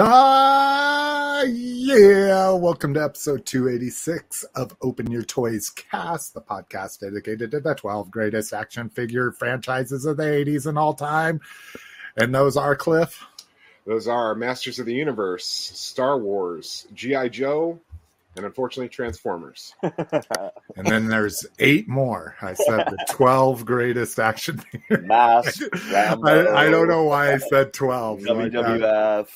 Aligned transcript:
Ah, 0.00 1.42
yeah. 1.42 2.52
Welcome 2.52 2.94
to 2.94 3.02
episode 3.02 3.44
286 3.46 4.44
of 4.54 4.76
Open 4.80 5.10
Your 5.10 5.24
Toys 5.24 5.70
Cast, 5.70 6.34
the 6.34 6.40
podcast 6.40 7.00
dedicated 7.00 7.50
to 7.50 7.60
the 7.60 7.74
12 7.74 8.08
greatest 8.08 8.52
action 8.52 8.90
figure 8.90 9.32
franchises 9.32 10.04
of 10.04 10.16
the 10.16 10.22
80s 10.22 10.66
and 10.66 10.78
all 10.78 10.94
time. 10.94 11.40
And 12.16 12.32
those 12.32 12.56
are 12.56 12.76
Cliff. 12.76 13.24
Those 13.86 14.06
are 14.06 14.36
Masters 14.36 14.78
of 14.78 14.86
the 14.86 14.94
Universe, 14.94 15.46
Star 15.46 16.16
Wars, 16.18 16.86
G.I. 16.94 17.30
Joe, 17.30 17.80
and 18.36 18.44
unfortunately 18.44 18.90
Transformers. 18.90 19.74
and 19.82 20.86
then 20.86 21.08
there's 21.08 21.44
eight 21.58 21.88
more. 21.88 22.36
I 22.40 22.54
said 22.54 22.86
the 22.86 23.04
12 23.10 23.64
greatest 23.64 24.20
action 24.20 24.58
figures. 24.58 25.06
Mass, 25.06 25.60
I, 25.92 26.16
I, 26.54 26.70
don't 26.70 26.86
know 26.86 27.04
why 27.04 27.32
I 27.32 27.38
said 27.38 27.72
12. 27.72 28.20
WWF. 28.20 29.26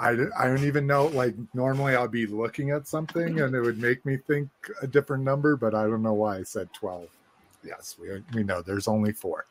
I, 0.00 0.10
I 0.38 0.46
don't 0.46 0.64
even 0.64 0.86
know. 0.86 1.06
Like, 1.06 1.34
normally 1.54 1.94
I'll 1.94 2.08
be 2.08 2.26
looking 2.26 2.70
at 2.70 2.88
something 2.88 3.40
and 3.40 3.54
it 3.54 3.60
would 3.60 3.78
make 3.78 4.04
me 4.04 4.16
think 4.16 4.48
a 4.82 4.86
different 4.86 5.24
number, 5.24 5.56
but 5.56 5.74
I 5.74 5.82
don't 5.84 6.02
know 6.02 6.14
why 6.14 6.38
I 6.38 6.42
said 6.42 6.68
12. 6.74 7.08
Yes, 7.64 7.96
we, 8.00 8.22
we 8.34 8.42
know 8.42 8.62
there's 8.62 8.88
only 8.88 9.12
four. 9.12 9.46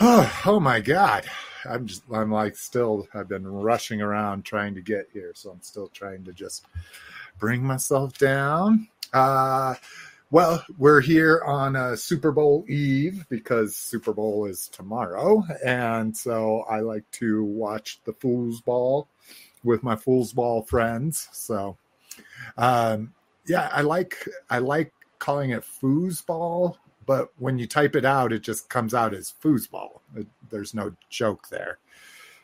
Oh, 0.00 0.42
oh 0.46 0.60
my 0.60 0.80
God. 0.80 1.24
I'm 1.64 1.86
just, 1.86 2.02
I'm 2.12 2.32
like, 2.32 2.56
still, 2.56 3.06
I've 3.14 3.28
been 3.28 3.46
rushing 3.46 4.02
around 4.02 4.44
trying 4.44 4.74
to 4.74 4.80
get 4.80 5.08
here. 5.12 5.32
So 5.34 5.50
I'm 5.50 5.62
still 5.62 5.88
trying 5.88 6.24
to 6.24 6.32
just 6.32 6.66
bring 7.38 7.62
myself 7.62 8.18
down. 8.18 8.88
Uh, 9.12 9.74
well, 10.32 10.64
we're 10.78 11.02
here 11.02 11.42
on 11.44 11.76
a 11.76 11.94
Super 11.94 12.32
Bowl 12.32 12.64
Eve 12.66 13.26
because 13.28 13.76
Super 13.76 14.14
Bowl 14.14 14.46
is 14.46 14.66
tomorrow. 14.66 15.44
And 15.62 16.16
so 16.16 16.62
I 16.62 16.80
like 16.80 17.04
to 17.12 17.44
watch 17.44 18.00
the 18.06 18.14
Fool's 18.14 18.62
Ball 18.62 19.06
with 19.62 19.82
my 19.82 19.94
Fool's 19.94 20.32
Ball 20.32 20.62
friends. 20.62 21.28
So, 21.32 21.76
um, 22.56 23.12
yeah, 23.46 23.68
I 23.74 23.82
like, 23.82 24.26
I 24.48 24.56
like 24.58 24.94
calling 25.18 25.50
it 25.50 25.64
foosball, 25.64 26.76
but 27.04 27.28
when 27.38 27.58
you 27.58 27.66
type 27.66 27.94
it 27.94 28.06
out, 28.06 28.32
it 28.32 28.40
just 28.40 28.70
comes 28.70 28.94
out 28.94 29.12
as 29.12 29.34
foosball. 29.44 30.00
There's 30.50 30.72
no 30.72 30.94
joke 31.10 31.50
there. 31.50 31.76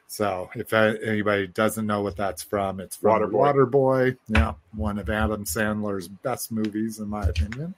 So 0.08 0.48
if 0.54 0.72
anybody 0.72 1.46
doesn't 1.46 1.86
know 1.86 2.00
what 2.00 2.16
that's 2.16 2.42
from, 2.42 2.80
it's 2.80 2.96
from 2.96 3.20
Waterboy. 3.20 3.70
Waterboy. 3.70 4.16
Yeah, 4.28 4.54
one 4.74 4.98
of 4.98 5.10
Adam 5.10 5.44
Sandler's 5.44 6.08
best 6.08 6.50
movies, 6.50 6.98
in 6.98 7.08
my 7.08 7.24
opinion. 7.24 7.74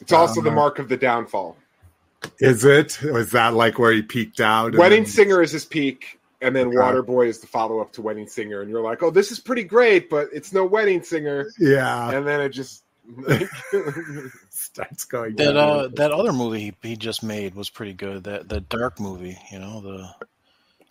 It's 0.00 0.12
also 0.12 0.40
um, 0.40 0.44
the 0.44 0.52
mark 0.52 0.78
of 0.78 0.88
the 0.88 0.96
downfall. 0.96 1.56
Is 2.38 2.64
it? 2.64 3.02
Was 3.02 3.32
that 3.32 3.52
like 3.54 3.80
where 3.80 3.92
he 3.92 4.02
peaked 4.02 4.40
out? 4.40 4.76
Wedding 4.76 5.02
then... 5.02 5.10
Singer 5.10 5.42
is 5.42 5.50
his 5.50 5.64
peak, 5.64 6.20
and 6.40 6.54
then 6.54 6.68
okay. 6.68 6.76
Waterboy 6.76 7.26
is 7.26 7.40
the 7.40 7.48
follow 7.48 7.80
up 7.80 7.92
to 7.94 8.02
Wedding 8.02 8.28
Singer, 8.28 8.60
and 8.60 8.70
you're 8.70 8.82
like, 8.82 9.02
oh, 9.02 9.10
this 9.10 9.32
is 9.32 9.40
pretty 9.40 9.64
great, 9.64 10.08
but 10.08 10.28
it's 10.32 10.52
no 10.52 10.64
Wedding 10.64 11.02
Singer. 11.02 11.50
Yeah, 11.58 12.12
and 12.12 12.24
then 12.24 12.40
it 12.40 12.50
just 12.50 12.84
starts 14.50 15.04
going. 15.04 15.34
That 15.34 15.56
uh, 15.56 15.88
that 15.94 16.12
other 16.12 16.32
movie 16.32 16.60
he, 16.60 16.90
he 16.90 16.96
just 16.96 17.24
made 17.24 17.56
was 17.56 17.70
pretty 17.70 17.94
good. 17.94 18.22
That 18.22 18.48
that 18.50 18.68
dark 18.68 19.00
movie, 19.00 19.36
you 19.50 19.58
know 19.58 19.80
the 19.80 20.08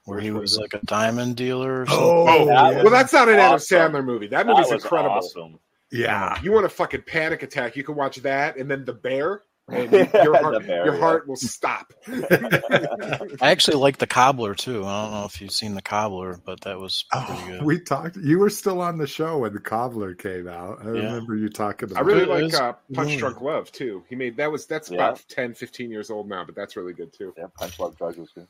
where 0.05 0.19
he 0.19 0.31
was 0.31 0.57
like 0.57 0.73
a 0.73 0.79
diamond 0.85 1.35
dealer. 1.35 1.85
oh, 1.89 2.25
oh 2.27 2.45
that 2.45 2.83
well, 2.83 2.91
that's 2.91 3.13
not 3.13 3.29
an 3.29 3.39
awesome. 3.39 3.77
Adam 3.77 3.93
Sandler 3.93 4.05
movie. 4.05 4.27
That 4.27 4.47
movie's 4.47 4.69
that 4.69 4.75
incredible. 4.75 5.15
Awesome. 5.15 5.59
Yeah, 5.91 6.39
you 6.41 6.51
want 6.51 6.65
a 6.65 6.69
fucking 6.69 7.03
panic 7.05 7.43
attack? 7.43 7.75
You 7.75 7.83
can 7.83 7.95
watch 7.95 8.17
that, 8.17 8.57
and 8.57 8.69
then 8.69 8.85
The 8.85 8.93
Bear. 8.93 9.43
And 9.71 9.89
your 9.91 10.35
heart, 10.37 10.67
bear, 10.67 10.85
your 10.85 10.97
heart 10.97 11.27
will 11.29 11.37
stop. 11.37 11.93
I 12.07 13.37
actually 13.51 13.77
like 13.77 13.99
the 13.99 14.07
cobbler 14.07 14.53
too. 14.53 14.83
I 14.83 15.03
don't 15.03 15.11
know 15.13 15.25
if 15.25 15.39
you've 15.39 15.51
seen 15.51 15.75
the 15.75 15.81
cobbler, 15.81 16.41
but 16.43 16.59
that 16.61 16.77
was 16.77 17.05
pretty 17.09 17.27
oh, 17.29 17.45
good. 17.47 17.63
We 17.63 17.79
talked. 17.79 18.17
You 18.17 18.39
were 18.39 18.49
still 18.49 18.81
on 18.81 18.97
the 18.97 19.07
show 19.07 19.37
when 19.37 19.53
the 19.53 19.61
cobbler 19.61 20.13
came 20.13 20.49
out. 20.49 20.79
I 20.81 20.87
yeah. 20.87 21.03
remember 21.03 21.37
you 21.37 21.47
talking. 21.47 21.89
about 21.89 22.01
it. 22.01 22.03
I 22.03 22.05
really 22.05 22.25
like 22.25 22.53
uh, 22.53 22.73
Punch 22.93 23.17
Drunk 23.17 23.39
Love 23.39 23.71
too. 23.71 24.03
He 24.09 24.15
made 24.15 24.35
that 24.37 24.51
was 24.51 24.65
that's 24.65 24.91
yeah. 24.91 24.97
about 24.97 25.23
10, 25.29 25.53
15 25.53 25.89
years 25.89 26.09
old 26.09 26.27
now, 26.27 26.43
but 26.43 26.53
that's 26.53 26.75
really 26.75 26.93
good 26.93 27.13
too. 27.13 27.33
Yeah, 27.37 27.45
Punch 27.55 27.77
Drunk 27.77 28.01
Love 28.01 28.17
was 28.17 28.31
good. 28.31 28.47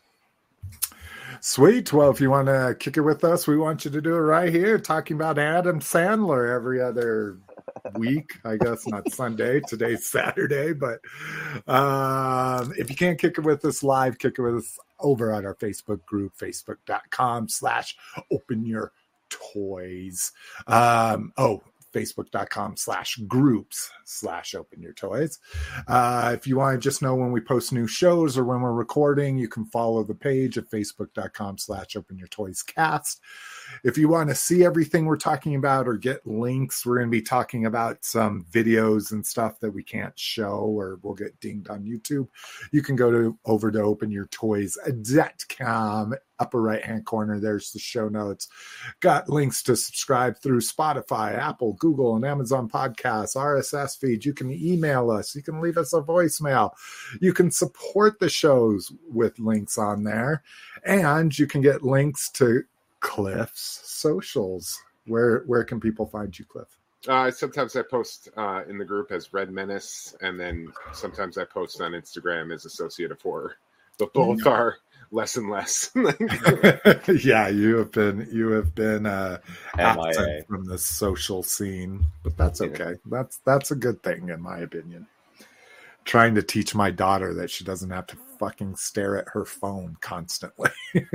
Sweet. 1.39 1.93
Well, 1.93 2.11
if 2.11 2.19
you 2.19 2.29
want 2.29 2.47
to 2.47 2.75
kick 2.79 2.97
it 2.97 3.01
with 3.01 3.23
us, 3.23 3.47
we 3.47 3.57
want 3.57 3.85
you 3.85 3.91
to 3.91 4.01
do 4.01 4.13
it 4.13 4.19
right 4.19 4.53
here, 4.53 4.77
talking 4.77 5.15
about 5.15 5.39
Adam 5.39 5.79
Sandler 5.79 6.53
every 6.53 6.81
other 6.81 7.37
week. 7.95 8.33
I 8.45 8.57
guess 8.57 8.85
not 8.87 9.11
Sunday. 9.11 9.61
Today's 9.67 10.05
Saturday, 10.05 10.73
but 10.73 10.99
um, 11.67 12.73
if 12.77 12.89
you 12.89 12.95
can't 12.95 13.19
kick 13.19 13.37
it 13.37 13.43
with 13.43 13.63
us 13.65 13.83
live, 13.83 14.19
kick 14.19 14.35
it 14.37 14.41
with 14.41 14.57
us 14.57 14.77
over 14.99 15.33
on 15.33 15.45
our 15.45 15.55
Facebook 15.55 16.03
group, 16.05 16.37
facebook.com 16.37 17.49
slash 17.49 17.95
open 18.31 18.65
your 18.65 18.91
toys. 19.29 20.31
Um, 20.67 21.33
oh, 21.37 21.63
facebook.com 21.91 22.77
slash 22.77 23.17
groups 23.27 23.91
slash 24.05 24.55
open 24.55 24.81
your 24.81 24.93
toys. 24.93 25.39
Uh, 25.87 26.31
if 26.33 26.47
you 26.47 26.57
want 26.57 26.75
to 26.75 26.79
just 26.79 27.01
know 27.01 27.15
when 27.15 27.31
we 27.31 27.41
post 27.41 27.73
new 27.73 27.87
shows 27.87 28.37
or 28.37 28.43
when 28.43 28.61
we're 28.61 28.71
recording, 28.71 29.37
you 29.37 29.47
can 29.47 29.65
follow 29.65 30.03
the 30.03 30.15
page 30.15 30.57
at 30.57 30.69
facebook.com 30.69 31.57
slash 31.57 31.95
open 31.95 32.17
your 32.17 32.27
toys 32.27 32.63
cast. 32.63 33.21
If 33.83 33.97
you 33.97 34.09
want 34.09 34.29
to 34.29 34.35
see 34.35 34.63
everything 34.63 35.05
we're 35.05 35.17
talking 35.17 35.55
about 35.55 35.87
or 35.87 35.97
get 35.97 36.23
links, 36.25 36.85
we're 36.85 36.97
going 36.97 37.07
to 37.07 37.11
be 37.11 37.21
talking 37.21 37.65
about 37.65 38.05
some 38.05 38.45
videos 38.51 39.11
and 39.11 39.25
stuff 39.25 39.59
that 39.59 39.71
we 39.71 39.83
can't 39.83 40.17
show 40.17 40.59
or 40.59 40.99
we'll 41.01 41.13
get 41.13 41.37
dinged 41.39 41.69
on 41.69 41.83
YouTube. 41.83 42.27
You 42.71 42.81
can 42.81 42.95
go 42.95 43.11
to 43.11 43.37
over 43.45 43.71
to 43.71 43.79
openyourtoys.com 43.79 46.15
upper 46.41 46.61
right 46.61 46.83
hand 46.83 47.05
corner. 47.05 47.39
There's 47.39 47.71
the 47.71 47.79
show 47.79 48.09
notes. 48.09 48.49
Got 48.99 49.29
links 49.29 49.61
to 49.63 49.75
subscribe 49.75 50.39
through 50.39 50.61
Spotify, 50.61 51.37
Apple, 51.37 51.73
Google, 51.73 52.15
and 52.15 52.25
Amazon 52.25 52.67
podcasts, 52.67 53.35
RSS 53.35 53.97
feeds. 53.97 54.25
You 54.25 54.33
can 54.33 54.51
email 54.51 55.11
us. 55.11 55.35
You 55.35 55.43
can 55.43 55.61
leave 55.61 55.77
us 55.77 55.93
a 55.93 56.01
voicemail. 56.01 56.71
You 57.21 57.31
can 57.31 57.51
support 57.51 58.19
the 58.19 58.29
shows 58.29 58.91
with 59.07 59.39
links 59.39 59.77
on 59.77 60.03
there. 60.03 60.43
And 60.83 61.37
you 61.37 61.45
can 61.45 61.61
get 61.61 61.83
links 61.83 62.29
to 62.31 62.63
Cliff's 63.01 63.81
socials. 63.83 64.79
Where 65.05 65.43
where 65.45 65.63
can 65.63 65.79
people 65.79 66.05
find 66.05 66.37
you, 66.37 66.45
Cliff? 66.45 66.67
Uh, 67.07 67.31
sometimes 67.31 67.75
I 67.75 67.81
post 67.81 68.29
uh, 68.37 68.61
in 68.69 68.77
the 68.77 68.85
group 68.85 69.11
as 69.11 69.33
Red 69.33 69.51
Menace, 69.51 70.15
and 70.21 70.39
then 70.39 70.71
sometimes 70.93 71.37
I 71.37 71.45
post 71.45 71.81
on 71.81 71.91
Instagram 71.91 72.53
as 72.53 72.65
Associate 72.65 73.11
of 73.11 73.21
Horror. 73.21 73.55
But 73.97 74.13
both 74.13 74.45
are 74.47 74.77
less 75.11 75.35
and 75.35 75.49
less. 75.49 75.91
yeah, 77.23 77.49
you 77.49 77.77
have 77.77 77.91
been 77.91 78.27
you 78.31 78.51
have 78.51 78.73
been 78.73 79.05
uh, 79.05 79.39
absent 79.77 80.47
from 80.47 80.65
the 80.65 80.77
social 80.77 81.43
scene, 81.43 82.05
but 82.23 82.37
that's 82.37 82.61
okay. 82.61 82.95
That's 83.05 83.37
that's 83.45 83.71
a 83.71 83.75
good 83.75 84.01
thing 84.01 84.29
in 84.29 84.41
my 84.41 84.59
opinion 84.59 85.07
trying 86.05 86.35
to 86.35 86.41
teach 86.41 86.75
my 86.75 86.91
daughter 86.91 87.33
that 87.33 87.49
she 87.49 87.63
doesn't 87.63 87.89
have 87.89 88.07
to 88.07 88.17
fucking 88.41 88.75
stare 88.75 89.17
at 89.17 89.27
her 89.29 89.45
phone 89.45 89.95
constantly. 90.01 90.71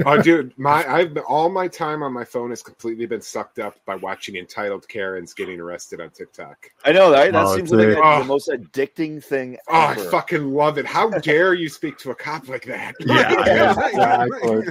oh, 0.07 0.23
dude, 0.23 0.57
my 0.57 0.87
I've 0.87 1.13
been, 1.13 1.25
all 1.25 1.51
my 1.51 1.67
time 1.67 2.05
on 2.05 2.13
my 2.13 2.25
phone 2.25 2.51
has 2.51 2.63
completely 2.63 3.05
been 3.05 3.21
sucked 3.21 3.59
up 3.59 3.75
by 3.85 3.97
watching 3.97 4.37
entitled 4.37 4.87
Karens 4.87 5.35
getting 5.35 5.59
arrested 5.59 6.01
on 6.01 6.11
TikTok. 6.11 6.71
I 6.85 6.93
know 6.93 7.11
that 7.11 7.33
that 7.33 7.45
oh, 7.45 7.57
seems 7.57 7.73
like 7.73 7.97
oh. 8.01 8.21
the 8.21 8.25
most 8.25 8.49
addicting 8.49 9.23
thing. 9.23 9.59
Oh, 9.69 9.75
I 9.75 9.95
fucking 9.97 10.55
love 10.55 10.79
it! 10.79 10.87
How 10.87 11.11
dare 11.11 11.55
you 11.55 11.69
speak 11.69 11.99
to 11.99 12.13
a 12.13 12.15
cop 12.15 12.49
like 12.49 12.65
that? 12.67 12.95
Yeah, 13.07 13.71
exactly. 13.87 14.67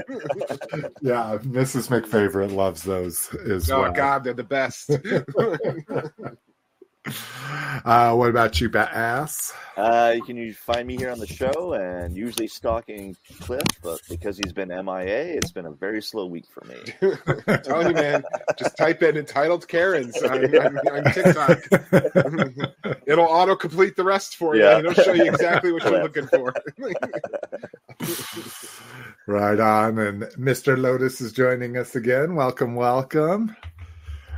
yeah, 1.01 1.38
Mrs. 1.41 1.89
McFavorite 1.89 2.53
loves 2.53 2.83
those 2.83 3.33
as 3.47 3.71
oh, 3.71 3.81
well. 3.81 3.91
Oh 3.91 3.94
God, 3.94 4.24
they're 4.24 4.33
the 4.33 4.44
best. 4.44 4.91
Uh, 7.84 8.16
what 8.16 8.30
about 8.30 8.60
you, 8.60 8.69
Bat 8.69 8.94
Ass? 8.94 9.54
Uh, 9.78 10.13
you 10.16 10.24
can 10.24 10.54
find 10.54 10.88
me 10.88 10.96
here 10.98 11.12
on 11.12 11.19
the 11.19 11.28
show 11.28 11.74
and 11.74 12.16
usually 12.16 12.48
stalking 12.48 13.16
Cliff, 13.42 13.68
but 13.84 14.00
because 14.10 14.38
he's 14.38 14.54
been 14.54 14.69
MIA, 14.69 15.36
it's 15.36 15.52
been 15.52 15.66
a 15.66 15.72
very 15.72 16.02
slow 16.02 16.25
week 16.25 16.46
for 16.50 16.66
me. 16.66 16.75
I'm 17.48 17.62
telling 17.62 17.88
you, 17.90 17.94
man, 17.94 18.24
just 18.57 18.78
type 18.78 19.04
in 19.04 19.18
entitled 19.18 19.68
Karens 19.68 20.19
on, 20.24 20.56
on, 20.56 20.78
on 20.78 21.04
TikTok. 21.13 21.60
It'll 23.06 23.25
auto 23.25 23.56
complete 23.56 23.96
the 23.96 24.04
rest 24.04 24.38
for 24.38 24.56
you. 24.56 24.63
Yeah. 24.63 24.80
It'll 24.80 24.94
show 24.94 25.13
you 25.13 25.25
exactly 25.25 25.72
what 25.72 25.84
you're 25.84 26.02
looking 26.02 26.28
for. 26.28 26.54
right 29.28 29.60
on. 29.60 30.00
And 30.00 30.24
Mr. 30.40 30.78
Lotus 30.78 31.22
is 31.22 31.34
joining 31.34 31.78
us 31.78 31.96
again. 31.96 32.36
Welcome, 32.36 32.75
welcome. 32.75 33.56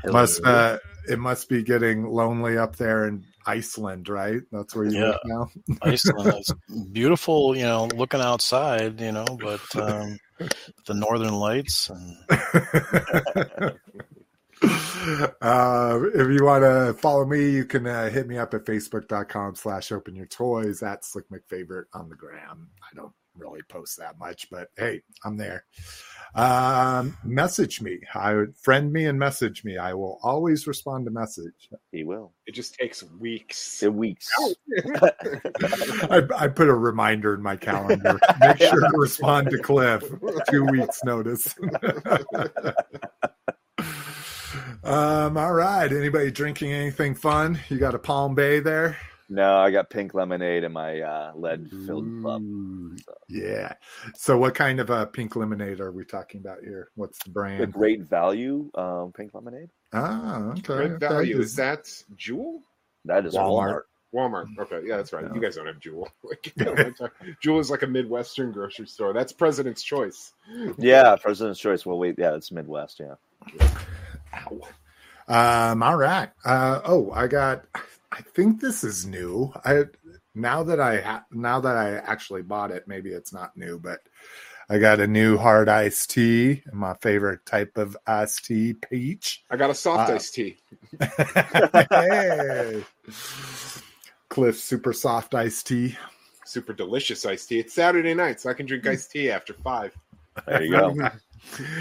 Hello. 0.01 0.13
Must 0.13 0.43
uh, 0.43 0.79
it 1.07 1.19
must 1.19 1.49
be 1.49 1.63
getting 1.63 2.05
lonely 2.05 2.57
up 2.57 2.75
there 2.75 3.07
in 3.07 3.25
Iceland, 3.45 4.09
right? 4.09 4.41
That's 4.51 4.75
where 4.75 4.85
you 4.85 4.99
yeah. 4.99 5.09
live 5.09 5.19
now. 5.25 5.49
Iceland 5.81 6.39
is 6.39 6.53
beautiful, 6.91 7.55
you 7.55 7.63
know, 7.63 7.87
looking 7.95 8.21
outside, 8.21 8.99
you 8.99 9.11
know, 9.11 9.25
but 9.25 9.75
um, 9.75 10.19
the 10.85 10.93
northern 10.93 11.33
lights 11.33 11.89
and 11.89 12.17
uh, 15.41 15.99
if 16.13 16.29
you 16.29 16.43
want 16.43 16.63
to 16.63 16.95
follow 16.99 17.25
me, 17.25 17.51
you 17.51 17.65
can 17.65 17.87
uh, 17.87 18.09
hit 18.09 18.27
me 18.27 18.37
up 18.37 18.53
at 18.53 18.65
facebook.com 18.65 19.55
slash 19.55 19.91
open 19.91 20.15
your 20.15 20.25
toys 20.25 20.83
at 20.83 21.05
slick 21.05 21.25
McFavorite 21.29 21.85
on 21.93 22.09
the 22.09 22.15
gram. 22.15 22.69
I 22.83 22.95
don't 22.95 23.13
really 23.37 23.61
post 23.69 23.97
that 23.97 24.17
much, 24.17 24.49
but 24.49 24.69
hey, 24.77 25.01
I'm 25.23 25.37
there. 25.37 25.65
Um, 26.35 27.17
message 27.23 27.81
me. 27.81 27.99
I 28.13 28.33
would 28.35 28.55
friend 28.57 28.91
me 28.91 29.05
and 29.05 29.17
message 29.17 29.63
me. 29.63 29.77
I 29.77 29.93
will 29.93 30.19
always 30.21 30.67
respond 30.67 31.05
to 31.05 31.11
message. 31.11 31.69
He 31.91 32.03
will. 32.03 32.33
It 32.45 32.51
just 32.53 32.75
takes 32.75 33.03
weeks. 33.03 33.81
In 33.81 33.95
weeks. 33.97 34.29
I, 35.01 36.23
I 36.35 36.47
put 36.47 36.67
a 36.67 36.75
reminder 36.75 37.33
in 37.33 37.41
my 37.41 37.55
calendar. 37.55 38.19
Make 38.39 38.59
sure 38.59 38.81
to 38.81 38.91
respond 38.93 39.49
to 39.49 39.57
Cliff. 39.57 40.03
Two 40.49 40.65
weeks 40.65 41.03
notice. 41.03 41.55
um, 44.83 45.37
all 45.37 45.53
right. 45.53 45.91
Anybody 45.91 46.29
drinking 46.29 46.71
anything 46.71 47.15
fun? 47.15 47.59
You 47.69 47.77
got 47.77 47.95
a 47.95 47.99
Palm 47.99 48.35
Bay 48.35 48.59
there? 48.59 48.97
No, 49.29 49.57
I 49.57 49.71
got 49.71 49.89
pink 49.89 50.13
lemonade 50.13 50.63
in 50.63 50.71
my 50.71 51.01
uh, 51.01 51.31
lead 51.35 51.69
filled 51.85 52.23
cup. 52.23 52.41
Ooh, 52.41 52.95
Yeah. 53.27 53.73
So, 54.15 54.37
what 54.37 54.55
kind 54.55 54.79
of 54.79 54.89
a 54.89 55.05
pink 55.05 55.35
lemonade 55.35 55.81
are 55.81 55.91
we 55.91 56.05
talking 56.05 56.39
about 56.39 56.59
here? 56.63 56.89
What's 56.95 57.21
the 57.23 57.31
brand? 57.31 57.61
The 57.61 57.67
great 57.67 58.01
value 58.03 58.71
um, 58.75 59.11
pink 59.15 59.33
lemonade. 59.33 59.69
Ah, 59.93 60.39
okay. 60.51 60.61
Great 60.61 60.91
okay. 60.91 61.07
value. 61.07 61.39
Is 61.39 61.55
that 61.57 61.91
Jewel? 62.15 62.61
That 63.05 63.25
is 63.25 63.33
Walmart. 63.35 63.81
Walmart. 64.15 64.45
Walmart. 64.57 64.59
Okay, 64.59 64.87
yeah, 64.87 64.95
that's 64.97 65.11
right. 65.11 65.25
Yeah. 65.25 65.33
You 65.33 65.41
guys 65.41 65.55
don't 65.57 65.67
have 65.67 65.79
Jewel. 65.79 66.09
Like, 66.23 66.53
you 66.55 66.63
know 66.65 66.71
what 66.71 66.85
I'm 66.85 66.93
talking- 66.93 67.35
Jewel 67.41 67.59
is 67.59 67.69
like 67.69 67.83
a 67.83 67.87
Midwestern 67.87 68.51
grocery 68.53 68.87
store. 68.87 69.13
That's 69.13 69.33
President's 69.33 69.83
Choice. 69.83 70.33
Yeah, 70.77 71.15
President's 71.17 71.59
Choice. 71.59 71.85
Well, 71.85 71.97
wait, 71.97 72.15
yeah, 72.17 72.35
it's 72.35 72.51
Midwest. 72.51 73.01
Yeah. 73.01 73.15
Ow. 74.33 74.61
Um, 75.27 75.83
all 75.83 75.97
right. 75.97 76.29
Uh, 76.45 76.79
oh, 76.85 77.11
I 77.11 77.27
got. 77.27 77.65
I 78.11 78.21
think 78.21 78.61
this 78.61 78.83
is 78.83 79.05
new. 79.05 79.53
I 79.65 79.83
now 80.33 80.63
that 80.63 80.79
I 80.79 81.01
ha- 81.01 81.25
now 81.31 81.59
that 81.59 81.75
I 81.75 81.95
actually 81.97 82.41
bought 82.41 82.71
it, 82.71 82.87
maybe 82.87 83.09
it's 83.11 83.33
not 83.33 83.57
new, 83.57 83.79
but 83.79 83.99
I 84.69 84.79
got 84.79 84.99
a 84.99 85.07
new 85.07 85.37
hard 85.37 85.69
iced 85.69 86.11
tea. 86.11 86.63
My 86.73 86.93
favorite 86.95 87.45
type 87.45 87.77
of 87.77 87.97
iced 88.05 88.45
tea, 88.45 88.73
peach. 88.73 89.43
I 89.49 89.57
got 89.57 89.69
a 89.69 89.75
soft 89.75 90.09
Uh, 90.09 90.15
iced 90.15 90.33
tea. 90.35 90.57
hey. 91.89 92.83
Cliff 94.29 94.57
super 94.57 94.93
soft 94.93 95.33
iced 95.35 95.67
tea. 95.67 95.97
Super 96.45 96.73
delicious 96.73 97.25
iced 97.25 97.49
tea. 97.49 97.59
It's 97.59 97.73
Saturday 97.73 98.13
night, 98.13 98.39
so 98.39 98.49
I 98.49 98.53
can 98.53 98.65
drink 98.65 98.85
iced 98.87 99.11
tea 99.11 99.31
after 99.31 99.53
five. 99.53 99.93
There 100.45 100.63
you 100.63 100.71
go. 100.71 100.95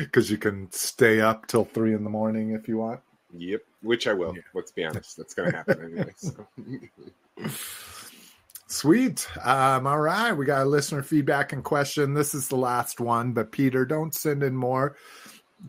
Because 0.00 0.30
you 0.30 0.36
can 0.36 0.70
stay 0.70 1.20
up 1.20 1.46
till 1.48 1.64
three 1.64 1.94
in 1.94 2.04
the 2.04 2.10
morning 2.10 2.50
if 2.52 2.68
you 2.68 2.76
want. 2.76 3.00
Yep, 3.36 3.62
which 3.86 4.06
I 4.06 4.12
will. 4.12 4.34
Yeah. 4.34 4.42
Let's 4.54 4.70
be 4.70 4.84
honest. 4.84 5.16
That's 5.16 5.34
going 5.34 5.50
to 5.50 5.56
happen 5.56 5.82
anyway. 5.84 6.12
So. 6.16 6.46
Sweet. 8.68 9.28
Um, 9.44 9.86
all 9.86 10.00
right. 10.00 10.32
We 10.32 10.44
got 10.44 10.62
a 10.62 10.68
listener 10.68 11.02
feedback 11.02 11.52
and 11.52 11.62
question. 11.62 12.14
This 12.14 12.34
is 12.34 12.48
the 12.48 12.56
last 12.56 13.00
one, 13.00 13.32
but 13.32 13.52
Peter, 13.52 13.84
don't 13.84 14.14
send 14.14 14.42
in 14.42 14.56
more. 14.56 14.96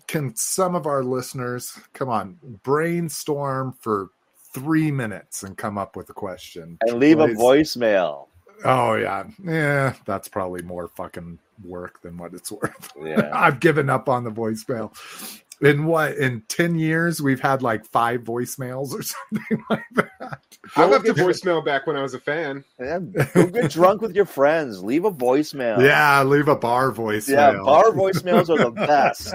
Can 0.07 0.35
some 0.35 0.75
of 0.75 0.85
our 0.85 1.03
listeners 1.03 1.79
come 1.93 2.09
on 2.09 2.37
brainstorm 2.63 3.73
for 3.79 4.09
three 4.53 4.91
minutes 4.91 5.43
and 5.43 5.57
come 5.57 5.77
up 5.77 5.95
with 5.95 6.09
a 6.09 6.13
question? 6.13 6.77
And 6.81 6.99
leave 6.99 7.19
a 7.19 7.27
voicemail. 7.27 8.27
Oh 8.65 8.95
yeah. 8.95 9.25
Yeah, 9.43 9.93
that's 10.05 10.27
probably 10.27 10.63
more 10.63 10.87
fucking 10.87 11.39
work 11.63 12.01
than 12.01 12.17
what 12.17 12.33
it's 12.33 12.51
worth. 12.51 12.91
Yeah. 13.01 13.29
I've 13.33 13.59
given 13.59 13.89
up 13.89 14.09
on 14.09 14.23
the 14.23 14.31
voicemail. 14.31 14.95
In 15.59 15.85
what 15.85 16.15
in 16.17 16.43
10 16.49 16.75
years 16.75 17.19
we've 17.19 17.39
had 17.39 17.63
like 17.63 17.83
five 17.85 18.21
voicemails 18.23 18.93
or 18.93 19.01
something 19.31 19.63
like 19.71 19.83
that. 19.95 20.39
I 20.75 20.85
left 20.85 21.07
a 21.07 21.13
voicemail 21.15 21.65
back 21.65 21.87
when 21.87 21.95
I 21.95 22.01
was 22.03 22.13
a 22.13 22.19
fan. 22.19 22.63
yeah. 22.79 22.99
Go 23.33 23.47
get 23.47 23.71
drunk 23.71 24.01
with 24.01 24.15
your 24.15 24.25
friends. 24.25 24.83
Leave 24.83 25.05
a 25.05 25.11
voicemail. 25.11 25.81
Yeah, 25.83 26.21
leave 26.23 26.47
a 26.47 26.55
bar 26.55 26.91
voicemail. 26.91 27.29
Yeah, 27.55 27.61
bar 27.63 27.85
voicemails 27.85 28.49
are 28.49 28.69
the 28.69 28.71
best. 28.71 29.33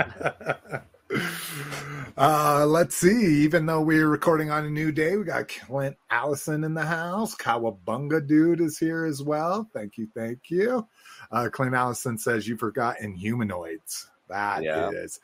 uh, 2.17 2.67
let's 2.67 2.97
see. 2.97 3.43
Even 3.43 3.67
though 3.67 3.81
we're 3.81 4.09
recording 4.09 4.51
on 4.51 4.65
a 4.65 4.71
new 4.71 4.93
day, 4.93 5.17
we 5.17 5.25
got 5.25 5.49
Clint 5.49 5.97
Allison 6.11 6.65
in 6.65 6.75
the 6.75 6.85
house. 6.85 7.35
Kawabunga 7.35 8.27
dude 8.27 8.61
is 8.61 8.79
here 8.79 9.05
as 9.05 9.23
well. 9.23 9.69
Thank 9.75 9.97
you, 9.99 10.07
thank 10.15 10.51
you. 10.51 10.87
Uh, 11.31 11.49
Clint 11.51 11.75
Allison 11.75 12.19
says 12.19 12.47
you 12.47 12.57
forgot 12.57 12.97
Inhumanoids. 13.03 14.07
That 14.29 14.63
Yeah. 14.63 14.91
is. 14.91 15.21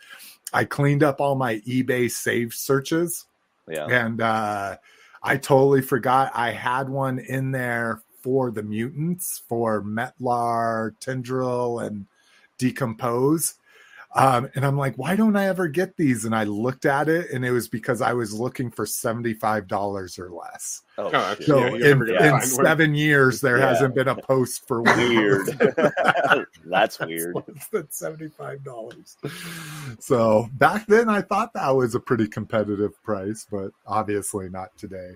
I 0.53 0.65
cleaned 0.65 1.03
up 1.03 1.21
all 1.21 1.35
my 1.35 1.56
eBay 1.61 2.11
save 2.11 2.55
searches 2.55 3.27
Yeah. 3.69 3.87
and 3.87 4.21
uh, 4.21 4.77
I 5.23 5.37
totally 5.37 5.83
forgot 5.83 6.33
I 6.35 6.50
had 6.53 6.89
one 6.89 7.19
in 7.19 7.50
there 7.50 8.03
for 8.23 8.50
the 8.50 8.62
mutants 8.62 9.43
for 9.49 9.83
Metlar, 9.83 10.95
Tendril, 11.00 11.87
and 11.87 12.06
D'Compose. 12.59 13.55
Um, 14.15 14.49
and 14.55 14.65
I'm 14.65 14.79
like, 14.79 14.97
why 14.97 15.17
don't 15.17 15.37
I 15.37 15.49
ever 15.49 15.69
get 15.69 15.97
these? 15.97 16.25
And 16.25 16.35
I 16.35 16.45
looked 16.45 16.87
at 16.87 17.09
it, 17.11 17.31
and 17.31 17.45
it 17.45 17.51
was 17.51 17.69
because 17.69 18.01
I 18.01 18.15
was 18.15 18.33
looking 18.33 18.71
for 18.71 18.87
$75 18.87 20.19
or 20.19 20.31
less. 20.31 20.83
Oh, 20.97 21.11
Oh. 21.13 21.37
So 21.43 21.59
Yeah, 21.59 21.67
you're 21.69 21.75
in, 21.77 21.81
never 21.83 22.07
gonna 22.07 22.15
in 22.25 22.31
find 22.41 22.53
one. 22.57 22.65
seven 22.65 22.95
years, 22.95 23.41
there 23.43 23.59
Yeah. 23.59 23.69
hasn't 23.69 23.95
been 23.95 24.09
a 24.09 24.17
post 24.17 24.67
for 24.67 24.81
weird. 24.83 25.47
That's 26.65 26.99
weird. 26.99 27.35
less 27.35 27.69
than 27.71 27.91
seventy-five 27.91 28.65
dollars. 28.65 29.17
So 30.01 30.49
back 30.55 30.87
then, 30.87 31.09
I 31.09 31.21
thought 31.21 31.53
that 31.53 31.71
was 31.71 31.95
a 31.95 32.01
pretty 32.01 32.27
competitive 32.29 33.01
price, 33.05 33.47
but 33.51 33.71
obviously 33.87 34.49
not 34.49 34.77
today. 34.79 35.13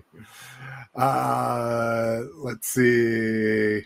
Uh, 0.95 2.21
let's 2.37 2.67
see. 2.69 3.85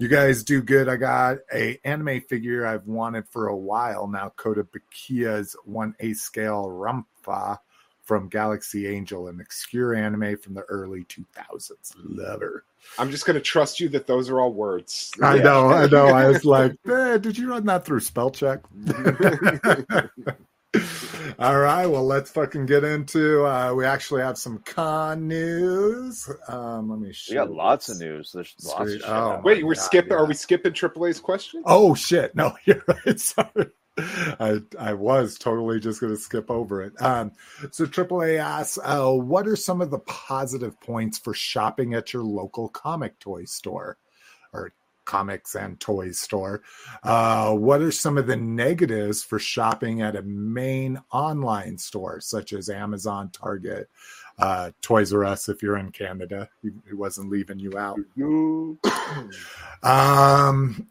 You 0.00 0.08
guys 0.08 0.42
do 0.42 0.62
good. 0.62 0.88
I 0.88 0.96
got 0.96 1.36
a 1.52 1.78
anime 1.84 2.22
figure 2.22 2.66
I've 2.66 2.86
wanted 2.86 3.28
for 3.28 3.48
a 3.48 3.56
while 3.56 4.06
now. 4.06 4.32
Kotobukiya's 4.38 5.54
one 5.66 5.94
A 6.00 6.14
scale 6.14 6.68
Ranpha 6.68 7.58
from 8.02 8.30
Galaxy 8.30 8.88
Angel, 8.88 9.28
an 9.28 9.42
obscure 9.42 9.94
anime 9.94 10.38
from 10.38 10.54
the 10.54 10.62
early 10.62 11.04
2000s. 11.04 11.92
Love 12.02 12.40
her. 12.40 12.64
I'm 12.98 13.10
just 13.10 13.26
going 13.26 13.34
to 13.34 13.42
trust 13.42 13.78
you 13.78 13.90
that 13.90 14.06
those 14.06 14.30
are 14.30 14.40
all 14.40 14.54
words. 14.54 15.12
I 15.22 15.36
Yeah. 15.36 15.42
know, 15.42 15.68
I 15.68 15.86
know. 15.86 16.06
I 16.06 16.28
was 16.28 16.44
like, 16.46 16.72
eh, 16.88 17.18
did 17.18 17.36
you 17.36 17.50
run 17.50 17.66
that 17.66 17.84
through 17.84 18.00
spell 18.00 18.30
check? 18.30 18.60
All 21.38 21.58
right, 21.58 21.86
well, 21.86 22.04
let's 22.04 22.30
fucking 22.30 22.66
get 22.66 22.84
into. 22.84 23.44
Uh, 23.46 23.72
we 23.74 23.84
actually 23.84 24.22
have 24.22 24.38
some 24.38 24.58
con 24.58 25.28
news. 25.28 26.28
Um, 26.48 26.90
let 26.90 26.98
me. 26.98 27.12
We 27.28 27.34
got 27.34 27.50
lots 27.50 27.88
of 27.88 27.98
news. 27.98 28.32
There's 28.32 28.54
lots 28.64 28.80
of 28.80 29.00
shit. 29.00 29.08
Oh. 29.08 29.40
Wait, 29.44 29.64
we're 29.64 29.74
God, 29.74 29.80
skipping. 29.82 30.12
yeah. 30.12 30.18
Are 30.18 30.26
we 30.26 30.34
skipping 30.34 30.72
AAA's 30.72 31.20
question? 31.20 31.62
Oh 31.66 31.94
shit! 31.94 32.34
No, 32.34 32.54
you're 32.64 32.84
right. 32.86 33.20
Sorry, 33.20 33.66
I 33.98 34.60
I 34.78 34.94
was 34.94 35.38
totally 35.38 35.80
just 35.80 36.00
going 36.00 36.14
to 36.14 36.20
skip 36.20 36.50
over 36.50 36.82
it. 36.82 37.00
Um, 37.00 37.32
so 37.70 37.86
AAA 37.86 38.38
asks, 38.38 38.78
uh, 38.82 39.10
what 39.12 39.46
are 39.46 39.56
some 39.56 39.80
of 39.80 39.90
the 39.90 39.98
positive 40.00 40.80
points 40.80 41.18
for 41.18 41.34
shopping 41.34 41.94
at 41.94 42.12
your 42.12 42.22
local 42.22 42.68
comic 42.68 43.18
toy 43.18 43.44
store, 43.44 43.84
or 43.84 43.98
comics 45.10 45.56
and 45.56 45.80
toys 45.80 46.20
store? 46.20 46.62
Uh, 47.02 47.52
what 47.52 47.82
are 47.82 47.90
some 47.90 48.16
of 48.16 48.28
the 48.28 48.36
negatives 48.36 49.24
for 49.24 49.40
shopping 49.40 50.02
at 50.02 50.14
a 50.14 50.22
main 50.22 51.02
online 51.10 51.76
store 51.78 52.20
such 52.20 52.52
as 52.52 52.68
Amazon, 52.70 53.28
Target, 53.30 53.88
uh, 54.38 54.70
Toys 54.82 55.12
R 55.12 55.24
Us 55.24 55.48
if 55.48 55.62
you're 55.62 55.76
in 55.76 55.90
Canada? 55.90 56.48
He, 56.62 56.70
he 56.88 56.94
wasn't 56.94 57.30
leaving 57.30 57.58
you 57.58 57.76
out. 57.76 57.98
Um, 59.82 60.88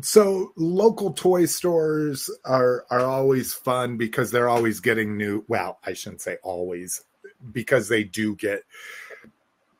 so 0.00 0.52
local 0.56 1.12
toy 1.12 1.46
stores 1.46 2.30
are 2.44 2.86
are 2.90 3.04
always 3.04 3.52
fun 3.52 3.96
because 3.96 4.30
they're 4.30 4.48
always 4.48 4.80
getting 4.80 5.16
new. 5.16 5.44
Well, 5.48 5.78
I 5.84 5.92
shouldn't 5.92 6.22
say 6.22 6.38
always 6.42 7.02
because 7.52 7.88
they 7.88 8.04
do 8.04 8.36
get 8.36 8.62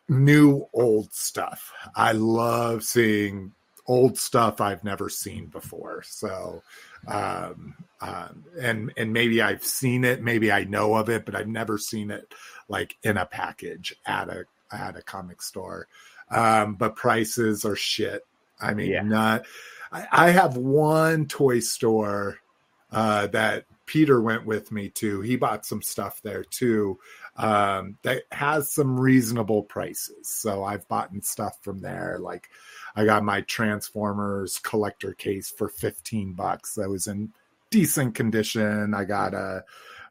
new 0.08 0.66
old 0.72 1.12
stuff. 1.12 1.72
I 1.94 2.12
love 2.12 2.82
seeing 2.82 3.52
old 3.88 4.18
stuff 4.18 4.60
I've 4.60 4.84
never 4.84 5.08
seen 5.08 5.46
before. 5.46 6.02
So, 6.04 6.62
um, 7.08 7.74
um, 8.00 8.44
and 8.60 8.92
and 8.96 9.12
maybe 9.12 9.42
I've 9.42 9.64
seen 9.64 10.04
it, 10.04 10.22
maybe 10.22 10.52
I 10.52 10.64
know 10.64 10.94
of 10.94 11.08
it, 11.08 11.24
but 11.24 11.34
I've 11.34 11.48
never 11.48 11.78
seen 11.78 12.10
it 12.10 12.32
like 12.68 12.96
in 13.02 13.16
a 13.16 13.26
package 13.26 13.96
at 14.06 14.28
a 14.28 14.44
at 14.70 14.96
a 14.96 15.02
comic 15.02 15.42
store. 15.42 15.88
Um, 16.30 16.74
but 16.74 16.94
prices 16.94 17.64
are 17.64 17.76
shit. 17.76 18.24
I 18.60 18.74
mean, 18.74 18.90
Yeah. 18.90 19.02
not. 19.02 19.46
I, 19.90 20.06
I 20.12 20.30
have 20.30 20.56
one 20.56 21.26
toy 21.26 21.60
store 21.60 22.38
uh, 22.92 23.28
that 23.28 23.64
Peter 23.86 24.20
went 24.20 24.44
with 24.44 24.70
me 24.70 24.90
to. 24.90 25.22
He 25.22 25.36
bought 25.36 25.64
some 25.64 25.80
stuff 25.80 26.20
there 26.22 26.44
too 26.44 26.98
um, 27.38 27.96
that 28.02 28.24
has 28.32 28.72
some 28.72 28.98
reasonable 28.98 29.62
prices. 29.62 30.28
So 30.28 30.64
I've 30.64 30.86
bought 30.88 31.10
stuff 31.22 31.56
from 31.62 31.80
there. 31.80 32.18
Like 32.20 32.50
I 32.96 33.04
got 33.04 33.22
my 33.22 33.42
Transformers 33.42 34.58
collector 34.58 35.14
case 35.14 35.50
for 35.50 35.68
15 35.68 36.32
bucks. 36.32 36.74
That 36.74 36.90
was 36.90 37.06
in 37.06 37.32
decent 37.70 38.14
condition. 38.14 38.92
I 38.92 39.04
got 39.04 39.34
a 39.34 39.64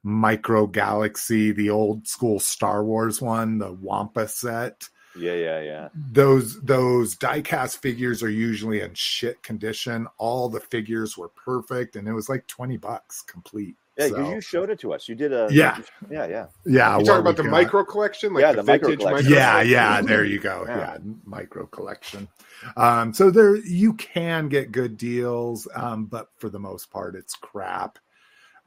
Micro 0.04 0.68
Galaxy, 0.68 1.52
the 1.52 1.70
old 1.70 2.08
school 2.08 2.40
Star 2.40 2.84
Wars 2.84 3.22
one, 3.22 3.58
the 3.58 3.74
Wampa 3.74 4.28
set. 4.30 4.88
Yeah, 5.18 5.34
yeah, 5.34 5.62
yeah. 5.62 5.90
Those 5.96 6.62
those 6.62 7.18
diecast 7.18 7.78
figures 7.78 8.22
are 8.24 8.30
usually 8.30 8.82
in 8.82 8.94
shit 8.94 9.42
condition. 9.44 10.08
All 10.18 10.48
the 10.48 10.60
figures 10.60 11.18
were 11.18 11.30
perfect, 11.30 11.96
and 11.96 12.08
it 12.08 12.14
was 12.14 12.30
like 12.30 12.48
twenty 12.48 12.78
bucks 12.78 13.22
complete. 13.22 13.76
Yeah, 13.98 14.08
So- 14.10 14.30
you 14.30 14.42
showed 14.42 14.70
it 14.70 14.80
to 14.80 14.94
us. 14.94 15.08
You 15.10 15.16
did 15.16 15.34
a 15.34 15.48
Yeah. 15.52 15.80
yeah, 16.10 16.26
yeah. 16.28 16.46
yeah. 16.66 16.92
You 16.92 16.98
what 16.98 17.06
talking 17.06 17.22
about 17.22 17.38
the 17.38 17.44
got. 17.44 17.52
micro 17.52 17.84
collection, 17.84 18.34
like 18.34 18.42
Yeah, 18.42 18.52
the, 18.52 18.58
the 18.62 18.72
micro 18.72 18.96
collection. 18.96 19.32
yeah 19.34 19.62
yeah 19.62 20.02
there 20.02 20.24
you 20.24 20.40
go 20.40 20.66
Yeah. 20.68 20.78
yeah, 20.78 20.98
micro 21.26 21.66
collection 21.68 22.28
um 22.76 23.14
so 23.14 23.30
there 23.32 23.56
you 23.58 23.94
can 23.94 24.50
get 24.50 24.72
good 24.72 24.98
deals 24.98 25.68
um 25.76 26.06
but 26.06 26.30
for 26.38 26.50
the 26.50 26.60
most 26.60 26.90
part 26.92 27.16
it's 27.16 27.36
crap 27.36 28.00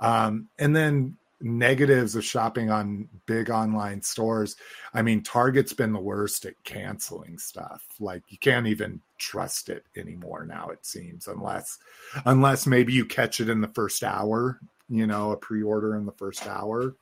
um 0.01 0.49
and 0.59 0.75
then 0.75 1.17
negatives 1.43 2.15
of 2.17 2.25
shopping 2.25 2.71
on 2.71 3.09
big 3.27 3.51
online 3.51 4.01
stores 4.03 4.57
i 4.95 5.01
mean 5.03 5.23
target's 5.23 5.73
been 5.73 5.93
the 5.93 5.99
worst 5.99 6.45
at 6.45 6.55
canceling 6.65 7.39
stuff 7.39 7.83
like 7.99 8.23
you 8.29 8.37
can't 8.39 8.67
even 8.67 9.01
trust 9.19 9.69
it 9.71 9.85
anymore 9.97 10.45
now 10.47 10.69
it 10.69 10.85
seems 10.85 11.27
unless 11.29 11.79
unless 12.27 12.67
maybe 12.67 12.93
you 12.93 13.05
catch 13.07 13.41
it 13.41 13.49
in 13.49 13.61
the 13.61 13.69
first 13.69 14.05
hour 14.05 14.61
you 14.91 15.07
know 15.07 15.31
a 15.31 15.37
pre-order 15.37 15.97
in 15.97 16.05
the 16.05 16.13
first 16.13 16.47
hour 16.47 16.95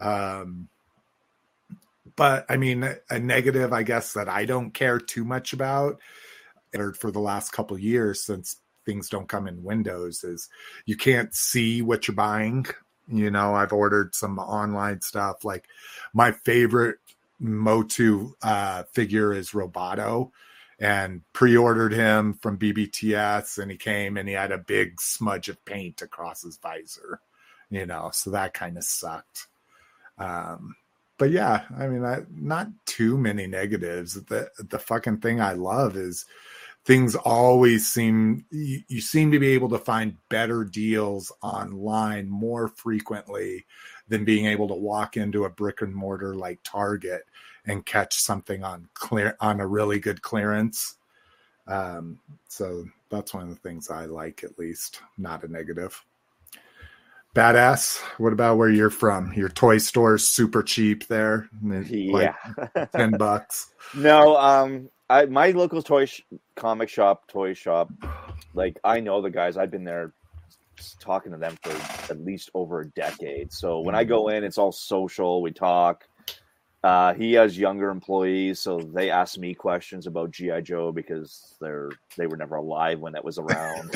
um 0.00 0.68
but 2.16 2.46
I 2.48 2.56
mean, 2.56 2.88
a 3.10 3.18
negative, 3.20 3.72
I 3.72 3.84
guess, 3.84 4.14
that 4.14 4.28
I 4.28 4.44
don't 4.44 4.72
care 4.72 4.98
too 4.98 5.24
much 5.24 5.52
about 5.52 6.00
or 6.74 6.92
for 6.92 7.12
the 7.12 7.20
last 7.20 7.52
couple 7.52 7.78
years 7.78 8.24
since 8.24 8.56
things 8.84 9.08
don't 9.08 9.28
come 9.28 9.46
in 9.46 9.62
windows 9.62 10.24
is 10.24 10.48
you 10.84 10.96
can't 10.96 11.32
see 11.32 11.80
what 11.80 12.08
you're 12.08 12.14
buying. 12.14 12.66
You 13.06 13.30
know, 13.30 13.54
I've 13.54 13.72
ordered 13.72 14.16
some 14.16 14.38
online 14.40 15.00
stuff. 15.00 15.44
Like 15.44 15.66
my 16.12 16.32
favorite 16.32 16.96
Motu 17.38 18.32
uh, 18.42 18.82
figure 18.92 19.32
is 19.32 19.50
Roboto 19.50 20.32
and 20.78 21.22
pre-ordered 21.32 21.92
him 21.92 22.34
from 22.34 22.58
BBTS 22.58 23.58
and 23.58 23.70
he 23.70 23.76
came 23.76 24.16
and 24.16 24.28
he 24.28 24.34
had 24.34 24.52
a 24.52 24.58
big 24.58 25.00
smudge 25.00 25.48
of 25.48 25.64
paint 25.64 26.02
across 26.02 26.42
his 26.42 26.56
visor, 26.56 27.20
you 27.70 27.84
know, 27.84 28.10
so 28.12 28.30
that 28.30 28.54
kind 28.54 28.76
of 28.76 28.84
sucked. 28.84 29.48
Um, 30.18 30.76
but 31.18 31.30
yeah, 31.30 31.62
I 31.76 31.88
mean, 31.88 32.04
I, 32.04 32.20
not 32.30 32.68
too 32.86 33.18
many 33.18 33.48
negatives. 33.48 34.14
The 34.14 34.50
the 34.58 34.78
fucking 34.78 35.18
thing 35.18 35.40
I 35.40 35.52
love 35.52 35.96
is 35.96 36.24
things 36.84 37.16
always 37.16 37.92
seem 37.92 38.44
you, 38.50 38.82
you 38.86 39.00
seem 39.00 39.32
to 39.32 39.38
be 39.40 39.48
able 39.48 39.68
to 39.70 39.78
find 39.78 40.16
better 40.28 40.64
deals 40.64 41.32
online 41.42 42.30
more 42.30 42.68
frequently 42.68 43.66
than 44.08 44.24
being 44.24 44.46
able 44.46 44.68
to 44.68 44.74
walk 44.74 45.16
into 45.16 45.44
a 45.44 45.50
brick 45.50 45.82
and 45.82 45.94
mortar 45.94 46.34
like 46.36 46.60
Target 46.62 47.22
and 47.68 47.84
catch 47.84 48.18
something 48.18 48.64
on 48.64 48.88
clear 48.94 49.36
on 49.40 49.60
a 49.60 49.66
really 49.66 49.98
good 50.00 50.22
clearance. 50.22 50.96
Um, 51.66 52.18
so 52.48 52.84
that's 53.10 53.34
one 53.34 53.44
of 53.44 53.48
the 53.50 53.56
things 53.56 53.90
I 53.90 54.06
like, 54.06 54.42
at 54.42 54.58
least, 54.58 55.02
not 55.18 55.44
a 55.44 55.48
negative. 55.48 56.02
Badass. 57.34 58.00
What 58.18 58.32
about 58.32 58.56
where 58.56 58.70
you're 58.70 58.90
from? 58.90 59.32
Your 59.34 59.50
toy 59.50 59.78
store's 59.78 60.26
super 60.26 60.62
cheap 60.62 61.06
there. 61.08 61.48
Yeah. 61.62 62.34
Like 62.74 62.90
ten 62.92 63.10
bucks. 63.18 63.70
no, 63.94 64.36
um, 64.38 64.88
I 65.10 65.26
my 65.26 65.50
local 65.50 65.82
toy 65.82 66.06
sh- 66.06 66.22
comic 66.56 66.88
shop, 66.88 67.28
toy 67.28 67.52
shop, 67.54 67.90
like 68.54 68.80
I 68.82 69.00
know 69.00 69.20
the 69.20 69.30
guys. 69.30 69.56
I've 69.56 69.70
been 69.70 69.84
there 69.84 70.14
talking 71.00 71.32
to 71.32 71.38
them 71.38 71.56
for 71.62 71.70
at 72.12 72.20
least 72.24 72.50
over 72.54 72.80
a 72.80 72.88
decade. 72.90 73.52
So 73.52 73.80
when 73.80 73.94
I 73.94 74.04
go 74.04 74.28
in, 74.28 74.42
it's 74.42 74.58
all 74.58 74.72
social. 74.72 75.42
We 75.42 75.52
talk. 75.52 76.08
Uh, 76.84 77.12
he 77.14 77.32
has 77.32 77.58
younger 77.58 77.90
employees, 77.90 78.60
so 78.60 78.78
they 78.78 79.10
ask 79.10 79.36
me 79.36 79.52
questions 79.52 80.06
about 80.06 80.30
GI 80.30 80.62
Joe 80.62 80.92
because 80.92 81.56
they're 81.60 81.90
they 82.16 82.26
were 82.26 82.36
never 82.36 82.54
alive 82.56 83.00
when 83.00 83.14
that 83.14 83.24
was 83.24 83.38
around. 83.38 83.90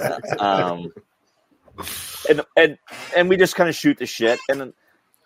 um, 0.38 0.92
and 2.28 2.42
and 2.56 2.78
and 3.16 3.28
we 3.28 3.36
just 3.36 3.56
kind 3.56 3.68
of 3.68 3.74
shoot 3.74 3.98
the 3.98 4.06
shit. 4.06 4.38
And 4.48 4.72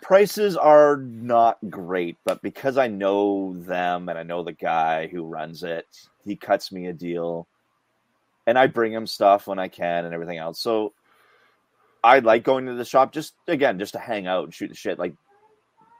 prices 0.00 0.56
are 0.56 0.96
not 0.96 1.58
great, 1.68 2.16
but 2.24 2.40
because 2.40 2.78
I 2.78 2.88
know 2.88 3.54
them 3.58 4.08
and 4.08 4.18
I 4.18 4.22
know 4.22 4.42
the 4.42 4.52
guy 4.52 5.06
who 5.06 5.26
runs 5.26 5.62
it, 5.64 5.86
he 6.24 6.34
cuts 6.34 6.72
me 6.72 6.86
a 6.86 6.94
deal, 6.94 7.46
and 8.46 8.58
I 8.58 8.68
bring 8.68 8.90
him 8.90 9.06
stuff 9.06 9.46
when 9.46 9.58
I 9.58 9.68
can 9.68 10.06
and 10.06 10.14
everything 10.14 10.38
else. 10.38 10.58
So 10.58 10.94
I 12.02 12.20
like 12.20 12.42
going 12.42 12.64
to 12.66 12.74
the 12.74 12.86
shop 12.86 13.12
just 13.12 13.34
again 13.46 13.78
just 13.78 13.92
to 13.92 13.98
hang 13.98 14.26
out 14.26 14.44
and 14.44 14.54
shoot 14.54 14.68
the 14.68 14.74
shit. 14.74 14.98
Like 14.98 15.12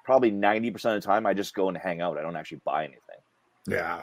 probably 0.04 0.30
ninety 0.30 0.70
percent 0.70 0.96
of 0.96 1.02
the 1.02 1.06
time, 1.06 1.26
I 1.26 1.34
just 1.34 1.54
go 1.54 1.68
and 1.68 1.76
hang 1.76 2.00
out. 2.00 2.18
I 2.18 2.22
don't 2.22 2.36
actually 2.36 2.60
buy 2.64 2.84
anything 2.84 3.20
Yeah. 3.66 4.02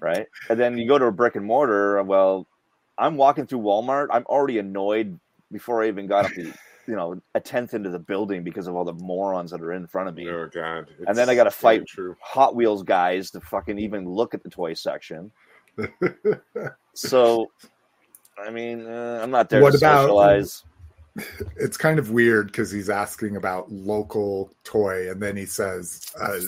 right? 0.00 0.26
And 0.48 0.58
then 0.60 0.76
you 0.78 0.86
go 0.88 0.98
to 0.98 1.06
a 1.06 1.12
brick 1.12 1.36
and 1.36 1.44
mortar. 1.44 2.02
Well, 2.02 2.46
I'm 2.98 3.16
walking 3.16 3.46
through 3.46 3.60
Walmart. 3.60 4.08
I'm 4.10 4.24
already 4.26 4.58
annoyed 4.58 5.18
before 5.52 5.82
I 5.82 5.88
even 5.88 6.06
got 6.06 6.26
up 6.26 6.32
the, 6.34 6.52
you 6.86 6.94
know, 6.96 7.20
a 7.34 7.40
tenth 7.40 7.74
into 7.74 7.88
the 7.90 7.98
building 7.98 8.44
because 8.44 8.66
of 8.66 8.74
all 8.74 8.84
the 8.84 8.92
morons 8.94 9.50
that 9.52 9.60
are 9.62 9.72
in 9.72 9.86
front 9.86 10.08
of 10.08 10.14
me. 10.14 10.28
Oh 10.28 10.48
god! 10.52 10.88
And 11.06 11.16
then 11.16 11.28
I 11.30 11.34
gotta 11.34 11.50
fight. 11.50 11.86
True. 11.86 12.16
Hot 12.20 12.54
Wheels 12.54 12.82
guys 12.82 13.30
to 13.32 13.40
fucking 13.40 13.78
even 13.78 14.08
look 14.08 14.34
at 14.34 14.42
the 14.42 14.50
toy 14.50 14.74
section. 14.74 15.30
So, 16.94 17.50
I 18.36 18.50
mean, 18.50 18.84
uh, 18.86 19.20
I'm 19.22 19.30
not 19.30 19.48
there 19.48 19.62
What 19.62 19.70
to 19.72 19.76
about- 19.78 20.02
socialize. 20.02 20.64
it's 21.56 21.76
kind 21.76 21.98
of 21.98 22.10
weird 22.10 22.46
because 22.46 22.70
he's 22.70 22.90
asking 22.90 23.36
about 23.36 23.70
local 23.70 24.52
toy 24.64 25.10
and 25.10 25.20
then 25.22 25.36
he 25.36 25.46
says 25.46 26.06
uh, 26.20 26.38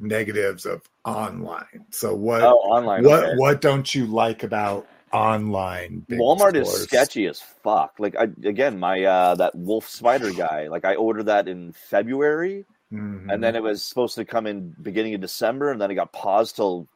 negatives 0.00 0.64
of 0.66 0.82
online. 1.04 1.84
So 1.90 2.14
what 2.14 2.42
Oh, 2.42 2.54
online. 2.58 3.04
what 3.04 3.24
okay. 3.24 3.34
what 3.36 3.60
don't 3.60 3.94
you 3.94 4.06
like 4.06 4.42
about 4.42 4.86
online? 5.12 6.06
Walmart 6.10 6.54
is 6.54 6.72
sketchy 6.84 7.26
as 7.26 7.40
fuck. 7.40 7.94
Like 7.98 8.16
I, 8.16 8.24
again, 8.44 8.78
my 8.78 9.02
uh 9.04 9.34
that 9.36 9.54
wolf 9.54 9.88
spider 9.88 10.32
guy. 10.32 10.68
Like 10.68 10.84
I 10.84 10.94
ordered 10.94 11.24
that 11.26 11.48
in 11.48 11.72
February. 11.72 12.64
Mhm. 12.92 13.32
and 13.32 13.42
then 13.42 13.56
it 13.56 13.62
was 13.62 13.82
supposed 13.82 14.16
to 14.16 14.24
come 14.26 14.46
in 14.46 14.76
beginning 14.82 15.14
of 15.14 15.22
December, 15.22 15.70
and 15.72 15.80
then 15.80 15.90
it 15.90 15.94
got 15.94 16.12
paused 16.12 16.56
till. 16.56 16.86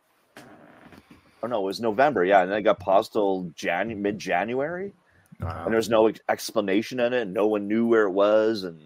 Oh 1.43 1.47
no, 1.47 1.61
it 1.61 1.65
was 1.65 1.81
November. 1.81 2.23
Yeah, 2.25 2.43
and 2.43 2.51
then 2.51 2.59
it 2.59 2.63
got 2.63 2.79
paused 2.81 3.13
till 3.15 3.51
Jan 3.55 4.01
mid 4.03 4.19
January, 4.19 4.93
Wow. 5.41 5.63
and 5.65 5.73
there 5.73 5.77
was 5.77 5.89
no 5.91 6.11
explanation 6.29 7.01
in 7.01 7.13
it. 7.13 7.23
And 7.23 7.35
no 7.35 7.47
one 7.47 7.69
knew 7.69 7.87
where 7.87 8.05
it 8.05 8.13
was, 8.13 8.63
and 8.65 8.81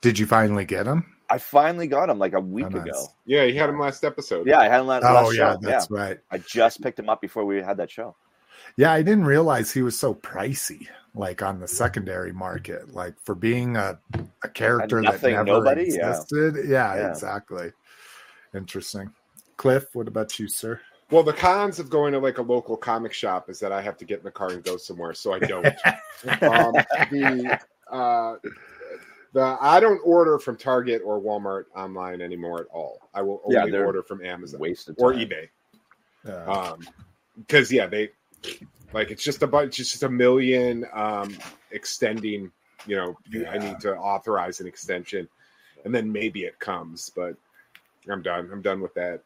Did 0.00 0.18
you 0.18 0.26
finally 0.26 0.64
get 0.64 0.86
him? 0.86 1.04
I 1.30 1.38
finally 1.38 1.86
got 1.86 2.10
him 2.10 2.18
like 2.18 2.34
a 2.34 2.40
week 2.40 2.66
Oh, 2.66 2.68
nice. 2.68 2.86
ago. 2.86 3.06
Yeah, 3.24 3.44
you 3.44 3.58
had 3.58 3.70
him 3.70 3.80
last 3.80 4.04
episode. 4.04 4.46
Yeah, 4.46 4.60
I 4.60 4.68
had 4.68 4.80
him 4.80 4.86
last, 4.86 5.04
Oh 5.04 5.14
last 5.14 5.34
yeah, 5.34 5.52
show. 5.54 5.58
Yeah, 5.62 5.70
that's 5.70 5.90
right. 5.90 6.18
I 6.30 6.38
just 6.38 6.82
picked 6.82 6.98
him 6.98 7.08
up 7.08 7.20
before 7.20 7.44
we 7.44 7.56
had 7.62 7.78
that 7.78 7.90
show. 7.90 8.14
Yeah, 8.76 8.92
I 8.92 9.02
didn't 9.02 9.24
realize 9.24 9.72
he 9.72 9.82
was 9.82 9.98
so 9.98 10.14
pricey, 10.14 10.86
like 11.14 11.42
on 11.42 11.60
the 11.60 11.68
secondary 11.68 12.32
market, 12.32 12.92
like 12.94 13.14
for 13.22 13.34
being 13.34 13.76
a, 13.76 13.98
a 14.42 14.48
character 14.48 15.00
that 15.02 15.22
never 15.22 15.44
nobody? 15.44 15.86
Yeah. 15.88 16.10
existed. 16.10 16.68
Yeah. 16.68 16.94
Yeah. 16.94 17.10
exactly. 17.10 17.72
Interesting. 18.54 19.10
Cliff, 19.56 19.86
what 19.94 20.08
about 20.08 20.38
you, 20.38 20.48
sir? 20.48 20.80
Well, 21.14 21.22
the 21.22 21.32
cons 21.32 21.78
of 21.78 21.90
going 21.90 22.12
to 22.14 22.18
like 22.18 22.38
a 22.38 22.42
local 22.42 22.76
comic 22.76 23.12
shop 23.12 23.48
is 23.48 23.60
that 23.60 23.70
I 23.70 23.80
have 23.80 23.96
to 23.98 24.04
get 24.04 24.18
in 24.18 24.24
the 24.24 24.32
car 24.32 24.50
and 24.50 24.64
go 24.64 24.76
somewhere, 24.76 25.14
so 25.14 25.32
I 25.32 25.38
don't. 25.38 25.64
um, 26.42 26.74
the 27.12 27.60
uh, 27.88 28.34
the 29.32 29.56
I 29.60 29.78
don't 29.78 30.00
order 30.04 30.40
from 30.40 30.56
Target 30.56 31.02
or 31.04 31.20
Walmart 31.20 31.66
online 31.76 32.20
anymore 32.20 32.58
at 32.62 32.66
all. 32.72 32.98
I 33.14 33.22
will 33.22 33.40
only 33.44 33.70
they're 33.70 33.86
order 33.86 34.02
from 34.02 34.24
Amazon 34.24 34.58
Wasted 34.58 34.96
or 34.98 35.12
time. 35.12 35.28
eBay. 35.28 35.48
Uh, 36.28 36.72
Um, 36.72 36.88
because 37.38 37.70
yeah, 37.70 37.86
they 37.86 38.10
like 38.92 39.12
it's 39.12 39.22
just 39.22 39.40
a 39.44 39.46
bunch, 39.46 39.78
it's 39.78 39.92
just 39.92 40.02
a 40.02 40.10
million 40.10 40.84
um 40.92 41.38
extending. 41.70 42.50
You 42.88 42.96
know, 42.96 43.18
you, 43.30 43.46
I 43.46 43.58
need 43.58 43.78
to 43.82 43.94
authorize 43.96 44.58
an 44.58 44.66
extension, 44.66 45.28
and 45.84 45.94
then 45.94 46.10
maybe 46.10 46.42
it 46.42 46.58
comes, 46.58 47.08
but 47.14 47.36
I'm 48.10 48.20
done. 48.20 48.50
I'm 48.52 48.62
done 48.62 48.80
with 48.80 48.94
that. 48.94 49.22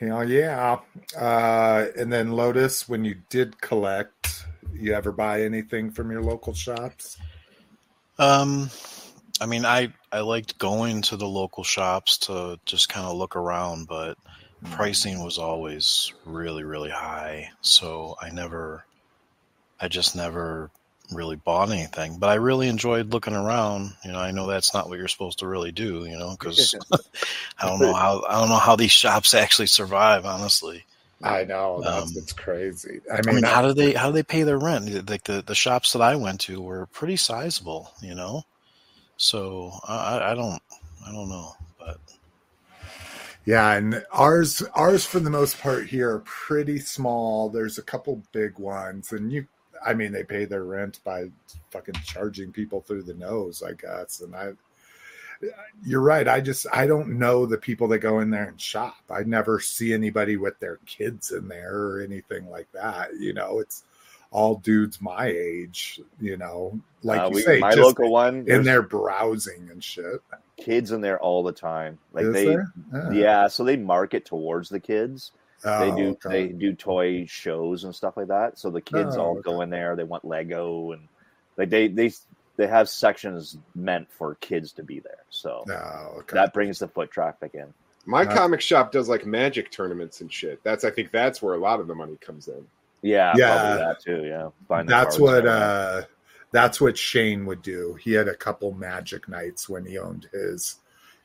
Hell 0.00 0.26
yeah. 0.26 0.78
Uh, 1.14 1.86
and 1.96 2.10
then 2.10 2.32
Lotus, 2.32 2.88
when 2.88 3.04
you 3.04 3.16
did 3.28 3.60
collect, 3.60 4.46
you 4.72 4.94
ever 4.94 5.12
buy 5.12 5.42
anything 5.42 5.90
from 5.90 6.10
your 6.10 6.22
local 6.22 6.54
shops? 6.54 7.18
Um, 8.18 8.70
I 9.42 9.46
mean, 9.46 9.66
I 9.66 9.92
I 10.10 10.20
liked 10.20 10.58
going 10.58 11.02
to 11.02 11.18
the 11.18 11.28
local 11.28 11.64
shops 11.64 12.16
to 12.18 12.58
just 12.64 12.88
kind 12.88 13.06
of 13.06 13.16
look 13.16 13.36
around, 13.36 13.88
but 13.88 14.16
pricing 14.70 15.22
was 15.22 15.36
always 15.36 16.14
really 16.24 16.64
really 16.64 16.90
high, 16.90 17.50
so 17.60 18.16
I 18.20 18.30
never, 18.30 18.84
I 19.80 19.88
just 19.88 20.16
never 20.16 20.70
really 21.12 21.36
bought 21.36 21.70
anything. 21.70 22.18
But 22.18 22.30
I 22.30 22.34
really 22.34 22.68
enjoyed 22.68 23.12
looking 23.12 23.34
around. 23.34 23.92
You 24.04 24.12
know, 24.12 24.18
I 24.20 24.30
know 24.32 24.46
that's 24.46 24.74
not 24.74 24.88
what 24.88 24.98
you're 24.98 25.08
supposed 25.08 25.38
to 25.40 25.46
really 25.46 25.72
do. 25.72 26.04
You 26.06 26.18
know, 26.18 26.32
because 26.32 26.76
I 27.58 27.66
don't 27.68 27.80
know 27.80 27.94
how 27.94 28.24
I 28.28 28.40
don't 28.40 28.48
know 28.50 28.56
how 28.58 28.76
these 28.76 28.92
shops 28.92 29.34
actually 29.34 29.68
survive. 29.68 30.24
Honestly, 30.26 30.86
I 31.22 31.44
know 31.44 31.82
that's 31.82 32.14
Um, 32.14 32.14
what's 32.14 32.32
crazy. 32.32 33.00
I 33.12 33.22
I 33.26 33.32
mean, 33.32 33.42
mean, 33.42 33.44
how 33.44 33.62
do 33.62 33.72
they 33.74 33.92
how 33.94 34.08
do 34.08 34.12
they 34.14 34.22
pay 34.22 34.42
their 34.42 34.58
rent? 34.58 35.08
Like 35.10 35.24
the 35.24 35.42
the 35.42 35.54
shops 35.54 35.92
that 35.92 36.02
I 36.02 36.16
went 36.16 36.40
to 36.42 36.60
were 36.60 36.86
pretty 36.86 37.16
sizable, 37.16 37.92
you 38.00 38.14
know. 38.14 38.44
So 39.18 39.72
I, 39.88 40.18
I- 40.18 40.32
I 40.32 40.34
don't 40.36 40.62
I 41.06 41.12
don't 41.12 41.28
know, 41.30 41.54
but 41.78 41.98
Yeah, 43.44 43.72
and 43.72 44.04
ours 44.12 44.62
ours 44.74 45.04
for 45.06 45.20
the 45.20 45.30
most 45.30 45.58
part 45.60 45.86
here 45.88 46.10
are 46.10 46.20
pretty 46.20 46.78
small. 46.78 47.48
There's 47.48 47.78
a 47.78 47.82
couple 47.82 48.22
big 48.32 48.58
ones, 48.58 49.12
and 49.12 49.32
you, 49.32 49.46
I 49.84 49.94
mean, 49.94 50.12
they 50.12 50.24
pay 50.24 50.44
their 50.44 50.64
rent 50.64 51.00
by 51.04 51.30
fucking 51.70 51.94
charging 52.04 52.52
people 52.52 52.80
through 52.80 53.04
the 53.04 53.14
nose, 53.14 53.62
I 53.62 53.72
guess. 53.72 54.20
And 54.20 54.34
I, 54.34 54.52
you're 55.84 56.02
right. 56.02 56.28
I 56.28 56.40
just 56.40 56.66
I 56.72 56.86
don't 56.86 57.18
know 57.18 57.46
the 57.46 57.56
people 57.58 57.88
that 57.88 58.00
go 58.00 58.20
in 58.20 58.30
there 58.30 58.44
and 58.48 58.60
shop. 58.60 58.96
I 59.10 59.22
never 59.22 59.58
see 59.60 59.94
anybody 59.94 60.36
with 60.36 60.58
their 60.60 60.76
kids 60.86 61.30
in 61.32 61.48
there 61.48 61.74
or 61.74 62.00
anything 62.02 62.48
like 62.50 62.70
that. 62.72 63.14
You 63.18 63.32
know, 63.32 63.58
it's 63.60 63.84
all 64.30 64.56
dudes 64.56 65.00
my 65.00 65.26
age. 65.28 66.00
You 66.20 66.36
know, 66.36 66.78
like 67.02 67.20
Uh, 67.22 67.28
you 67.30 67.34
we- 67.36 67.42
say, 67.42 67.58
my 67.58 67.70
local 67.72 68.10
one, 68.12 68.44
in 68.48 68.64
there 68.64 68.82
browsing 68.82 69.70
and 69.70 69.82
shit. 69.82 70.20
kids 70.58 70.92
in 70.92 71.00
there 71.00 71.18
all 71.18 71.42
the 71.42 71.52
time. 71.52 71.98
Like 72.12 72.26
Is 72.26 72.34
they, 72.34 72.44
there? 72.44 72.72
yeah. 73.10 73.48
So 73.48 73.64
they 73.64 73.76
market 73.78 74.26
towards 74.26 74.68
the 74.68 74.80
kids. 74.80 75.32
Oh, 75.64 75.80
they 75.80 76.02
do 76.02 76.08
okay. 76.24 76.46
they 76.46 76.52
do 76.52 76.72
toy 76.74 77.26
shows 77.26 77.84
and 77.84 77.94
stuff 77.94 78.16
like 78.16 78.28
that. 78.28 78.58
So 78.58 78.70
the 78.70 78.80
kids 78.80 79.16
Oh, 79.16 79.20
all 79.20 79.32
okay. 79.38 79.42
go 79.42 79.60
in 79.60 79.70
there. 79.70 79.96
They 79.96 80.04
want 80.04 80.24
Lego 80.24 80.92
and 80.92 81.08
like 81.56 81.68
they 81.70 81.88
they 81.88 82.12
they 82.56 82.66
have 82.66 82.88
sections 82.88 83.56
meant 83.74 84.10
for 84.10 84.34
kids 84.36 84.72
to 84.72 84.82
be 84.82 85.00
there. 85.00 85.24
So 85.30 85.64
Oh, 85.70 86.18
okay. 86.20 86.34
that 86.34 86.52
brings 86.54 86.78
the 86.78 86.88
foot 86.88 87.10
traffic 87.10 87.52
in. 87.54 87.72
My 88.06 88.22
Uh, 88.24 88.34
comic 88.34 88.60
shop 88.60 88.92
does 88.92 89.08
like 89.08 89.26
magic 89.26 89.70
tournaments 89.70 90.20
and 90.22 90.32
shit. 90.32 90.60
That's 90.64 90.84
I 90.84 90.90
think 90.90 91.10
that's 91.12 91.42
where 91.42 91.54
a 91.54 91.58
lot 91.58 91.80
of 91.80 91.86
the 91.86 91.94
money 91.94 92.16
comes 92.20 92.48
in. 92.48 92.66
Yeah, 93.02 93.32
Yeah. 93.36 93.76
that 93.76 94.00
too. 94.00 94.24
Yeah, 94.24 94.50
Buying 94.68 94.86
the 94.86 94.90
that's 94.90 95.18
what 95.18 95.38
and 95.40 95.48
all 95.48 95.54
that. 95.60 95.62
uh 95.62 96.02
that's 96.52 96.80
what 96.80 96.98
Shane 96.98 97.46
would 97.46 97.62
do. 97.62 97.94
He 98.02 98.12
had 98.12 98.26
a 98.26 98.34
couple 98.34 98.72
magic 98.72 99.28
nights 99.28 99.68
when 99.68 99.84
he 99.84 99.98
owned 99.98 100.28
his 100.32 100.79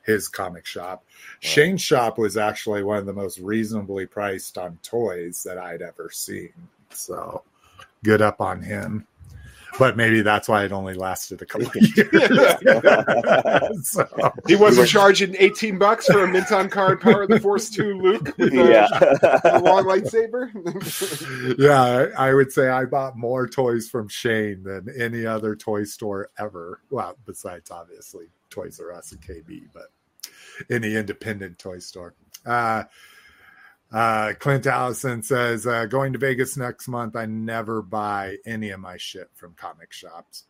his 0.05 0.27
comic 0.27 0.65
shop. 0.65 1.03
Shane's 1.39 1.81
shop 1.81 2.17
was 2.17 2.38
actually 2.38 2.83
one 2.83 2.97
of 2.97 3.05
the 3.05 3.13
most 3.13 3.39
reasonably 3.39 4.05
priced 4.05 4.57
on 4.57 4.77
toys 4.83 5.43
that 5.43 5.57
I'd 5.57 5.81
ever 5.81 6.09
seen. 6.12 6.53
So 6.91 7.43
good 8.03 8.21
up 8.21 8.39
on 8.41 8.62
him. 8.62 9.07
But 9.77 9.97
maybe 9.97 10.21
that's 10.21 10.47
why 10.47 10.63
it 10.63 10.71
only 10.71 10.93
lasted 10.93 11.41
a 11.41 11.45
couple 11.45 11.67
of 11.67 11.75
years. 11.97 12.09
so, 13.89 14.07
He 14.47 14.55
wasn't 14.55 14.88
charging 14.88 15.35
eighteen 15.35 15.77
bucks 15.77 16.05
for 16.07 16.24
a 16.24 16.27
Minton 16.29 16.69
card 16.69 17.01
Power 17.01 17.24
of 17.24 17.29
the 17.29 17.41
Force 17.41 17.69
two 17.69 18.00
Luke 18.00 18.33
with 18.38 18.53
a, 18.53 18.55
yeah. 18.55 18.88
a 19.57 19.59
long 19.59 19.83
lightsaber. 19.83 20.50
yeah, 21.59 22.07
I 22.17 22.29
I 22.29 22.33
would 22.33 22.53
say 22.53 22.69
I 22.69 22.85
bought 22.85 23.17
more 23.17 23.50
toys 23.50 23.89
from 23.89 24.07
Shane 24.07 24.63
than 24.63 24.88
any 24.97 25.25
other 25.25 25.57
toy 25.57 25.83
store 25.83 26.29
ever. 26.39 26.79
Well, 26.89 27.17
besides 27.25 27.69
obviously 27.69 28.27
Toys 28.50 28.79
R 28.79 28.93
Us 28.93 29.12
and 29.12 29.21
KB, 29.21 29.63
but 29.74 29.88
any 30.70 30.96
independent 30.96 31.60
toy 31.60 31.79
store. 31.79 32.13
Uh, 32.46 32.84
uh, 33.91 34.34
Clint 34.39 34.65
Allison 34.65 35.24
says, 35.24 35.65
uh, 35.65 35.86
going 35.86 36.13
to 36.13 36.20
Vegas 36.20 36.58
next 36.58 36.88
month. 36.88 37.15
I 37.15 37.25
never 37.25 37.82
buy 37.82 38.38
any 38.46 38.72
of 38.72 38.79
my 38.79 38.98
shit 38.98 39.29
from 39.36 39.53
comic 39.53 39.94
shops. 39.94 40.44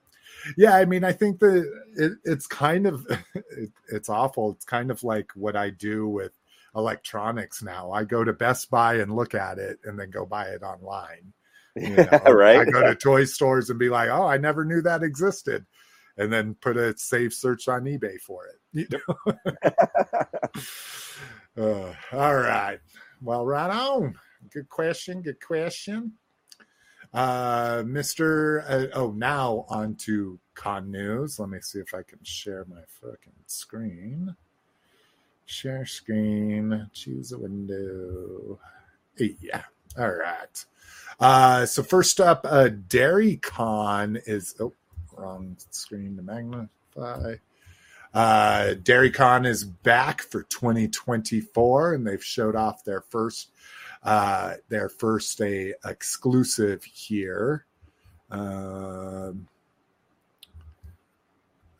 Yeah, 0.58 0.76
I 0.76 0.86
mean, 0.86 1.04
I 1.04 1.12
think 1.12 1.40
that 1.40 1.72
it, 1.98 2.14
it's 2.24 2.48
kind 2.48 2.88
of 2.88 3.06
it, 3.36 3.72
it's 3.90 4.10
awful. 4.10 4.52
It's 4.52 4.66
kind 4.66 4.92
of 4.92 5.04
like 5.04 5.32
what 5.36 5.56
I 5.56 5.70
do 5.70 6.08
with 6.08 6.32
electronics 6.76 7.62
now. 7.62 7.92
I 7.92 8.04
go 8.04 8.24
to 8.24 8.34
Best 8.34 8.70
Buy 8.70 8.96
and 8.96 9.16
look 9.16 9.34
at 9.34 9.58
it, 9.58 9.80
and 9.84 10.00
then 10.00 10.10
go 10.10 10.26
buy 10.26 10.46
it 10.46 10.64
online. 10.64 11.34
You 11.76 11.96
know? 11.98 12.32
right. 12.32 12.60
I 12.60 12.66
go 12.66 12.82
to 12.82 12.96
toy 12.96 13.26
stores 13.26 13.70
and 13.70 13.80
be 13.80 13.90
like, 13.90 14.10
"Oh, 14.10 14.26
I 14.26 14.38
never 14.38 14.66
knew 14.66 14.82
that 14.82 15.04
existed," 15.04 15.66
and 16.18 16.32
then 16.32 16.56
put 16.56 16.78
a 16.78 16.98
safe 16.98 17.34
search 17.34 17.68
on 17.68 17.84
eBay 17.84 18.20
for 18.20 18.46
it. 18.48 18.60
You 18.72 18.88
know? 18.92 19.34
uh, 21.58 21.94
all 22.12 22.36
right. 22.36 22.80
Well, 23.22 23.46
right 23.46 23.70
on. 23.70 24.16
Good 24.52 24.70
question. 24.70 25.22
Good 25.22 25.42
question. 25.42 26.14
Uh, 27.14 27.84
Mr. 27.84 28.64
Uh, 28.68 28.88
oh, 28.94 29.12
now 29.12 29.66
on 29.70 29.96
to 29.96 30.38
con 30.54 30.92
news. 30.92 31.40
Let 31.40 31.50
me 31.50 31.60
see 31.62 31.80
if 31.80 31.94
I 31.94 32.04
can 32.04 32.20
share 32.24 32.66
my 32.70 32.82
fucking 33.02 33.34
screen. 33.46 34.36
Share 35.46 35.86
screen. 35.86 36.90
Choose 36.94 37.32
a 37.32 37.38
window. 37.38 38.60
Yeah. 39.18 39.64
All 39.98 40.12
right. 40.12 40.66
Uh, 41.20 41.66
so 41.66 41.84
first 41.84 42.20
up, 42.20 42.42
uh, 42.44 42.70
Dairy 42.90 43.38
Con 43.38 44.20
is 44.26 44.56
oh, 44.60 44.74
wrong 45.18 45.56
screen 45.72 46.16
to 46.18 46.22
magnify. 46.22 47.36
Uh, 48.14 48.76
Dairy 48.76 49.12
Con 49.12 49.46
is 49.46 49.66
back 49.66 50.22
for 50.22 50.44
2024, 50.44 51.96
and 51.96 52.08
they've 52.08 52.24
showed 52.24 52.56
off 52.56 52.84
their 52.86 53.02
first 53.02 53.50
uh, 54.04 54.54
their 54.70 54.88
first 54.88 55.42
a 55.42 55.74
exclusive 55.84 56.84
here. 56.84 57.66
Um, 58.32 59.48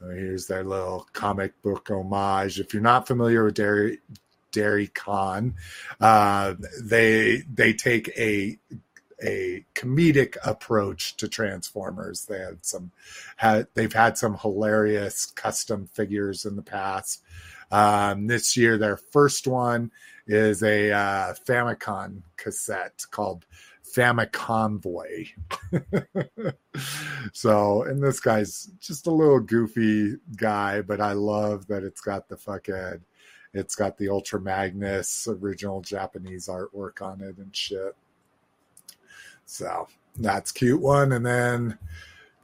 oh, 0.02 0.10
here's 0.10 0.48
their 0.48 0.64
little 0.64 1.08
comic 1.14 1.62
book 1.62 1.90
homage. 1.90 2.60
If 2.60 2.74
you're 2.74 2.84
not 2.84 3.08
familiar 3.08 3.46
with 3.46 3.54
Dairy 3.54 4.00
Dairy 4.52 4.88
Con, 4.88 5.56
uh, 6.02 6.56
they 6.82 7.44
they 7.54 7.74
take 7.74 8.10
a 8.18 8.58
a 9.24 9.66
comedic 9.74 10.38
approach 10.44 11.16
to 11.18 11.28
Transformers. 11.28 12.26
They 12.26 12.40
had 12.40 12.66
some, 12.66 12.92
had, 13.38 13.68
they've 13.74 13.94
had 13.94 14.18
some 14.18 14.38
hilarious 14.38 15.26
custom 15.26 15.88
figures 15.88 16.46
in 16.46 16.56
the 16.56 16.62
past. 16.62 17.22
Um, 17.72 18.28
this 18.28 18.56
year, 18.56 18.78
their 18.78 18.98
first 18.98 19.48
one 19.48 19.92
is 20.28 20.64
a 20.64 20.92
uh, 20.92 21.34
Famicom 21.34 22.22
cassette 22.38 23.06
called 23.12 23.46
Famiconvoy. 23.96 25.30
so, 27.34 27.84
and 27.84 28.02
this 28.02 28.20
guy's 28.20 28.70
just 28.80 29.08
a 29.08 29.12
little 29.12 29.40
goofy 29.40 30.16
guy, 30.36 30.82
but 30.82 31.00
I 31.00 31.14
love 31.14 31.68
that 31.68 31.84
it's 31.84 32.02
got 32.02 32.28
the 32.28 32.36
fuckhead. 32.36 33.02
It's 33.54 33.76
got 33.76 33.98
the 33.98 34.10
Ultra 34.10 34.42
Magnus 34.42 35.28
original 35.30 35.82
Japanese 35.82 36.48
artwork 36.48 37.02
on 37.02 37.22
it 37.22 37.38
and 37.38 37.56
shit. 37.56 37.96
So 39.46 39.88
that's 40.18 40.52
cute 40.52 40.82
one. 40.82 41.12
And 41.12 41.26
then 41.26 41.78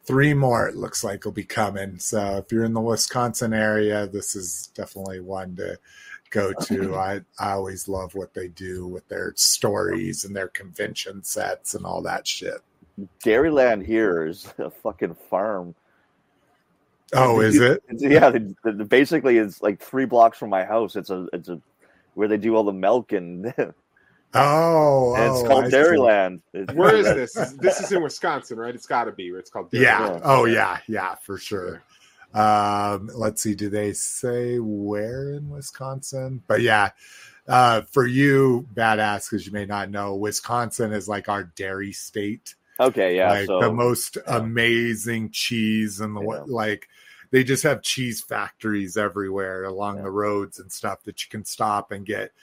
three 0.05 0.33
more 0.33 0.67
it 0.67 0.75
looks 0.75 1.03
like 1.03 1.25
will 1.25 1.31
be 1.31 1.43
coming. 1.43 1.99
So 1.99 2.37
if 2.37 2.51
you're 2.51 2.63
in 2.63 2.73
the 2.73 2.81
Wisconsin 2.81 3.53
area, 3.53 4.07
this 4.07 4.35
is 4.35 4.69
definitely 4.75 5.19
one 5.19 5.55
to 5.57 5.77
go 6.29 6.53
to. 6.53 6.95
I, 6.97 7.21
I 7.39 7.51
always 7.51 7.87
love 7.87 8.15
what 8.15 8.33
they 8.33 8.47
do 8.47 8.87
with 8.87 9.07
their 9.07 9.33
stories 9.35 10.23
and 10.23 10.35
their 10.35 10.49
convention 10.49 11.23
sets 11.23 11.75
and 11.75 11.85
all 11.85 12.01
that 12.03 12.27
shit. 12.27 12.61
Dairyland 13.23 13.85
here 13.85 14.27
is 14.27 14.51
a 14.57 14.69
fucking 14.69 15.15
farm. 15.29 15.75
Oh, 17.13 17.41
is 17.41 17.59
it? 17.59 17.83
Yeah, 17.89 18.29
the, 18.29 18.55
the, 18.63 18.85
basically 18.85 19.37
it's 19.37 19.61
like 19.61 19.81
three 19.81 20.05
blocks 20.05 20.37
from 20.37 20.49
my 20.49 20.63
house. 20.63 20.95
It's 20.95 21.09
a 21.09 21.27
it's 21.33 21.49
a 21.49 21.59
where 22.13 22.27
they 22.27 22.37
do 22.37 22.55
all 22.55 22.63
the 22.63 22.73
milk 22.73 23.11
and, 23.11 23.53
and 24.33 24.43
Oh, 24.43 25.15
it's 25.17 25.43
oh, 25.43 25.47
called 25.47 25.65
I. 25.65 25.69
Dairyland. 25.69 26.41
It's- 26.53 26.75
Where 26.75 26.95
is 26.95 27.05
this? 27.05 27.53
This 27.53 27.79
is 27.79 27.91
in 27.91 28.01
Wisconsin, 28.01 28.57
right? 28.57 28.73
It's 28.73 28.87
got 28.87 29.05
to 29.05 29.11
be. 29.11 29.27
It's 29.29 29.49
called. 29.49 29.71
Dairy 29.71 29.83
Yeah. 29.85 30.07
Land. 30.07 30.21
Oh, 30.25 30.45
yeah. 30.45 30.79
Yeah, 30.87 31.15
for 31.15 31.37
sure. 31.37 31.81
Um, 32.33 33.09
let's 33.13 33.41
see. 33.41 33.55
Do 33.55 33.69
they 33.69 33.93
say 33.93 34.57
where 34.59 35.33
in 35.33 35.49
Wisconsin? 35.49 36.41
But 36.47 36.61
yeah, 36.61 36.91
uh, 37.47 37.81
for 37.81 38.07
you, 38.07 38.67
badass, 38.73 39.29
because 39.29 39.45
you 39.45 39.51
may 39.51 39.65
not 39.65 39.89
know, 39.89 40.15
Wisconsin 40.15 40.93
is 40.93 41.09
like 41.09 41.27
our 41.27 41.43
dairy 41.43 41.91
state. 41.91 42.55
Okay, 42.79 43.17
yeah. 43.17 43.29
like 43.31 43.45
so 43.47 43.59
the 43.59 43.71
most 43.71 44.17
yeah. 44.25 44.37
amazing 44.37 45.29
cheese 45.31 45.99
and 45.99 46.15
the 46.15 46.21
Yeah. 46.21 46.43
like. 46.47 46.87
They 47.31 47.45
just 47.45 47.63
have 47.63 47.81
cheese 47.81 48.21
factories 48.21 48.97
everywhere 48.97 49.63
along 49.63 49.95
Yeah. 49.97 50.01
the 50.03 50.11
roads 50.11 50.59
and 50.59 50.69
stuff 50.69 51.03
that 51.03 51.23
you 51.23 51.29
can 51.29 51.45
stop 51.45 51.93
and 51.93 52.05
get 52.05 52.33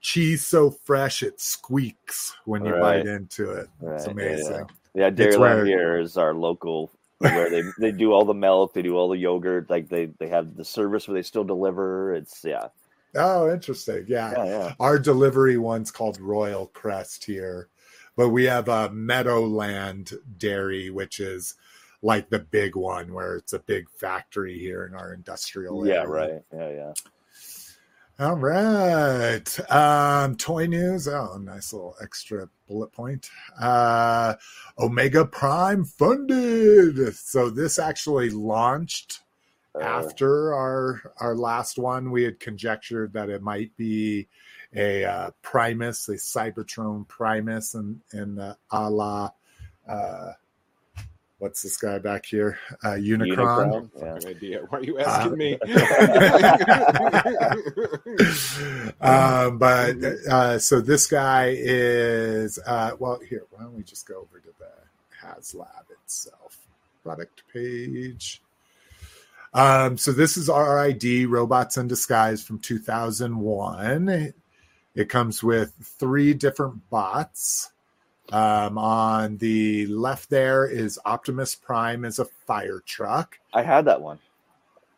cheese 0.00 0.44
so 0.46 0.70
fresh 0.70 1.22
it 1.22 1.40
squeaks 1.40 2.34
when 2.44 2.64
you 2.64 2.72
Right. 2.72 3.04
bite 3.04 3.06
into 3.06 3.50
it. 3.52 3.68
It's 3.80 3.82
Right, 3.82 4.04
yeah, 4.06 4.10
amazing. 4.12 4.66
yeah, 4.94 5.06
It's 5.08 5.20
Dairyland 5.20 5.38
where- 5.40 5.64
here 5.66 5.98
is 5.98 6.16
our 6.16 6.34
local 6.34 6.90
where 7.20 7.50
they 7.50 7.64
they 7.80 7.90
do 7.90 8.12
all 8.12 8.24
the 8.24 8.32
milk, 8.34 8.72
they 8.74 8.82
do 8.82 8.96
all 8.96 9.08
the 9.08 9.16
yogurt, 9.18 9.68
like 9.68 9.88
they 9.88 10.06
they 10.20 10.28
have 10.28 10.54
the 10.56 10.64
service 10.64 11.08
where 11.08 11.14
they 11.14 11.22
still 11.22 11.42
deliver. 11.44 12.14
It's 12.14 12.44
yeah, 12.44 12.68
Oh, 13.16 13.50
interesting. 13.50 14.04
Yeah. 14.06 14.30
yeah, 14.32 14.44
yeah. 14.44 14.74
Our 14.78 14.98
delivery 15.00 15.58
one's 15.58 15.90
called 15.90 16.20
Royal 16.20 16.66
Crest 16.68 17.24
here, 17.24 17.68
but 18.16 18.28
we 18.28 18.44
have 18.44 18.68
a 18.68 18.90
Meadowland 18.90 20.12
Dairy, 20.36 20.90
which 20.90 21.18
is 21.18 21.54
like 22.02 22.28
the 22.30 22.38
big 22.38 22.76
one 22.76 23.12
where 23.12 23.34
it's 23.36 23.52
a 23.54 23.58
big 23.58 23.90
factory 23.90 24.56
here 24.56 24.84
in 24.86 24.94
our 24.94 25.12
industrial 25.12 25.84
Yeah, 25.86 26.02
area. 26.02 26.06
right. 26.08 26.42
Yeah, 26.54 26.70
yeah. 26.70 26.92
All 28.20 28.34
right. 28.34 29.70
Um, 29.70 30.34
toy 30.34 30.66
news. 30.66 31.06
Oh, 31.06 31.38
nice 31.40 31.72
little 31.72 31.94
extra 32.02 32.48
bullet 32.66 32.90
point. 32.90 33.30
Uh, 33.60 34.34
Omega 34.76 35.24
Prime 35.24 35.84
funded. 35.84 37.14
So 37.14 37.48
this 37.48 37.78
actually 37.78 38.30
launched 38.30 39.20
Uh. 39.76 39.84
after 39.84 40.52
our 40.52 41.12
our 41.18 41.36
last 41.36 41.78
one, 41.78 42.10
we 42.10 42.24
had 42.24 42.40
conjectured 42.40 43.12
that 43.12 43.30
it 43.30 43.40
might 43.40 43.76
be 43.76 44.26
a 44.74 45.04
uh, 45.04 45.30
Primus, 45.42 46.08
a 46.08 46.14
Cybertron 46.14 47.06
Primus, 47.06 47.74
and 47.74 48.00
and 48.10 48.40
uh, 48.40 48.54
a 48.72 48.90
la 48.90 49.30
uh, 49.88 50.32
what's 51.38 51.62
this 51.62 51.76
guy 51.76 51.98
back 51.98 52.26
here? 52.26 52.58
Uh, 52.82 52.90
Unicron. 52.90 53.90
Unicron. 53.92 54.24
Yeah. 54.24 54.28
Idea. 54.28 54.60
Why 54.68 54.78
are 54.78 54.84
you 54.84 54.98
asking 54.98 55.38
me? 55.38 55.54
um, 59.00 59.58
but 59.58 59.96
uh, 60.30 60.58
so 60.58 60.80
this 60.80 61.06
guy 61.06 61.54
is 61.56 62.58
uh, 62.66 62.92
well. 62.98 63.20
Here, 63.28 63.44
why 63.50 63.62
don't 63.62 63.76
we 63.76 63.82
just 63.82 64.06
go 64.06 64.16
over 64.16 64.40
to 64.40 64.48
the 64.58 65.26
HasLab 65.26 65.90
itself 66.04 66.58
product 67.02 67.42
page? 67.52 68.42
Um, 69.54 69.96
so 69.96 70.12
this 70.12 70.36
is 70.36 70.48
RID 70.48 71.28
Robots 71.28 71.78
in 71.78 71.88
Disguise 71.88 72.42
from 72.42 72.58
2001. 72.58 74.08
It, 74.08 74.34
it 74.94 75.08
comes 75.08 75.42
with 75.42 75.72
three 75.98 76.34
different 76.34 76.90
bots. 76.90 77.70
Um, 78.30 78.76
on 78.76 79.38
the 79.38 79.86
left 79.86 80.28
there 80.28 80.66
is 80.66 80.98
Optimus 81.04 81.54
Prime 81.54 82.04
as 82.04 82.18
a 82.18 82.26
fire 82.26 82.82
truck. 82.84 83.38
I 83.54 83.62
had 83.62 83.86
that 83.86 84.02
one. 84.02 84.18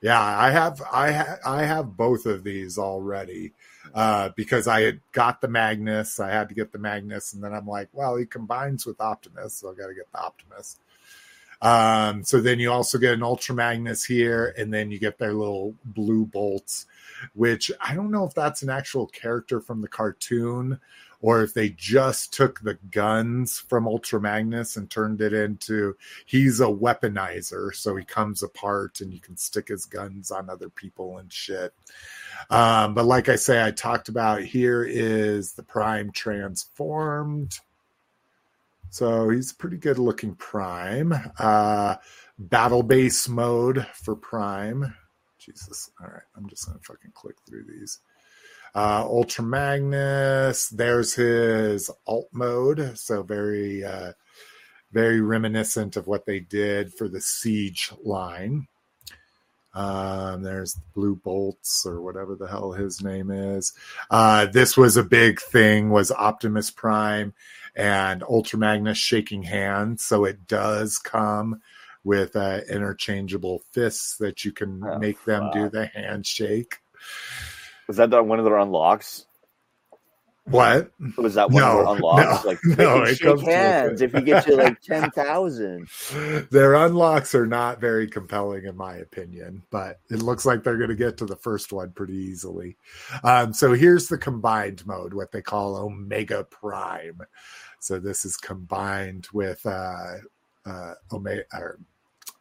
Yeah, 0.02 0.20
I 0.20 0.50
have 0.50 0.82
I 0.92 1.12
ha- 1.12 1.38
I 1.44 1.62
have 1.64 1.96
both 1.96 2.26
of 2.26 2.42
these 2.42 2.78
already 2.78 3.52
uh, 3.94 4.30
because 4.34 4.66
I 4.66 4.82
had 4.82 5.00
got 5.12 5.40
the 5.40 5.48
Magnus. 5.48 6.18
I 6.18 6.30
had 6.30 6.48
to 6.48 6.54
get 6.54 6.72
the 6.72 6.78
Magnus, 6.78 7.34
and 7.34 7.44
then 7.44 7.52
I'm 7.52 7.66
like, 7.66 7.88
well, 7.92 8.16
he 8.16 8.24
combines 8.24 8.86
with 8.86 9.00
Optimus, 9.00 9.54
so 9.54 9.70
I 9.70 9.74
got 9.74 9.88
to 9.88 9.94
get 9.94 10.10
the 10.10 10.20
Optimus. 10.20 10.78
Um, 11.62 12.24
so 12.24 12.40
then 12.40 12.58
you 12.58 12.72
also 12.72 12.96
get 12.96 13.12
an 13.12 13.22
Ultra 13.22 13.54
Magnus 13.54 14.02
here, 14.02 14.54
and 14.56 14.72
then 14.72 14.90
you 14.90 14.98
get 14.98 15.18
their 15.18 15.34
little 15.34 15.74
blue 15.84 16.24
bolts, 16.24 16.86
which 17.34 17.70
I 17.80 17.94
don't 17.94 18.10
know 18.10 18.24
if 18.24 18.32
that's 18.32 18.62
an 18.62 18.70
actual 18.70 19.06
character 19.06 19.60
from 19.60 19.82
the 19.82 19.88
cartoon 19.88 20.80
or 21.22 21.42
if 21.42 21.52
they 21.52 21.68
just 21.70 22.32
took 22.32 22.60
the 22.60 22.78
guns 22.90 23.58
from 23.58 23.86
Ultra 23.86 24.20
Magnus 24.20 24.76
and 24.76 24.88
turned 24.90 25.20
it 25.20 25.32
into 25.32 25.96
he's 26.24 26.60
a 26.60 26.66
weaponizer, 26.66 27.74
so 27.74 27.94
he 27.96 28.04
comes 28.04 28.42
apart 28.42 29.00
and 29.00 29.12
you 29.12 29.20
can 29.20 29.36
stick 29.36 29.68
his 29.68 29.84
guns 29.84 30.30
on 30.30 30.48
other 30.48 30.70
people 30.70 31.18
and 31.18 31.32
shit. 31.32 31.74
Um, 32.48 32.94
but 32.94 33.04
like 33.04 33.28
I 33.28 33.36
say, 33.36 33.62
I 33.62 33.70
talked 33.70 34.08
about 34.08 34.42
here 34.42 34.84
is 34.84 35.52
the 35.52 35.62
Prime 35.62 36.10
transformed. 36.10 37.58
So 38.90 39.28
he's 39.30 39.52
a 39.52 39.54
pretty 39.54 39.76
good 39.76 39.98
looking 39.98 40.34
Prime. 40.34 41.14
Uh, 41.38 41.96
battle 42.38 42.82
base 42.82 43.28
mode 43.28 43.86
for 43.92 44.16
Prime. 44.16 44.94
Jesus. 45.38 45.90
All 46.00 46.08
right. 46.08 46.22
I'm 46.36 46.48
just 46.48 46.66
going 46.66 46.78
to 46.78 46.84
fucking 46.84 47.12
click 47.14 47.36
through 47.46 47.64
these. 47.64 48.00
Uh, 48.74 49.04
Ultra 49.04 49.44
Magnus. 49.44 50.68
There's 50.68 51.14
his 51.14 51.90
alt 52.06 52.28
mode. 52.32 52.98
So 52.98 53.22
very, 53.22 53.84
uh, 53.84 54.12
very 54.92 55.20
reminiscent 55.20 55.96
of 55.96 56.06
what 56.06 56.26
they 56.26 56.40
did 56.40 56.92
for 56.94 57.08
the 57.08 57.20
Siege 57.20 57.92
line. 58.02 58.66
Um, 59.72 60.42
there's 60.42 60.74
Blue 60.94 61.14
Bolts 61.14 61.86
or 61.86 62.00
whatever 62.00 62.34
the 62.34 62.48
hell 62.48 62.72
his 62.72 63.02
name 63.02 63.30
is. 63.30 63.72
Uh, 64.10 64.46
this 64.46 64.76
was 64.76 64.96
a 64.96 65.04
big 65.04 65.40
thing. 65.40 65.90
Was 65.90 66.10
Optimus 66.10 66.70
Prime 66.72 67.32
and 67.76 68.24
Ultra 68.24 68.58
Magnus 68.58 68.98
shaking 68.98 69.44
hands? 69.44 70.04
So 70.04 70.24
it 70.24 70.48
does 70.48 70.98
come 70.98 71.62
with 72.02 72.34
uh, 72.34 72.60
interchangeable 72.68 73.62
fists 73.72 74.16
that 74.16 74.44
you 74.44 74.50
can 74.52 74.82
Oh, 74.84 74.98
make 74.98 75.24
them 75.24 75.50
do 75.52 75.68
the 75.68 75.86
handshake. 75.86 76.78
Was 77.90 77.96
that 77.96 78.24
one 78.24 78.38
of 78.38 78.44
their 78.44 78.56
unlocks? 78.58 79.26
What? 80.44 80.92
Was 81.18 81.34
that 81.34 81.50
one 81.50 81.60
No, 81.60 81.80
of 81.80 81.86
their 81.86 81.94
unlocks? 81.96 82.44
no, 82.44 82.48
like, 82.50 82.58
no, 82.78 83.02
it 83.02 83.16
shake 83.16 83.26
comes 83.26 83.42
hands 83.42 84.00
if 84.00 84.14
you 84.14 84.20
get 84.20 84.44
to 84.44 84.54
like 84.54 84.80
ten 84.82 85.10
thousand. 85.10 85.88
Their 86.52 86.74
unlocks 86.76 87.34
are 87.34 87.46
not 87.48 87.80
very 87.80 88.06
compelling, 88.06 88.64
in 88.64 88.76
my 88.76 88.94
opinion, 88.98 89.64
but 89.70 89.98
it 90.08 90.22
looks 90.22 90.46
like 90.46 90.62
they're 90.62 90.76
going 90.76 90.90
to 90.90 90.94
get 90.94 91.16
to 91.16 91.26
the 91.26 91.34
first 91.34 91.72
one 91.72 91.90
pretty 91.90 92.14
easily. 92.14 92.76
Um, 93.24 93.52
so 93.52 93.72
here's 93.72 94.06
the 94.06 94.18
combined 94.18 94.86
mode, 94.86 95.12
what 95.12 95.32
they 95.32 95.42
call 95.42 95.74
Omega 95.74 96.44
Prime. 96.44 97.20
So 97.80 97.98
this 97.98 98.24
is 98.24 98.36
combined 98.36 99.26
with 99.32 99.66
uh, 99.66 100.14
uh, 100.64 100.94
Omega 101.12 101.42
or 101.54 101.80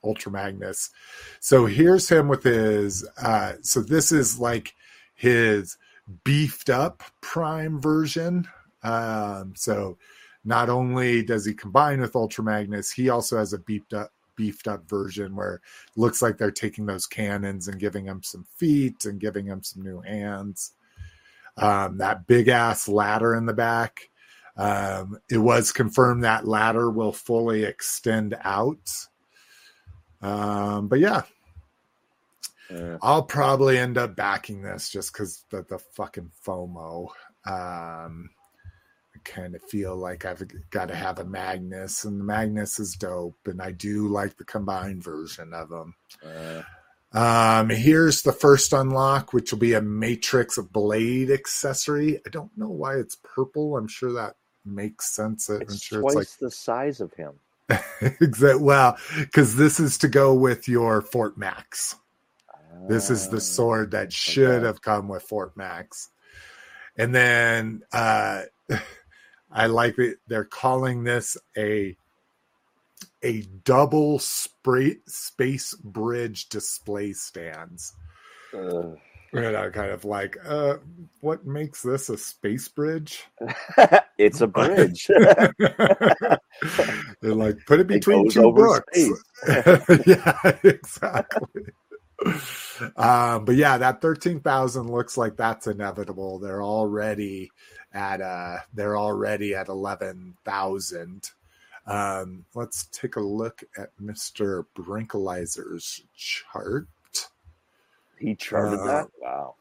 Ultra 0.04 0.32
Magnus. 0.32 0.92
So 1.40 1.66
here's 1.66 2.08
him 2.08 2.28
with 2.28 2.44
his. 2.44 3.04
Uh, 3.20 3.54
so 3.64 3.82
this 3.82 4.12
is 4.12 4.38
like 4.38 4.76
his 5.20 5.78
beefed 6.24 6.70
up 6.70 7.04
Prime 7.20 7.82
version. 7.82 8.48
Um, 8.84 9.54
so 9.54 9.98
not 10.46 10.70
only 10.70 11.22
does 11.22 11.46
he 11.46 11.54
combine 11.54 12.00
with 12.00 12.16
Ultra 12.16 12.46
Magnus, 12.46 12.90
he 12.90 13.10
also 13.10 13.38
has 13.38 13.52
a 13.52 13.60
beefed 13.60 13.94
up 13.94 14.12
beefed 14.38 14.70
up 14.70 14.90
version 14.90 15.36
where 15.36 15.56
it 15.56 15.62
looks 15.98 16.22
like 16.22 16.38
they're 16.38 16.52
taking 16.52 16.86
those 16.86 17.06
cannons 17.06 17.68
and 17.68 17.82
giving 17.82 18.06
him 18.06 18.24
some 18.24 18.46
feet 18.56 19.04
and 19.04 19.20
giving 19.20 19.46
him 19.46 19.62
some 19.62 19.84
new 19.84 20.00
hands. 20.00 20.72
Um, 21.58 21.98
that 21.98 22.26
big 22.26 22.48
ass 22.48 22.88
ladder 22.88 23.36
in 23.36 23.46
the 23.46 23.54
back. 23.54 24.10
Um, 24.56 25.20
it 25.30 25.40
was 25.40 25.74
confirmed 25.74 26.24
that 26.24 26.48
ladder 26.48 26.90
will 26.90 27.12
fully 27.12 27.66
extend 27.66 28.38
out. 28.42 28.90
Um, 30.22 30.88
but 30.88 31.00
yeah, 31.00 31.24
Yeah. 32.70 32.98
I'll 33.02 33.24
probably 33.24 33.78
end 33.78 33.98
up 33.98 34.16
backing 34.16 34.62
this 34.62 34.90
just 34.90 35.14
because 35.14 35.44
the, 35.50 35.66
the 35.70 35.80
fucking 35.80 36.32
FOMO. 36.46 37.10
Um, 37.46 38.30
I 39.16 39.20
kind 39.24 39.56
of 39.56 39.62
feel 39.64 39.96
like 39.96 40.26
I've 40.26 40.44
got 40.70 40.90
to 40.90 40.96
have 40.96 41.20
a 41.20 41.26
Magnus, 41.26 42.04
and 42.06 42.20
the 42.20 42.24
Magnus 42.24 42.80
is 42.80 42.94
dope, 42.94 43.40
and 43.46 43.62
I 43.62 43.72
do 43.72 44.08
like 44.08 44.38
the 44.38 44.46
combined 44.46 45.04
version 45.04 45.54
of 45.54 45.70
them. 45.70 45.96
Uh, 46.24 46.62
Um, 47.12 47.70
here's 47.70 48.22
the 48.22 48.32
first 48.32 48.72
unlock, 48.72 49.34
which 49.34 49.52
will 49.52 49.60
be 49.60 49.74
a 49.74 49.82
Matrix 49.82 50.60
Blade 50.60 51.32
accessory. 51.32 52.22
I 52.26 52.30
don't 52.30 52.56
know 52.56 52.70
why 52.70 52.98
it's 52.98 53.18
purple. 53.24 53.78
I'm 53.78 53.88
sure 53.88 54.14
that 54.14 54.36
makes 54.64 55.16
sense. 55.16 55.50
I'm 55.50 55.62
it's 55.62 55.82
sure 55.82 56.02
twice 56.02 56.16
it's 56.16 56.42
like 56.42 56.50
the 56.50 56.52
size 56.52 57.02
of 57.02 57.14
him. 57.14 57.34
exact. 58.02 58.62
Well, 58.62 58.98
because 59.18 59.56
this 59.56 59.80
is 59.80 59.98
to 60.00 60.08
go 60.08 60.34
with 60.36 60.68
your 60.68 61.02
Fort 61.02 61.38
Max. 61.38 61.96
This 62.88 63.10
is 63.10 63.28
Ah, 63.28 63.32
the 63.32 63.42
sword 63.42 63.92
that 63.92 64.14
should 64.14 64.64
have 64.64 64.82
come 64.82 65.08
with 65.08 65.24
Fort 65.24 65.56
Max. 65.58 66.10
And 66.98 67.14
then 67.14 67.82
uh 67.92 68.44
I 69.52 69.66
like 69.68 69.98
it. 69.98 70.18
They're 70.28 70.46
calling 70.46 71.04
this 71.04 71.38
a 71.58 71.98
a 73.24 73.42
double 73.64 74.20
spray, 74.20 74.98
space 75.08 75.74
bridge 75.76 76.50
display 76.50 77.14
stands. 77.14 77.94
Ugh. 78.54 78.98
And 79.32 79.56
I'm 79.56 79.72
kind 79.72 79.92
of 79.92 80.06
like, 80.06 80.38
uh, 80.44 80.78
what 81.22 81.46
makes 81.46 81.84
this 81.84 82.10
a 82.10 82.18
space 82.18 82.68
bridge? 82.68 83.26
it's 84.18 84.42
a 84.42 84.48
bridge. 84.48 85.06
They're 85.08 86.40
like, 87.22 87.58
put 87.68 87.80
it 87.80 87.88
between 87.88 88.24
goes 88.24 88.34
two 88.34 88.44
over 88.46 88.84
books. 88.92 90.08
yeah, 90.08 90.58
exactly. 90.64 91.64
Um, 92.96 93.46
but 93.46 93.56
yeah, 93.56 93.78
that 93.78 94.02
thirteen 94.02 94.40
thousand 94.40 94.90
looks 94.92 95.18
like 95.18 95.36
that's 95.36 95.68
inevitable. 95.68 96.40
They're 96.40 96.64
already 96.64 97.52
at 97.94 98.22
uh 98.22 98.58
they're 98.74 98.98
already 98.98 99.54
at 99.56 99.68
eleven 99.68 100.36
thousand. 100.46 101.32
Um, 101.86 102.46
let's 102.56 102.86
take 102.86 103.16
a 103.16 103.20
look 103.22 103.64
at 103.78 103.90
Mr. 104.02 104.66
Brinkalizer's 104.78 106.02
chart. 106.16 106.88
he 108.20 108.36
charted 108.36 108.80
Uh, 108.80 108.86
that. 108.86 109.08
Wow. 109.22 109.56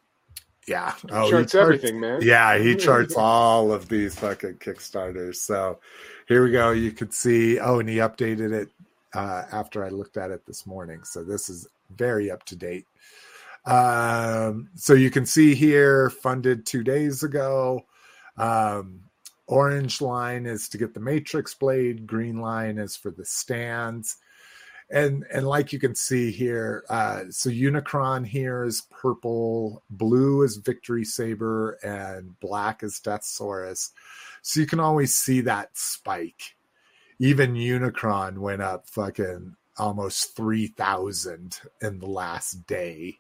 Yeah. 0.67 0.95
He 1.01 1.09
Oh, 1.11 1.25
he 1.25 1.31
charts 1.31 1.53
charts- 1.53 1.55
everything, 1.55 1.99
man. 2.01 2.21
Yeah, 2.23 2.59
he 2.59 2.77
charts 2.77 3.15
all 3.17 3.73
of 3.73 3.89
these 3.89 4.15
fucking 4.19 4.57
Kickstarters. 4.59 5.37
So 5.37 5.79
here 6.27 6.45
we 6.45 6.51
go. 6.51 6.73
You 6.73 6.93
could 6.93 7.15
see. 7.15 7.59
Oh, 7.59 7.79
and 7.81 7.89
he 7.89 7.97
updated 7.97 8.53
it 8.53 8.69
uh, 9.15 9.45
after 9.51 9.83
I 9.83 9.89
looked 9.89 10.19
at 10.19 10.31
it 10.31 10.45
this 10.47 10.67
morning. 10.67 11.05
So 11.05 11.25
this 11.25 11.49
is 11.49 11.67
very 11.91 12.31
up 12.31 12.45
to 12.45 12.57
date. 12.57 12.87
Um, 13.65 14.71
so 14.75 14.95
you 14.95 15.11
can 15.11 15.27
see 15.27 15.55
here, 15.55 16.11
funded 16.11 16.65
two 16.65 16.83
days 16.83 17.23
ago. 17.23 17.87
Um, 18.37 19.01
orange 19.47 20.01
line 20.01 20.47
is 20.47 20.69
to 20.71 20.79
get 20.79 20.95
the 20.95 21.01
matrix 21.01 21.55
blade. 21.55 22.07
Green 22.07 22.41
line 22.41 22.79
is 22.79 22.97
for 22.97 23.11
the 23.11 23.25
stands. 23.25 24.17
And 24.91 25.27
and 25.31 25.47
like 25.47 25.71
you 25.71 25.79
can 25.79 25.95
see 25.95 26.31
here, 26.31 26.83
uh, 26.89 27.25
so 27.29 27.51
Unicron 27.51 28.27
here 28.27 28.65
is 28.65 28.87
purple, 28.91 29.83
blue 29.91 30.43
is 30.43 30.57
Victory 30.57 31.05
Saber, 31.05 31.73
and 31.83 32.41
black 32.41 32.83
is 32.83 32.99
Deathsaurus. 33.05 33.91
So 34.41 34.61
you 34.61 34.67
can 34.67 34.81
always 34.81 35.15
see 35.15 35.43
that 35.43 35.77
spike. 35.77 36.57
Even 37.19 37.53
Unicron 37.53 38.39
went 38.39 38.63
up 38.63 38.89
fucking 38.89 39.57
almost 39.79 40.37
3,000 40.37 41.61
in 41.81 41.99
the 41.99 42.07
last 42.07 42.67
day. 42.67 43.19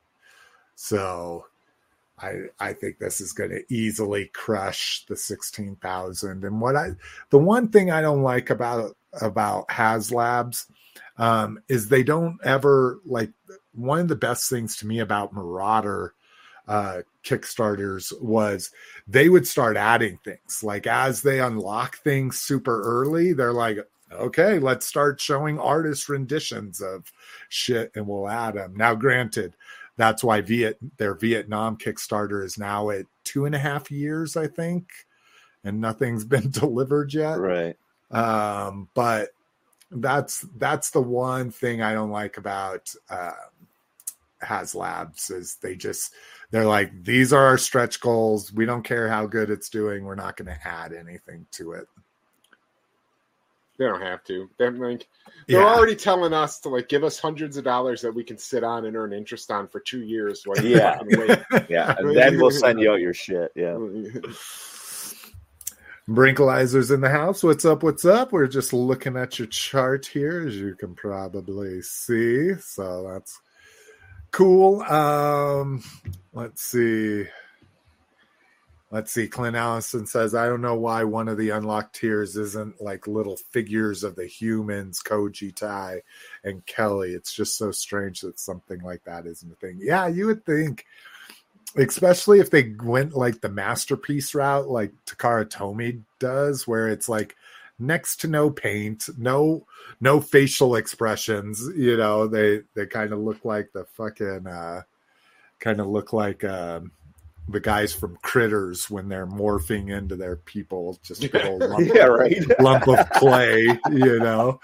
So 0.74 1.46
I 2.20 2.44
I 2.58 2.72
think 2.72 2.98
this 2.98 3.20
is 3.20 3.32
going 3.32 3.50
to 3.50 3.64
easily 3.72 4.26
crush 4.34 5.04
the 5.06 5.16
16,000. 5.16 6.44
And 6.44 6.60
what 6.60 6.76
I 6.76 6.90
the 7.30 7.38
one 7.38 7.68
thing 7.68 7.90
I 7.90 8.00
don't 8.00 8.22
like 8.22 8.50
about 8.50 8.96
about 9.20 9.68
HasLabs 9.68 10.66
um, 11.16 11.60
is 11.68 11.88
they 11.88 12.02
don't 12.02 12.38
ever 12.44 13.00
like 13.04 13.30
one 13.74 14.00
of 14.00 14.08
the 14.08 14.16
best 14.16 14.50
things 14.50 14.76
to 14.78 14.86
me 14.86 14.98
about 14.98 15.32
Marauder 15.32 16.14
uh, 16.66 16.98
Kickstarters 17.24 18.12
was 18.20 18.70
they 19.06 19.28
would 19.28 19.46
start 19.46 19.76
adding 19.76 20.18
things 20.24 20.62
like 20.62 20.86
as 20.86 21.22
they 21.22 21.40
unlock 21.40 21.98
things 21.98 22.38
super 22.38 22.82
early, 22.82 23.32
they're 23.32 23.52
like, 23.52 23.78
okay, 24.12 24.58
let's 24.58 24.86
start 24.86 25.20
showing 25.20 25.58
artist 25.58 26.08
renditions 26.08 26.80
of 26.80 27.12
shit 27.48 27.92
and 27.94 28.06
we'll 28.06 28.28
add 28.28 28.54
them. 28.54 28.74
Now, 28.76 28.94
granted, 28.94 29.54
that's 29.96 30.22
why 30.22 30.40
Viet 30.40 30.78
their 30.96 31.14
Vietnam 31.14 31.76
Kickstarter 31.76 32.44
is 32.44 32.58
now 32.58 32.90
at 32.90 33.06
two 33.24 33.44
and 33.44 33.54
a 33.54 33.58
half 33.58 33.90
years, 33.90 34.36
I 34.36 34.46
think, 34.46 34.88
and 35.64 35.80
nothing's 35.80 36.24
been 36.26 36.50
delivered 36.50 37.12
yet. 37.12 37.38
Right. 37.38 37.76
Um, 38.10 38.88
but 38.94 39.30
that's 39.90 40.46
that's 40.56 40.90
the 40.90 41.02
one 41.02 41.50
thing 41.50 41.82
I 41.82 41.94
don't 41.94 42.10
like 42.10 42.36
about 42.36 42.92
uh, 43.10 43.32
HasLabs 44.42 45.30
is 45.30 45.56
they 45.56 45.76
just 45.76 46.12
they're 46.50 46.64
like 46.64 47.04
these 47.04 47.32
are 47.32 47.44
our 47.44 47.58
stretch 47.58 48.00
goals. 48.00 48.52
We 48.52 48.66
don't 48.66 48.82
care 48.82 49.08
how 49.08 49.26
good 49.26 49.50
it's 49.50 49.68
doing. 49.68 50.04
We're 50.04 50.14
not 50.14 50.36
going 50.36 50.46
to 50.46 50.68
add 50.68 50.92
anything 50.92 51.46
to 51.52 51.72
it. 51.72 51.88
They 53.78 53.84
don't 53.86 54.02
have 54.02 54.24
to. 54.24 54.50
They're 54.58 54.72
like 54.72 55.06
they're 55.46 55.60
Yeah. 55.60 55.66
already 55.74 55.94
telling 55.94 56.32
us 56.32 56.58
to 56.60 56.68
like 56.68 56.88
give 56.88 57.04
us 57.04 57.18
hundreds 57.18 57.56
of 57.56 57.64
dollars 57.64 58.02
that 58.02 58.12
we 58.12 58.24
can 58.24 58.36
sit 58.36 58.64
on 58.64 58.84
and 58.86 58.96
earn 58.96 59.12
interest 59.12 59.50
on 59.52 59.68
for 59.68 59.78
two 59.80 60.02
years. 60.02 60.42
While 60.44 60.58
Yeah. 60.64 61.00
Yeah. 61.68 61.94
And 61.96 62.16
then 62.16 62.38
we'll 62.40 62.50
send 62.50 62.80
you 62.80 62.90
out 62.90 63.00
your 63.00 63.14
shit. 63.14 63.52
Yeah. 63.54 63.78
Brinkalizer's 66.08 66.90
in 66.90 67.02
the 67.02 67.10
house. 67.10 67.42
What's 67.42 67.64
up? 67.66 67.82
What's 67.82 68.04
up? 68.06 68.32
We're 68.32 68.46
just 68.46 68.72
looking 68.72 69.16
at 69.16 69.38
your 69.38 69.48
chart 69.48 70.06
here, 70.06 70.46
as 70.48 70.56
you 70.56 70.74
can 70.74 70.94
probably 70.94 71.82
see. 71.82 72.54
So 72.54 73.10
that's 73.12 73.38
cool. 74.30 74.80
Um, 74.82 75.84
let's 76.32 76.62
see. 76.62 77.26
Let's 78.90 79.12
see. 79.12 79.28
Clint 79.28 79.54
Allison 79.54 80.06
says, 80.06 80.34
I 80.34 80.46
don't 80.46 80.62
know 80.62 80.74
why 80.74 81.04
one 81.04 81.28
of 81.28 81.36
the 81.36 81.50
unlocked 81.50 81.96
tiers 81.96 82.36
isn't 82.36 82.80
like 82.80 83.06
little 83.06 83.36
figures 83.36 84.02
of 84.02 84.16
the 84.16 84.26
humans, 84.26 85.02
Koji 85.02 85.54
Tai 85.54 86.00
and 86.42 86.64
Kelly. 86.64 87.12
It's 87.12 87.32
just 87.32 87.58
so 87.58 87.70
strange 87.70 88.22
that 88.22 88.40
something 88.40 88.80
like 88.80 89.04
that 89.04 89.26
isn't 89.26 89.52
a 89.52 89.56
thing. 89.56 89.78
Yeah, 89.78 90.06
you 90.06 90.26
would 90.26 90.46
think 90.46 90.86
especially 91.76 92.40
if 92.40 92.50
they 92.50 92.74
went 92.82 93.14
like 93.14 93.40
the 93.40 93.48
masterpiece 93.48 94.34
route 94.34 94.68
like 94.68 94.92
Takara 95.06 95.48
Tomy 95.48 96.00
does 96.18 96.66
where 96.66 96.88
it's 96.88 97.08
like 97.08 97.36
next 97.78 98.22
to 98.22 98.26
no 98.26 98.50
paint 98.50 99.08
no 99.18 99.66
no 100.00 100.20
facial 100.20 100.76
expressions 100.76 101.68
you 101.76 101.96
know 101.96 102.26
they 102.26 102.62
they 102.74 102.86
kind 102.86 103.12
of 103.12 103.18
look 103.18 103.44
like 103.44 103.70
the 103.72 103.84
fucking 103.84 104.46
uh 104.46 104.82
kind 105.60 105.80
of 105.80 105.86
look 105.86 106.12
like 106.12 106.42
um 106.42 106.90
the 107.48 107.60
guys 107.60 107.92
from 107.94 108.16
critters 108.22 108.90
when 108.90 109.08
they're 109.08 109.26
morphing 109.26 109.90
into 109.96 110.14
their 110.16 110.36
people 110.36 110.98
just 111.02 111.24
a 111.24 111.28
little 111.32 111.58
lump, 111.68 111.88
Yeah, 111.94 112.04
right. 112.04 112.60
lump 112.60 112.86
of 112.88 113.08
clay 113.10 113.62
you 113.90 114.18
know 114.18 114.60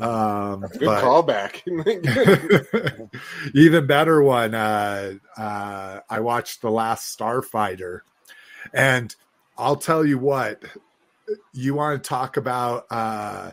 um 0.00 0.60
Good 0.60 0.80
but- 0.84 1.02
callback. 1.02 1.62
even 3.54 3.86
better 3.86 4.22
one 4.22 4.54
uh 4.54 5.14
uh 5.36 6.00
i 6.10 6.20
watched 6.20 6.60
the 6.62 6.70
last 6.70 7.18
starfighter 7.18 8.00
and 8.74 9.14
i'll 9.58 9.76
tell 9.76 10.04
you 10.04 10.18
what 10.18 10.62
you 11.52 11.74
want 11.74 12.02
to 12.02 12.08
talk 12.08 12.36
about 12.36 12.86
uh 12.90 13.50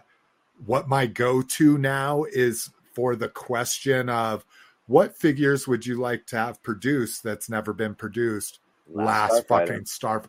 what 0.65 0.89
my 0.89 1.05
go-to 1.07 1.77
now 1.77 2.23
is 2.25 2.69
for 2.93 3.15
the 3.15 3.29
question 3.29 4.09
of 4.09 4.43
what 4.89 5.15
figures 5.15 5.67
would 5.67 5.85
you 5.85 5.97
like 6.01 6.25
to 6.25 6.35
have 6.35 6.61
produced 6.63 7.21
that's 7.23 7.47
never 7.47 7.73
been 7.73 7.93
produced 7.93 8.59
last, 8.87 9.31
Starfighter. 9.31 9.67
fucking 9.67 9.85
star 9.85 10.23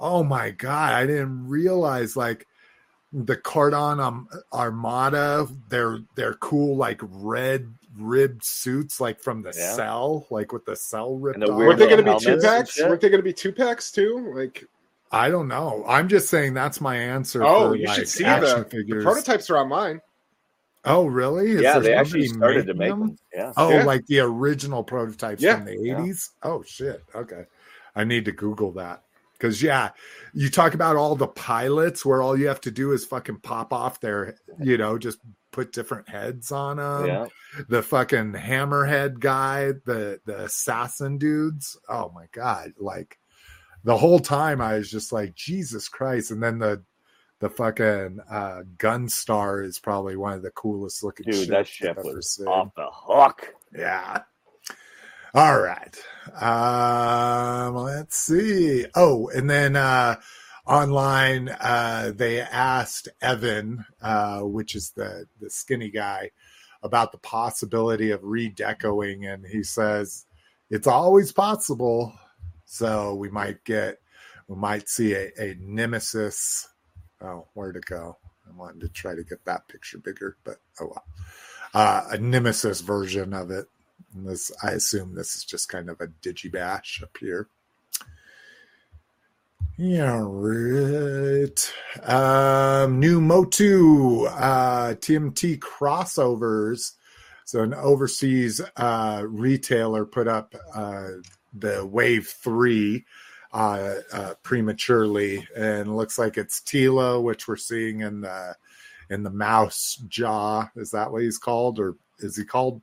oh 0.00 0.24
my 0.24 0.50
god 0.50 0.94
i 0.94 1.04
didn't 1.06 1.46
realize 1.46 2.16
like 2.16 2.46
the 3.12 3.36
Ko-Dan 3.36 4.00
um, 4.00 4.28
armada 4.52 5.46
they're 5.68 6.00
they're 6.16 6.34
cool 6.34 6.76
like 6.76 7.00
red 7.02 7.72
ribbed 7.98 8.44
suits 8.44 9.00
like 9.00 9.20
from 9.20 9.42
the 9.42 9.52
Yeah. 9.56 9.74
cell 9.74 10.26
like 10.30 10.52
with 10.52 10.64
the 10.64 10.76
cell 10.76 11.16
ripped 11.16 11.36
And 11.36 11.46
the 11.46 11.52
off. 11.52 11.58
Weren't 11.58 11.78
they 11.78 11.86
going 11.86 12.04
to 12.04 12.14
be 12.14 12.18
two 12.18 12.38
packs? 12.38 12.78
Weren't 12.80 13.00
they 13.00 13.08
going 13.08 13.20
to 13.20 13.24
be 13.24 13.32
two 13.32 13.52
packs 13.52 13.90
too? 13.90 14.32
Like, 14.34 14.66
i 15.12 15.30
don't 15.30 15.46
know 15.46 15.84
i'm 15.86 16.08
just 16.08 16.28
saying 16.28 16.52
that's 16.52 16.80
my 16.80 16.96
answer 16.96 17.44
oh, 17.44 17.68
for, 17.68 17.76
you 17.76 17.86
like, 17.86 17.96
should 17.96 18.08
see 18.08 18.24
the, 18.24 18.66
the 18.88 19.02
prototypes 19.02 19.48
are 19.50 19.56
online. 19.58 20.00
Oh 20.86 21.06
really 21.06 21.50
Is 21.52 21.62
yeah, 21.62 21.78
they 21.78 21.94
actually 21.94 22.26
started 22.28 22.66
to 22.66 22.74
make 22.74 22.90
them? 22.90 23.00
them. 23.00 23.16
Yeah. 23.34 23.52
Oh, 23.56 23.70
Yeah. 23.70 23.84
like 23.84 24.06
the 24.06 24.20
original 24.20 24.82
prototypes 24.84 25.42
Yeah. 25.42 25.56
from 25.56 25.64
the 25.66 25.78
Yeah. 25.78 25.98
80s? 26.00 26.30
Oh, 26.42 26.62
shit. 26.62 27.02
Okay. 27.14 27.44
I 27.94 28.04
need 28.04 28.24
to 28.26 28.32
Google 28.32 28.72
that. 28.72 29.02
Because, 29.32 29.62
yeah, 29.62 29.90
you 30.32 30.48
talk 30.48 30.72
about 30.72 30.96
all 30.96 31.14
the 31.14 31.26
pilots 31.26 32.04
where 32.06 32.22
all 32.22 32.38
you 32.38 32.46
have 32.48 32.60
to 32.62 32.70
do 32.70 32.92
is 32.92 33.04
fucking 33.04 33.40
pop 33.40 33.72
off 33.72 34.00
their, 34.00 34.36
you 34.58 34.78
know, 34.78 34.96
just 34.96 35.18
put 35.52 35.72
different 35.72 36.08
heads 36.08 36.50
on 36.52 36.78
them. 36.78 37.06
yeah. 37.06 37.26
The 37.68 37.82
fucking 37.82 38.32
hammerhead 38.32 39.18
guy, 39.20 39.72
the, 39.84 40.20
the 40.24 40.44
assassin 40.44 41.18
dudes. 41.18 41.78
Oh, 41.88 42.10
my 42.14 42.26
God. 42.32 42.72
Like, 42.78 43.18
the 43.84 43.96
whole 43.96 44.18
time 44.20 44.60
I 44.62 44.74
was 44.78 44.90
just 44.90 45.12
like, 45.12 45.34
Jesus 45.34 45.88
Christ. 45.88 46.30
And 46.30 46.42
then 46.42 46.58
the, 46.58 46.82
the 47.40 47.50
fucking 47.50 48.18
uh, 48.30 48.62
Gunstar 48.76 49.64
is 49.64 49.78
probably 49.78 50.16
one 50.16 50.32
of 50.32 50.42
the 50.42 50.50
coolest 50.50 51.02
looking 51.04 51.30
Dude, 51.30 51.48
that 51.48 51.66
ship 51.66 51.98
was 52.02 52.34
seen. 52.36 52.46
off 52.46 52.74
the 52.76 52.88
hook. 52.90 53.54
Yeah. 53.76 54.22
All 55.34 55.60
right. 55.60 55.94
Um, 56.40 57.74
let's 57.74 58.16
see. 58.16 58.86
Oh, 58.94 59.28
and 59.28 59.50
then 59.50 59.76
uh 59.76 60.16
online 60.66 61.50
uh 61.60 62.12
they 62.14 62.40
asked 62.40 63.08
Evan, 63.20 63.84
uh, 64.00 64.40
which 64.40 64.74
is 64.74 64.92
the 64.96 65.26
the 65.40 65.50
skinny 65.50 65.90
guy, 65.90 66.30
about 66.82 67.12
the 67.12 67.18
possibility 67.18 68.12
of 68.12 68.22
redecoing, 68.22 69.30
and 69.30 69.44
he 69.44 69.62
says 69.62 70.24
it's 70.70 70.86
always 70.86 71.32
possible. 71.32 72.14
So 72.64 73.14
we 73.14 73.28
might 73.28 73.62
get 73.64 73.98
we 74.48 74.56
might 74.56 74.88
see 74.88 75.12
a, 75.12 75.30
a 75.38 75.54
nemesis. 75.60 76.66
Oh, 77.20 77.46
where 77.54 77.72
to 77.72 77.80
go? 77.80 78.18
I 78.46 78.56
wanted 78.56 78.80
to 78.82 78.88
try 78.88 79.14
to 79.14 79.24
get 79.24 79.44
that 79.44 79.68
picture 79.68 79.98
bigger, 79.98 80.36
but 80.44 80.56
oh 80.80 80.86
well. 80.86 81.04
Uh, 81.74 82.06
a 82.10 82.18
nemesis 82.18 82.80
version 82.80 83.32
of 83.32 83.50
it. 83.50 83.66
And 84.14 84.28
this, 84.28 84.52
I 84.62 84.70
assume 84.72 85.14
this 85.14 85.36
is 85.36 85.44
just 85.44 85.68
kind 85.68 85.90
of 85.90 86.00
a 86.00 86.06
digibash 86.06 87.02
up 87.02 87.16
here. 87.18 87.48
Yeah, 89.78 90.22
right. 90.24 91.72
Um, 92.02 92.98
new 92.98 93.20
Motu 93.20 94.24
uh, 94.24 94.94
TMT 94.94 95.58
crossovers. 95.58 96.92
So 97.44 97.62
an 97.62 97.74
overseas 97.74 98.60
uh, 98.76 99.22
retailer 99.26 100.06
put 100.06 100.28
up 100.28 100.54
uh, 100.74 101.08
the 101.52 101.84
Wave 101.84 102.26
Three 102.28 103.04
uh, 103.52 103.94
uh, 104.12 104.34
prematurely, 104.42 105.46
and 105.56 105.96
looks 105.96 106.18
like 106.18 106.36
it's 106.36 106.60
Teela, 106.60 107.22
which 107.22 107.46
we're 107.48 107.56
seeing 107.56 108.00
in 108.00 108.20
the 108.22 108.54
in 109.10 109.22
the 109.22 109.30
mouse 109.30 110.02
jaw. 110.08 110.68
Is 110.76 110.90
that 110.90 111.12
what 111.12 111.22
he's 111.22 111.38
called, 111.38 111.78
or 111.78 111.96
is 112.18 112.36
he 112.36 112.44
called? 112.44 112.82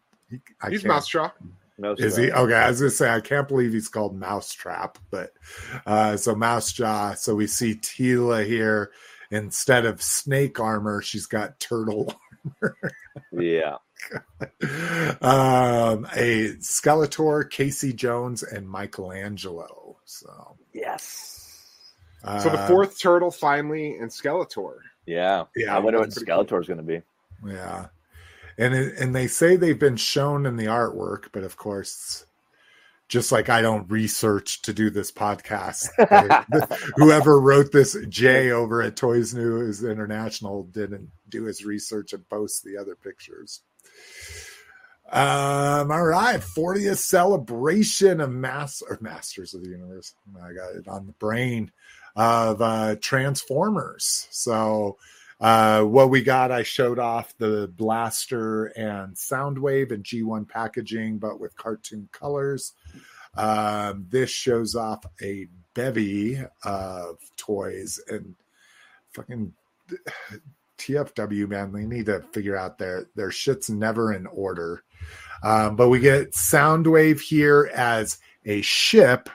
I 0.62 0.70
He's 0.70 0.82
can't- 0.82 0.94
Mousetrap. 0.94 1.36
No, 1.80 1.96
is 1.98 2.16
he 2.16 2.32
okay? 2.32 2.54
I 2.54 2.70
was 2.70 2.80
gonna 2.80 2.92
say 2.92 3.10
I 3.10 3.20
can't 3.20 3.48
believe 3.48 3.74
he's 3.74 3.90
called 3.90 4.16
Mousetrap, 4.16 5.00
but 5.10 5.34
uh 5.88 6.18
so 6.18 6.36
Mousejaw. 6.36 7.18
So 7.18 7.34
we 7.34 7.48
see 7.48 7.74
Teela 7.74 8.46
here 8.46 8.92
instead 9.32 9.86
of 9.88 10.00
snake 10.02 10.60
armor, 10.60 11.02
she's 11.02 11.26
got 11.26 11.60
turtle 11.60 12.14
armor. 12.62 12.78
Yeah. 13.32 13.78
um 15.22 16.06
a 16.16 16.54
Skeletor, 16.60 17.50
Casey 17.50 17.92
Jones, 17.94 18.44
and 18.44 18.70
Michelangelo. 18.70 19.83
So 20.06 20.58
Yes. 20.74 21.62
uh, 22.24 22.40
So 22.40 22.50
the 22.50 22.58
fourth 22.68 23.00
turtle 23.00 23.32
finally 23.32 23.98
and 23.98 24.10
Skeletor. 24.10 24.76
Yeah. 25.06 25.46
Yeah, 25.56 25.76
I 25.76 25.80
wonder 25.80 26.00
what 26.00 26.06
that's 26.10 26.18
pretty 26.24 26.32
cool. 26.32 26.46
Skeletor's 26.46 26.68
going 26.68 26.78
to 26.78 26.84
be. 26.84 27.02
Yeah. 27.46 27.88
And 28.58 28.74
it, 28.76 28.98
and 29.00 29.16
they 29.16 29.28
say 29.28 29.56
they've 29.56 29.78
been 29.80 29.98
shown 29.98 30.46
in 30.46 30.56
the 30.58 30.66
artwork, 30.68 31.26
but 31.32 31.44
of 31.44 31.58
course, 31.58 32.26
just 33.10 33.32
like 33.32 33.50
I 33.50 33.62
don't 33.62 33.90
research 33.92 34.62
to 34.64 34.74
do 34.74 34.90
this 34.90 35.12
podcast, 35.12 35.90
they- 36.70 36.76
whoever 36.98 37.40
wrote 37.40 37.72
this, 37.72 37.98
Jay 38.10 38.52
over 38.52 38.82
at 38.82 38.96
Toys 38.96 39.34
News 39.34 39.84
International, 39.84 40.64
didn't 40.64 41.10
do 41.30 41.44
his 41.44 41.66
research 41.66 42.14
and 42.14 42.28
post 42.30 42.64
the 42.64 42.78
other 42.78 42.96
pictures. 42.96 43.62
Um, 45.12 45.92
all 45.92 46.06
right, 46.06 46.40
40th 46.40 46.98
celebration 46.98 48.22
of 48.22 48.32
Master 48.32 48.98
Masters 49.02 49.54
of 49.54 49.64
the 49.64 49.70
Universe. 49.70 50.16
I 50.36 50.54
got 50.54 50.76
it 50.76 50.88
on 50.88 51.06
the 51.06 51.14
brain 51.14 51.72
of 52.16 52.62
uh 52.62 52.96
Transformers. 53.02 54.28
So 54.32 54.98
uh 55.40 55.84
what 55.84 56.10
we 56.10 56.22
got, 56.22 56.52
I 56.52 56.64
showed 56.64 57.00
off 57.00 57.38
the 57.38 57.72
blaster 57.76 58.66
and 58.66 59.16
Soundwave 59.16 59.92
and 59.92 60.04
G1 60.04 60.48
packaging, 60.48 61.20
but 61.20 61.40
with 61.40 61.56
cartoon 61.58 62.08
colors. 62.12 62.74
Um, 63.36 64.06
this 64.10 64.30
shows 64.30 64.76
off 64.76 65.06
a 65.22 65.48
bevy 65.74 66.40
of 66.64 67.18
toys 67.36 68.00
and 68.08 68.36
fucking 69.12 69.54
TFW 70.78 71.48
man, 71.48 71.72
they 71.72 71.86
need 71.86 72.08
to 72.08 72.22
figure 72.32 72.58
out 72.58 72.78
their 72.78 73.08
their 73.16 73.32
shit's 73.32 73.70
never 73.70 74.14
in 74.14 74.26
order. 74.28 74.84
Um, 75.44 75.76
but 75.76 75.90
we 75.90 76.00
get 76.00 76.32
Soundwave 76.32 77.20
here 77.20 77.70
as 77.74 78.18
a 78.46 78.62
ship, 78.62 79.30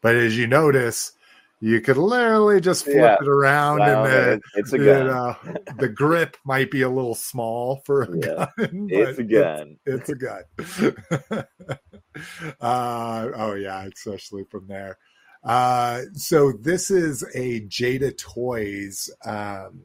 but 0.00 0.14
as 0.14 0.38
you 0.38 0.46
notice, 0.46 1.12
you 1.60 1.80
could 1.80 1.96
literally 1.96 2.60
just 2.60 2.84
flip 2.84 2.96
Yeah. 2.96 3.16
it 3.20 3.26
around 3.26 3.80
Wow, 3.80 4.04
and 4.04 4.40
the, 4.54 4.60
it's 4.60 4.72
a 4.72 4.78
gun. 4.78 5.36
the 5.78 5.88
grip 5.88 6.36
might 6.44 6.70
be 6.70 6.82
a 6.82 6.88
little 6.88 7.16
small 7.16 7.82
for 7.84 8.02
a 8.02 8.16
Yeah. 8.16 8.46
gun. 8.56 8.86
It's 8.90 9.18
a 9.18 9.24
gun. 9.24 9.76
It's, 9.84 10.08
a 10.08 10.14
gun. 10.14 10.42
uh, 12.60 13.28
oh 13.34 13.54
yeah, 13.54 13.84
especially 13.84 14.44
from 14.44 14.66
there. 14.68 14.98
Uh, 15.44 16.02
so 16.14 16.52
this 16.52 16.90
is 16.90 17.22
a 17.34 17.60
Jada 17.62 18.16
Toys. 18.16 19.10
Um, 19.24 19.82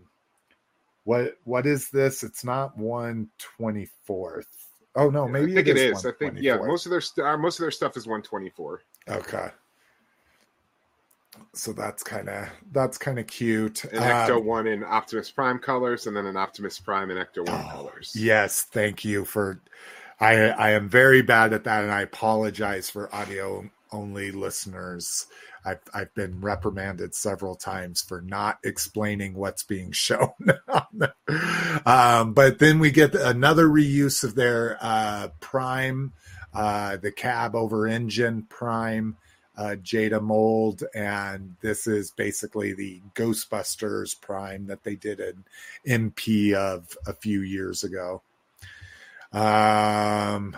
what 1.06 1.36
what 1.43 1.65
is 1.65 1.89
this? 1.89 2.24
It's 2.24 2.43
not 2.43 2.78
one 2.78 3.30
twenty 3.58 3.89
fourth. 4.06 4.62
Oh 4.95 5.10
no, 5.10 5.27
maybe 5.27 5.53
I 5.53 5.56
think 5.56 5.67
it 5.69 5.77
is 5.77 5.99
is. 5.99 6.06
I 6.06 6.12
think 6.12 6.39
yeah, 6.39 6.58
most 6.58 6.86
of 6.86 6.91
their 6.91 7.01
st- 7.01 7.25
uh, 7.25 7.38
most 7.38 7.60
of 7.60 7.63
their 7.63 7.71
stuff 7.71 7.97
is 7.97 8.06
124. 8.06 8.82
Okay. 9.10 9.49
So 11.53 11.73
that's 11.73 12.03
kind 12.03 12.29
of 12.29 12.47
that's 12.71 12.97
kind 12.97 13.17
of 13.17 13.25
cute. 13.25 13.84
And 13.86 14.03
Ecto 14.03 14.38
Um, 14.38 14.45
one 14.45 14.67
in 14.67 14.84
Optimus 14.84 15.32
Prime 15.32 15.58
colors, 15.58 16.06
and 16.06 16.15
then 16.15 16.27
an 16.27 16.38
Optimus 16.38 16.79
Prime 16.79 17.10
in 17.10 17.17
Ecto 17.17 17.47
one 17.47 17.65
Oh, 17.65 17.69
colors. 17.71 18.13
Yes, 18.15 18.63
thank 18.63 19.03
you 19.03 19.25
for. 19.25 19.62
I 20.19 20.49
I 20.49 20.69
am 20.71 20.89
very 20.89 21.23
bad 21.23 21.53
at 21.53 21.63
that, 21.63 21.84
and 21.84 21.91
I 21.91 22.01
apologize 22.01 22.89
for 22.89 23.13
audio 23.13 23.67
only 23.91 24.32
listeners. 24.32 25.25
I've 25.65 25.82
I've 25.93 26.13
been 26.13 26.41
reprimanded 26.41 27.15
several 27.15 27.56
times 27.56 28.02
for 28.02 28.21
not 28.21 28.60
explaining 28.63 29.34
what's 29.34 29.63
being 29.63 29.91
shown. 29.93 30.34
um, 31.86 32.34
but 32.34 32.60
then 32.60 32.80
we 32.80 32.91
get 32.91 33.15
another 33.15 33.67
reuse 33.67 34.23
of 34.23 34.36
their 34.36 34.78
uh, 34.82 35.30
Prime, 35.39 36.13
uh, 36.54 36.97
the 36.97 37.12
cab 37.12 37.56
over 37.56 37.88
engine 37.88 38.45
Prime. 38.49 39.17
Uh, 39.56 39.76
Jada 39.76 40.19
mold, 40.19 40.84
and 40.95 41.58
this 41.62 41.86
is 41.86 42.10
basically 42.10 42.73
the 42.73 42.99
Ghostbusters 43.13 44.19
Prime 44.19 44.65
that 44.65 44.84
they 44.84 44.95
did 44.95 45.19
an 45.19 45.43
MP 45.88 46.54
of 46.54 46.97
a 47.06 47.13
few 47.13 47.41
years 47.41 47.84
ago. 47.84 48.23
Um, 49.32 50.58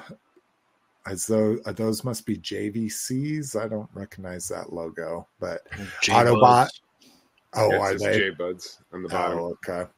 as 1.07 1.27
though 1.27 1.57
uh, 1.65 1.71
those 1.71 2.03
must 2.03 2.25
be 2.25 2.37
JVCs. 2.37 3.59
I 3.59 3.67
don't 3.67 3.89
recognize 3.93 4.47
that 4.47 4.73
logo, 4.73 5.27
but 5.39 5.61
Autobot. 6.03 6.69
Oh, 7.53 7.71
Yeah, 7.71 7.77
are 7.77 7.93
they? 7.97 8.17
J 8.17 8.29
Buds 8.31 8.81
on 8.91 9.03
the 9.03 9.09
bottom. 9.09 9.39
Oh, 9.39 9.57
okay. 9.67 9.89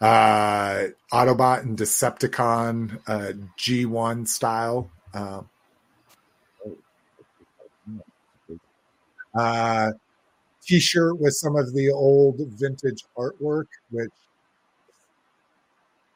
Uh, 0.00 0.88
Autobot 1.12 1.62
and 1.62 1.78
Decepticon 1.78 3.00
uh, 3.06 3.32
G1 3.58 4.26
style. 4.26 4.90
Um, 5.12 5.48
uh, 9.34 9.90
t-shirt 10.64 11.18
with 11.18 11.34
some 11.34 11.56
of 11.56 11.72
the 11.74 11.90
old 11.90 12.40
vintage 12.58 13.04
artwork, 13.16 13.66
which 13.90 14.10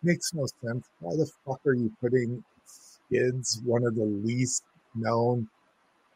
makes 0.03 0.33
no 0.33 0.47
sense. 0.65 0.89
Why 1.01 1.17
the 1.17 1.31
fuck 1.47 1.61
are 1.67 1.75
you 1.75 1.93
putting 2.01 2.43
Skids, 3.07 3.61
one 3.65 3.85
of 3.85 3.95
the 3.95 4.05
least 4.05 4.65
known 4.95 5.49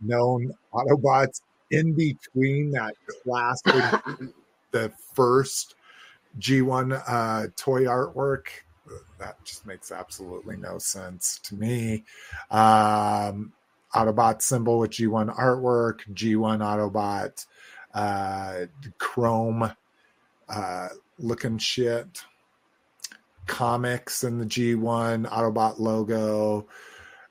known 0.01 0.53
Autobots, 0.73 1.41
in 1.71 1.93
between 1.93 2.71
that 2.73 2.95
classic, 3.23 4.01
the 4.71 4.93
first 5.15 5.75
G1 6.39 7.03
uh, 7.07 7.47
toy 7.57 7.85
artwork? 7.85 8.47
That 9.19 9.43
just 9.45 9.67
makes 9.67 9.93
absolutely 9.93 10.57
no 10.57 10.79
sense 10.79 11.41
to 11.45 11.57
me. 11.57 12.05
Um, 12.51 13.53
Autobot 13.95 14.43
symbol 14.43 14.79
with 14.79 14.93
G1 14.93 15.35
artwork, 15.37 16.01
G1 16.15 16.61
Autobot, 16.61 17.47
uh, 17.95 18.67
chrome 18.99 19.73
uh, 20.49 20.89
looking 21.19 21.59
shit, 21.59 22.23
comics 23.49 24.23
in 24.23 24.39
the 24.39 24.47
G1 24.47 25.29
Autobot 25.29 25.81
logo. 25.81 26.69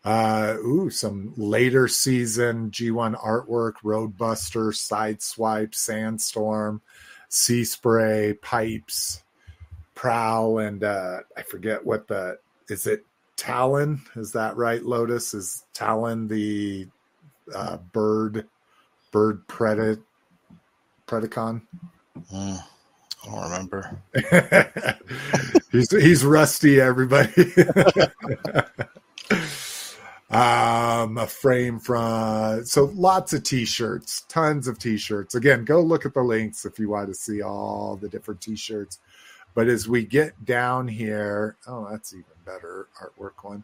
Uh, 0.04 0.56
ooh, 0.66 0.90
some 0.90 1.34
later 1.38 1.88
season 1.88 2.72
G1 2.72 3.22
artwork, 3.22 3.74
Roadbuster, 3.84 4.74
Sideswipe, 4.74 5.76
Sandstorm, 5.76 6.82
Sea 7.30 7.64
Spray, 7.64 8.34
Pipes, 8.42 9.24
Prowl, 9.96 10.60
and 10.60 10.84
uh, 10.84 11.20
I 11.36 11.42
forget 11.44 11.86
what 11.86 12.08
the 12.08 12.40
is 12.70 12.88
it 12.88 13.06
Talon? 13.36 14.02
Is 14.16 14.32
that 14.34 14.58
right? 14.58 14.84
Lotus 14.84 15.34
is 15.34 15.66
Talon 15.74 16.28
the 16.28 16.88
uh, 17.54 17.78
bird 17.78 18.46
bird 19.12 19.48
predit 19.48 20.00
Predacon. 21.08 21.62
Mm, 22.34 22.64
I 23.24 23.30
don't 23.30 23.44
remember. 23.44 24.02
he's 25.72 25.92
he's 25.92 26.24
rusty, 26.24 26.80
everybody. 26.80 27.54
um, 30.30 31.18
a 31.18 31.28
frame 31.28 31.80
from 31.80 32.66
so 32.66 32.86
lots 32.94 33.34
of 33.34 33.44
t-shirts, 33.44 34.22
tons 34.30 34.68
of 34.68 34.80
t-shirts. 34.80 35.36
Again, 35.36 35.66
go 35.66 35.82
look 35.82 36.06
at 36.06 36.14
the 36.14 36.22
links 36.22 36.66
if 36.66 36.80
you 36.80 36.90
want 36.90 37.10
to 37.10 37.16
see 37.16 37.42
all 37.42 37.96
the 37.96 38.10
different 38.10 38.42
t-shirts. 38.42 39.00
But 39.54 39.68
as 39.68 39.88
we 39.88 40.06
get 40.06 40.46
down 40.46 40.88
here, 40.88 41.58
oh, 41.68 41.88
that's 41.90 42.14
even 42.14 42.26
better 42.46 42.88
artwork 43.02 43.44
one. 43.44 43.64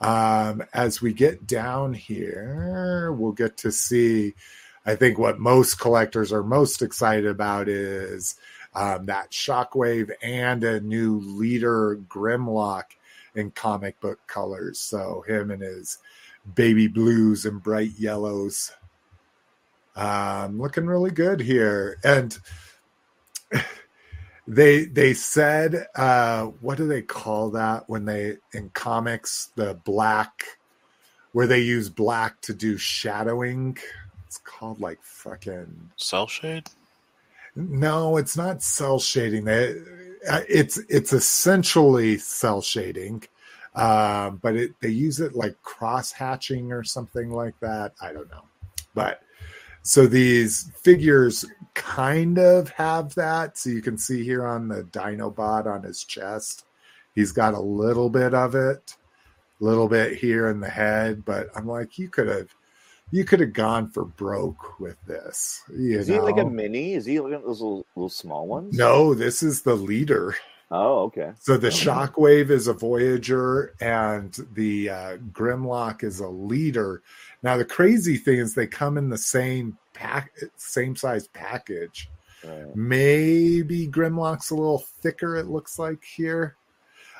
Um, 0.00 0.62
as 0.72 1.00
we 1.00 1.12
get 1.12 1.46
down 1.46 1.92
here, 1.94 3.12
we'll 3.12 3.32
get 3.32 3.58
to 3.58 3.72
see. 3.72 4.34
I 4.84 4.94
think 4.94 5.18
what 5.18 5.38
most 5.38 5.80
collectors 5.80 6.32
are 6.32 6.42
most 6.42 6.80
excited 6.80 7.26
about 7.26 7.68
is 7.68 8.36
um, 8.76 9.06
that 9.06 9.30
Shockwave 9.30 10.10
and 10.22 10.62
a 10.62 10.80
new 10.80 11.18
leader 11.20 11.98
Grimlock 12.08 12.84
in 13.34 13.50
comic 13.50 13.98
book 14.00 14.20
colors. 14.26 14.78
So 14.78 15.24
him 15.26 15.50
and 15.50 15.62
his 15.62 15.98
baby 16.54 16.86
blues 16.86 17.46
and 17.46 17.62
bright 17.62 17.92
yellows. 17.98 18.72
Um, 19.96 20.60
looking 20.60 20.86
really 20.86 21.10
good 21.10 21.40
here. 21.40 21.98
And 22.04 22.38
they 24.46 24.84
they 24.84 25.14
said 25.14 25.86
uh 25.96 26.44
what 26.60 26.76
do 26.76 26.86
they 26.86 27.02
call 27.02 27.50
that 27.50 27.88
when 27.88 28.04
they 28.04 28.36
in 28.52 28.70
comics 28.70 29.50
the 29.56 29.74
black 29.84 30.44
where 31.32 31.48
they 31.48 31.60
use 31.60 31.88
black 31.88 32.40
to 32.42 32.54
do 32.54 32.76
shadowing 32.76 33.76
it's 34.26 34.38
called 34.38 34.80
like 34.80 35.02
fucking 35.02 35.90
Cell 35.96 36.26
shade? 36.26 36.68
No 37.56 38.16
it's 38.16 38.36
not 38.36 38.62
cell 38.62 38.98
shading 38.98 39.48
uh, 39.48 39.72
it's 40.48 40.78
it's 40.88 41.12
essentially 41.12 42.18
cell 42.18 42.60
shading 42.60 43.22
um 43.74 44.38
but 44.42 44.54
it 44.54 44.72
they 44.80 44.88
use 44.88 45.20
it 45.20 45.34
like 45.34 45.60
cross 45.62 46.12
hatching 46.12 46.72
or 46.72 46.84
something 46.84 47.30
like 47.30 47.58
that 47.60 47.92
i 48.00 48.12
don't 48.12 48.30
know 48.30 48.44
but 48.94 49.22
so 49.86 50.04
these 50.04 50.72
figures 50.82 51.44
kind 51.74 52.38
of 52.38 52.70
have 52.70 53.14
that. 53.14 53.56
So 53.56 53.70
you 53.70 53.80
can 53.80 53.96
see 53.96 54.24
here 54.24 54.44
on 54.44 54.66
the 54.66 54.82
Dinobot 54.82 55.66
on 55.66 55.84
his 55.84 56.02
chest, 56.02 56.64
he's 57.14 57.30
got 57.30 57.54
a 57.54 57.60
little 57.60 58.10
bit 58.10 58.34
of 58.34 58.56
it, 58.56 58.96
a 59.60 59.64
little 59.64 59.86
bit 59.86 60.16
here 60.16 60.48
in 60.48 60.58
the 60.58 60.68
head. 60.68 61.24
But 61.24 61.50
I'm 61.54 61.68
like, 61.68 62.00
you 62.00 62.08
could 62.08 62.26
have, 62.26 62.48
you 63.10 63.24
could 63.24 63.40
have 63.40 63.52
gone 63.52 63.88
for 63.90 64.04
broke 64.04 64.80
with 64.80 64.96
this. 65.06 65.62
You 65.70 65.98
Is 65.98 66.08
know? 66.08 66.14
he 66.14 66.20
like 66.20 66.38
a 66.38 66.44
mini? 66.44 66.94
Is 66.94 67.06
he 67.06 67.20
like 67.20 67.32
those 67.44 67.60
little, 67.60 67.86
little 67.94 68.08
small 68.08 68.46
ones? 68.46 68.76
no, 68.76 69.14
this 69.14 69.42
is 69.42 69.62
the 69.62 69.74
leader. 69.76 70.34
Oh, 70.70 71.04
okay. 71.04 71.30
So 71.38 71.56
the 71.56 71.68
Shockwave 71.68 72.50
is 72.50 72.66
a 72.66 72.72
Voyager, 72.72 73.74
and 73.80 74.36
the 74.54 74.90
uh, 74.90 75.16
Grimlock 75.32 76.02
is 76.02 76.18
a 76.18 76.26
leader. 76.26 77.02
Now 77.44 77.56
the 77.56 77.64
crazy 77.64 78.16
thing 78.16 78.38
is 78.38 78.54
they 78.54 78.66
come 78.66 78.98
in 78.98 79.08
the 79.08 79.18
same 79.18 79.78
pack, 79.94 80.32
same 80.56 80.96
size 80.96 81.28
package. 81.28 82.10
Right. 82.44 82.74
Maybe 82.74 83.86
Grimlock's 83.86 84.50
a 84.50 84.56
little 84.56 84.84
thicker. 85.00 85.36
It 85.36 85.46
looks 85.46 85.78
like 85.78 86.02
here. 86.02 86.56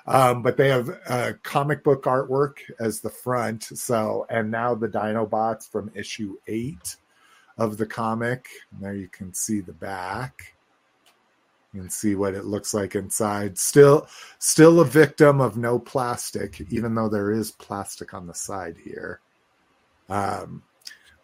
Um, 0.07 0.43
but 0.43 0.57
they 0.57 0.69
have 0.69 0.89
uh, 1.09 1.33
comic 1.43 1.83
book 1.83 2.05
artwork 2.05 2.59
as 2.79 3.01
the 3.01 3.11
front. 3.11 3.65
So, 3.65 4.25
and 4.31 4.51
now 4.51 4.75
the 4.75 4.89
Dinobots 4.89 5.69
from 5.69 5.91
issue 5.95 6.37
eight 6.47 6.97
of 7.59 7.77
the 7.77 7.87
comic. 7.87 8.49
There 8.81 8.95
you 8.95 9.09
can 9.09 9.35
see 9.35 9.61
the 9.61 9.73
back. 9.73 10.55
You 11.75 11.83
can 11.83 11.91
see 11.91 12.15
what 12.15 12.35
it 12.35 12.45
looks 12.47 12.73
like 12.73 12.95
inside. 12.95 13.59
Still, 13.59 14.07
still 14.39 14.81
a 14.81 14.85
victim 14.85 15.43
of 15.43 15.59
no 15.59 15.79
plastic, 15.79 16.63
even 16.71 16.95
though 16.95 17.09
there 17.09 17.33
is 17.33 17.51
plastic 17.51 18.15
on 18.15 18.27
the 18.27 18.35
side 18.35 18.77
here. 18.83 19.21
Um, 20.09 20.63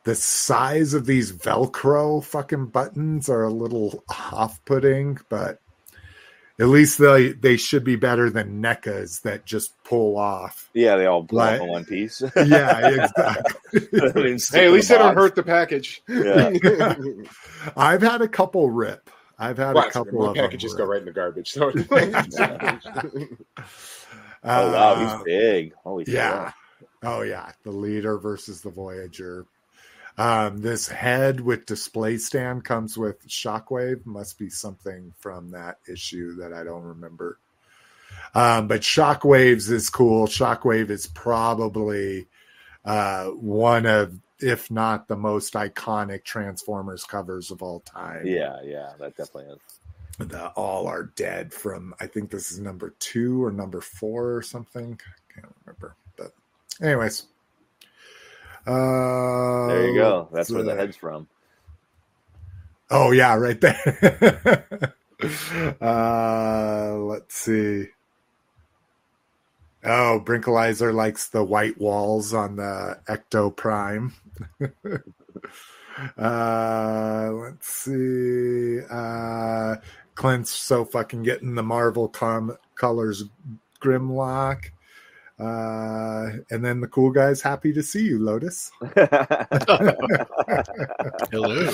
the 0.04 0.14
size 0.14 0.92
of 0.92 1.06
these 1.06 1.32
Velcro 1.32 2.22
fucking 2.22 2.66
buttons 2.66 3.30
are 3.30 3.44
a 3.44 3.50
little 3.50 4.04
off-putting, 4.10 5.20
but 5.30 5.61
at 6.60 6.66
least 6.68 6.98
they 6.98 7.32
they 7.32 7.56
should 7.56 7.82
be 7.84 7.96
better 7.96 8.28
than 8.30 8.62
NECAs 8.62 9.22
that 9.22 9.44
just 9.46 9.72
pull 9.84 10.16
off. 10.18 10.68
Yeah, 10.74 10.96
they 10.96 11.06
all 11.06 11.22
blow 11.22 11.38
Like- 11.44 11.56
up 11.60 11.62
in 11.62 11.68
one 11.68 11.84
piece. 11.84 12.22
Yeah, 12.36 12.88
exactly. 12.88 13.80
Hey, 13.92 14.08
at 14.08 14.16
least 14.16 14.50
the 14.52 14.96
they 14.96 14.98
don't 14.98 15.14
hurt 15.16 15.34
the 15.34 15.42
package. 15.42 16.02
Yeah. 16.08 16.52
I've 17.76 18.02
had 18.02 18.20
a 18.22 18.28
couple 18.28 18.70
rip. 18.70 19.08
I've 19.38 19.56
had 19.58 19.76
a 19.76 19.90
couple 19.90 20.20
My 20.20 20.28
of 20.28 20.34
them 20.34 20.44
packages 20.44 20.74
go 20.74 20.84
right 20.84 21.00
in 21.00 21.04
the 21.06 21.12
garbage. 21.12 21.50
So 21.50 21.72
Oh 24.44 24.72
wow, 24.72 24.92
Uh, 24.94 25.16
he's 25.16 25.24
big. 25.24 25.74
Holy 25.82 26.04
shit. 26.04 26.14
Yeah. 26.14 26.52
Oh 27.02 27.22
yeah, 27.22 27.50
the 27.64 27.70
leader 27.70 28.18
versus 28.18 28.60
the 28.60 28.70
Voyager. 28.70 29.46
Um, 30.18 30.58
this 30.58 30.88
head 30.88 31.40
with 31.40 31.66
display 31.66 32.18
stand 32.18 32.64
comes 32.64 32.98
with 32.98 33.26
Shockwave. 33.28 34.04
Must 34.04 34.38
be 34.38 34.50
something 34.50 35.14
from 35.18 35.52
that 35.52 35.78
issue 35.90 36.36
that 36.36 36.52
I 36.52 36.64
don't 36.64 36.82
remember. 36.82 37.38
Um, 38.34 38.68
but 38.68 38.82
Shockwaves 38.82 39.70
is 39.70 39.90
cool. 39.90 40.26
Shockwave 40.26 40.90
is 40.90 41.06
probably 41.06 42.26
uh, 42.84 43.26
one 43.26 43.86
of, 43.86 44.18
if 44.38 44.70
not 44.70 45.08
the 45.08 45.16
most 45.16 45.54
iconic 45.54 46.24
Transformers 46.24 47.04
covers 47.04 47.50
of 47.50 47.62
all 47.62 47.80
time. 47.80 48.26
Yeah, 48.26 48.60
yeah, 48.62 48.92
that 48.98 49.16
definitely 49.16 49.54
is. 49.54 50.28
the 50.28 50.48
All 50.48 50.86
Are 50.86 51.04
Dead 51.04 51.52
from 51.52 51.94
I 52.00 52.06
think 52.06 52.30
this 52.30 52.52
is 52.52 52.58
number 52.58 52.94
two 52.98 53.42
or 53.44 53.50
number 53.50 53.80
four 53.80 54.34
or 54.34 54.42
something. 54.42 54.98
I 55.02 55.32
can't 55.40 55.54
remember. 55.64 55.94
But 56.16 56.32
anyways. 56.82 57.24
Uh 58.66 59.66
There 59.68 59.86
you 59.88 59.94
go. 59.94 60.28
That's 60.32 60.50
where 60.50 60.62
the 60.62 60.74
head's 60.76 60.96
from. 60.96 61.28
Oh 62.90 63.10
yeah, 63.10 63.34
right 63.34 63.60
there. 63.60 64.94
uh 65.80 66.94
let's 66.96 67.34
see. 67.34 67.86
Oh, 69.84 70.22
Brinkalizer 70.24 70.94
likes 70.94 71.28
the 71.28 71.42
white 71.42 71.80
walls 71.80 72.32
on 72.34 72.56
the 72.56 73.00
Ecto 73.08 73.54
Prime. 73.54 74.14
uh 76.18 77.30
let's 77.32 77.66
see. 77.68 78.80
Uh 78.90 79.76
Clint's 80.14 80.50
so 80.50 80.84
fucking 80.84 81.22
getting 81.22 81.54
the 81.54 81.62
Marvel 81.62 82.08
com- 82.08 82.58
colors 82.76 83.24
Grimlock. 83.80 84.70
Uh, 85.42 86.30
and 86.50 86.64
then 86.64 86.80
the 86.80 86.86
cool 86.86 87.10
guy's 87.10 87.42
happy 87.42 87.72
to 87.72 87.82
see 87.82 88.04
you, 88.04 88.20
Lotus. 88.20 88.70
Hello. 91.32 91.68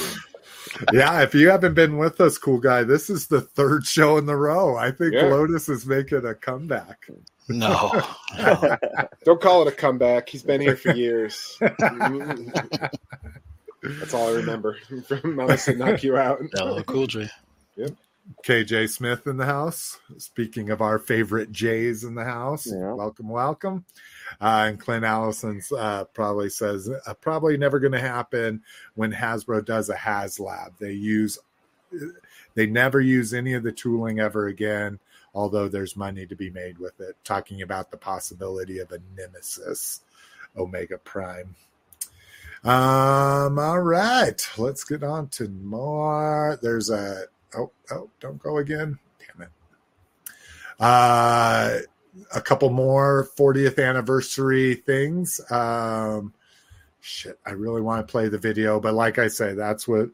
yeah, 0.93 1.23
if 1.23 1.35
you 1.35 1.51
haven't 1.51 1.75
been 1.75 1.99
with 1.99 2.19
us, 2.21 2.39
cool 2.39 2.59
guy, 2.59 2.83
this 2.83 3.11
is 3.11 3.27
the 3.27 3.43
third 3.43 3.85
show 3.85 4.17
in 4.17 4.25
the 4.25 4.37
row. 4.37 4.77
I 4.77 4.91
think 4.91 5.13
Yeah. 5.13 5.25
Lotus 5.25 5.69
is 5.69 5.85
making 5.85 6.25
a 6.25 6.35
comeback. 6.35 7.11
No. 7.51 8.03
no. 8.39 8.77
don't 9.25 9.41
call 9.41 9.63
it 9.63 9.69
a 9.69 9.73
comeback. 9.77 10.29
He's 10.31 10.43
been 10.43 10.61
here 10.63 10.77
for 10.77 10.95
years. 10.95 11.59
That's 11.61 11.83
all 14.15 14.29
I 14.29 14.33
remember 14.33 14.77
from 15.07 15.39
honestly 15.39 15.77
knock 15.77 16.03
you 16.03 16.17
out. 16.17 16.41
LL 16.59 16.81
Cool 16.83 17.07
J. 17.07 17.29
KJ 18.45 18.91
Smith 18.91 19.27
in 19.27 19.37
the 19.39 19.47
house. 19.47 19.99
Speaking 20.19 20.71
of 20.71 20.81
our 20.83 20.99
favorite 20.99 21.51
Jays 21.51 22.05
in 22.05 22.15
the 22.15 22.25
house, 22.25 22.67
Yeah. 22.67 22.93
welcome, 22.93 23.29
welcome. 23.29 23.85
Uh, 24.41 24.67
and 24.69 24.81
Clint 24.81 25.05
Allison's 25.05 25.73
uh, 25.73 26.05
probably 26.13 26.51
says 26.51 26.89
uh, 27.07 27.15
probably 27.15 27.57
never 27.57 27.79
going 27.79 27.93
to 27.93 28.01
happen 28.01 28.63
when 28.95 29.13
Hasbro 29.13 29.65
does 29.65 29.89
a 29.89 29.95
HasLab. 29.97 30.73
They 30.79 30.93
use 30.93 31.39
they 32.55 32.67
never 32.67 33.01
use 33.01 33.33
any 33.33 33.55
of 33.55 33.63
the 33.63 33.73
tooling 33.73 34.21
ever 34.21 34.47
again. 34.47 34.99
Although 35.35 35.69
there's 35.69 35.97
money 35.97 36.27
to 36.27 36.35
be 36.35 36.51
made 36.51 36.79
with 36.79 37.01
it. 37.01 37.17
Talking 37.25 37.63
about 37.63 37.91
the 37.91 37.97
possibility 37.97 38.79
of 38.79 38.93
a 38.93 38.99
Nemesis 39.17 40.01
Omega 40.57 40.99
Prime. 40.99 41.55
Um. 42.65 43.59
All 43.59 43.81
right, 43.81 44.41
let's 44.59 44.85
get 44.85 45.03
on 45.05 45.29
to 45.29 45.49
more. 45.49 46.59
There's 46.61 46.91
a 46.91 47.25
oh 47.57 47.71
oh 47.91 48.11
don't 48.21 48.43
go 48.43 48.59
again. 48.59 48.99
Damn 49.19 49.43
it. 49.43 49.51
Uh 50.81 51.79
a 52.35 52.41
couple 52.41 52.71
more 52.71 53.29
40th 53.39 53.83
anniversary 53.83 54.75
things. 54.75 55.41
Um 55.51 56.35
shit 57.01 57.39
i 57.47 57.51
really 57.51 57.81
want 57.81 58.07
to 58.07 58.11
play 58.11 58.29
the 58.29 58.37
video 58.37 58.81
but 58.81 58.93
like 58.93 59.21
i 59.21 59.29
say 59.29 59.55
that's 59.55 59.87
what 59.87 60.11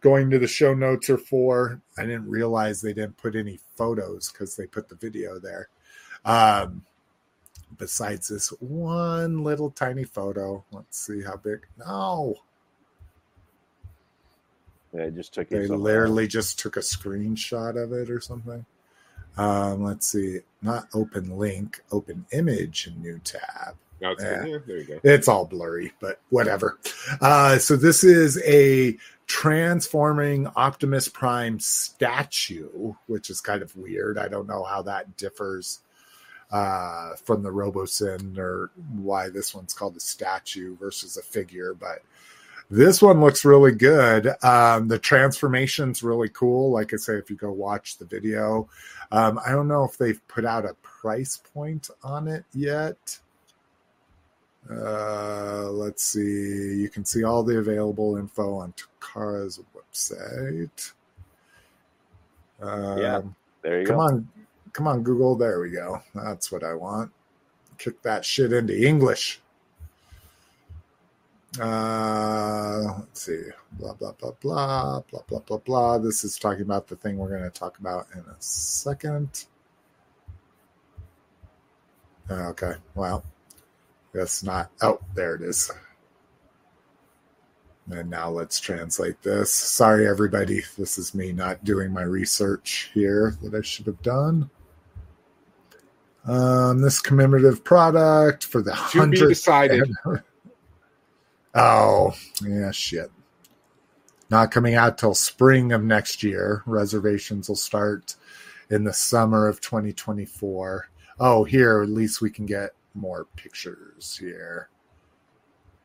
going 0.00 0.30
to 0.30 0.38
the 0.38 0.48
show 0.48 0.74
notes 0.74 1.08
are 1.10 1.18
for. 1.18 1.80
I 1.96 2.02
didn't 2.02 2.28
realize 2.28 2.80
they 2.80 2.94
didn't 2.94 3.18
put 3.18 3.36
any 3.36 3.60
photos 3.76 4.32
because 4.32 4.56
they 4.56 4.66
put 4.66 4.88
the 4.88 4.96
video 4.96 5.38
there. 5.38 5.68
Um 6.24 6.84
besides 7.78 8.28
this 8.28 8.48
one 8.60 9.42
little 9.44 9.70
tiny 9.70 10.04
photo 10.04 10.62
let's 10.72 10.98
see 11.06 11.22
how 11.22 11.36
big 11.36 11.66
no 11.78 12.34
Yeah, 14.92 15.08
just 15.08 15.32
took 15.32 15.48
they 15.48 15.66
literally 15.66 16.26
just 16.26 16.58
took 16.58 16.76
a 16.76 16.80
screenshot 16.80 17.82
of 17.82 17.92
it 17.92 18.10
or 18.10 18.20
something. 18.20 18.64
Um, 19.38 19.82
let's 19.82 20.08
see, 20.08 20.40
not 20.60 20.88
open 20.92 21.38
link, 21.38 21.82
open 21.90 22.26
image, 22.32 22.90
new 23.00 23.18
tab. 23.20 23.76
No, 24.02 24.10
it's 24.10 24.22
Yeah. 24.22 24.44
yeah, 24.44 24.58
there 24.66 24.76
you 24.76 24.84
go. 24.84 25.00
It's 25.02 25.28
all 25.28 25.46
blurry, 25.46 25.92
but 26.00 26.20
whatever. 26.28 26.78
Uh, 27.20 27.58
so 27.58 27.76
this 27.76 28.04
is 28.04 28.42
a 28.44 28.98
transforming 29.26 30.48
Optimus 30.48 31.08
Prime 31.08 31.58
statue, 31.60 32.94
which 33.06 33.30
is 33.30 33.40
kind 33.40 33.62
of 33.62 33.74
weird. 33.76 34.18
I 34.18 34.28
don't 34.28 34.48
know 34.48 34.64
how 34.64 34.82
that 34.82 35.16
differs 35.16 35.78
uh, 36.50 37.14
from 37.14 37.42
the 37.42 37.50
Robosen 37.50 38.36
or 38.36 38.70
why 38.92 39.30
this 39.30 39.54
one's 39.54 39.72
called 39.72 39.96
a 39.96 40.00
statue 40.00 40.76
versus 40.76 41.16
a 41.16 41.22
figure, 41.22 41.72
but 41.72 42.02
this 42.72 43.02
one 43.02 43.20
looks 43.20 43.44
really 43.44 43.72
good. 43.72 44.28
Um, 44.42 44.88
the 44.88 44.98
transformation's 44.98 46.02
really 46.02 46.30
cool. 46.30 46.70
Like 46.70 46.94
I 46.94 46.96
say, 46.96 47.16
if 47.18 47.28
you 47.28 47.36
go 47.36 47.52
watch 47.52 47.98
the 47.98 48.06
video, 48.06 48.66
um, 49.10 49.38
I 49.46 49.50
don't 49.52 49.68
know 49.68 49.84
if 49.84 49.98
they've 49.98 50.26
put 50.26 50.46
out 50.46 50.64
a 50.64 50.72
price 50.82 51.36
point 51.52 51.90
on 52.02 52.28
it 52.28 52.46
yet. 52.54 53.18
Uh, 54.70 55.68
let's 55.70 56.02
see. 56.02 56.80
You 56.80 56.88
can 56.88 57.04
see 57.04 57.24
all 57.24 57.42
the 57.42 57.58
available 57.58 58.16
info 58.16 58.54
on 58.54 58.72
Takara's 58.72 59.60
website. 59.76 60.92
Um, 62.62 62.98
Yeah, 62.98 63.20
There 63.60 63.80
you 63.82 63.86
Come 63.86 63.96
go. 63.96 64.02
on, 64.02 64.28
come 64.72 64.86
on, 64.88 65.02
Google. 65.02 65.36
There 65.36 65.60
we 65.60 65.72
go. 65.72 66.02
That's 66.14 66.50
what 66.50 66.64
I 66.64 66.72
want. 66.72 67.12
Kick 67.76 68.00
that 68.00 68.24
shit 68.24 68.50
into 68.54 68.74
English. 68.74 69.41
Uh, 71.60 72.98
let's 72.98 73.22
see. 73.22 73.42
Blah 73.72 73.94
blah 73.94 74.12
blah 74.12 74.32
blah 74.40 75.00
blah 75.10 75.22
blah 75.28 75.40
blah 75.40 75.58
blah. 75.58 75.98
This 75.98 76.24
is 76.24 76.38
talking 76.38 76.62
about 76.62 76.86
the 76.88 76.96
thing 76.96 77.18
we're 77.18 77.28
going 77.28 77.42
to 77.42 77.50
talk 77.50 77.78
about 77.78 78.06
in 78.14 78.20
a 78.20 78.36
second. 78.38 79.44
Okay. 82.30 82.74
Well, 82.94 83.24
that's 84.14 84.42
not. 84.42 84.70
Oh, 84.80 85.00
there 85.14 85.34
it 85.34 85.42
is. 85.42 85.70
And 87.90 88.08
now 88.08 88.30
let's 88.30 88.60
translate 88.60 89.20
this. 89.22 89.52
Sorry, 89.52 90.06
everybody. 90.06 90.62
This 90.78 90.96
is 90.98 91.14
me 91.14 91.32
not 91.32 91.64
doing 91.64 91.92
my 91.92 92.02
research 92.02 92.90
here 92.94 93.36
that 93.42 93.54
I 93.54 93.60
should 93.60 93.86
have 93.86 94.00
done. 94.02 94.48
Um, 96.24 96.80
this 96.80 97.00
commemorative 97.00 97.64
product 97.64 98.44
for 98.44 98.62
the 98.62 98.72
To 98.92 99.06
be 99.08 99.18
decided. 99.18 99.92
Oh, 101.54 102.14
yeah, 102.44 102.70
shit. 102.70 103.10
Not 104.30 104.50
coming 104.50 104.74
out 104.74 104.96
till 104.96 105.14
spring 105.14 105.72
of 105.72 105.82
next 105.82 106.22
year. 106.22 106.62
Reservations 106.64 107.48
will 107.48 107.56
start 107.56 108.16
in 108.70 108.84
the 108.84 108.92
summer 108.92 109.46
of 109.46 109.60
2024. 109.60 110.88
Oh, 111.20 111.44
here, 111.44 111.82
at 111.82 111.90
least 111.90 112.22
we 112.22 112.30
can 112.30 112.46
get 112.46 112.70
more 112.94 113.26
pictures 113.36 114.16
here. 114.18 114.68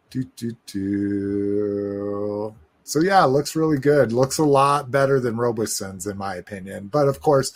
Do, 0.09 0.23
do, 0.37 0.55
do. 0.65 2.55
so 2.83 3.01
yeah, 3.01 3.25
it 3.25 3.27
looks 3.27 3.57
really 3.57 3.77
good. 3.77 4.13
Looks 4.13 4.37
a 4.37 4.45
lot 4.45 4.89
better 4.89 5.19
than 5.19 5.35
Robosen's 5.35 6.07
in 6.07 6.17
my 6.17 6.35
opinion. 6.35 6.87
But 6.87 7.09
of 7.09 7.19
course, 7.19 7.51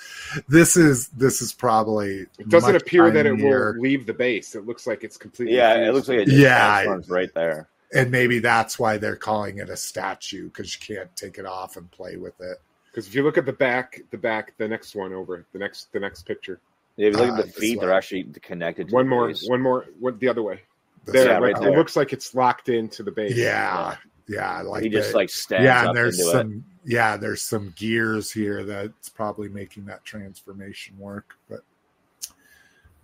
this 0.49 0.75
is 0.75 1.07
this 1.09 1.41
is 1.41 1.53
probably 1.53 2.25
It 2.37 2.49
doesn't 2.49 2.75
appear 2.75 3.09
that 3.09 3.25
it 3.25 3.37
tinier, 3.37 3.73
will 3.75 3.81
leave 3.81 4.05
the 4.05 4.13
base. 4.13 4.53
It 4.55 4.65
looks 4.65 4.85
like 4.85 5.05
it's 5.05 5.15
completely. 5.15 5.55
Yeah, 5.55 5.75
it 5.87 5.93
looks 5.93 6.09
like 6.09 6.19
it 6.19 6.25
just 6.25 6.37
Yeah. 6.37 6.83
transforms 6.83 7.09
right 7.09 7.33
there. 7.33 7.69
And 7.93 8.11
maybe 8.11 8.39
that's 8.39 8.79
why 8.79 8.97
they're 8.97 9.15
calling 9.15 9.57
it 9.57 9.69
a 9.69 9.77
statue 9.77 10.45
because 10.49 10.73
you 10.73 10.95
can't 10.95 11.13
take 11.15 11.37
it 11.37 11.45
off 11.45 11.77
and 11.77 11.89
play 11.91 12.15
with 12.17 12.39
it. 12.41 12.57
Because 12.87 13.07
if 13.07 13.15
you 13.15 13.23
look 13.23 13.37
at 13.37 13.45
the 13.45 13.53
back, 13.53 14.01
the 14.11 14.17
back, 14.17 14.53
the 14.57 14.67
next 14.67 14.95
one 14.95 15.13
over, 15.13 15.45
the 15.53 15.59
next, 15.59 15.91
the 15.93 15.99
next 15.99 16.23
picture. 16.23 16.59
Yeah, 16.97 17.07
if 17.07 17.13
you 17.15 17.19
look 17.21 17.29
Uh, 17.29 17.33
at 17.33 17.37
the 17.37 17.43
this 17.51 17.55
feet, 17.55 17.79
they're 17.79 17.93
actually 17.93 18.23
connected. 18.41 18.89
To 18.89 18.93
One 18.95 19.05
the 19.05 19.09
more, 19.09 19.27
base. 19.29 19.47
one 19.47 19.61
more, 19.61 19.85
one 19.99 20.17
the 20.19 20.27
other 20.27 20.41
way. 20.43 20.61
There, 21.05 21.25
Yeah, 21.25 21.39
like, 21.39 21.55
right 21.57 21.67
it 21.67 21.77
looks 21.77 21.95
like 21.95 22.13
it's 22.13 22.35
locked 22.35 22.69
into 22.69 23.01
the 23.01 23.11
base. 23.11 23.35
Yeah, 23.35 23.95
yeah, 24.27 24.61
like 24.61 24.83
he 24.83 24.89
just 24.89 25.11
the- 25.11 25.17
like 25.17 25.29
stands 25.29 25.63
yeah, 25.65 25.87
and 25.87 25.95
there's 25.97 26.19
into 26.19 26.29
it. 26.29 26.33
some 26.33 26.65
yeah, 26.83 27.15
there's 27.17 27.41
some 27.43 27.73
gears 27.75 28.31
here 28.31 28.63
that's 28.63 29.07
probably 29.09 29.47
making 29.49 29.85
that 29.85 30.03
transformation 30.03 30.97
work. 30.99 31.35
But 31.49 31.61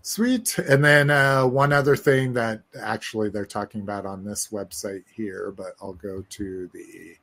sweet. 0.02 0.58
And 0.58 0.84
then 0.84 1.10
uh, 1.10 1.46
one 1.46 1.74
other 1.74 1.96
thing 1.96 2.34
that 2.34 2.62
actually 2.80 3.30
they're 3.30 3.46
talking 3.46 3.82
about 3.82 4.06
on 4.06 4.24
this 4.24 4.50
website 4.50 5.04
here, 5.14 5.54
but 5.56 5.74
I'll 5.82 5.94
go 5.94 6.24
to 6.30 6.70
the 6.74 7.16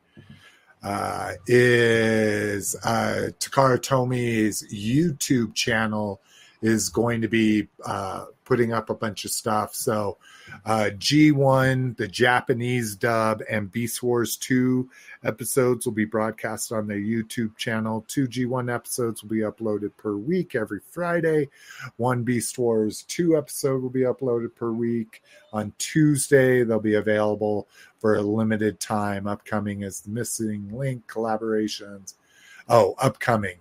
uh, 0.82 1.32
is 1.46 2.76
uh, 2.84 3.30
Takara 3.40 3.82
Tomy's 3.82 4.62
YouTube 4.70 5.54
channel 5.54 6.20
is 6.60 6.90
going 6.90 7.22
to 7.22 7.28
be 7.28 7.68
uh, 7.86 8.26
putting 8.44 8.72
up 8.72 8.90
a 8.90 8.94
bunch 8.94 9.24
of 9.24 9.30
stuff. 9.30 9.74
So 9.74 10.18
uh, 10.66 10.90
G1, 10.96 11.96
the 11.96 12.08
Japanese 12.08 12.96
dub, 12.96 13.42
and 13.50 13.70
Beast 13.70 14.02
Wars 14.02 14.36
2 14.36 14.88
episodes 15.22 15.84
will 15.84 15.92
be 15.92 16.06
broadcast 16.06 16.72
on 16.72 16.86
their 16.86 16.98
YouTube 16.98 17.56
channel. 17.56 18.04
Two 18.08 18.26
G1 18.26 18.74
episodes 18.74 19.22
will 19.22 19.28
be 19.28 19.40
uploaded 19.40 19.94
per 19.98 20.16
week 20.16 20.54
every 20.54 20.80
Friday. 20.90 21.50
One 21.96 22.22
Beast 22.22 22.56
Wars 22.56 23.02
2 23.08 23.36
episode 23.36 23.82
will 23.82 23.90
be 23.90 24.00
uploaded 24.00 24.54
per 24.54 24.72
week. 24.72 25.22
On 25.52 25.72
Tuesday, 25.78 26.64
they'll 26.64 26.80
be 26.80 26.94
available 26.94 27.68
for 27.98 28.14
a 28.14 28.22
limited 28.22 28.80
time. 28.80 29.26
Upcoming 29.26 29.82
is 29.82 30.06
Missing 30.06 30.70
Link 30.72 31.06
collaborations. 31.06 32.14
Oh, 32.70 32.94
upcoming 32.98 33.58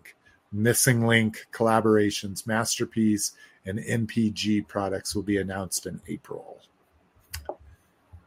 Missing 0.54 1.06
Link 1.06 1.48
collaborations, 1.52 2.48
Masterpiece, 2.48 3.34
and 3.66 3.80
MPG 3.80 4.68
products 4.68 5.16
will 5.16 5.24
be 5.24 5.38
announced 5.38 5.86
in 5.86 6.00
April. 6.08 6.62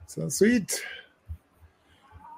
So 0.06 0.28
sweet. 0.28 0.82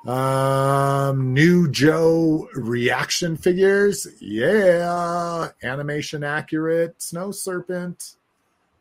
Um, 0.07 1.35
new 1.35 1.71
Joe 1.71 2.49
reaction 2.55 3.37
figures. 3.37 4.07
Yeah. 4.21 5.49
Animation 5.63 6.25
accurate. 6.25 7.01
Snow 7.03 7.31
Serpent. 7.31 8.15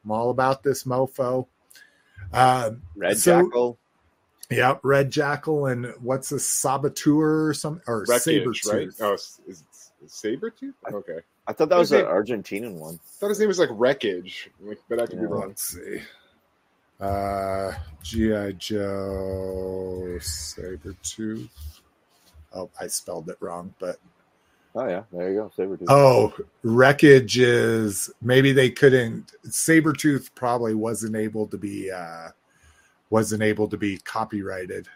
I'm 0.05 0.11
all 0.11 0.29
about 0.29 0.63
this 0.63 0.83
mofo. 0.83 1.47
Um, 2.31 2.83
Red 2.95 3.17
so- 3.17 3.43
Jackal. 3.43 3.77
Yep, 4.49 4.79
Red 4.83 5.11
Jackal 5.11 5.65
and 5.65 5.93
what's 5.99 6.31
a 6.31 6.39
Saboteur 6.39 7.49
or 7.49 7.53
some 7.53 7.81
or 7.85 8.05
Wreckage, 8.07 8.65
right? 8.65 8.87
Oh, 9.01 9.15
is, 9.15 9.41
is 9.45 9.63
it 10.01 10.07
Sabretooth? 10.07 10.73
Okay. 10.89 11.19
I 11.45 11.51
thought 11.51 11.67
that 11.67 11.77
was 11.77 11.91
an 11.91 12.05
Argentinian 12.05 12.75
one. 12.75 12.95
I 12.95 13.19
thought 13.19 13.27
his 13.27 13.39
name 13.39 13.49
was 13.49 13.59
like 13.59 13.67
Wreckage, 13.73 14.49
but 14.87 15.01
I 15.01 15.05
could 15.05 15.19
be 15.19 15.25
wrong. 15.25 15.49
Let's 15.49 15.63
see. 15.63 15.99
Uh 16.99 17.73
G.I. 18.01 18.53
Joe 18.53 20.17
Sabretooth. 20.19 21.49
Oh, 22.53 22.69
I 22.79 22.87
spelled 22.87 23.29
it 23.29 23.37
wrong, 23.39 23.73
but 23.79 23.97
Oh 24.75 24.87
yeah, 24.87 25.03
there 25.11 25.31
you 25.31 25.39
go, 25.41 25.51
Sabretooth. 25.57 25.89
oh, 25.89 26.33
Wreckage 26.63 27.37
is 27.37 28.09
maybe 28.21 28.51
they 28.51 28.69
couldn't 28.69 29.31
Sabretooth 29.47 30.33
probably 30.35 30.73
wasn't 30.73 31.15
able 31.15 31.47
to 31.47 31.57
be 31.57 31.91
uh 31.91 32.29
wasn't 33.09 33.43
able 33.43 33.67
to 33.69 33.77
be 33.77 33.97
copyrighted. 33.97 34.87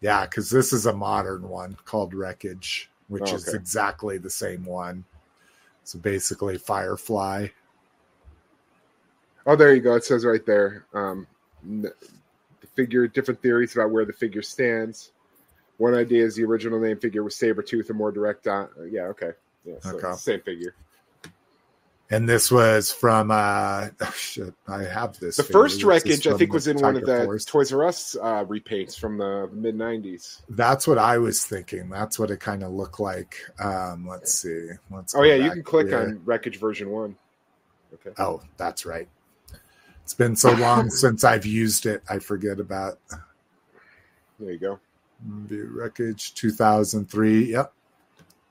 Yeah, 0.00 0.26
because 0.26 0.50
this 0.50 0.72
is 0.72 0.86
a 0.86 0.92
modern 0.92 1.48
one 1.48 1.76
called 1.84 2.14
Wreckage, 2.14 2.90
which 3.08 3.22
Oh, 3.22 3.36
is 3.36 3.54
exactly 3.54 4.18
the 4.18 4.30
same 4.30 4.64
one. 4.64 5.04
So 5.84 5.98
basically, 5.98 6.58
Firefly. 6.58 7.48
Oh, 9.46 9.56
there 9.56 9.74
you 9.74 9.80
go. 9.80 9.94
It 9.94 10.04
says 10.04 10.24
right 10.24 10.44
there. 10.44 10.86
Um, 10.92 11.26
the 11.64 11.92
figure, 12.74 13.06
different 13.06 13.40
theories 13.40 13.74
about 13.74 13.90
where 13.90 14.04
the 14.04 14.12
figure 14.12 14.42
stands. 14.42 15.12
One 15.78 15.94
idea 15.94 16.24
is 16.24 16.36
the 16.36 16.44
original 16.44 16.80
name 16.80 16.98
figure 16.98 17.22
was 17.22 17.34
Sabretooth, 17.36 17.90
a 17.90 17.92
more 17.92 18.10
direct. 18.10 18.46
On, 18.48 18.68
yeah, 18.90 19.02
okay. 19.04 19.32
Yeah, 19.64 19.74
so 19.80 19.96
Okay. 19.98 20.12
same 20.12 20.40
figure. 20.40 20.74
And 22.08 22.28
this 22.28 22.52
was 22.52 22.92
from 22.92 23.32
uh 23.32 23.88
oh 24.00 24.14
shit, 24.16 24.54
I 24.68 24.84
have 24.84 25.18
this. 25.18 25.36
The 25.36 25.42
figure. 25.42 25.60
first 25.60 25.82
wreckage, 25.82 26.26
I 26.28 26.34
think, 26.34 26.52
was 26.52 26.68
in 26.68 26.80
one 26.80 26.96
of 26.96 27.04
the 27.04 27.24
Force. 27.24 27.44
Toys 27.44 27.72
R 27.72 27.84
Us 27.84 28.14
uh, 28.14 28.44
repaints 28.44 28.96
from 28.96 29.18
the 29.18 29.50
mid 29.52 29.74
'90s. 29.76 30.40
That's 30.48 30.86
what 30.86 30.98
I 30.98 31.18
was 31.18 31.44
thinking. 31.44 31.88
That's 31.90 32.16
what 32.16 32.30
it 32.30 32.38
kind 32.38 32.62
of 32.62 32.70
looked 32.70 33.00
like. 33.00 33.36
Um, 33.58 34.06
let's 34.08 34.34
see. 34.34 34.68
Let's 34.88 35.16
Oh 35.16 35.24
yeah, 35.24 35.34
you 35.34 35.50
can 35.50 35.64
click 35.64 35.88
here. 35.88 35.98
on 35.98 36.24
wreckage 36.24 36.60
version 36.60 36.90
one. 36.90 37.16
Okay. 37.94 38.10
Oh, 38.18 38.40
that's 38.56 38.86
right. 38.86 39.08
It's 40.06 40.14
been 40.14 40.36
so 40.36 40.52
long 40.52 40.88
since 41.02 41.24
I've 41.24 41.44
used 41.44 41.84
it. 41.84 42.00
I 42.08 42.20
forget 42.20 42.60
about 42.60 43.00
There 44.38 44.52
you 44.52 44.56
go. 44.56 44.78
View 45.20 45.68
Wreckage 45.74 46.32
2003. 46.34 47.50
Yep. 47.50 47.72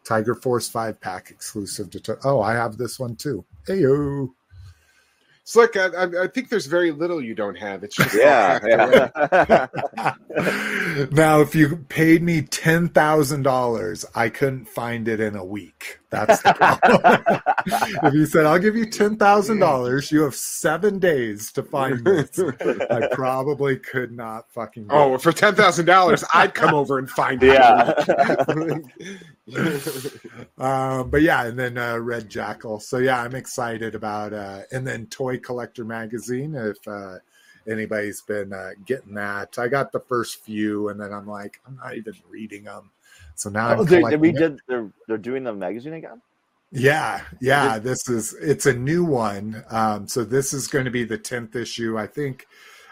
Tiger 0.03 0.35
Force 0.35 0.67
5 0.67 0.99
pack 0.99 1.31
exclusive 1.31 1.89
to. 1.91 2.01
To- 2.01 2.17
oh, 2.25 2.41
I 2.41 2.55
have 2.55 2.75
this 2.75 2.99
one 2.99 3.15
too. 3.15 3.45
Heyo. 3.69 4.33
It's 5.43 5.55
like 5.55 5.77
I, 5.77 5.85
I, 5.85 6.23
I 6.23 6.27
think 6.27 6.49
there's 6.49 6.65
very 6.65 6.91
little 6.91 7.23
you 7.23 7.35
don't 7.35 7.55
have. 7.55 7.85
It's 7.85 7.95
just 7.95 8.13
yeah, 8.13 8.59
yeah. 8.67 9.67
now, 11.11 11.39
if 11.39 11.55
you 11.55 11.77
paid 11.87 12.21
me 12.21 12.41
ten 12.41 12.89
thousand 12.89 13.43
dollars, 13.43 14.03
I 14.13 14.27
couldn't 14.27 14.67
find 14.67 15.07
it 15.07 15.21
in 15.21 15.37
a 15.37 15.45
week. 15.45 15.99
That's 16.09 16.41
the 16.41 16.53
problem. 17.65 18.03
if 18.03 18.13
you 18.13 18.25
said, 18.25 18.45
"I'll 18.45 18.59
give 18.59 18.75
you 18.75 18.85
ten 18.85 19.17
thousand 19.17 19.59
dollars," 19.59 20.11
you 20.11 20.21
have 20.23 20.35
seven 20.35 20.99
days 20.99 21.51
to 21.53 21.63
find 21.63 22.03
this. 22.05 22.39
I 22.39 23.07
probably 23.11 23.77
could 23.77 24.11
not 24.11 24.51
fucking. 24.51 24.83
do 24.87 24.89
Oh, 24.93 25.17
for 25.17 25.31
ten 25.31 25.55
thousand 25.55 25.85
dollars, 25.85 26.23
I'd 26.33 26.53
come 26.53 26.73
over 26.73 26.99
and 26.99 27.09
find 27.09 27.41
it. 27.43 27.53
yeah. 27.53 27.93
um, 30.57 31.09
but 31.09 31.21
yeah, 31.21 31.45
and 31.45 31.57
then 31.57 31.77
uh, 31.77 31.97
Red 31.97 32.29
Jackal. 32.29 32.79
So 32.79 32.97
yeah, 32.99 33.21
I'm 33.21 33.35
excited 33.35 33.95
about. 33.95 34.33
Uh, 34.33 34.61
and 34.71 34.85
then 34.85 35.07
Toy 35.07 35.37
Collector 35.37 35.85
Magazine. 35.85 36.55
If 36.55 36.87
uh, 36.87 37.15
anybody's 37.67 38.21
been 38.21 38.53
uh, 38.53 38.71
getting 38.85 39.13
that, 39.15 39.57
I 39.57 39.67
got 39.67 39.91
the 39.91 39.99
first 39.99 40.43
few, 40.43 40.89
and 40.89 40.99
then 40.99 41.11
I'm 41.13 41.27
like, 41.27 41.59
I'm 41.65 41.75
not 41.77 41.95
even 41.95 42.13
reading 42.29 42.63
them. 42.65 42.91
So 43.35 43.49
now 43.49 43.69
I'm 43.69 43.79
oh, 43.79 43.83
they, 43.83 44.01
they 44.01 44.17
redid. 44.17 44.59
They're 44.67 44.91
they're 45.07 45.17
doing 45.17 45.43
the 45.43 45.53
magazine 45.53 45.93
again. 45.93 46.21
Yeah, 46.71 47.21
yeah. 47.41 47.79
This 47.79 48.09
is 48.09 48.33
it's 48.41 48.65
a 48.65 48.73
new 48.73 49.03
one. 49.03 49.63
Um, 49.69 50.07
so 50.07 50.23
this 50.23 50.53
is 50.53 50.67
going 50.67 50.85
to 50.85 50.91
be 50.91 51.03
the 51.03 51.17
tenth 51.17 51.55
issue, 51.55 51.97
I 51.97 52.07
think. 52.07 52.47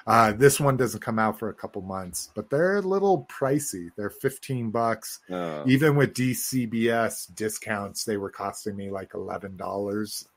Uh, 0.05 0.33
this 0.33 0.59
one 0.59 0.75
doesn't 0.75 0.99
come 0.99 1.17
out 1.17 1.39
for 1.39 1.49
a 1.49 1.53
couple 1.53 1.81
months, 1.81 2.29
but 2.35 2.49
they're 2.49 2.77
a 2.77 2.81
little 2.81 3.25
pricey. 3.31 3.89
They're 3.95 4.09
fifteen 4.09 4.69
bucks. 4.69 5.19
Uh, 5.31 5.63
Even 5.65 5.95
with 5.95 6.13
DCBS 6.13 7.33
discounts, 7.35 8.03
they 8.03 8.17
were 8.17 8.29
costing 8.29 8.75
me 8.75 8.91
like 8.91 9.13
eleven 9.13 9.55
dollars, 9.55 10.27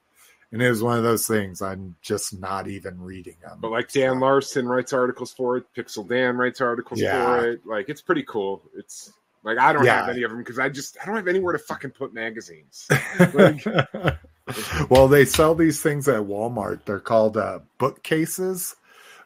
and 0.53 0.63
it 0.63 0.71
was 0.71 0.83
one 0.85 0.97
of 0.99 1.03
those 1.05 1.27
things. 1.27 1.63
I'm 1.63 1.97
just 2.01 2.39
not 2.39 2.69
even 2.69 3.01
reading 3.01 3.37
them. 3.43 3.59
But 3.61 3.73
like 3.73 3.91
Dan 3.91 4.21
Larson 4.21 4.69
writes 4.69 4.93
articles 4.93 5.33
for 5.33 5.57
it, 5.57 5.65
Pixel 5.77 6.09
Dan 6.09 6.37
writes 6.37 6.61
articles 6.61 7.01
Yeah. 7.01 7.25
for 7.25 7.51
it. 7.51 7.67
Like 7.67 7.89
it's 7.89 8.03
pretty 8.03 8.23
cool. 8.23 8.63
It's 8.77 9.13
like 9.47 9.57
I 9.59 9.73
don't 9.73 9.85
Yeah. 9.87 10.01
have 10.01 10.09
any 10.11 10.23
of 10.25 10.31
them 10.31 10.41
because 10.41 10.59
I 10.59 10.69
just 10.69 10.99
I 11.03 11.07
don't 11.07 11.17
have 11.17 11.29
anywhere 11.29 11.53
to 11.55 11.59
fucking 11.59 11.93
put 11.93 12.13
magazines. 12.13 12.87
Like, 13.33 13.65
well, 14.91 15.09
they 15.09 15.25
sell 15.25 15.55
these 15.57 15.81
things 15.83 16.07
at 16.09 16.21
Walmart. 16.23 16.85
They're 16.85 17.01
called 17.01 17.37
uh, 17.37 17.59
bookcases, 17.79 18.77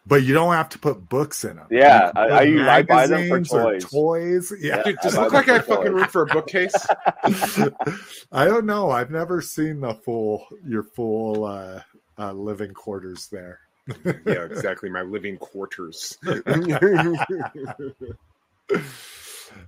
but 0.07 0.23
you 0.23 0.33
don't 0.33 0.55
have 0.55 0.71
to 0.71 0.79
put 0.79 1.09
books 1.11 1.45
in 1.45 1.57
them. 1.57 1.67
Yeah, 1.71 2.11
I- 2.17 2.23
put 2.29 2.33
I 2.33 2.43
use- 2.43 2.67
I 2.69 2.83
buy 2.83 3.07
them 3.07 3.19
for 3.29 3.35
magazines 3.35 3.53
or 3.53 3.63
toys. 3.73 3.85
toys. 3.91 4.53
Yeah, 4.61 4.83
dude, 4.83 4.97
does 5.03 5.15
it 5.15 5.21
look 5.21 5.33
like 5.35 5.49
I 5.51 5.55
have 5.55 5.67
fucking 5.67 5.85
toys. 5.93 5.95
room 5.95 6.09
for 6.09 6.23
a 6.23 6.27
bookcase? 6.27 6.87
I 8.33 8.45
don't 8.47 8.65
know. 8.65 8.91
I've 8.91 9.11
never 9.11 9.43
seen 9.43 9.81
the 9.81 9.93
full 9.95 10.47
your 10.67 10.85
full 10.85 11.45
uh, 11.45 11.83
uh, 12.19 12.33
living 12.33 12.73
quarters 12.73 13.27
there. 13.29 13.61
yeah, 14.05 14.45
exactly. 14.45 14.89
My 14.89 15.03
living 15.03 15.37
quarters. 15.37 16.17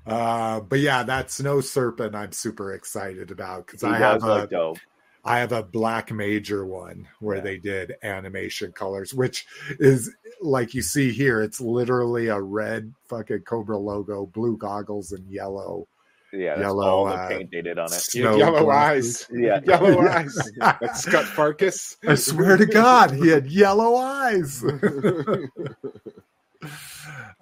Uh, 0.07 0.61
but 0.61 0.81
yeah, 0.81 1.03
that 1.05 1.31
snow 1.31 1.61
serpent 1.61 2.15
I'm 2.15 2.33
super 2.33 2.73
excited 2.75 3.31
about 3.31 3.67
because 3.67 3.85
I 3.85 3.97
have 3.99 4.21
does 4.21 4.45
a 4.45 4.47
dope. 4.49 4.79
I 5.25 5.39
have 5.39 5.53
a 5.53 5.63
black 5.63 6.11
major 6.11 6.67
one 6.67 7.07
where 7.21 7.37
Yeah. 7.37 7.43
they 7.43 7.59
did 7.59 7.95
animation 8.03 8.73
colors, 8.73 9.15
which 9.15 9.47
is 9.79 10.11
like 10.41 10.75
you 10.75 10.83
see 10.83 11.13
here, 11.13 11.41
it's 11.43 11.61
literally 11.61 12.27
a 12.27 12.41
red 12.41 12.93
fucking 13.09 13.43
Cobra 13.43 13.79
logo, 13.79 14.27
blue 14.27 14.57
goggles, 14.57 15.13
and 15.13 15.25
yellow. 15.31 15.87
Yeah, 16.33 16.55
that's 16.55 16.61
Yellow, 16.63 16.87
all 16.87 17.05
the 17.05 17.13
uh, 17.13 17.29
paint 17.29 17.51
they 17.53 17.61
did 17.61 17.79
on 17.79 17.93
it. 17.93 18.15
You 18.15 18.25
have 18.25 18.35
snow 18.35 18.37
yellow 18.39 18.65
glasses. 18.65 19.29
eyes. 19.31 19.39
Yeah. 19.39 19.61
Yellow 19.67 20.09
eyes. 20.09 20.51
That's 20.57 21.03
Scut 21.03 21.27
Farkus. 21.27 21.97
I 22.09 22.15
swear 22.15 22.57
to 22.57 22.65
God, 22.67 23.11
he 23.13 23.29
had 23.29 23.47
yellow 23.53 23.97
eyes. 23.97 24.65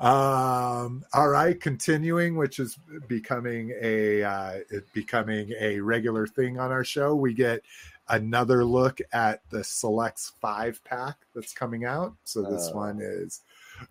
Um, 0.01 1.05
all 1.13 1.29
right, 1.29 1.61
continuing, 1.61 2.37
which 2.37 2.59
is 2.59 2.79
becoming 3.07 3.73
a 3.81 4.23
uh, 4.23 4.55
becoming 4.95 5.53
a 5.61 5.79
regular 5.81 6.27
thing 6.27 6.59
on 6.59 6.73
our 6.73 6.85
show. 6.85 7.15
We 7.15 7.35
get 7.35 7.63
another 8.09 8.65
look 8.65 8.99
at 9.13 9.43
the 9.51 9.63
Selects 9.63 10.33
five 10.41 10.83
pack 10.85 11.17
that's 11.35 11.53
coming 11.53 11.85
out. 11.85 12.15
So 12.25 12.43
this 12.43 12.71
Oh. 12.73 12.77
one 12.77 13.01
is 13.03 13.43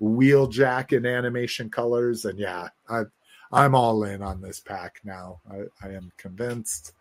Wheeljack 0.01 0.93
in 0.93 1.05
animation 1.05 1.69
colors, 1.69 2.25
and 2.25 2.39
yeah, 2.39 2.69
I, 2.89 3.03
I'm 3.51 3.75
all 3.75 4.03
in 4.03 4.21
on 4.23 4.41
this 4.41 4.59
pack 4.59 5.01
now. 5.03 5.41
I, 5.49 5.87
I 5.87 5.91
am 5.91 6.11
convinced. 6.17 6.93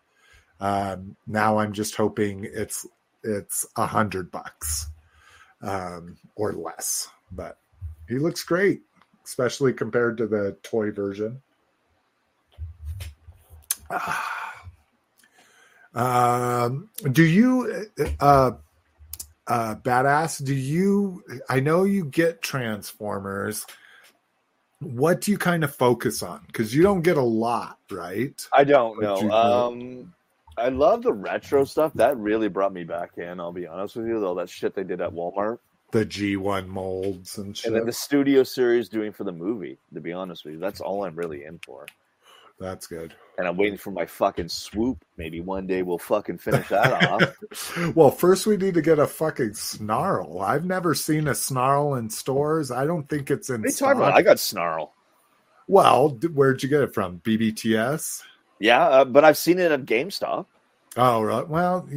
Um, 0.59 1.15
now 1.25 1.57
I'm 1.57 1.73
just 1.73 1.95
hoping 1.95 2.45
it's 2.51 2.85
it's 3.23 3.65
a 3.75 3.87
hundred 3.87 4.29
bucks 4.29 4.87
um, 5.61 6.17
or 6.35 6.53
less. 6.53 7.09
But 7.31 7.57
he 8.07 8.17
looks 8.17 8.43
great, 8.43 8.81
especially 9.29 9.71
compared 9.71 10.17
to 10.17 10.25
the 10.25 10.57
toy 10.63 10.89
version. 10.89 11.39
Um, 15.93 16.89
do 17.11 17.23
you, 17.23 17.87
uh, 18.19 18.51
uh, 19.47 19.75
badass? 19.75 20.43
Do 20.43 20.53
you? 20.53 21.23
I 21.47 21.59
know 21.59 21.83
you 21.83 22.05
get 22.05 22.41
Transformers. 22.41 23.65
What 24.79 25.21
do 25.21 25.31
you 25.31 25.37
kind 25.37 25.63
of 25.63 25.75
focus 25.75 26.23
on? 26.23 26.43
Because 26.47 26.73
you 26.73 26.81
don't 26.83 27.01
get 27.01 27.17
a 27.17 27.21
lot, 27.21 27.77
right? 27.91 28.47
I 28.53 28.63
don't 28.63 29.01
know. 29.01 29.31
Um, 29.31 30.13
I 30.57 30.69
love 30.69 31.03
the 31.03 31.13
retro 31.13 31.65
stuff. 31.65 31.91
That 31.95 32.17
really 32.17 32.47
brought 32.47 32.73
me 32.73 32.83
back 32.83 33.17
in. 33.17 33.39
I'll 33.39 33.51
be 33.51 33.67
honest 33.67 33.95
with 33.95 34.07
you, 34.07 34.19
though. 34.19 34.35
That 34.35 34.49
shit 34.49 34.73
they 34.73 34.83
did 34.83 35.01
at 35.01 35.11
Walmart, 35.11 35.59
The 35.91 36.05
G1 36.05 36.67
molds 36.67 37.37
and 37.39 37.57
shit. 37.57 37.67
and 37.67 37.75
then 37.75 37.85
the 37.85 37.91
studio 37.91 38.43
series 38.43 38.89
doing 38.89 39.11
for 39.11 39.23
the 39.23 39.31
movie. 39.31 39.77
To 39.93 39.99
be 40.01 40.11
honest 40.13 40.45
with 40.45 40.53
you, 40.55 40.59
that's 40.59 40.81
all 40.81 41.03
I'm 41.03 41.15
really 41.15 41.45
in 41.45 41.59
for. 41.65 41.87
That's 42.59 42.87
good. 42.87 43.13
And 43.37 43.47
I'm 43.47 43.55
waiting 43.55 43.77
for 43.77 43.91
my 43.91 44.05
fucking 44.05 44.49
swoop. 44.49 45.03
Maybe 45.17 45.39
one 45.39 45.65
day 45.65 45.81
we'll 45.81 45.97
fucking 45.97 46.39
finish 46.39 46.67
that 46.67 47.09
off. 47.09 47.95
well, 47.95 48.11
first 48.11 48.45
we 48.45 48.57
need 48.57 48.73
to 48.73 48.81
get 48.81 48.99
a 48.99 49.07
fucking 49.07 49.53
snarl. 49.53 50.41
I've 50.41 50.65
never 50.65 50.93
seen 50.93 51.27
a 51.29 51.33
snarl 51.35 51.95
in 51.95 52.09
stores. 52.09 52.69
I 52.69 52.85
don't 52.85 53.07
think 53.07 53.31
it's 53.31 53.49
in 53.49 53.61
What 53.61 53.71
stock. 53.71 53.87
talking 53.95 54.01
about? 54.03 54.13
I 54.17 54.21
got 54.21 54.39
snarl. 54.39 54.93
well, 55.67 56.09
where'd 56.33 56.61
you 56.61 56.67
get 56.69 56.81
it 56.81 56.93
from? 56.93 57.19
BBTS? 57.21 58.23
Yeah, 58.59 58.85
uh, 58.87 59.05
but 59.05 59.23
I've 59.23 59.37
seen 59.37 59.57
it 59.57 59.71
at 59.71 59.85
GameStop. 59.85 60.45
Oh, 60.99 61.21
right. 61.21 61.47
Well, 61.47 61.87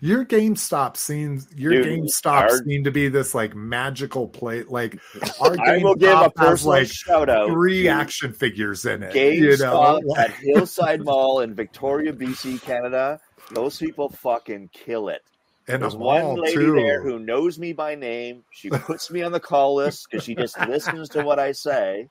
your 0.00 0.24
GameStop 0.24 0.96
seems 0.96 1.46
your 1.54 1.72
Dude, 1.72 1.86
GameStop 2.04 2.26
our- 2.32 2.58
seem 2.64 2.84
to 2.84 2.90
be 2.90 3.08
this 3.08 3.34
like 3.34 3.54
magical 3.54 4.28
plate. 4.28 4.68
Like 4.70 4.98
our 5.40 5.56
I 5.60 5.78
will 5.78 5.94
give 5.94 6.18
a 6.18 6.30
personal 6.30 6.74
like 6.78 6.88
shout 6.88 7.28
out. 7.30 7.48
three 7.48 7.88
action 7.88 8.32
figures 8.32 8.84
in 8.84 9.02
it. 9.02 9.14
GameStop 9.14 10.00
you 10.00 10.06
know, 10.08 10.16
at 10.16 10.30
Hillside 10.32 11.02
Mall 11.04 11.40
in 11.40 11.54
Victoria, 11.54 12.12
BC, 12.12 12.60
Canada. 12.62 13.20
Those 13.52 13.78
people 13.78 14.08
fucking 14.10 14.70
kill 14.74 15.08
it. 15.08 15.22
and 15.68 15.80
There's 15.82 15.96
one 15.96 16.34
lady 16.36 16.54
too. 16.54 16.74
there 16.74 17.02
who 17.02 17.18
knows 17.18 17.58
me 17.58 17.72
by 17.72 17.94
name. 17.94 18.44
She 18.52 18.68
puts 18.70 19.10
me 19.10 19.22
on 19.22 19.32
the 19.32 19.40
call 19.40 19.74
list 19.76 20.08
because 20.10 20.24
she 20.24 20.34
just 20.34 20.58
listens 20.68 21.08
to 21.10 21.22
what 21.22 21.38
I 21.38 21.52
say. 21.52 22.08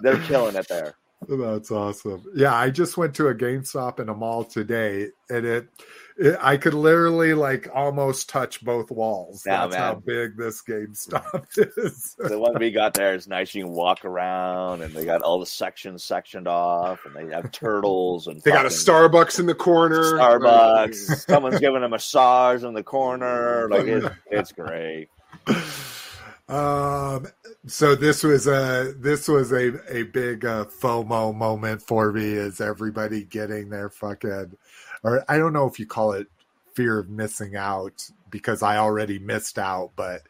They're 0.00 0.20
killing 0.24 0.56
it 0.56 0.68
there. 0.68 0.94
That's 1.28 1.70
awesome. 1.70 2.24
Yeah, 2.34 2.54
I 2.54 2.70
just 2.70 2.96
went 2.96 3.14
to 3.16 3.28
a 3.28 3.34
GameStop 3.34 3.98
in 3.98 4.08
a 4.08 4.14
mall 4.14 4.44
today, 4.44 5.08
and 5.28 5.44
it, 5.44 5.68
it 6.16 6.38
I 6.40 6.56
could 6.56 6.74
literally 6.74 7.34
like 7.34 7.68
almost 7.74 8.28
touch 8.28 8.64
both 8.64 8.90
walls. 8.90 9.42
Yeah, 9.44 9.66
That's 9.66 9.76
how 9.76 9.94
big 9.96 10.36
this 10.36 10.62
GameStop 10.62 11.46
is. 11.78 12.14
The 12.18 12.38
one 12.38 12.56
we 12.58 12.70
got 12.70 12.94
there 12.94 13.14
is 13.14 13.26
nice. 13.26 13.54
You 13.54 13.64
can 13.64 13.72
walk 13.72 14.04
around, 14.04 14.82
and 14.82 14.94
they 14.94 15.04
got 15.04 15.22
all 15.22 15.40
the 15.40 15.46
sections 15.46 16.04
sectioned 16.04 16.46
off, 16.46 17.04
and 17.04 17.14
they 17.14 17.34
have 17.34 17.50
turtles 17.50 18.28
and 18.28 18.40
They 18.42 18.52
got 18.52 18.66
a 18.66 18.70
Starbucks 18.70 19.40
in 19.40 19.46
the 19.46 19.54
corner. 19.54 20.18
Starbucks. 20.18 20.94
Someone's 21.26 21.58
giving 21.58 21.82
a 21.82 21.88
massage 21.88 22.62
in 22.62 22.74
the 22.74 22.84
corner. 22.84 23.68
Like 23.68 23.86
it, 23.86 24.12
it's 24.30 24.52
great. 24.52 25.08
Um, 26.48 27.26
so 27.66 27.94
this 27.96 28.22
was 28.22 28.46
a 28.46 28.94
this 28.98 29.26
was 29.26 29.52
a 29.52 29.78
a 29.92 30.04
big 30.04 30.44
uh, 30.44 30.66
FOMO 30.66 31.34
moment 31.34 31.82
for 31.82 32.12
me. 32.12 32.24
Is 32.24 32.60
everybody 32.60 33.24
getting 33.24 33.68
their 33.68 33.90
fucking, 33.90 34.56
or 35.02 35.24
I 35.28 35.38
don't 35.38 35.52
know 35.52 35.66
if 35.66 35.80
you 35.80 35.86
call 35.86 36.12
it 36.12 36.28
fear 36.74 36.98
of 37.00 37.08
missing 37.08 37.56
out 37.56 38.08
because 38.30 38.62
I 38.62 38.76
already 38.76 39.18
missed 39.18 39.58
out, 39.58 39.92
but 39.96 40.22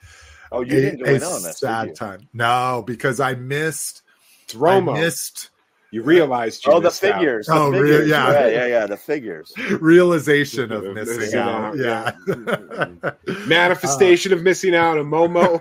Oh, 0.52 0.60
you 0.60 0.76
a, 0.78 0.80
didn't 0.80 0.98
go 1.00 1.10
a 1.10 1.14
on 1.14 1.42
this. 1.42 1.58
sad 1.58 1.94
time. 1.94 2.28
No, 2.32 2.82
because 2.86 3.20
I 3.20 3.34
missed. 3.34 4.02
It's 4.44 4.54
I 4.54 4.80
missed 4.80 5.50
you 5.92 6.02
realize 6.02 6.64
you 6.64 6.72
Oh, 6.72 6.80
the 6.80 6.84
missed 6.88 7.04
out. 7.04 7.14
figures. 7.18 7.46
The 7.46 7.54
Oh, 7.54 7.70
really? 7.70 7.88
figures. 7.92 8.08
Yeah. 8.10 8.32
yeah, 8.32 8.46
yeah, 8.48 8.66
yeah. 8.66 8.86
The 8.86 8.96
figures. 8.96 9.52
realization 9.80 10.72
of 10.72 10.82
Missing 10.94 11.18
missing 11.20 11.38
out. 11.40 11.78
out, 11.80 12.16
Yeah. 12.26 13.10
Manifestation 13.46 14.32
of 14.32 14.42
missing 14.42 14.74
out, 14.74 14.98
a 14.98 15.04
Momo. 15.04 15.60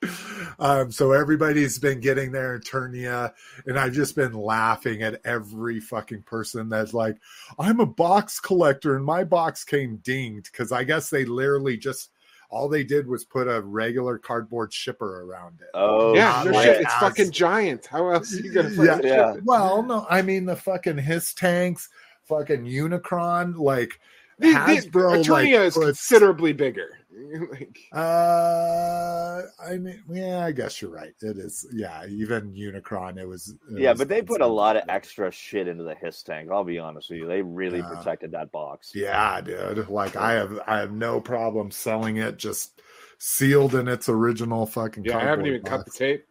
um, 0.58 0.90
so 0.92 1.12
everybody's 1.12 1.78
been 1.78 2.00
getting 2.00 2.30
their 2.32 2.58
Eternia, 2.58 3.32
and 3.66 3.78
I've 3.78 3.92
just 3.92 4.14
been 4.14 4.32
laughing 4.32 5.02
at 5.02 5.20
every 5.24 5.80
fucking 5.80 6.22
person 6.22 6.68
that's 6.68 6.94
like, 6.94 7.16
"I'm 7.58 7.80
a 7.80 7.86
box 7.86 8.38
collector, 8.40 8.94
and 8.96 9.04
my 9.04 9.24
box 9.24 9.64
came 9.64 9.96
dinged," 9.98 10.50
because 10.52 10.70
I 10.72 10.84
guess 10.84 11.10
they 11.10 11.24
literally 11.24 11.76
just 11.76 12.10
all 12.50 12.68
they 12.68 12.82
did 12.84 13.06
was 13.06 13.24
put 13.24 13.46
a 13.46 13.60
regular 13.60 14.18
cardboard 14.18 14.72
shipper 14.72 15.22
around 15.22 15.58
it. 15.60 15.68
Oh, 15.74 16.14
yeah, 16.14 16.42
no 16.44 16.52
like 16.52 16.64
shit. 16.66 16.80
It's 16.80 16.92
as- 16.94 17.00
fucking 17.00 17.30
giant. 17.30 17.86
How 17.86 18.08
else 18.10 18.32
are 18.34 18.40
you 18.40 18.52
gonna 18.52 18.70
Yeah. 18.70 18.94
fucking 18.94 19.06
Yeah. 19.08 19.36
Well, 19.44 19.82
no, 19.82 20.06
I 20.08 20.22
mean 20.22 20.46
the 20.46 20.56
fucking 20.56 20.98
HISS 20.98 21.34
tanks, 21.34 21.88
fucking 22.24 22.64
Unicron, 22.64 23.56
like 23.58 24.00
The, 24.38 24.48
the, 24.48 24.54
Hasbro, 24.54 25.22
Eternia 25.22 25.28
like, 25.30 25.48
is 25.48 25.74
puts- 25.74 25.84
considerably 25.86 26.52
bigger. 26.52 26.90
like, 27.50 27.78
Uh, 27.92 29.42
I 29.64 29.76
mean, 29.78 30.02
yeah, 30.10 30.44
I 30.44 30.52
guess 30.52 30.80
you're 30.80 30.90
right. 30.90 31.14
It 31.20 31.38
is, 31.38 31.66
yeah. 31.72 32.06
Even 32.06 32.52
Unicron, 32.52 33.18
it 33.18 33.26
was. 33.26 33.48
it 33.70 33.80
Yeah, 33.80 33.90
was 33.90 33.98
but 34.00 34.08
they 34.08 34.22
put 34.22 34.40
a 34.40 34.46
lot 34.46 34.76
of 34.76 34.84
extra 34.88 35.30
shit 35.30 35.68
into 35.68 35.84
the 35.84 35.94
HISS 35.94 36.22
tank. 36.22 36.50
I'll 36.52 36.64
be 36.64 36.78
honest 36.78 37.10
with 37.10 37.20
you. 37.20 37.26
They 37.26 37.42
really 37.42 37.78
Yeah. 37.78 37.88
protected 37.88 38.32
that 38.32 38.52
box. 38.52 38.92
Yeah, 38.94 39.40
dude. 39.40 39.88
Like 39.88 40.16
I 40.16 40.32
have, 40.32 40.60
I 40.66 40.78
have 40.78 40.92
no 40.92 41.20
problem 41.20 41.70
selling 41.70 42.16
it 42.18 42.38
just 42.38 42.80
sealed 43.18 43.74
in 43.74 43.88
its 43.88 44.08
original 44.08 44.66
fucking. 44.66 45.04
yeah, 45.04 45.18
I 45.18 45.24
haven't 45.24 45.46
even 45.46 45.62
cut 45.62 45.84
the 45.84 45.90
tape. 45.90 46.24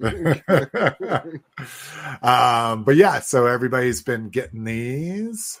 um, 2.22 2.82
but 2.84 2.96
yeah, 2.96 3.20
so 3.20 3.46
everybody's 3.46 4.02
been 4.02 4.30
getting 4.30 4.64
these. 4.64 5.60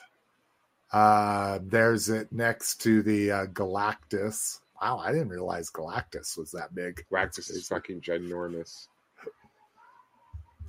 Uh, 0.92 1.60
there's 1.62 2.08
it 2.08 2.32
next 2.32 2.80
to 2.82 3.02
the 3.02 3.30
uh, 3.30 3.46
Galactus. 3.46 4.58
Wow, 4.82 4.98
I 4.98 5.12
didn't 5.12 5.28
realize 5.28 5.70
Galactus 5.70 6.36
was 6.36 6.50
that 6.52 6.74
big. 6.74 7.04
Galactus 7.10 7.50
is 7.50 7.68
fucking 7.68 8.00
ginormous. 8.00 8.88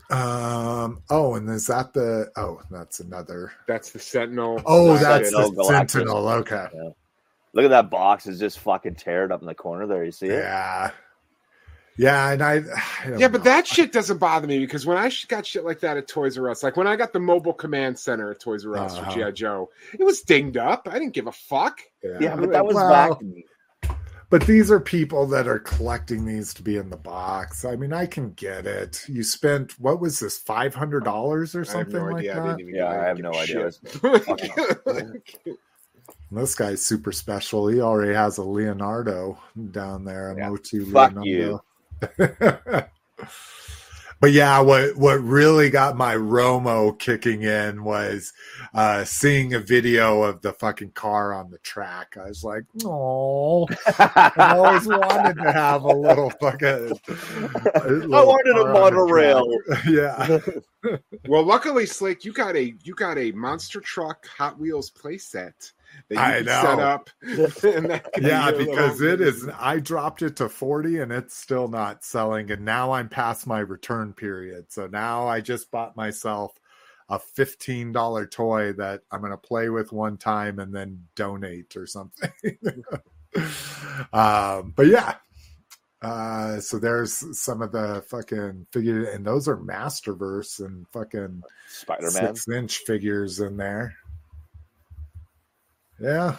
Um. 0.09 1.01
Oh, 1.09 1.36
and 1.36 1.49
is 1.49 1.66
that 1.68 1.93
the? 1.93 2.30
Oh, 2.36 2.61
that's 2.70 2.99
another. 2.99 3.53
That's 3.68 3.91
the 3.91 3.99
Sentinel. 3.99 4.61
Oh, 4.66 4.89
That's 4.93 5.03
that's 5.03 5.30
Sentinel, 5.32 5.51
the 5.51 5.64
Galactus. 5.64 5.89
Sentinel. 5.91 6.28
Okay. 6.30 6.68
Look 7.53 7.66
at 7.66 7.70
that 7.70 7.89
box. 7.89 8.28
It's 8.28 8.39
just 8.39 8.59
fucking 8.59 8.95
teared 8.95 9.32
up 9.32 9.41
in 9.41 9.47
the 9.47 9.55
corner 9.55 9.88
there. 9.88 10.03
You 10.03 10.11
see 10.11 10.28
it? 10.28 10.39
Yeah. 10.39 10.91
Yeah, 11.95 12.32
and 12.32 12.41
I. 12.43 12.55
I 12.55 13.09
don't 13.09 13.20
Yeah, 13.20 13.28
but 13.30 13.39
know. 13.39 13.51
that 13.51 13.66
shit 13.66 13.91
doesn't 13.91 14.18
bother 14.18 14.45
me 14.45 14.59
because 14.59 14.86
when 14.86 14.97
I 14.97 15.11
got 15.28 15.45
shit 15.45 15.64
like 15.64 15.80
that 15.82 15.95
at 15.97 16.07
Toys 16.07 16.38
R 16.38 16.49
Us, 16.49 16.64
like 16.64 16.76
when 16.76 16.88
I 16.88 16.95
got 16.95 17.14
the 17.14 17.20
mobile 17.20 17.53
command 17.53 17.97
center 17.97 18.30
at 18.32 18.39
Toys 18.39 18.66
R 18.66 18.76
Us 18.78 18.95
Uh-huh. 18.97 19.09
for 19.11 19.18
GI 19.18 19.32
Joe, 19.34 19.70
it 19.97 20.03
was 20.03 20.22
dinged 20.22 20.57
up. 20.57 20.88
I 20.91 20.93
didn't 20.99 21.14
give 21.14 21.28
a 21.28 21.32
fuck. 21.32 21.80
Yeah, 22.20 22.36
but 22.36 22.51
that 22.51 22.66
was 22.66 22.76
Well, 22.76 22.89
back. 22.89 23.18
But 24.34 24.48
these 24.48 24.72
are 24.72 24.80
people 24.80 25.28
that 25.28 25.48
are 25.48 25.60
collecting 25.60 26.26
these 26.26 26.56
to 26.56 26.64
be 26.64 26.78
in 26.78 26.90
the 26.90 26.98
box. 26.98 27.64
I 27.66 27.76
mean, 27.76 27.94
I 27.94 28.08
can 28.08 28.32
get 28.32 28.66
it. 28.66 29.08
You 29.08 29.22
spent 29.22 29.80
what 29.80 30.02
was 30.02 30.20
this 30.20 30.40
five 30.40 30.74
hundred 30.74 31.04
dollars 31.04 31.54
or 31.54 31.60
I 31.60 31.62
have 31.62 31.68
something 31.68 31.94
no 31.94 32.06
like 32.06 32.16
idea. 32.22 32.42
I 32.42 32.48
that? 32.48 32.60
Yeah, 32.66 32.90
I 32.90 32.96
have 32.96 33.20
no 33.20 33.32
a 33.32 33.44
idea. 33.44 33.72
This 36.32 36.56
guy's 36.56 36.84
super 36.84 37.12
special. 37.12 37.68
He 37.68 37.80
already 37.80 38.16
has 38.16 38.40
a 38.40 38.44
Leonardo 38.44 39.38
down 39.70 40.04
there, 40.04 40.32
a 40.32 40.36
Yeah. 40.36 40.50
Motu 40.50 40.92
Fuck 40.92 41.14
Leonardo. 41.14 41.64
but 44.24 44.32
yeah, 44.32 44.62
what 44.62 44.96
what 44.96 45.22
really 45.22 45.70
got 45.70 45.98
my 45.98 46.16
Romo 46.16 46.98
kicking 46.98 47.42
in 47.44 47.84
was 47.84 48.32
uh, 48.74 49.04
seeing 49.04 49.54
a 49.54 49.60
video 49.60 50.24
of 50.24 50.42
the 50.42 50.54
fucking 50.54 50.92
car 50.92 51.34
on 51.34 51.52
the 51.52 51.58
track. 51.58 52.16
I 52.18 52.30
was 52.30 52.42
like, 52.42 52.64
oh, 52.86 53.68
I 54.00 54.54
always 54.56 54.88
wanted 54.88 55.44
to 55.44 55.52
have 55.52 55.84
a 55.84 55.94
little 55.94 56.30
fucking. 56.40 56.98
I 57.10 58.24
wanted 58.24 58.62
a 58.62 58.72
monorail. 58.72 59.46
yeah. 59.90 60.40
well, 61.28 61.44
luckily, 61.44 61.86
Slick, 61.86 62.24
you 62.24 62.32
got 62.32 62.56
a 62.56 62.76
you 62.82 62.96
got 62.96 63.18
a 63.18 63.34
monster 63.34 63.82
truck 63.82 64.26
Hot 64.38 64.58
Wheels 64.58 64.90
playset 64.90 65.74
that 66.10 66.16
you 66.16 66.22
I 66.22 66.41
know. 66.41 66.62
set 66.62 66.80
up. 66.80 67.10
and 67.64 67.89
that 67.89 68.10
Yeah, 68.22 68.52
be 68.52 68.66
because 68.66 69.02
it 69.02 69.22
is. 69.22 69.48
I 69.60 69.80
dropped 69.80 70.22
it 70.22 70.36
to 70.38 70.50
40 70.50 71.00
and 71.00 71.12
it's 71.12 71.36
still 71.36 71.68
not 71.68 72.04
selling. 72.04 72.52
And 72.52 72.66
now 72.66 72.91
I'm 72.91 73.10
past 73.10 73.48
my 73.48 73.60
return 73.60 74.14
period. 74.14 74.72
So 74.72 74.88
now 74.88 75.28
I 75.28 75.41
just 75.41 75.72
bought 75.72 75.96
myself 75.96 76.60
a 77.10 77.20
$15 77.20 78.32
toy 78.32 78.74
that 78.74 79.02
I'm 79.12 79.20
going 79.20 79.32
to 79.32 79.38
play 79.38 79.70
with 79.70 79.91
one 79.91 80.18
time 80.18 80.60
and 80.60 80.74
then 80.74 81.06
donate 81.16 81.76
or 81.76 81.86
something. 81.86 82.32
um, 84.14 84.74
but 84.76 84.88
yeah. 84.88 85.16
Uh, 86.02 86.60
so 86.60 86.78
there's 86.80 87.39
some 87.39 87.62
of 87.62 87.72
the 87.72 88.04
fucking 88.10 88.68
figure, 88.74 89.06
and 89.06 89.26
those 89.26 89.48
are 89.48 89.56
Masterverse 89.56 90.60
and 90.60 90.86
fucking 90.89 91.41
Spider 91.70 92.12
Man. 92.12 92.36
six 92.36 92.48
inch 92.50 92.80
figures 92.80 93.39
in 93.39 93.56
there. 93.56 93.96
Yeah, 96.04 96.36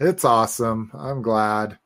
it's 0.00 0.24
awesome. 0.24 0.90
I'm 0.94 1.22
glad. 1.22 1.78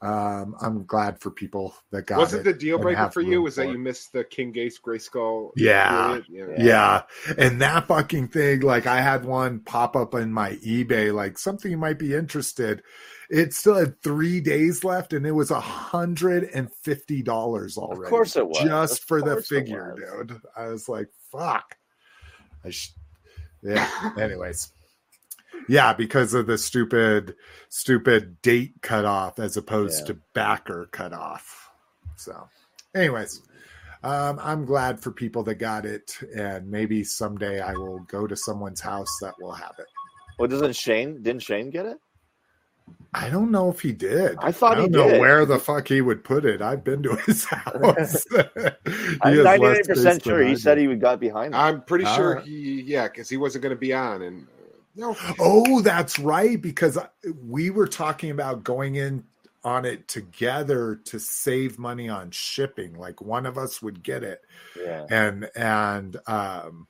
Um, 0.00 0.54
I'm 0.60 0.84
glad 0.84 1.20
for 1.20 1.30
people 1.30 1.74
that 1.90 2.06
got 2.06 2.18
was 2.18 2.32
it 2.32 2.44
the 2.44 2.52
deal 2.52 2.78
breaker 2.78 3.10
for 3.10 3.20
you? 3.20 3.42
Was 3.42 3.56
that 3.56 3.64
for 3.64 3.72
you 3.72 3.78
missed 3.78 4.12
the 4.12 4.22
King 4.22 4.52
Gates 4.52 4.78
Grayskull? 4.78 5.50
Yeah. 5.56 6.20
period? 6.28 6.62
Yeah. 6.62 7.02
And 7.36 7.60
that 7.60 7.88
fucking 7.88 8.28
thing, 8.28 8.60
like 8.60 8.86
I 8.86 9.00
had 9.00 9.24
one 9.24 9.58
pop 9.60 9.96
up 9.96 10.14
in 10.14 10.32
my 10.32 10.52
eBay, 10.56 11.12
like 11.12 11.36
something 11.36 11.70
you 11.70 11.78
might 11.78 11.98
be 11.98 12.14
interested. 12.14 12.82
It 13.28 13.54
still 13.54 13.74
had 13.74 14.00
three 14.00 14.40
days 14.40 14.84
left 14.84 15.14
and 15.14 15.26
it 15.26 15.32
was 15.32 15.50
a 15.50 15.60
hundred 15.60 16.44
and 16.44 16.68
fifty 16.84 17.20
dollars 17.22 17.76
already. 17.76 18.04
Of 18.04 18.10
course 18.10 18.36
it 18.36 18.46
was. 18.46 18.58
Just 18.60 19.02
Of 19.02 19.08
for 19.08 19.20
the 19.20 19.42
figure, 19.42 19.96
dude. 19.96 20.40
I 20.56 20.68
was 20.68 20.88
like, 20.88 21.08
fuck. 21.32 21.76
I 22.64 22.70
sh- 22.70 22.92
yeah. 23.64 24.12
Anyways. 24.18 24.72
Yeah, 25.68 25.92
because 25.92 26.34
of 26.34 26.46
the 26.46 26.58
stupid, 26.58 27.34
stupid 27.68 28.40
date 28.42 28.74
cutoff 28.82 29.38
as 29.38 29.56
opposed 29.56 30.00
Yeah. 30.00 30.06
to 30.14 30.18
backer 30.34 30.88
cutoff. 30.92 31.70
So, 32.16 32.48
anyways, 32.94 33.42
um, 34.02 34.38
I'm 34.42 34.64
glad 34.64 35.00
for 35.00 35.10
people 35.10 35.42
that 35.44 35.56
got 35.56 35.84
it, 35.84 36.16
and 36.34 36.70
maybe 36.70 37.02
someday 37.04 37.60
I 37.60 37.72
will 37.72 38.00
go 38.00 38.26
to 38.26 38.36
someone's 38.36 38.80
house 38.80 39.10
that 39.22 39.34
will 39.40 39.52
have 39.52 39.74
it. 39.78 39.86
Well, 40.38 40.48
doesn't 40.48 40.76
Shane? 40.76 41.22
Didn't 41.22 41.42
Shane 41.42 41.70
get 41.70 41.86
it? 41.86 41.98
I 43.12 43.28
don't 43.28 43.50
know 43.50 43.70
if 43.70 43.80
he 43.80 43.92
did. 43.92 44.36
I 44.40 44.52
thought 44.52 44.78
I 44.78 44.82
he 44.82 44.88
don't 44.88 44.92
know 45.06 45.10
did. 45.12 45.20
where 45.20 45.44
the 45.44 45.58
fuck 45.58 45.88
he 45.88 46.00
would 46.00 46.24
put 46.24 46.44
it. 46.44 46.62
I've 46.62 46.84
been 46.84 47.02
to 47.02 47.16
his 47.16 47.44
house. 47.50 48.24
He 48.34 49.18
I'm 49.22 49.34
has 49.34 49.44
less 49.44 49.44
99 49.44 49.74
space 49.74 49.86
percent 49.88 50.22
than 50.24 50.32
sure 50.32 50.42
he 50.42 50.56
said 50.56 50.78
he 50.78 50.86
would 50.88 51.00
got 51.00 51.18
behind. 51.20 51.54
it. 51.54 51.58
I'm 51.58 51.82
pretty 51.82 52.04
sure 52.06 52.40
he, 52.40 52.82
yeah, 52.82 53.08
because 53.08 53.28
he 53.28 53.36
wasn't 53.36 53.62
going 53.62 53.74
to 53.74 53.78
be 53.80 53.92
on. 53.92 54.22
And 54.22 54.46
uh, 54.46 54.57
no, 54.98 55.16
Oh, 55.38 55.80
that's 55.80 56.18
right. 56.18 56.60
Because 56.60 56.98
we 57.42 57.70
were 57.70 57.86
talking 57.86 58.30
about 58.30 58.64
going 58.64 58.96
in 58.96 59.24
on 59.64 59.84
it 59.84 60.08
together 60.08 61.00
to 61.04 61.18
save 61.18 61.78
money 61.78 62.08
on 62.08 62.30
shipping. 62.30 62.94
Like 62.94 63.22
one 63.22 63.46
of 63.46 63.56
us 63.56 63.80
would 63.80 64.02
get 64.02 64.24
it, 64.24 64.42
yeah. 64.78 65.06
and 65.08 65.48
and 65.54 66.16
um, 66.26 66.88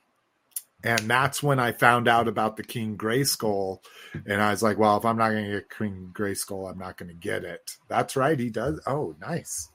and 0.82 1.00
that's 1.00 1.42
when 1.42 1.58
I 1.58 1.72
found 1.72 2.08
out 2.08 2.28
about 2.28 2.56
the 2.56 2.62
King 2.62 2.96
Grayskull, 2.96 3.80
and 4.26 4.40
I 4.40 4.50
was 4.50 4.62
like, 4.62 4.78
well, 4.78 4.96
if 4.96 5.04
I'm 5.04 5.18
not 5.18 5.30
going 5.30 5.44
to 5.44 5.50
get 5.50 5.70
King 5.70 6.10
Grayskull, 6.12 6.70
I'm 6.70 6.78
not 6.78 6.96
going 6.96 7.08
to 7.08 7.14
get 7.14 7.44
it. 7.44 7.76
That's 7.88 8.16
right. 8.16 8.38
He 8.38 8.48
does. 8.48 8.80
Oh, 8.86 9.16
nice. 9.20 9.68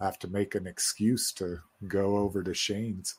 I 0.00 0.06
have 0.06 0.18
to 0.20 0.28
make 0.28 0.54
an 0.54 0.66
excuse 0.66 1.30
to 1.32 1.60
go 1.86 2.16
over 2.16 2.42
to 2.42 2.54
Shane's. 2.54 3.16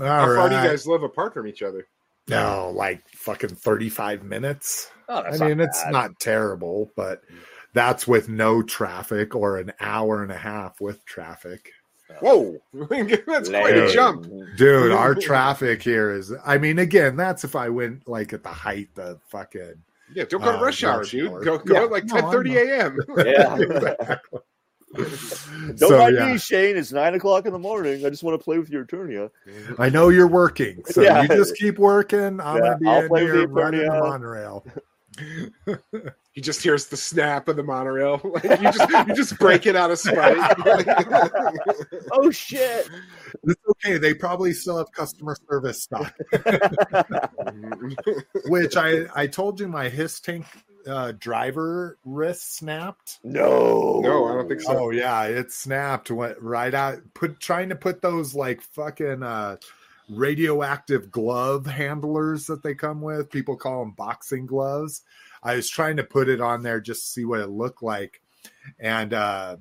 All 0.00 0.06
how 0.06 0.34
far 0.34 0.48
do 0.48 0.56
you 0.56 0.62
guys 0.62 0.86
live 0.86 1.02
apart 1.02 1.34
from 1.34 1.46
each 1.46 1.62
other? 1.62 1.86
No, 2.28 2.72
like 2.74 3.02
fucking 3.10 3.50
35 3.50 4.22
minutes. 4.24 4.90
Oh, 5.08 5.22
I 5.22 5.30
mean, 5.38 5.58
not 5.58 5.66
it's 5.68 5.82
bad. 5.82 5.92
not 5.92 6.20
terrible, 6.20 6.90
but 6.96 7.22
that's 7.72 8.06
with 8.06 8.28
no 8.28 8.62
traffic 8.62 9.34
or 9.34 9.56
an 9.58 9.72
hour 9.80 10.22
and 10.22 10.32
a 10.32 10.36
half 10.36 10.80
with 10.80 11.04
traffic. 11.04 11.70
Whoa, 12.20 12.58
that's 12.72 13.48
quite 13.50 13.76
a 13.76 13.92
jump. 13.92 14.26
Dude, 14.56 14.92
our 14.92 15.14
traffic 15.20 15.82
here 15.82 16.10
is, 16.12 16.32
I 16.44 16.56
mean, 16.58 16.78
again, 16.78 17.16
that's 17.16 17.44
if 17.44 17.54
I 17.54 17.68
went 17.68 18.08
like 18.08 18.32
at 18.32 18.42
the 18.42 18.48
height 18.48 18.88
of 18.96 19.20
fucking. 19.28 19.74
Yeah, 20.14 20.24
don't 20.24 20.40
go 20.42 20.52
to 20.52 20.58
Uh, 20.58 20.62
rush 20.62 20.82
hour, 20.84 21.04
dude. 21.04 21.44
Go 21.44 21.58
go 21.58 21.74
Yeah, 21.74 21.82
at 21.82 21.90
like 21.90 22.04
no, 22.06 22.16
I 22.16 22.20
10:30 22.22 22.56
a.m. 22.56 22.98
Yeah. 23.26 23.56
Exactly. 23.60 24.40
Don't 24.96 25.78
So, 25.78 25.98
mind 25.98 26.16
yeah. 26.16 26.32
me, 26.32 26.38
Shane. 26.38 26.76
It's 26.76 26.92
nine 26.92 27.14
o'clock 27.14 27.46
in 27.46 27.52
the 27.52 27.58
morning. 27.58 28.04
I 28.06 28.10
just 28.10 28.22
want 28.22 28.38
to 28.38 28.42
play 28.44 28.58
with 28.58 28.70
your 28.70 28.84
Eternia. 28.86 29.30
I 29.78 29.88
know 29.90 30.08
you're 30.08 30.26
working, 30.28 30.82
so 30.86 31.02
Yeah. 31.02 31.22
you 31.22 31.28
just 31.28 31.56
keep 31.56 31.78
working. 31.78 32.40
I'm 32.40 32.56
Yeah, 32.56 32.60
gonna 32.62 32.78
be 32.78 32.86
I'll 32.88 33.14
in 33.16 33.16
here 33.22 33.36
the 33.40 33.48
running 33.48 33.80
the 33.82 33.86
Eternia. 33.88 34.00
monorail. 34.00 34.64
He 36.32 36.40
just 36.42 36.62
hears 36.62 36.86
the 36.86 36.96
snap 36.96 37.48
of 37.48 37.56
the 37.56 37.64
monorail. 37.64 38.20
Like, 38.32 38.44
you 38.44 38.70
just 38.70 39.08
you 39.08 39.14
just 39.16 39.36
break 39.40 39.66
it 39.66 39.74
out 39.74 39.90
of 39.90 39.98
spite. 39.98 40.36
Oh 42.12 42.30
shit! 42.30 42.88
It's 43.42 43.60
okay. 43.70 43.98
They 43.98 44.14
probably 44.14 44.52
still 44.52 44.78
have 44.78 44.86
customer 44.92 45.36
service 45.50 45.82
stock. 45.82 46.14
which 48.46 48.76
I 48.76 49.06
I 49.16 49.26
told 49.26 49.58
you 49.58 49.66
my 49.66 49.88
HISS 49.88 50.20
tank 50.20 50.46
uh, 50.88 51.12
driver 51.18 51.98
wrist 52.04 52.56
snapped. 52.56 53.18
no, 53.22 54.00
No, 54.00 54.26
I 54.26 54.34
don't 54.34 54.48
think 54.48 54.60
so. 54.60 54.78
Oh 54.78 54.90
yeah, 54.90 55.24
it 55.24 55.52
snapped 55.52 56.10
went 56.10 56.40
right 56.40 56.74
out. 56.74 56.98
Put 57.14 57.40
trying 57.40 57.68
to 57.68 57.76
put 57.76 58.02
those 58.02 58.34
like 58.34 58.62
fucking 58.62 59.22
uh, 59.22 59.56
radioactive 60.08 61.10
glove 61.10 61.66
handlers 61.66 62.46
that 62.46 62.62
they 62.62 62.74
come 62.74 63.00
with. 63.00 63.30
People 63.30 63.56
call 63.56 63.80
them 63.80 63.92
boxing 63.92 64.46
gloves. 64.46 65.02
I 65.42 65.54
was 65.54 65.68
trying 65.68 65.96
to 65.98 66.04
put 66.04 66.28
it 66.28 66.40
on 66.40 66.62
there 66.62 66.80
just 66.80 67.02
to 67.02 67.08
see 67.08 67.24
what 67.24 67.40
it 67.40 67.50
looked 67.50 67.82
like, 67.82 68.20
and 68.80 69.14
uh, 69.14 69.56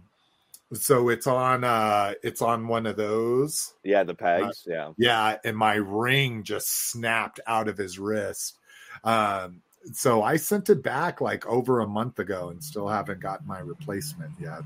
so 0.73 1.09
it's 1.09 1.27
on 1.27 1.63
uh, 1.63 2.13
it's 2.23 2.41
on 2.41 2.67
one 2.67 2.85
of 2.85 2.97
those. 2.97 3.73
Yeah, 3.83 4.03
the 4.03 4.15
pegs. 4.15 4.63
Yeah, 4.67 4.91
Yeah, 4.97 5.37
and 5.43 5.55
my 5.55 5.75
ring 5.75 6.43
just 6.43 6.89
snapped 6.89 7.39
out 7.45 7.67
of 7.67 7.77
his 7.77 7.99
wrist. 7.99 8.57
Um, 9.03 9.61
so 9.93 10.23
I 10.23 10.37
sent 10.37 10.69
it 10.69 10.83
back 10.83 11.21
like 11.21 11.45
over 11.45 11.81
a 11.81 11.87
month 11.87 12.19
ago 12.19 12.49
and 12.49 12.63
still 12.63 12.87
haven't 12.87 13.19
got 13.19 13.45
my 13.45 13.59
replacement 13.59 14.31
yet. 14.39 14.61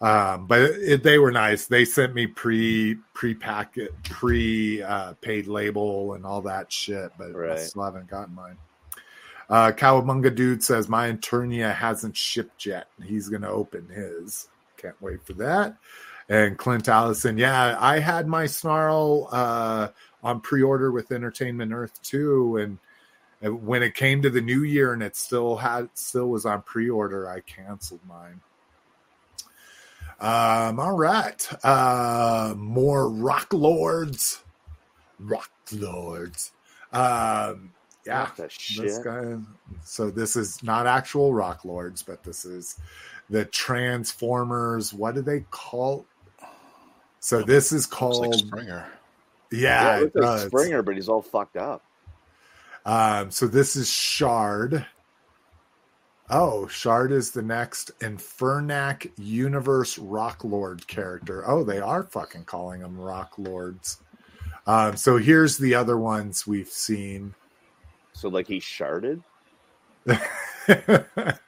Um, 0.00 0.46
but 0.46 0.60
it, 0.60 1.02
they 1.02 1.18
were 1.18 1.32
nice. 1.32 1.66
They 1.66 1.84
sent 1.84 2.14
me 2.14 2.26
pre 2.26 2.96
pre 3.14 3.34
packet 3.34 3.90
pre 4.04 4.82
uh, 4.82 5.14
paid 5.14 5.48
label 5.48 6.14
and 6.14 6.24
all 6.24 6.40
that 6.42 6.72
shit, 6.72 7.10
but 7.18 7.34
I 7.34 7.56
still 7.56 7.82
haven't 7.82 8.08
gotten 8.08 8.34
mine. 8.34 8.56
Uh, 9.50 9.72
Cowabunga 9.72 10.34
dude 10.34 10.62
says 10.62 10.88
my 10.88 11.10
Eternia 11.10 11.74
hasn't 11.74 12.16
shipped 12.16 12.66
yet. 12.66 12.88
He's 13.02 13.28
gonna 13.28 13.50
open 13.50 13.88
his. 13.88 14.48
Can't 14.76 15.00
wait 15.02 15.24
for 15.24 15.32
that. 15.34 15.76
And 16.28 16.58
Clint 16.58 16.88
Allison, 16.88 17.38
yeah, 17.38 17.76
I 17.80 17.98
had 17.98 18.28
my 18.28 18.46
snarl 18.46 19.28
uh, 19.32 19.88
on 20.22 20.40
pre-order 20.40 20.92
with 20.92 21.10
Entertainment 21.10 21.72
Earth 21.72 22.00
too, 22.02 22.58
and 22.58 22.78
when 23.42 23.82
it 23.82 23.94
came 23.94 24.22
to 24.22 24.30
the 24.30 24.40
new 24.40 24.62
year 24.62 24.92
and 24.92 25.02
it 25.02 25.16
still 25.16 25.56
had 25.56 25.88
still 25.94 26.28
was 26.28 26.44
on 26.46 26.62
pre-order, 26.62 27.28
I 27.28 27.40
canceled 27.40 28.00
mine. 28.08 28.40
Um, 30.20 30.80
all 30.80 30.96
right. 30.96 31.48
Uh 31.64 32.54
more 32.56 33.08
rock 33.08 33.52
lords. 33.52 34.42
Rock 35.20 35.50
lords. 35.72 36.52
Um 36.92 37.72
yeah. 38.04 38.22
What 38.22 38.36
This 38.36 38.52
shit. 38.54 39.04
guy 39.04 39.36
so 39.84 40.10
this 40.10 40.34
is 40.34 40.62
not 40.62 40.86
actual 40.86 41.32
rock 41.34 41.64
lords, 41.64 42.02
but 42.02 42.24
this 42.24 42.44
is 42.44 42.78
the 43.30 43.44
Transformers. 43.44 44.92
What 44.92 45.14
do 45.14 45.22
they 45.22 45.44
call 45.50 46.06
so 47.20 47.42
this 47.42 47.72
is 47.72 47.86
called 47.86 48.26
like 48.26 48.38
Springer. 48.38 48.86
yeah, 49.52 49.98
Yeah, 49.98 50.04
it 50.04 50.12
it 50.14 50.20
like. 50.20 50.46
Springer, 50.48 50.82
but 50.82 50.94
he's 50.96 51.08
all 51.08 51.22
fucked 51.22 51.56
up. 51.56 51.82
Um, 52.88 53.30
so 53.30 53.46
this 53.46 53.76
is 53.76 53.90
Shard. 53.90 54.86
Oh, 56.30 56.66
Shard 56.68 57.12
is 57.12 57.30
the 57.32 57.42
next 57.42 57.90
Infernac 58.00 59.10
Universe 59.18 59.98
Rock 59.98 60.42
Lord 60.42 60.86
character. 60.86 61.46
Oh, 61.46 61.64
they 61.64 61.80
are 61.80 62.04
fucking 62.04 62.44
calling 62.44 62.80
them 62.80 62.98
Rock 62.98 63.34
Lords. 63.36 63.98
Um, 64.66 64.96
so 64.96 65.18
here's 65.18 65.58
the 65.58 65.74
other 65.74 65.98
ones 65.98 66.46
we've 66.46 66.68
seen. 66.68 67.34
So 68.14 68.30
like 68.30 68.46
he 68.48 68.58
sharded. 68.58 69.22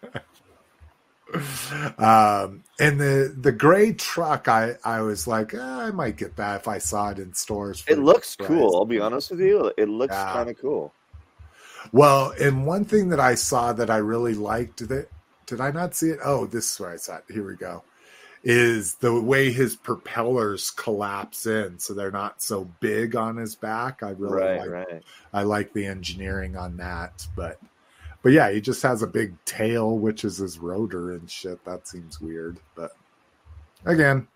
Um, 1.96 2.64
and 2.80 3.00
the 3.00 3.32
the 3.40 3.52
gray 3.52 3.92
truck, 3.92 4.48
I 4.48 4.74
I 4.84 5.00
was 5.02 5.28
like, 5.28 5.54
"Ah, 5.56 5.82
I 5.82 5.92
might 5.92 6.16
get 6.16 6.34
that 6.36 6.60
if 6.62 6.66
I 6.66 6.78
saw 6.78 7.10
it 7.10 7.20
in 7.20 7.32
stores. 7.34 7.84
It 7.86 8.00
looks 8.00 8.34
price." 8.34 8.48
cool. 8.48 8.74
I'll 8.74 8.84
be 8.84 8.98
honest 8.98 9.30
with 9.30 9.40
you. 9.40 9.72
It 9.78 9.88
looks 9.88 10.12
Yeah. 10.12 10.32
kind 10.32 10.50
of 10.50 10.58
cool. 10.58 10.92
Well, 11.92 12.32
and 12.40 12.66
one 12.66 12.84
thing 12.84 13.08
that 13.10 13.20
I 13.20 13.34
saw 13.34 13.72
that 13.72 13.90
I 13.90 13.98
really 13.98 14.34
liked 14.34 14.88
that 14.88 15.08
did 15.46 15.60
I 15.60 15.72
not 15.72 15.94
see 15.94 16.10
it? 16.10 16.20
Oh, 16.24 16.46
this 16.46 16.72
is 16.72 16.80
where 16.80 16.90
I 16.90 16.96
saw 16.96 17.16
it. 17.16 17.24
Here 17.28 17.46
we 17.46 17.56
go. 17.56 17.82
Is 18.42 18.94
the 18.94 19.20
way 19.20 19.52
his 19.52 19.76
propellers 19.76 20.70
collapse 20.70 21.44
in, 21.44 21.78
so 21.78 21.92
they're 21.92 22.10
not 22.10 22.40
so 22.40 22.70
big 22.80 23.16
on 23.16 23.36
his 23.36 23.54
back. 23.54 24.02
I 24.02 24.10
really 24.10 24.36
right, 24.36 24.60
like 24.60 24.70
right. 24.70 25.02
I 25.32 25.42
like 25.42 25.72
the 25.72 25.86
engineering 25.86 26.56
on 26.56 26.78
that, 26.78 27.26
but 27.36 27.60
but 28.22 28.32
yeah, 28.32 28.50
he 28.50 28.60
just 28.60 28.82
has 28.82 29.02
a 29.02 29.06
big 29.06 29.34
tail, 29.44 29.98
which 29.98 30.24
is 30.24 30.38
his 30.38 30.58
rotor 30.58 31.12
and 31.12 31.30
shit. 31.30 31.62
That 31.64 31.86
seems 31.86 32.20
weird, 32.20 32.58
but 32.74 32.92
again, 33.84 34.26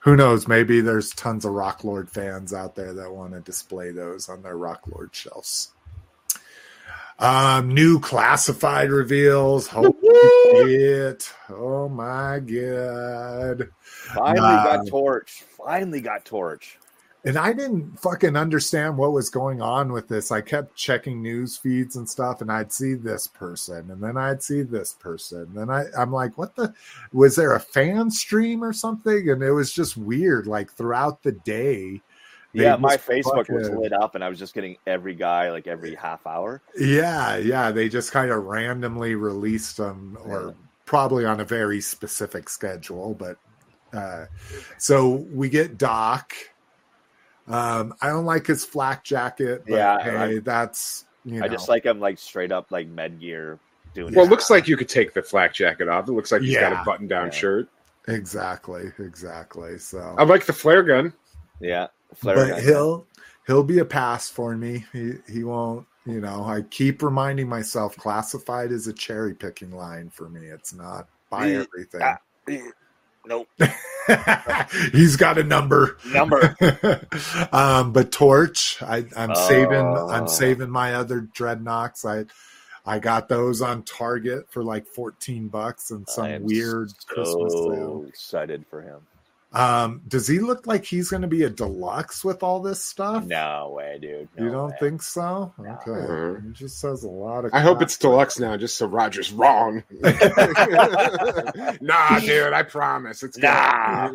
who 0.00 0.16
knows? 0.16 0.46
Maybe 0.46 0.80
there's 0.80 1.10
tons 1.12 1.44
of 1.44 1.52
Rock 1.52 1.82
Lord 1.82 2.10
fans 2.10 2.52
out 2.52 2.76
there 2.76 2.92
that 2.92 3.12
want 3.12 3.32
to 3.32 3.40
display 3.40 3.90
those 3.90 4.28
on 4.28 4.42
their 4.42 4.56
Rock 4.56 4.82
Lord 4.86 5.10
shelves. 5.12 5.72
Um, 7.22 7.72
new 7.72 8.00
classified 8.00 8.90
reveals. 8.90 9.68
Holy 9.68 9.92
shit! 10.50 11.32
Oh 11.48 11.88
my 11.88 12.40
god! 12.40 13.70
Finally 14.14 14.40
Nah. 14.40 14.64
got 14.64 14.86
torch. 14.88 15.44
Finally 15.56 16.00
got 16.00 16.24
torch. 16.24 16.80
And 17.24 17.38
I 17.38 17.52
didn't 17.52 18.00
fucking 18.00 18.34
understand 18.34 18.98
what 18.98 19.12
was 19.12 19.30
going 19.30 19.62
on 19.62 19.92
with 19.92 20.08
this. 20.08 20.32
I 20.32 20.40
kept 20.40 20.74
checking 20.74 21.22
news 21.22 21.56
feeds 21.56 21.94
and 21.94 22.10
stuff, 22.10 22.40
and 22.40 22.50
I'd 22.50 22.72
see 22.72 22.94
this 22.94 23.28
person, 23.28 23.92
and 23.92 24.02
then 24.02 24.16
I'd 24.16 24.42
see 24.42 24.62
this 24.62 24.94
person. 24.94 25.46
Then 25.54 25.70
I, 25.70 25.84
I'm 25.96 26.10
like, 26.10 26.36
what 26.36 26.56
the? 26.56 26.74
Was 27.12 27.36
there 27.36 27.52
a 27.54 27.60
fan 27.60 28.10
stream 28.10 28.64
or 28.64 28.72
something? 28.72 29.30
And 29.30 29.40
it 29.44 29.52
was 29.52 29.72
just 29.72 29.96
weird. 29.96 30.48
Like 30.48 30.72
throughout 30.72 31.22
the 31.22 31.30
day, 31.30 32.02
they 32.54 32.64
Yeah, 32.64 32.76
my 32.76 32.96
just 32.96 33.08
Facebook 33.08 33.48
was 33.50 33.70
lit 33.70 33.92
up, 33.92 34.14
and 34.14 34.22
I 34.22 34.28
was 34.28 34.38
just 34.38 34.54
getting 34.54 34.76
every 34.86 35.14
guy 35.14 35.50
like 35.50 35.66
every 35.66 35.94
half 35.94 36.26
hour. 36.26 36.60
Yeah, 36.78 37.36
yeah. 37.36 37.70
They 37.70 37.88
just 37.88 38.12
kind 38.12 38.30
of 38.30 38.44
randomly 38.44 39.14
released 39.14 39.76
them, 39.78 40.18
or 40.24 40.42
Yeah. 40.48 40.50
probably 40.84 41.24
on 41.24 41.40
a 41.40 41.44
very 41.44 41.80
specific 41.80 42.48
schedule. 42.48 43.14
But 43.14 43.36
uh, 43.92 44.26
so 44.78 45.26
we 45.32 45.48
get 45.48 45.78
Doc. 45.78 46.32
Um, 47.48 47.94
I 48.00 48.08
don't 48.08 48.24
like 48.24 48.46
his 48.46 48.64
flak 48.64 49.02
jacket. 49.04 49.64
But 49.66 49.74
Yeah, 49.74 50.02
hey, 50.02 50.36
I- 50.36 50.38
that's 50.40 51.04
you 51.24 51.40
know. 51.40 51.44
I 51.46 51.48
just 51.48 51.68
like 51.68 51.84
him 51.84 52.00
like 52.00 52.18
straight 52.18 52.52
up 52.52 52.70
like 52.70 52.86
med 52.88 53.20
gear 53.20 53.58
doing. 53.94 54.14
Well, 54.14 54.24
it. 54.24 54.28
it 54.28 54.30
looks 54.30 54.50
like 54.50 54.68
you 54.68 54.76
could 54.76 54.88
take 54.88 55.12
the 55.14 55.22
flak 55.22 55.52
jacket 55.54 55.88
off. 55.88 56.08
It 56.08 56.12
looks 56.12 56.30
like 56.32 56.42
he's 56.42 56.56
got 56.58 56.72
a 56.72 56.82
button 56.84 57.06
down 57.08 57.26
Yeah. 57.26 57.30
shirt. 57.32 57.68
exactly, 58.08 58.90
exactly. 58.98 59.78
So, 59.78 60.14
I 60.18 60.24
like 60.24 60.44
the 60.46 60.52
flare 60.52 60.82
gun. 60.82 61.12
yeah, 61.60 61.86
flare 62.14 62.54
but 62.54 62.62
he'll 62.62 63.06
he'll 63.46 63.62
be 63.64 63.78
a 63.78 63.84
pass 63.84 64.28
for 64.28 64.56
me. 64.56 64.84
He 64.92 65.12
he 65.30 65.44
won't. 65.44 65.86
You 66.04 66.20
know, 66.20 66.44
I 66.44 66.62
keep 66.62 67.00
reminding 67.02 67.48
myself, 67.48 67.96
classified 67.96 68.72
is 68.72 68.88
a 68.88 68.92
cherry 68.92 69.34
picking 69.34 69.70
line 69.70 70.10
for 70.10 70.28
me. 70.28 70.46
It's 70.46 70.74
not 70.74 71.06
buy 71.30 71.46
Yeah. 71.46 71.64
everything. 71.64 72.00
Ah. 72.02 72.18
Nope. 73.24 73.48
He's 74.92 75.14
got 75.14 75.38
a 75.38 75.44
number. 75.44 75.96
Number. 76.06 76.56
um, 77.52 77.92
but 77.92 78.10
Torch, 78.10 78.82
I, 78.82 79.04
I'm 79.16 79.32
saving. 79.34 79.74
Oh. 79.74 80.08
I'm 80.10 80.26
saving 80.26 80.70
my 80.70 80.94
other 80.94 81.20
Dreadnoks. 81.20 82.04
I 82.04 82.26
I 82.84 82.98
got 82.98 83.28
those 83.28 83.62
on 83.62 83.84
Target 83.84 84.50
for 84.50 84.64
like 84.64 84.86
14 84.88 85.46
bucks 85.46 85.92
and 85.92 86.08
some 86.08 86.26
am 86.26 86.42
weird 86.42 86.92
Christmas 87.06 87.52
sale. 87.52 88.04
excited 88.08 88.66
for 88.68 88.82
him. 88.82 89.02
Um, 89.54 90.00
does 90.08 90.26
he 90.26 90.38
look 90.38 90.66
like 90.66 90.84
he's 90.84 91.10
going 91.10 91.20
to 91.22 91.28
be 91.28 91.42
a 91.42 91.50
deluxe 91.50 92.24
with 92.24 92.42
all 92.42 92.60
this 92.60 92.82
stuff? 92.82 93.24
No 93.26 93.72
way, 93.76 93.98
dude. 94.00 94.28
you 94.38 94.50
don't 94.50 94.70
way. 94.70 94.76
think 94.80 95.02
so? 95.02 95.52
No. 95.58 95.70
Okay, 95.72 95.90
Mhm. 95.90 96.46
he 96.46 96.52
just 96.52 96.78
says 96.80 97.04
a 97.04 97.08
lot 97.08 97.44
of. 97.44 97.52
I 97.52 97.60
hope 97.60 97.82
it's 97.82 97.98
deluxe 97.98 98.38
now, 98.38 98.56
just 98.56 98.76
so 98.78 98.86
Roger's 98.86 99.30
wrong. 99.32 99.82
nah, 101.80 102.18
dude, 102.20 102.52
I 102.52 102.62
promise 102.62 103.22
it's 103.22 103.36
good. 103.36 103.44
Nah. 103.44 104.10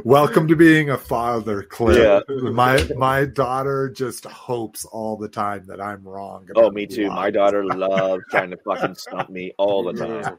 Welcome 0.04 0.48
to 0.48 0.56
being 0.56 0.90
a 0.90 0.98
father, 0.98 1.62
Cliff. 1.62 1.96
Yeah. 1.98 2.20
My 2.50 2.86
my 2.96 3.24
daughter 3.24 3.88
just 3.88 4.24
hopes 4.26 4.84
all 4.84 5.16
the 5.16 5.28
time 5.28 5.64
that 5.66 5.80
I'm 5.80 6.02
wrong. 6.04 6.46
Oh, 6.54 6.70
me 6.70 6.86
too. 6.86 7.08
lot. 7.08 7.14
My 7.16 7.30
daughter 7.30 7.64
loves 7.64 8.22
trying 8.30 8.50
to 8.50 8.56
fucking 8.58 8.96
stump 8.96 9.30
me 9.30 9.52
all 9.58 9.82
the 9.84 9.92
time. 9.94 10.38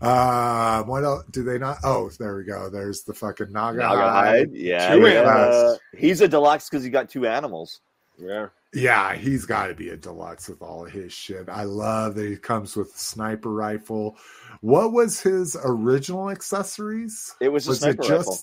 Um, 0.00 0.86
what 0.88 1.04
else 1.04 1.24
do 1.30 1.42
they 1.42 1.58
not? 1.58 1.78
Oh, 1.84 2.10
there 2.18 2.36
we 2.36 2.44
go. 2.44 2.68
There's 2.70 3.02
the 3.02 3.14
fucking 3.14 3.52
Naga, 3.52 3.78
Naga 3.78 4.00
hide. 4.00 4.26
hide, 4.26 4.50
yeah, 4.52 4.94
yeah. 4.94 5.06
animals. 5.08 5.78
He's 5.96 6.20
a 6.20 6.28
deluxe 6.28 6.68
because 6.68 6.84
he 6.84 6.90
got 6.90 7.08
two 7.10 7.26
animals. 7.26 7.80
Yeah. 8.18 8.48
Yeah, 8.72 9.14
he's 9.14 9.46
got 9.46 9.66
to 9.66 9.74
be 9.74 9.88
a 9.88 9.96
deluxe 9.96 10.48
with 10.48 10.62
all 10.62 10.86
of 10.86 10.92
his 10.92 11.12
shit. 11.12 11.48
I 11.48 11.64
love 11.64 12.14
that 12.14 12.28
he 12.28 12.36
comes 12.36 12.76
with 12.76 12.94
a 12.94 12.98
sniper 12.98 13.50
rifle. 13.52 14.16
What 14.60 14.92
was 14.92 15.20
his 15.20 15.56
original 15.64 16.30
accessories? 16.30 17.34
It 17.40 17.48
was 17.48 17.66
a 17.66 17.74
sniper 17.74 18.02
it 18.04 18.06
just? 18.08 18.28
rifle. 18.28 18.38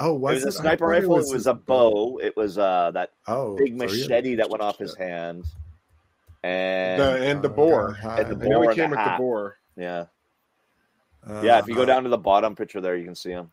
Oh, 0.00 0.14
It 0.16 0.20
was 0.20 0.42
it? 0.42 0.44
a 0.46 0.48
I 0.48 0.62
sniper 0.62 0.86
rifle. 0.86 1.18
It 1.20 1.32
was 1.32 1.46
a 1.46 1.54
bow. 1.54 2.18
It 2.22 2.36
was 2.36 2.58
uh 2.58 2.90
that 2.94 3.10
Oh, 3.28 3.56
big 3.56 3.78
so 3.78 3.86
he 3.86 4.00
had- 4.00 4.08
machete 4.08 4.34
that 4.36 4.50
went 4.50 4.62
off 4.62 4.78
his 4.78 4.96
hand, 4.96 5.44
and 6.42 7.00
The 7.00 7.22
and 7.26 7.42
the 7.42 7.50
Oh, 7.50 7.52
boar. 7.52 7.96
God. 8.02 8.18
And 8.20 8.26
I 8.28 8.30
the 8.34 8.48
know 8.48 8.62
boar 8.62 8.62
he 8.62 8.68
and 8.68 8.76
came 8.76 8.90
the 8.90 8.96
with 8.96 9.04
the 9.04 9.10
hat. 9.10 9.18
boar. 9.18 9.56
yeah, 9.76 10.06
yeah. 11.42 11.58
If 11.58 11.68
you 11.68 11.74
go 11.74 11.82
Uh, 11.82 11.86
down 11.86 12.02
to 12.04 12.08
the 12.08 12.18
bottom 12.18 12.54
picture 12.54 12.80
there, 12.80 12.96
you 12.96 13.04
can 13.04 13.14
see 13.14 13.30
him. 13.30 13.50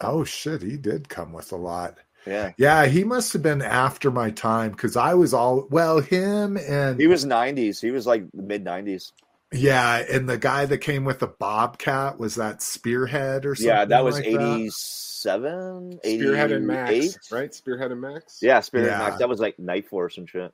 Oh 0.00 0.24
shit, 0.24 0.62
he 0.62 0.76
did 0.76 1.08
come 1.08 1.32
with 1.32 1.52
a 1.52 1.56
lot. 1.56 1.98
Yeah, 2.26 2.52
Yeah, 2.58 2.84
he 2.86 3.02
must 3.04 3.32
have 3.32 3.42
been 3.42 3.62
after 3.62 4.10
my 4.10 4.30
time 4.30 4.72
because 4.72 4.94
I 4.96 5.14
was 5.14 5.32
all 5.32 5.66
well, 5.70 6.00
him 6.00 6.56
and 6.58 7.00
he 7.00 7.06
was 7.06 7.24
'90s. 7.24 7.80
He 7.80 7.90
was 7.90 8.06
like 8.06 8.24
mid 8.34 8.62
'90s. 8.64 9.12
yeah, 9.52 9.96
and 10.10 10.28
the 10.28 10.36
guy 10.38 10.66
that 10.66 10.78
came 10.78 11.04
with 11.04 11.18
the 11.18 11.26
bobcat 11.26 12.18
was 12.18 12.34
that 12.36 12.60
Spearhead 12.62 13.46
or 13.46 13.54
something. 13.54 13.68
Yeah, 13.68 13.84
that 13.86 14.04
was 14.04 14.16
like 14.16 14.26
'87, 14.26 15.98
Spearhead 16.04 16.52
and 16.52 16.66
Max, 16.66 16.90
88. 16.90 17.16
right? 17.30 17.54
Spearhead 17.54 17.90
and 17.92 18.00
Max. 18.00 18.38
Yeah, 18.42 18.60
Spearhead 18.60 18.90
Yeah. 18.90 18.98
Max. 18.98 19.18
That 19.18 19.28
was 19.28 19.40
like 19.40 19.58
Night 19.58 19.88
Force 19.88 20.18
and 20.18 20.28
shit. 20.28 20.52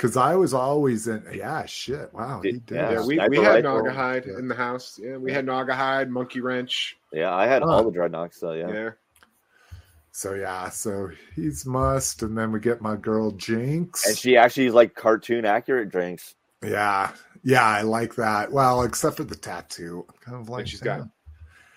Because 0.00 0.16
I 0.16 0.34
was 0.34 0.54
always 0.54 1.08
in. 1.08 1.22
Yeah, 1.30 1.66
shit. 1.66 2.08
Wow, 2.14 2.40
he 2.42 2.52
Did- 2.52 2.64
did. 2.66 2.74
yeah. 2.76 2.90
Yeah, 2.92 3.00
we, 3.04 3.18
we 3.28 3.36
had 3.36 3.64
rifle. 3.66 3.82
Gnawgahyde 3.82 4.26
Yeah. 4.28 4.38
in 4.38 4.48
the 4.48 4.54
house. 4.54 4.98
Yeah, 5.02 5.18
we 5.18 5.30
had 5.30 5.44
Gnawgahyde, 5.44 6.08
Monkey 6.08 6.40
Wrench. 6.40 6.96
Yeah, 7.12 7.34
I 7.34 7.46
had 7.46 7.62
Huh. 7.62 7.68
all 7.68 7.84
the 7.90 7.90
Dreadnoks 7.98 8.40
though. 8.40 8.52
Yeah. 8.52 8.70
Yeah, 8.72 8.90
So 10.12 10.32
yeah, 10.32 10.70
so 10.70 11.10
he's 11.36 11.66
must, 11.66 12.22
and 12.22 12.36
then 12.38 12.50
we 12.50 12.60
get 12.60 12.80
my 12.80 12.96
girl 12.96 13.30
Jinx. 13.32 14.06
and 14.08 14.16
she 14.16 14.38
actually 14.38 14.66
is 14.66 14.74
like 14.74 14.94
cartoon 14.94 15.44
accurate 15.44 15.90
drinks. 15.90 16.34
yeah, 16.64 17.10
yeah, 17.44 17.66
I 17.66 17.82
like 17.82 18.14
that. 18.14 18.50
Well, 18.52 18.82
except 18.84 19.18
for 19.18 19.24
the 19.24 19.36
tattoo, 19.36 20.06
kind 20.24 20.40
of 20.40 20.48
like 20.48 20.66
she's 20.66 20.80
got- 20.80 20.98
damn. 21.00 21.12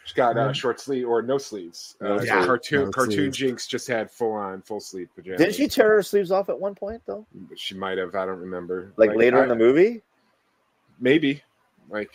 She's 0.05 0.13
got 0.13 0.37
uh, 0.37 0.51
short 0.51 0.79
sleeve 0.81 1.07
or 1.07 1.21
no 1.21 1.37
sleeves. 1.37 1.95
No 2.01 2.15
Uh, 2.15 2.19
sleeves. 2.19 2.45
cartoon 2.45 2.85
No 2.85 2.91
cartoon 2.91 3.13
sleeves. 3.13 3.37
Jinx 3.37 3.67
just 3.67 3.87
had 3.87 4.11
full 4.11 4.33
on 4.33 4.61
full 4.61 4.81
sleeve 4.81 5.07
pajamas. 5.15 5.39
Didn't 5.39 5.55
she 5.55 5.67
tear 5.69 5.95
her 5.95 6.03
sleeves 6.03 6.29
off 6.31 6.49
at 6.49 6.59
one 6.59 6.75
point 6.75 7.01
though? 7.05 7.25
She 7.55 7.73
might 7.75 7.97
have. 7.97 8.13
I 8.13 8.25
don't 8.25 8.39
remember. 8.39 8.91
Like, 8.97 9.15
later 9.15 9.39
I- 9.39 9.43
in 9.43 9.49
the 9.49 9.55
movie? 9.55 10.01
maybe. 10.99 11.41
Like 11.89 12.11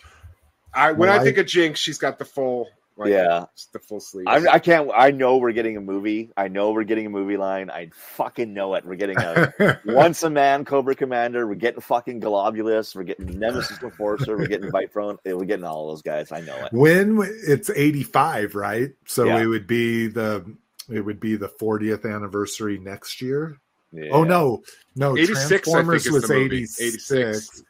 I 0.75 0.93
when 0.93 1.09
Well, 1.09 1.19
I, 1.19 1.21
I- 1.21 1.25
think 1.25 1.39
of 1.39 1.47
Jinx, 1.47 1.81
she's 1.81 1.99
got 1.99 2.19
the 2.19 2.25
full. 2.25 2.69
Like, 2.99 3.11
Yeah. 3.11 3.45
the 3.73 3.79
full 3.79 4.01
sleeve. 4.01 4.27
I'm, 4.29 4.49
I 4.49 4.59
can't. 4.59 4.91
I 4.95 5.13
know 5.13 5.37
we're 5.37 5.53
getting 5.53 5.77
a 5.77 5.81
movie. 5.81 6.31
I 6.37 6.49
know 6.49 6.73
we're 6.73 6.83
getting 6.83 7.07
a 7.07 7.11
movie 7.11 7.37
line. 7.37 7.71
I 7.71 7.91
fucking 7.95 8.53
know 8.53 8.75
it. 8.75 8.85
We're 8.85 8.97
getting 8.97 9.19
a 9.19 9.79
once 9.87 10.23
a 10.25 10.31
man 10.31 10.65
Cobra 10.65 10.97
Commander. 10.97 11.47
We're 11.47 11.55
getting 11.55 11.81
fucking 11.81 12.21
Golobulus. 12.21 12.97
We're 12.97 13.05
getting 13.05 13.39
Nemesis 13.39 13.81
Enforcer. 13.83 14.37
We're 14.37 14.49
getting 14.49 14.71
Viprone. 14.73 15.19
We're 15.25 15.45
getting 15.45 15.65
all 15.65 15.89
those 15.89 16.03
guys. 16.03 16.33
I 16.33 16.41
know 16.41 16.57
it. 16.57 16.73
when 16.73 17.19
it's 17.47 17.71
85 17.71 18.55
right 18.57 18.91
so 19.07 19.25
Yeah. 19.27 19.43
it 19.43 19.47
would 19.47 19.67
be 19.69 20.09
the 20.09 20.45
it 20.91 21.01
would 21.01 21.21
be 21.21 21.37
the 21.37 21.49
40th 21.49 22.05
anniversary 22.13 22.79
next 22.79 23.21
year 23.23 23.59
Yeah. 23.93 24.11
oh 24.13 24.25
no 24.25 24.63
no 24.97 25.17
86, 25.17 25.49
transformers 25.49 26.11
was 26.11 26.31
86, 26.31 26.81
86. 27.13 27.63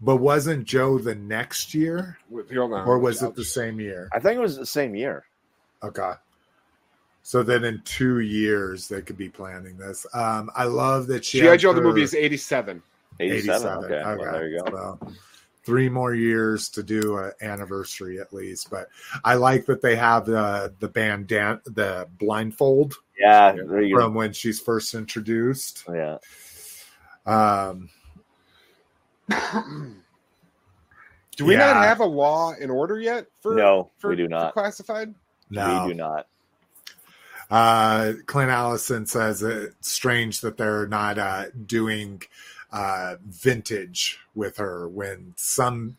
But 0.00 0.16
wasn't 0.16 0.64
joe 0.64 0.98
the 0.98 1.14
next 1.14 1.74
year 1.74 2.18
Wait, 2.30 2.52
Hold 2.54 2.72
on. 2.72 2.86
or 2.86 2.98
was 2.98 3.22
it 3.22 3.34
the 3.34 3.44
same 3.44 3.80
year 3.80 4.08
I 4.12 4.20
think 4.20 4.36
it 4.36 4.40
was 4.40 4.56
the 4.56 4.66
same 4.66 4.94
year. 4.94 5.24
okay 5.82 6.12
so 7.22 7.42
then 7.42 7.64
in 7.64 7.80
two 7.84 8.20
years 8.20 8.88
they 8.88 9.02
could 9.02 9.16
be 9.18 9.28
planning 9.28 9.76
this 9.76 10.06
um 10.14 10.50
i 10.54 10.64
love 10.64 11.06
that 11.08 11.24
she 11.24 11.40
GI 11.40 11.46
had 11.46 11.60
Joe 11.60 11.72
the 11.72 11.80
her- 11.80 11.86
movie 11.88 12.02
is 12.02 12.14
eighty 12.14 12.36
seven. 12.36 12.82
87. 13.18 13.84
Okay. 13.84 14.02
Well, 14.04 14.18
there 14.30 14.46
you 14.48 14.60
go. 14.62 14.70
Well, 14.70 15.12
three 15.64 15.88
more 15.88 16.14
years 16.14 16.68
to 16.68 16.82
do 16.82 17.16
an 17.16 17.32
anniversary 17.40 18.20
at 18.20 18.30
least, 18.34 18.68
but 18.68 18.88
I 19.24 19.36
like 19.36 19.64
that 19.66 19.80
they 19.80 19.96
have 19.96 20.26
the 20.26 20.74
the 20.80 20.88
bandan 20.88 21.62
the 21.64 22.06
blindfold 22.18 22.94
Yeah. 23.18 23.52
There 23.52 23.80
you 23.80 23.96
from 23.96 24.12
when 24.12 24.34
she's 24.34 24.60
first 24.60 24.92
introduced. 24.94 25.84
Yeah. 25.90 26.18
Um, 27.24 27.88
Do 29.28 29.94
we 31.44 31.52
Yeah. 31.54 31.72
not 31.72 31.84
have 31.84 32.00
a 32.00 32.04
law 32.06 32.52
in 32.54 32.70
order 32.70 32.98
yet 32.98 33.26
for 33.40 33.54
no, 33.54 33.90
for, 33.98 34.10
we 34.10 34.16
do 34.16 34.28
not. 34.28 34.52
classified? 34.54 35.08
We 35.08 35.14
For, 35.56 35.56
do 35.56 35.60
for 35.60 35.64
not. 35.64 35.74
classified. 35.74 35.74
No. 35.80 35.86
We 35.86 35.92
do 35.92 35.98
not. 35.98 36.26
Uh, 37.50 38.12
Clint 38.26 38.50
Allison 38.50 39.06
says 39.06 39.42
it's 39.42 39.88
strange 39.88 40.40
that 40.40 40.56
they're 40.56 40.86
not 40.88 41.18
uh, 41.18 41.46
doing 41.66 42.22
uh, 42.72 43.16
vintage 43.24 44.18
with 44.34 44.56
her 44.56 44.88
when 44.88 45.32
some. 45.36 45.96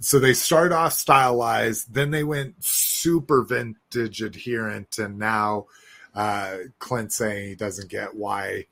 So 0.00 0.18
they 0.18 0.32
start 0.34 0.72
off 0.72 0.92
stylized, 0.94 1.94
then 1.94 2.10
they 2.10 2.24
went 2.24 2.56
super 2.64 3.42
vintage 3.42 4.20
adherent, 4.22 4.98
and 4.98 5.18
now 5.18 5.66
uh, 6.14 6.56
Clint 6.80 7.12
saying 7.12 7.48
he 7.50 7.54
doesn't 7.54 7.88
get 7.88 8.16
why 8.16 8.66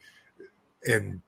in 0.85 1.23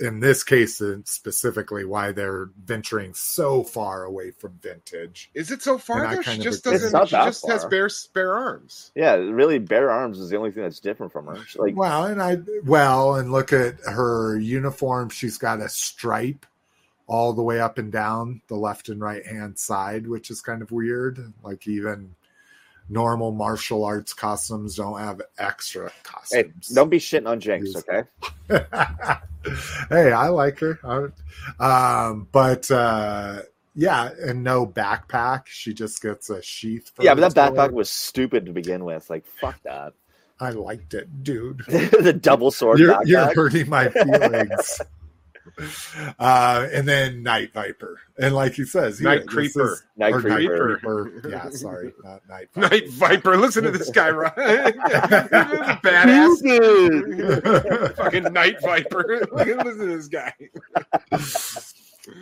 in 0.00 0.20
this 0.20 0.42
case 0.42 0.80
uh, 0.80 0.98
specifically 1.04 1.84
why 1.84 2.12
they're 2.12 2.50
venturing 2.64 3.14
so 3.14 3.62
far 3.62 4.04
away 4.04 4.30
from 4.30 4.58
vintage. 4.62 5.30
Is 5.34 5.50
it 5.50 5.62
so 5.62 5.78
far 5.78 6.04
And 6.04 6.18
though? 6.18 6.22
She 6.22 6.24
kind 6.24 6.38
of 6.38 6.44
just 6.44 6.64
doesn't. 6.64 6.88
She 7.08 7.10
that 7.16 7.24
just 7.26 7.48
has 7.48 7.64
bare 7.66 7.88
bare 8.14 8.34
arms. 8.34 8.92
Yeah, 8.94 9.14
really, 9.14 9.58
bare 9.58 9.90
arms 9.90 10.18
is 10.18 10.30
the 10.30 10.36
only 10.36 10.50
thing 10.50 10.62
that's 10.62 10.80
different 10.80 11.12
from 11.12 11.26
her. 11.26 11.36
She's 11.46 11.56
Like, 11.56 11.76
well, 11.76 12.04
and 12.04 12.22
I 12.22 12.38
well, 12.64 13.16
and 13.16 13.32
look 13.32 13.52
at 13.52 13.76
her 13.80 14.38
uniform. 14.38 15.08
She's 15.08 15.38
got 15.38 15.60
a 15.60 15.68
stripe 15.68 16.46
all 17.06 17.32
the 17.32 17.42
way 17.42 17.60
up 17.60 17.78
and 17.78 17.92
down 17.92 18.42
the 18.48 18.56
left 18.56 18.88
and 18.88 19.00
right 19.00 19.24
hand 19.24 19.58
side, 19.58 20.06
which 20.06 20.30
is 20.30 20.40
kind 20.40 20.62
of 20.62 20.72
weird. 20.72 21.32
Like 21.42 21.66
even 21.66 22.14
normal 22.88 23.32
martial 23.32 23.84
arts 23.84 24.12
costumes 24.12 24.76
don't 24.76 24.98
have 24.98 25.20
extra 25.38 25.88
hey, 25.88 25.94
costumes. 26.02 26.68
don't 26.68 26.88
be 26.88 26.98
shitting 26.98 27.28
on 27.28 27.40
Jinx, 27.40 27.74
okay? 27.76 28.02
hey, 29.90 30.12
I 30.12 30.28
like 30.28 30.58
her. 30.60 30.78
I- 30.84 32.06
Um, 32.08 32.28
but 32.32 32.70
uh, 32.70 33.42
yeah, 33.74 34.10
and 34.20 34.42
no 34.42 34.66
backpack. 34.66 35.42
She 35.46 35.74
just 35.74 36.00
gets 36.02 36.30
a 36.30 36.40
sheath. 36.42 36.90
for 36.94 37.02
Yeah, 37.02 37.14
but 37.14 37.34
that 37.34 37.52
backpack 37.54 37.72
was 37.72 37.90
stupid 37.90 38.46
to 38.46 38.52
begin 38.52 38.84
with. 38.84 39.08
Like, 39.10 39.26
fuck 39.26 39.60
that. 39.64 39.92
I 40.38 40.50
liked 40.50 40.92
it, 40.94 41.22
dude. 41.24 41.62
the 41.68 42.12
double 42.12 42.50
sword 42.50 42.78
you're, 42.78 42.92
backpack. 42.94 43.06
you're 43.06 43.34
hurting 43.34 43.68
my 43.68 43.88
feelings. 43.90 44.80
Uh, 46.18 46.68
and 46.72 46.86
then 46.86 47.22
Night 47.22 47.52
Viper, 47.54 47.98
and 48.18 48.34
like 48.34 48.54
he 48.54 48.64
says, 48.64 49.00
Night 49.00 49.20
this 49.24 49.28
Creeper. 49.34 49.72
is- 49.72 49.82
Night 49.96 50.12
or 50.14 50.20
Creeper. 50.20 50.78
Creeper. 50.78 51.28
Yeah, 51.30 51.48
sorry, 51.50 51.92
not 52.04 52.20
Night 52.28 52.48
Viper. 52.54 52.68
Night 52.74 52.88
Viper. 52.90 53.36
Listen 53.36 53.64
to 53.64 53.70
this 53.70 53.90
guy, 53.90 54.10
Ryan. 54.10 54.32
Badass. 55.82 57.96
Fucking 57.96 58.32
Night 58.32 58.60
Viper. 58.60 59.26
Listen 59.32 59.78
to 59.78 59.86
this 59.86 60.08
guy. 60.08 60.32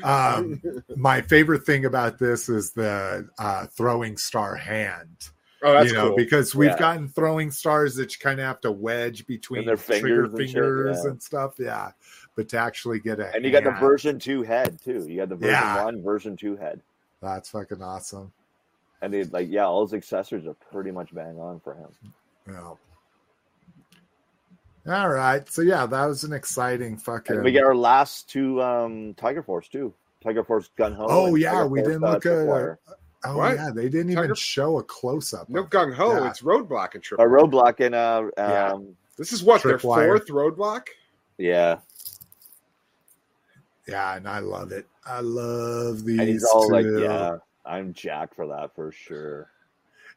um, 0.02 0.60
my 0.96 1.20
favorite 1.22 1.64
thing 1.64 1.84
about 1.84 2.18
this 2.18 2.48
is 2.48 2.72
the 2.72 3.28
uh, 3.38 3.66
throwing 3.66 4.16
star 4.16 4.54
hand. 4.56 5.28
Oh, 5.66 5.72
that's 5.72 5.90
you 5.90 5.96
know, 5.96 6.08
cool. 6.08 6.16
because 6.16 6.54
we've 6.54 6.68
Yeah. 6.70 6.78
gotten 6.78 7.08
throwing 7.08 7.50
stars 7.50 7.94
that 7.96 8.12
you 8.12 8.18
kind 8.20 8.38
of 8.38 8.44
have 8.44 8.60
to 8.62 8.72
wedge 8.72 9.26
between 9.26 9.64
their 9.64 9.76
trigger 9.76 10.28
fingers 10.28 10.38
and 10.38 10.48
shit, 10.48 10.54
yeah. 11.04 11.10
and 11.10 11.22
stuff. 11.22 11.54
Yeah, 11.58 11.92
but 12.36 12.48
to 12.50 12.58
actually 12.58 12.98
get 13.00 13.20
a 13.20 13.32
And 13.34 13.44
you 13.44 13.50
got 13.52 13.64
the 13.64 13.70
version 13.72 14.18
two 14.18 14.42
head 14.42 14.78
too. 14.82 15.06
You 15.08 15.18
got 15.18 15.28
the 15.28 15.36
version 15.36 15.50
Yeah. 15.52 15.84
one, 15.84 16.02
version 16.02 16.36
two 16.36 16.56
head. 16.56 16.80
That's 17.22 17.48
fucking 17.50 17.82
awesome. 17.82 18.32
And 19.02 19.12
they 19.12 19.24
like, 19.24 19.48
yeah, 19.50 19.64
all 19.66 19.84
his 19.86 19.94
accessories 19.94 20.46
are 20.46 20.56
pretty 20.72 20.90
much 20.90 21.14
bang 21.14 21.38
on 21.38 21.60
for 21.60 21.74
him. 21.74 21.88
Yeah. 22.48 22.72
All 24.86 25.08
right. 25.08 25.48
So 25.48 25.62
yeah, 25.62 25.86
that 25.86 26.06
was 26.06 26.24
an 26.24 26.32
exciting 26.32 26.96
fucking. 26.96 27.36
And 27.36 27.44
we 27.44 27.52
get 27.52 27.64
our 27.64 27.74
last 27.74 28.28
two 28.28 28.60
um 28.62 29.14
Tiger 29.14 29.42
Force 29.42 29.68
too. 29.68 29.94
Tiger 30.22 30.44
Force 30.44 30.70
Gung 30.78 30.94
Ho. 30.96 31.06
Oh, 31.08 31.34
yeah, 31.34 31.52
Tiger 31.52 31.68
we 31.68 31.78
Force, 31.80 31.88
didn't 31.92 32.04
uh, 32.04 32.10
look 32.12 32.26
at- 32.26 32.32
Tripwire. 32.32 32.76
oh 33.26 33.36
What? 33.36 33.54
yeah, 33.56 33.70
they 33.74 33.88
didn't 33.88 34.10
even 34.10 34.24
Tiger- 34.24 34.34
show 34.34 34.78
a 34.78 34.82
close 34.82 35.32
up. 35.34 35.48
No 35.50 35.64
gung 35.64 35.94
ho. 35.94 36.12
Yeah. 36.22 36.30
It's 36.30 36.40
roadblock 36.42 36.94
and 36.94 36.96
a 36.96 36.98
triple. 37.00 37.26
roadblock 37.26 37.80
and 37.80 37.94
uh 37.94 38.30
Yeah. 38.36 38.72
um 38.72 38.96
This 39.16 39.32
is 39.32 39.42
what 39.42 39.62
their 39.62 39.78
Tripwire. 39.78 40.06
fourth 40.06 40.26
roadblock. 40.28 40.86
yeah. 41.38 41.78
Yeah, 43.86 44.16
and 44.16 44.28
I 44.28 44.38
love 44.38 44.72
it. 44.72 44.86
I 45.06 45.20
love 45.20 46.04
these. 46.04 46.18
And 46.18 46.28
he's 46.28 46.44
all 46.44 46.70
like, 46.70 46.86
yeah, 46.86 47.38
I'm 47.64 47.92
jacked 47.92 48.34
for 48.34 48.46
that 48.48 48.74
for 48.74 48.92
sure. 48.92 49.50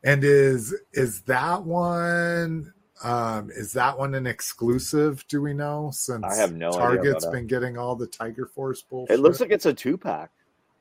And 0.03 0.24
is 0.24 0.76
is 0.93 1.22
that 1.24 1.63
one? 1.63 2.74
Um, 3.03 3.49
is 3.51 3.74
that 3.74 3.97
one 3.97 4.15
an 4.15 4.26
exclusive? 4.26 5.26
Do 5.28 5.41
we 5.41 5.53
know? 5.53 5.91
Since 5.93 6.24
I 6.26 6.36
have 6.36 6.55
no 6.55 6.72
Target's 6.72 7.26
been 7.28 7.47
getting 7.47 7.78
all 7.78 7.95
the 7.95 8.07
Tiger 8.07 8.45
Force 8.45 8.82
bullshit. 8.82 9.15
It 9.15 9.22
looks 9.22 9.39
like 9.39 9.51
it's 9.51 9.65
a 9.65 9.74
two 9.74 9.97
pack. 9.97 10.32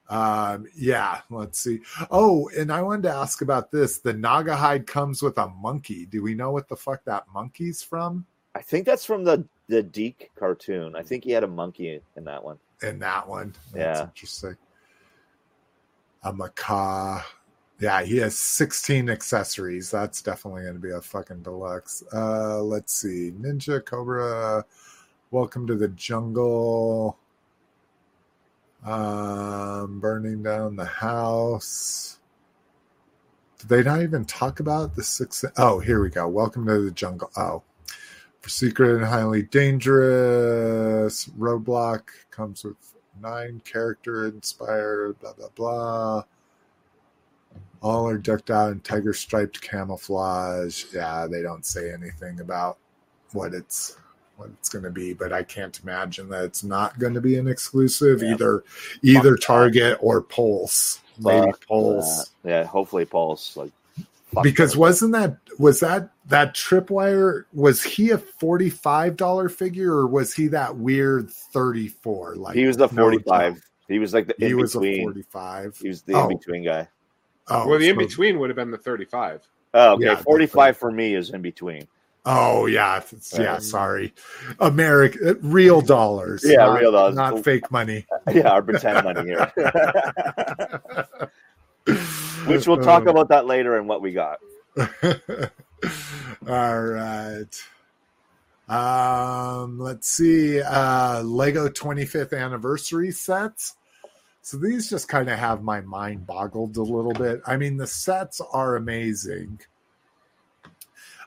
Um, 0.09 0.67
yeah, 0.77 1.23
let's 1.31 1.59
see. 1.59 1.81
Oh, 2.11 2.49
and 2.57 2.73
I 2.73 2.81
wanted 2.83 3.03
to 3.05 3.15
ask 3.15 3.43
about 3.43 3.73
this. 3.73 3.99
The 3.99 4.15
Gnawgahyde 4.15 4.87
comes 4.87 5.21
with 5.21 5.37
a 5.39 5.49
monkey. 5.49 6.07
Do 6.07 6.23
we 6.23 6.35
know 6.35 6.53
what 6.53 6.69
the 6.69 6.77
fuck 6.77 7.05
that 7.05 7.25
monkey's 7.35 7.83
from? 7.83 8.25
I 8.55 8.63
think 8.63 8.87
that's 8.87 9.05
from 9.05 9.25
the 9.25 9.45
the 9.69 9.83
DiC 9.83 10.31
cartoon. 10.39 10.95
I 10.95 11.03
think 11.03 11.25
he 11.25 11.33
had 11.33 11.43
a 11.43 11.49
monkey 11.49 12.01
in 12.17 12.25
that 12.25 12.43
one. 12.43 12.59
In 12.83 12.99
that 13.01 13.27
one. 13.29 13.55
That's 13.73 13.99
Yeah. 14.01 14.05
interesting. 14.05 14.57
A 16.23 16.33
macaw. 16.33 17.23
Yeah, 17.79 18.03
he 18.03 18.17
has 18.19 18.39
16 18.39 19.11
accessories. 19.11 19.91
That's 19.91 20.23
definitely 20.23 20.63
going 20.63 20.75
to 20.75 20.81
be 20.81 20.91
a 20.91 21.01
fucking 21.01 21.43
deluxe. 21.43 22.03
Uh, 22.13 22.63
let's 22.63 22.93
see. 22.95 23.33
Ninja 23.39 23.85
Cobra. 23.85 24.65
Welcome 25.31 25.67
to 25.67 25.75
the 25.75 25.89
jungle. 25.89 27.19
Um, 28.85 30.01
burning 30.01 30.43
down 30.43 30.77
the 30.77 30.85
house. 30.85 32.19
Did 33.59 33.69
they 33.69 33.83
not 33.83 34.03
even 34.03 34.25
talk 34.25 34.61
about 34.61 34.95
the 34.97 35.03
six? 35.03 35.45
Oh, 35.57 35.81
here 35.81 36.01
we 36.01 36.09
go. 36.11 36.29
Welcome 36.29 36.67
to 36.67 36.81
the 36.81 36.91
jungle. 36.91 37.31
Oh, 37.37 37.63
secret 38.49 38.97
and 38.97 39.05
highly 39.05 39.43
dangerous. 39.43 41.27
Roadblock 41.39 42.03
comes 42.31 42.65
with 42.65 42.77
nine 43.21 43.61
character 43.65 44.27
inspired. 44.27 45.19
Blah 45.21 45.33
blah 45.35 45.49
blah. 45.55 46.25
All 47.83 48.09
are 48.09 48.19
decked 48.19 48.51
out 48.51 48.73
in 48.73 48.81
tiger 48.81 49.13
striped 49.13 49.61
camouflage. 49.61 50.85
Yeah, 50.93 51.27
they 51.31 51.43
don't 51.43 51.65
say 51.65 51.93
anything 51.93 52.41
about 52.41 52.79
what 53.33 53.55
it's 53.55 53.97
what 54.37 54.51
it's 54.51 54.69
going 54.69 54.85
to 54.85 54.91
be, 54.91 55.15
but 55.15 55.33
I 55.33 55.43
can't 55.43 55.79
imagine 55.83 56.29
that 56.29 56.45
it's 56.45 56.63
not 56.65 56.99
going 56.99 57.15
to 57.15 57.21
be 57.21 57.39
an 57.39 57.49
exclusive 57.49 58.23
Yeah. 58.23 58.33
either 58.35 58.65
either. 59.03 59.37
Target 59.37 59.99
or 60.01 60.21
Pulse. 60.21 61.01
Maybe 61.19 61.51
Pulse. 61.67 62.31
that. 62.43 62.51
Yeah, 62.51 62.65
hopefully 62.65 63.05
Pulse. 63.07 63.57
Like 63.57 63.73
because 64.43 64.73
that. 64.73 64.79
wasn't 64.79 65.13
that 65.13 65.37
was 65.59 65.81
that 65.81 66.11
that 66.27 66.55
tripwire 66.55 67.45
was 67.53 67.83
he 67.83 68.11
a 68.11 68.19
$45 68.19 69.51
figure 69.51 69.93
or 69.93 70.07
was 70.07 70.35
he 70.35 70.49
that 70.49 70.77
weird 70.77 71.31
34 71.31 72.37
like 72.37 72.57
he 72.57 72.67
was 72.67 72.77
the 72.77 72.89
forty 72.89 73.19
five. 73.19 73.55
joke? 73.55 73.63
he 73.89 73.99
was 73.99 74.13
like 74.15 74.27
the 74.27 74.35
he 74.39 74.47
in 74.47 74.57
was 74.57 74.75
a 74.75 74.79
45 74.81 75.77
He 75.79 75.89
was 75.89 76.03
the 76.03 76.15
Oh. 76.15 76.29
in 76.29 76.37
between 76.39 76.65
guy. 76.65 76.89
oh 77.49 77.69
well, 77.69 77.79
the 77.79 77.89
in 77.89 77.97
between 77.99 78.39
would 78.39 78.51
have 78.51 78.57
been 78.57 78.71
the 78.71 78.79
thirty-five. 78.79 79.43
Oh, 79.75 79.93
okay. 79.95 80.05
Yeah, 80.07 80.15
the 80.17 80.23
forty 80.25 80.47
five 80.47 80.77
for 80.77 80.91
me 80.91 81.15
is 81.15 81.31
in 81.31 81.43
between. 81.43 81.87
oh 82.25 82.67
yeah 82.67 82.97
it's- 82.97 83.33
yeah 83.39 83.59
sorry 83.59 84.13
american 84.59 85.29
uh, 85.29 85.35
real 85.43 85.81
dollars 85.81 86.43
Yeah, 86.45 86.57
not- 86.67 86.81
real 86.81 86.91
dollars. 86.91 87.15
not 87.15 87.45
fake 87.45 87.71
money 87.71 88.05
Yeah, 88.35 88.51
our 88.51 88.63
pretend 88.63 89.05
money 89.05 89.23
here. 89.31 89.53
Which 92.47 92.67
we'll 92.67 92.79
talk 92.79 93.07
Uh, 93.07 93.11
about 93.11 93.29
that 93.29 93.47
later 93.47 93.77
and 93.77 93.89
what 93.89 94.03
we 94.03 94.13
got. 94.13 94.39
All 96.49 96.81
right. 96.83 97.63
Um, 98.69 99.79
let's 99.79 100.09
see. 100.09 100.61
Uh, 100.61 101.23
Lego 101.23 101.69
25th 101.69 102.37
anniversary 102.39 103.11
sets. 103.13 103.77
So 104.43 104.59
these 104.59 104.89
just 104.89 105.09
kind 105.09 105.29
of 105.29 105.39
have 105.39 105.63
my 105.63 105.81
mind 105.81 106.27
boggled 106.27 106.77
a 106.77 106.83
little 106.83 107.13
bit. 107.13 107.41
I 107.47 107.57
mean, 107.57 107.77
the 107.77 107.87
sets 107.87 108.41
are 108.53 108.77
amazing. 108.77 109.61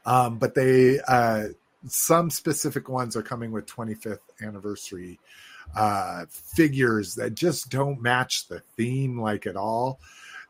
Um, 0.05 0.37
but 0.37 0.55
they 0.55 0.99
uh 1.07 1.49
some 1.87 2.29
specific 2.29 2.87
ones 2.89 3.15
are 3.15 3.21
coming 3.21 3.51
with 3.51 3.65
25th 3.65 4.19
anniversary 4.41 5.19
uh 5.75 6.25
figures 6.29 7.15
that 7.15 7.35
just 7.35 7.69
don't 7.69 8.01
match 8.01 8.47
the 8.47 8.61
theme 8.77 9.19
like 9.19 9.45
at 9.45 9.57
all. 9.57 9.99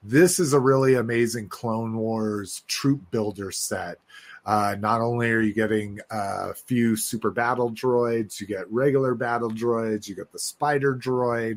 This 0.01 0.39
is 0.39 0.53
a 0.53 0.59
really 0.59 0.95
amazing 0.95 1.49
Clone 1.49 1.97
Wars 1.97 2.63
troop 2.67 3.11
builder 3.11 3.51
set. 3.51 3.97
Uh, 4.45 4.75
not 4.79 5.01
only 5.01 5.29
are 5.29 5.41
you 5.41 5.53
getting 5.53 5.99
a 6.09 6.53
few 6.53 6.95
super 6.95 7.29
battle 7.29 7.69
droids, 7.71 8.39
you 8.39 8.47
get 8.47 8.71
regular 8.71 9.13
battle 9.13 9.51
droids, 9.51 10.07
you 10.07 10.15
get 10.15 10.31
the 10.31 10.39
spider 10.39 10.95
droid. 10.95 11.55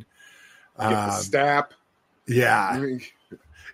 You 0.81 0.89
get 0.89 1.05
the 1.05 1.11
Um, 1.11 1.11
STAP. 1.13 1.75
yeah, 2.27 2.85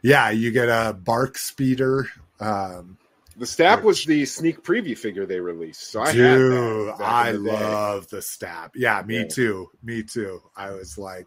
yeah, 0.03 0.31
you 0.31 0.51
get 0.53 0.69
a 0.69 0.93
BARC 0.93 1.39
speeder. 1.39 2.09
Um, 2.39 2.99
The 3.37 3.47
STAP 3.47 3.83
was 3.85 4.05
the 4.05 4.25
sneak 4.27 4.63
preview 4.63 4.97
figure 4.99 5.25
they 5.27 5.41
released. 5.41 5.91
So 5.91 6.03
I 6.03 6.13
dude, 6.13 6.53
had 6.53 6.99
that 6.99 7.05
I 7.05 7.33
the 7.33 7.39
love 7.39 8.09
the 8.09 8.21
STAP. 8.21 8.73
Yeah, 8.77 9.03
me 9.07 9.19
Yeah. 9.21 9.25
too. 9.25 9.71
Me 9.83 10.03
too. 10.03 10.43
I 10.57 10.71
was 10.71 10.99
like, 10.99 11.27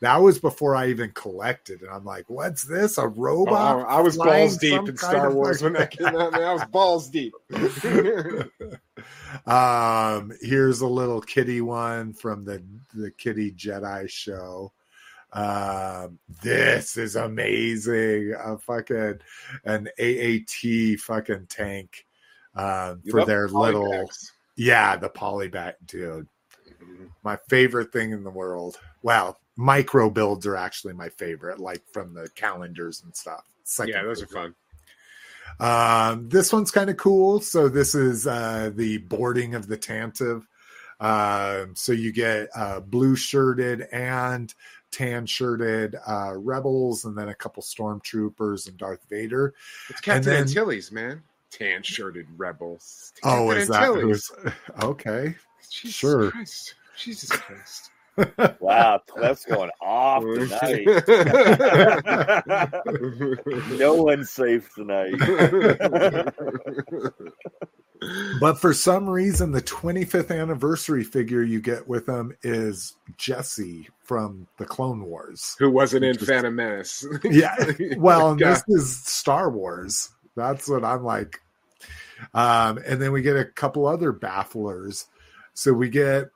that 0.00 0.16
was 0.16 0.38
before 0.38 0.74
I 0.74 0.88
even 0.88 1.10
collected, 1.12 1.82
and 1.82 1.90
I'm 1.90 2.04
like, 2.04 2.28
"What's 2.28 2.62
this? 2.62 2.96
A 2.96 3.06
robot?" 3.06 3.76
Oh, 3.76 3.84
I 3.86 4.00
was 4.00 4.16
balls 4.16 4.56
deep 4.56 4.88
in 4.88 4.96
Star 4.96 5.30
Wars 5.32 5.62
when 5.62 5.74
that 5.74 5.90
came 5.90 6.06
out. 6.06 6.32
Man, 6.32 6.42
I 6.42 6.54
was 6.54 6.64
balls 6.70 7.10
deep. 7.10 7.34
um, 9.46 10.32
here's 10.40 10.80
a 10.80 10.86
little 10.86 11.20
kitty 11.20 11.60
one 11.60 12.14
from 12.14 12.44
the 12.44 12.62
the 12.94 13.10
Kitty 13.10 13.52
Jedi 13.52 14.08
show. 14.08 14.72
Um, 15.32 16.18
this 16.42 16.96
is 16.96 17.16
amazing. 17.16 18.34
A 18.42 18.56
fucking 18.58 19.20
an 19.64 19.88
AAT 19.98 20.98
fucking 21.00 21.46
tank 21.48 22.06
um, 22.54 23.00
You 23.04 23.12
for 23.12 23.24
their 23.24 23.48
little 23.48 23.84
polybags. 23.84 24.32
yeah 24.56 24.96
the 24.96 25.10
polybag 25.10 25.74
dude. 25.86 26.26
My 27.22 27.36
favorite 27.48 27.92
thing 27.92 28.12
in 28.12 28.24
the 28.24 28.30
world. 28.30 28.78
Well, 29.02 29.38
micro 29.60 30.08
builds 30.08 30.46
are 30.46 30.56
actually 30.56 30.94
my 30.94 31.10
favorite, 31.10 31.60
like 31.60 31.82
from 31.92 32.14
the 32.14 32.28
calendars 32.34 33.02
and 33.04 33.14
stuff. 33.14 33.44
Second 33.64 33.92
Yeah, 33.94 34.02
those 34.04 34.22
are 34.22 34.26
fun. 34.26 34.54
Um, 35.60 36.28
this 36.30 36.52
one's 36.52 36.70
kind 36.70 36.88
of 36.88 36.96
cool. 36.96 37.40
So 37.40 37.68
this 37.68 37.94
is 37.94 38.26
uh, 38.26 38.70
the 38.74 38.98
boarding 38.98 39.54
of 39.54 39.66
the 39.66 39.76
Tantive. 39.76 40.46
Um, 40.98 41.74
so 41.76 41.92
you 41.92 42.10
get 42.12 42.48
uh, 42.54 42.80
blue 42.80 43.16
shirted 43.16 43.82
and 43.92 44.52
tan 44.90 45.26
shirted 45.26 45.94
uh, 46.06 46.32
rebels, 46.36 47.04
and 47.04 47.16
then 47.16 47.28
a 47.28 47.34
couple 47.34 47.62
stormtroopers 47.62 48.66
and 48.68 48.76
Darth 48.78 49.04
Vader. 49.10 49.54
It's 49.90 50.00
Captain 50.00 50.24
then- 50.24 50.42
Antilles, 50.42 50.90
man. 50.90 51.22
Tan 51.50 51.82
shirted 51.82 52.26
rebels. 52.36 53.12
Oh, 53.24 53.46
Captain 53.48 53.56
is 53.62 53.68
that 53.68 53.82
Antilles. 53.82 54.30
who's 54.42 54.52
okay? 54.84 55.34
Jesus 55.70 55.94
sure. 55.94 56.30
Christ. 56.30 56.74
Jesus 56.96 57.28
Christ. 57.30 57.90
Wow, 58.60 59.02
Cliff's 59.06 59.44
going 59.44 59.70
off 59.80 60.22
tonight. 60.22 60.86
no 63.78 63.94
one's 63.94 64.30
safe 64.30 64.72
tonight. 64.74 65.14
But 68.40 68.58
for 68.58 68.72
some 68.72 69.08
reason, 69.08 69.52
the 69.52 69.60
25th 69.60 70.30
anniversary 70.30 71.04
figure 71.04 71.42
you 71.42 71.60
get 71.60 71.86
with 71.86 72.06
them 72.06 72.34
is 72.42 72.94
Jesse 73.18 73.88
from 74.02 74.46
the 74.56 74.64
Clone 74.64 75.04
Wars. 75.04 75.54
Who 75.58 75.70
wasn't 75.70 76.04
in 76.04 76.10
Interesting. 76.10 76.36
Phantom 76.36 76.56
Menace? 76.56 77.06
yeah 77.24 77.56
well 77.96 78.30
and 78.30 78.40
this 78.40 78.62
is 78.68 78.96
star 79.04 79.50
wars 79.50 80.10
that's 80.36 80.68
what 80.68 80.84
i'm 80.84 81.04
like 81.04 81.40
um 82.34 82.78
and 82.86 83.00
then 83.00 83.12
we 83.12 83.22
get 83.22 83.36
a 83.36 83.44
couple 83.44 83.86
other 83.86 84.12
bafflers 84.12 85.06
so 85.54 85.72
we 85.72 85.88
get 85.88 86.30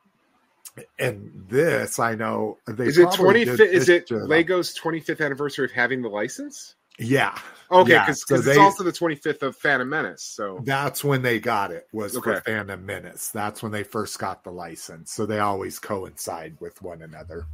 and 0.99 1.31
this 1.49 1.99
i 1.99 2.15
know 2.15 2.59
they 2.67 2.87
is 2.87 2.99
it 2.99 3.05
probably 3.15 3.45
25th? 3.45 3.61
Is 3.61 3.89
it. 3.89 4.11
Lego's 4.11 4.77
25th 4.77 5.25
anniversary 5.25 5.65
of 5.65 5.71
having 5.73 6.03
the 6.03 6.09
license? 6.09 6.75
yeah 6.99 7.39
Okay, 7.71 7.93
Yeah, 7.93 8.05
because 8.07 8.25
so 8.27 8.35
it's 8.37 8.45
they- 8.47 8.59
also 8.59 8.85
the 8.85 8.93
25th 8.93 9.43
of 9.43 9.57
Phantom 9.57 9.89
Menace. 9.89 10.23
So 10.23 10.63
that's 10.65 11.03
when 11.03 11.23
they 11.23 11.41
got 11.41 11.71
it 11.71 11.87
was 11.93 12.17
for 12.19 12.41
phantom 12.43 12.85
menace 12.85 13.31
that's 13.31 13.63
when 13.63 13.73
they 13.73 13.83
first 13.83 14.19
got 14.19 14.45
the 14.45 14.51
license 14.51 15.13
so 15.13 15.25
they 15.27 15.39
always 15.39 15.79
coincide 15.79 16.57
with 16.61 16.81
one 16.83 17.03
another 17.03 17.47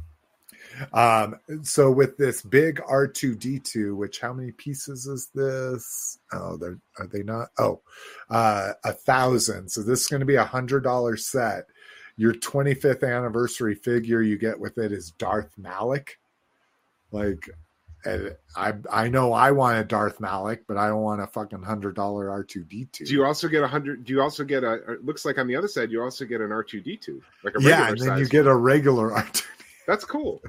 um 0.93 1.35
so 1.63 1.89
with 1.91 2.17
this 2.17 2.41
big 2.41 2.79
r2d2 2.81 3.95
which 3.95 4.19
how 4.19 4.33
many 4.33 4.51
pieces 4.51 5.05
is 5.07 5.29
this 5.33 6.19
oh 6.33 6.55
they're 6.57 6.77
are 6.99 7.07
they 7.07 7.23
not 7.23 7.49
oh 7.57 7.81
uh 8.29 8.73
a 8.83 8.93
thousand 8.93 9.69
so 9.69 9.81
this 9.81 10.01
is 10.01 10.07
going 10.07 10.19
to 10.19 10.25
be 10.25 10.35
a 10.35 10.43
hundred 10.43 10.83
dollar 10.83 11.15
set 11.17 11.65
your 12.21 12.33
25th 12.35 13.03
anniversary 13.03 13.73
figure 13.73 14.21
you 14.21 14.37
get 14.37 14.59
with 14.59 14.77
it 14.77 14.91
is 14.91 15.11
darth 15.17 15.57
malak 15.57 16.19
like 17.11 17.49
and 18.05 18.35
I 18.55 18.73
I 18.91 19.09
know 19.09 19.31
I 19.31 19.51
want 19.51 19.77
a 19.77 19.83
Darth 19.83 20.19
Malak, 20.19 20.61
but 20.67 20.75
I 20.75 20.87
don't 20.87 21.03
want 21.03 21.21
a 21.21 21.27
fucking 21.27 21.61
hundred 21.61 21.95
dollar 21.95 22.31
R 22.31 22.43
two 22.43 22.63
D 22.63 22.87
two. 22.91 23.05
do 23.05 23.13
you 23.13 23.23
also 23.23 23.47
get 23.47 23.61
a 23.61 23.67
hundred? 23.67 24.03
Do 24.03 24.13
you 24.13 24.21
also 24.21 24.43
get 24.43 24.63
a? 24.63 24.93
It 24.93 25.05
looks 25.05 25.23
like 25.23 25.37
on 25.37 25.45
the 25.45 25.55
other 25.55 25.67
side 25.67 25.91
you 25.91 26.01
also 26.01 26.25
get 26.25 26.41
an 26.41 26.51
R 26.51 26.63
two 26.63 26.81
D 26.81 26.97
two, 26.97 27.21
like 27.43 27.53
a 27.53 27.59
regular 27.59 27.77
Yeah, 27.77 27.89
and 27.89 27.99
then 27.99 28.17
you 28.17 28.27
get 28.27 28.45
one. 28.45 28.55
a 28.55 28.57
regular 28.57 29.13
R 29.13 29.27
two. 29.31 29.45
That's 29.87 30.05
cool. 30.05 30.41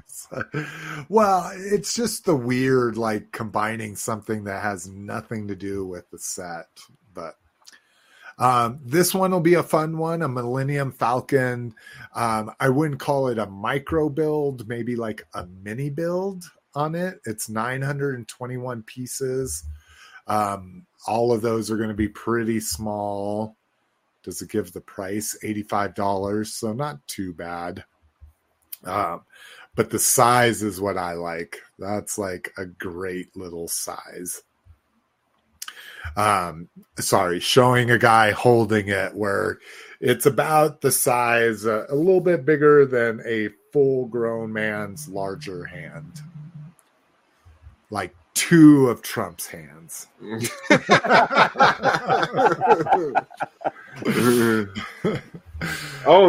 well, 1.09 1.51
it's 1.55 1.93
just 1.93 2.25
the 2.25 2.35
weird 2.35 2.97
like 2.97 3.31
combining 3.31 3.95
something 3.95 4.45
that 4.45 4.63
has 4.63 4.87
nothing 4.87 5.47
to 5.47 5.55
do 5.55 5.85
with 5.85 6.09
the 6.09 6.19
set, 6.19 6.69
but 7.13 7.35
um, 8.37 8.79
this 8.83 9.13
one 9.13 9.31
will 9.31 9.39
be 9.39 9.55
a 9.55 9.63
fun 9.63 9.97
one, 9.97 10.21
a 10.21 10.27
Millennium 10.27 10.91
Falcon. 10.91 11.73
Um, 12.15 12.51
I 12.59 12.69
wouldn't 12.69 12.99
call 12.99 13.27
it 13.27 13.37
a 13.37 13.45
micro 13.45 14.09
build, 14.09 14.67
maybe 14.67 14.95
like 14.95 15.25
a 15.33 15.45
mini 15.45 15.89
build 15.89 16.45
on 16.75 16.95
it. 16.95 17.19
It's 17.25 17.49
921 17.49 18.83
pieces. 18.83 19.63
Um, 20.27 20.85
all 21.07 21.31
of 21.31 21.41
those 21.41 21.69
are 21.69 21.77
going 21.77 21.89
to 21.89 21.95
be 21.95 22.07
pretty 22.07 22.59
small. 22.59 23.55
Does 24.23 24.41
it 24.41 24.49
give 24.49 24.71
the 24.71 24.81
price 24.81 25.37
$85? 25.43 26.47
So 26.47 26.73
not 26.73 27.05
too 27.07 27.33
bad. 27.33 27.83
Um, 28.85 29.21
but 29.75 29.89
the 29.89 29.99
size 29.99 30.63
is 30.63 30.79
what 30.79 30.97
I 30.97 31.13
like. 31.13 31.59
That's 31.77 32.17
like 32.17 32.53
a 32.57 32.65
great 32.65 33.35
little 33.35 33.67
size. 33.67 34.43
Um, 36.15 36.69
sorry, 36.99 37.39
showing 37.39 37.91
a 37.91 37.97
guy 37.97 38.31
holding 38.31 38.89
it 38.89 39.15
where 39.15 39.59
it's 39.99 40.25
about 40.25 40.81
the 40.81 40.91
size, 40.91 41.65
uh, 41.65 41.85
a 41.89 41.95
little 41.95 42.21
bit 42.21 42.45
bigger 42.45 42.85
than 42.85 43.21
a 43.25 43.49
full 43.71 44.05
grown 44.07 44.53
man's 44.53 45.07
larger 45.07 45.65
hand. 45.65 46.21
Like 47.89 48.15
two 48.33 48.89
of 48.89 49.01
Trump's 49.01 49.47
hands. 49.47 50.07
oh, 50.21 50.37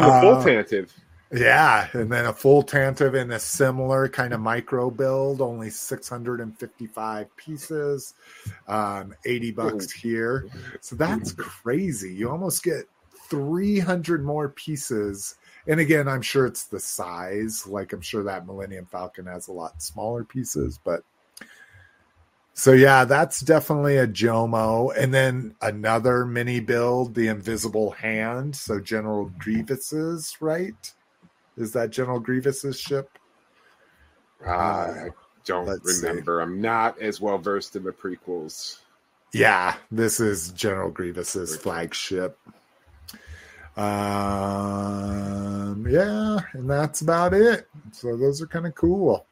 the 0.00 0.18
full 0.20 0.42
Uh. 0.42 0.44
Yeah, 1.34 1.88
and 1.94 2.12
then 2.12 2.26
a 2.26 2.32
full 2.32 2.62
Tantive 2.62 3.14
in 3.14 3.32
a 3.32 3.40
similar 3.40 4.08
kind 4.08 4.32
of 4.32 4.40
micro 4.40 4.88
build, 4.88 5.40
only 5.40 5.68
655 5.68 7.36
pieces, 7.36 8.14
um, 8.68 9.14
80 9.24 9.50
bucks 9.50 9.90
here. 9.90 10.48
So 10.80 10.94
that's 10.94 11.32
crazy. 11.32 12.14
You 12.14 12.30
almost 12.30 12.62
get 12.62 12.84
300 13.28 14.24
more 14.24 14.50
pieces. 14.50 15.36
And 15.66 15.80
again, 15.80 16.06
I'm 16.06 16.22
sure 16.22 16.46
it's 16.46 16.66
the 16.66 16.78
size. 16.78 17.66
Like, 17.66 17.92
I'm 17.92 18.00
sure 18.00 18.22
that 18.22 18.46
Millennium 18.46 18.86
Falcon 18.86 19.26
has 19.26 19.48
a 19.48 19.52
lot 19.52 19.82
smaller 19.82 20.22
pieces, 20.22 20.78
but 20.84 21.02
so 22.56 22.70
yeah, 22.70 23.04
that's 23.04 23.40
definitely 23.40 23.96
a 23.96 24.06
Jomo. 24.06 24.96
And 24.96 25.12
then 25.12 25.56
another 25.60 26.24
mini 26.24 26.60
build, 26.60 27.14
the 27.16 27.26
Invisible 27.26 27.90
Hand. 27.90 28.54
So 28.54 28.78
General 28.78 29.32
Grievous's, 29.38 30.36
right? 30.40 30.92
Is 31.56 31.72
that 31.72 31.90
General 31.90 32.20
Grievous's 32.20 32.78
ship? 32.78 33.10
I 34.46 35.08
don't 35.44 35.66
let's 35.66 36.00
see. 36.00 36.06
remember. 36.06 36.40
I'm 36.40 36.60
not 36.60 37.00
as 37.00 37.20
well 37.20 37.38
versed 37.38 37.76
in 37.76 37.84
the 37.84 37.92
prequels. 37.92 38.78
Yeah, 39.32 39.76
this 39.90 40.20
is 40.20 40.50
General 40.50 40.90
Grievous's 40.90 41.56
flagship. 41.56 42.38
Um, 43.76 43.84
yeah, 45.88 46.38
and 46.52 46.70
that's 46.70 47.00
about 47.00 47.34
it. 47.34 47.66
So 47.92 48.16
those 48.16 48.40
are 48.40 48.46
kind 48.46 48.66
of 48.66 48.74
cool. 48.76 49.26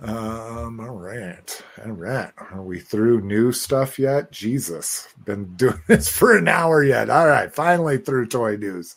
Um, 0.00 0.80
all 0.80 0.96
right, 0.96 1.62
all 1.84 1.92
right. 1.92 2.32
Are 2.36 2.62
we 2.62 2.80
through 2.80 3.20
new 3.20 3.52
stuff 3.52 4.00
yet? 4.00 4.32
Jesus, 4.32 5.06
been 5.24 5.54
doing 5.56 5.80
this 5.86 6.08
for 6.08 6.36
an 6.36 6.48
hour 6.48 6.82
yet. 6.82 7.08
All 7.08 7.28
right, 7.28 7.54
finally 7.54 7.98
through 7.98 8.26
toy 8.26 8.56
news. 8.56 8.96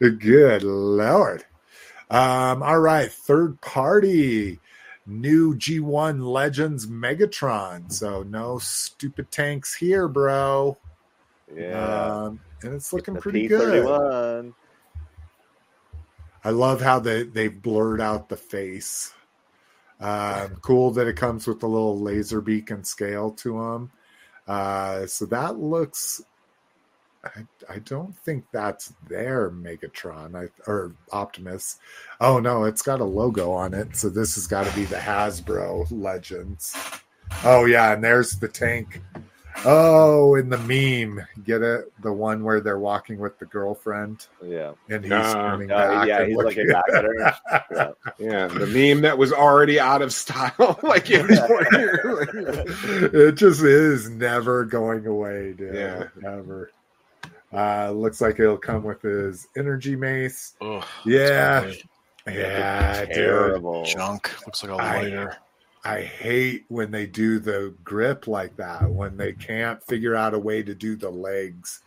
Good 0.00 0.62
lord. 0.62 1.44
Um, 2.10 2.62
all 2.62 2.80
right, 2.80 3.10
third 3.10 3.60
party 3.60 4.58
new 5.06 5.54
G1 5.56 6.24
Legends 6.24 6.86
Megatron. 6.86 7.92
So 7.92 8.22
no 8.22 8.58
stupid 8.58 9.30
tanks 9.30 9.74
here, 9.74 10.08
bro. 10.08 10.78
Yeah. 11.54 12.24
Um, 12.24 12.40
and 12.62 12.74
it's 12.74 12.92
looking 12.92 13.16
pretty 13.16 13.48
good. 13.48 13.84
P31. 13.84 14.54
I 16.42 16.50
love 16.50 16.80
how 16.80 17.00
they 17.00 17.24
they 17.24 17.48
blurred 17.48 18.00
out 18.00 18.28
the 18.28 18.36
face. 18.36 19.12
Um, 20.00 20.56
cool 20.62 20.90
that 20.92 21.06
it 21.06 21.16
comes 21.16 21.46
with 21.46 21.62
a 21.62 21.66
little 21.66 22.00
laser 22.00 22.40
beacon 22.40 22.84
scale 22.84 23.32
to 23.32 23.58
them. 23.58 23.90
Uh, 24.46 25.06
so 25.06 25.26
that 25.26 25.58
looks. 25.58 26.22
I, 27.24 27.44
I 27.68 27.78
don't 27.80 28.16
think 28.16 28.44
that's 28.52 28.94
their 29.08 29.50
Megatron 29.50 30.34
I, 30.34 30.48
or 30.66 30.94
Optimus. 31.12 31.78
Oh 32.20 32.38
no, 32.40 32.64
it's 32.64 32.82
got 32.82 33.00
a 33.00 33.04
logo 33.04 33.52
on 33.52 33.74
it. 33.74 33.94
So 33.96 34.08
this 34.08 34.34
has 34.36 34.46
got 34.46 34.66
to 34.66 34.74
be 34.74 34.84
the 34.84 34.96
Hasbro 34.96 35.86
Legends. 35.90 36.74
Oh 37.44 37.66
yeah, 37.66 37.92
and 37.92 38.02
there's 38.02 38.32
the 38.38 38.48
tank. 38.48 39.02
Oh, 39.64 40.36
in 40.36 40.48
the 40.48 40.56
meme, 40.58 41.20
get 41.44 41.60
it? 41.60 41.92
The 42.02 42.12
one 42.12 42.44
where 42.44 42.60
they're 42.60 42.78
walking 42.78 43.18
with 43.18 43.38
the 43.40 43.44
girlfriend 43.46 44.26
Yeah. 44.42 44.72
and 44.88 45.02
he's 45.04 45.10
Nah. 45.10 45.32
turning 45.50 45.66
No, 45.68 45.76
back. 45.76 46.06
yeah, 46.08 46.18
and 46.20 46.28
he's 46.28 46.36
like 46.36 46.56
a 46.56 46.60
looking- 46.60 46.68
guy 46.72 46.82
at 46.96 47.04
her. 47.04 47.34
Yeah. 47.70 47.90
Yeah, 48.18 48.46
the 48.46 48.66
meme 48.66 49.02
that 49.02 49.18
was 49.18 49.32
already 49.32 49.78
out 49.80 50.02
of 50.02 50.12
style. 50.14 50.78
like 50.82 51.10
it 51.10 51.22
was 51.28 51.38
it 53.12 53.32
just 53.34 53.62
is 53.62 54.08
never 54.10 54.64
going 54.64 55.06
away, 55.06 55.52
dude. 55.52 55.74
Yeah. 55.74 56.04
Never. 56.16 56.70
Uh, 57.52 57.90
looks 57.90 58.20
like 58.20 58.38
it'll 58.38 58.56
come 58.56 58.84
with 58.84 59.02
his 59.02 59.48
energy 59.56 59.96
mace. 59.96 60.54
Ugh, 60.60 60.84
Yeah. 61.04 61.70
Yeah, 62.26 63.04
dude. 63.06 63.14
Terrible. 63.14 63.80
ugly. 63.80 63.92
junk. 63.92 64.30
Looks 64.46 64.62
like 64.62 64.72
a 64.72 64.76
lighter. 64.76 65.36
I 65.82 66.02
hate 66.02 66.66
when 66.68 66.90
they 66.90 67.06
do 67.06 67.38
the 67.38 67.74
grip 67.82 68.26
like 68.26 68.56
that, 68.56 68.88
when 68.88 69.16
they 69.16 69.32
can't 69.32 69.82
figure 69.84 70.14
out 70.14 70.34
a 70.34 70.38
way 70.38 70.62
to 70.62 70.74
do 70.74 70.94
the 70.96 71.10
legs 71.10 71.80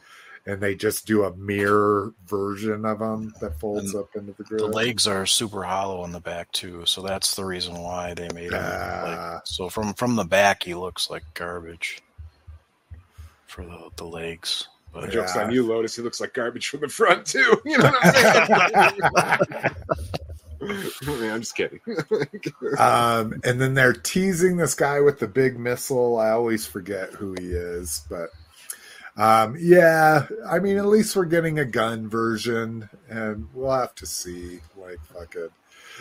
and 0.45 0.60
they 0.60 0.76
just 0.76 1.06
do 1.06 1.23
a 1.23 1.35
mirror 1.35 2.14
version 2.27 2.85
of 2.85 2.99
them 2.99 3.34
that 3.40 3.57
folds 3.60 3.94
And 3.94 4.03
up 4.03 4.15
into 4.15 4.34
the 4.34 4.44
grip. 4.44 4.60
The 4.60 4.68
legs 4.68 5.07
are 5.07 5.26
super 5.26 5.64
hollow 5.64 6.03
in 6.03 6.11
the 6.11 6.19
back 6.19 6.52
too, 6.52 6.85
so 6.85 7.02
that's 7.02 7.35
the 7.35 7.45
reason 7.45 7.76
why 7.80 8.14
they 8.14 8.27
made 8.30 8.52
him. 8.52 8.61
Ah. 8.61 9.34
like, 9.35 9.41
so 9.45 9.69
from 9.69 9.94
from 9.94 10.15
the 10.15 10.26
back, 10.26 10.64
he 10.64 10.73
looks 10.73 11.10
like 11.10 11.23
garbage 11.34 12.02
for 13.45 13.64
the 13.64 13.90
the 13.95 14.06
legs. 14.06 14.68
But 14.93 15.09
Jokes 15.09 15.35
on 15.35 15.51
you, 15.51 15.65
Lotus. 15.65 15.95
He 15.95 16.01
looks 16.01 16.21
like 16.21 16.33
garbage 16.33 16.69
from 16.69 16.81
the 16.81 16.87
front 16.87 17.25
too. 17.25 17.61
You 17.65 17.77
know 17.77 17.85
what 17.85 18.05
I'm 18.05 18.89
saying? 18.91 19.75
Yeah, 21.05 21.33
I'm 21.33 21.41
just 21.41 21.55
kidding. 21.57 21.81
um, 22.77 23.41
and 23.43 23.59
then 23.59 23.73
they're 23.73 23.91
teasing 23.91 24.55
this 24.55 24.75
guy 24.75 25.01
with 25.01 25.19
the 25.19 25.27
big 25.27 25.59
missile. 25.59 26.17
I 26.17 26.29
always 26.29 26.65
forget 26.65 27.11
who 27.11 27.35
he 27.37 27.47
is, 27.47 28.05
but 28.09 28.29
um, 29.17 29.57
yeah, 29.59 30.25
I 30.47 30.59
mean, 30.59 30.77
at 30.77 30.85
least 30.85 31.17
we're 31.17 31.25
getting 31.25 31.59
a 31.59 31.65
gun 31.65 32.07
version, 32.07 32.89
and 33.09 33.49
we'll 33.53 33.71
have 33.71 33.93
to 33.95 34.05
see. 34.05 34.61
Like, 34.77 34.99
fuck 35.13 35.35
it. 35.35 35.51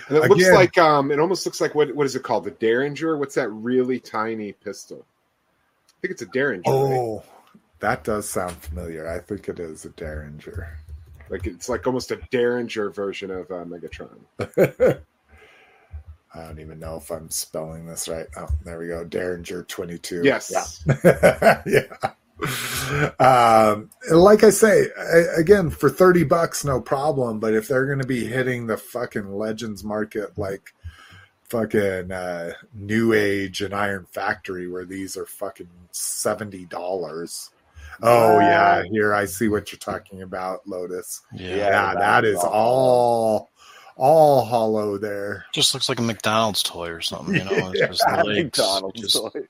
And 0.09 0.19
it 0.19 0.31
looks 0.31 0.51
like 0.53 0.79
um, 0.79 1.11
it 1.11 1.19
almost 1.19 1.45
looks 1.45 1.61
like 1.61 1.75
what 1.75 1.95
what 1.97 2.07
is 2.07 2.15
it 2.15 2.23
called? 2.23 2.45
The 2.45 2.53
Derringer. 2.53 3.17
What's 3.17 3.35
that 3.35 3.49
really 3.49 3.99
tiny 3.99 4.53
pistol? 4.53 5.05
I 5.89 5.95
think 6.03 6.13
it's 6.13 6.23
a 6.23 6.27
Derringer. 6.27 6.63
right? 6.71 7.23
That 7.83 8.05
does 8.05 8.29
sound 8.29 8.53
familiar. 8.53 9.09
I 9.09 9.19
think 9.19 9.49
it 9.49 9.59
is 9.59 9.85
a 9.85 9.89
Derringer. 9.91 10.79
Like 11.29 11.49
it's 11.49 11.69
like 11.69 11.85
almost 11.85 12.13
a 12.13 12.21
Derringer 12.31 12.91
version 12.91 13.33
of 13.33 13.51
uh, 13.51 13.65
Megatron. 13.65 14.21
I 16.35 16.45
don't 16.47 16.61
even 16.61 16.79
know 16.79 16.97
if 16.97 17.11
I'm 17.11 17.29
spelling 17.29 17.85
this 17.85 18.09
right. 18.09 18.27
Oh, 18.37 18.49
there 18.65 18.79
we 18.79 18.87
go. 18.87 19.03
Derringer 19.05 19.65
22. 19.65 20.23
Yes. 20.25 20.85
yeah. 21.67 21.97
Um, 23.21 23.89
like 24.11 24.43
I 24.43 24.51
say, 24.51 24.89
I, 24.99 25.39
again, 25.39 25.71
for 25.71 25.89
30 25.89 26.25
bucks, 26.25 26.65
no 26.65 26.81
problem. 26.81 27.39
But 27.39 27.55
if 27.55 27.69
they're 27.69 27.87
going 27.87 28.01
to 28.01 28.07
be 28.07 28.27
hitting 28.27 28.67
the 28.67 28.77
fucking 28.77 29.33
Legends 29.37 29.85
market 29.85 30.37
like 30.37 30.75
fucking 31.45 32.11
uh, 32.11 32.55
New 32.75 33.13
Age 33.13 33.61
and 33.61 33.73
Iron 33.73 34.07
Factory, 34.11 34.67
where 34.67 34.85
these 34.85 35.17
are 35.17 35.25
fucking 35.25 35.69
$70. 35.93 37.51
Oh, 38.03 38.39
yeah. 38.41 38.63
Uh, 38.79 38.83
here, 38.91 39.15
I 39.15 39.25
see 39.27 39.49
what 39.49 39.71
you're 39.73 39.79
talking 39.79 40.23
about, 40.23 40.67
Lotus. 40.67 41.21
yeah, 41.35 41.49
Yeah. 41.49 41.57
Yeah, 41.57 41.95
that 41.95 42.25
is 42.25 42.39
all 42.43 43.51
all 43.97 44.45
hollow 44.45 44.97
there. 44.99 45.45
just 45.53 45.75
looks 45.75 45.89
like 45.89 45.99
a 45.99 46.03
McDonald's 46.03 46.63
toy 46.63 46.89
or 46.89 47.01
something. 47.03 47.35
You 47.35 47.45
know, 47.45 47.51
it's 47.71 47.81
Yeah, 47.81 47.87
just 47.89 48.03
the 48.09 48.25
legs. 48.25 48.59
McDonald's 48.59 49.01
just- 49.01 49.17
toy. 49.17 49.43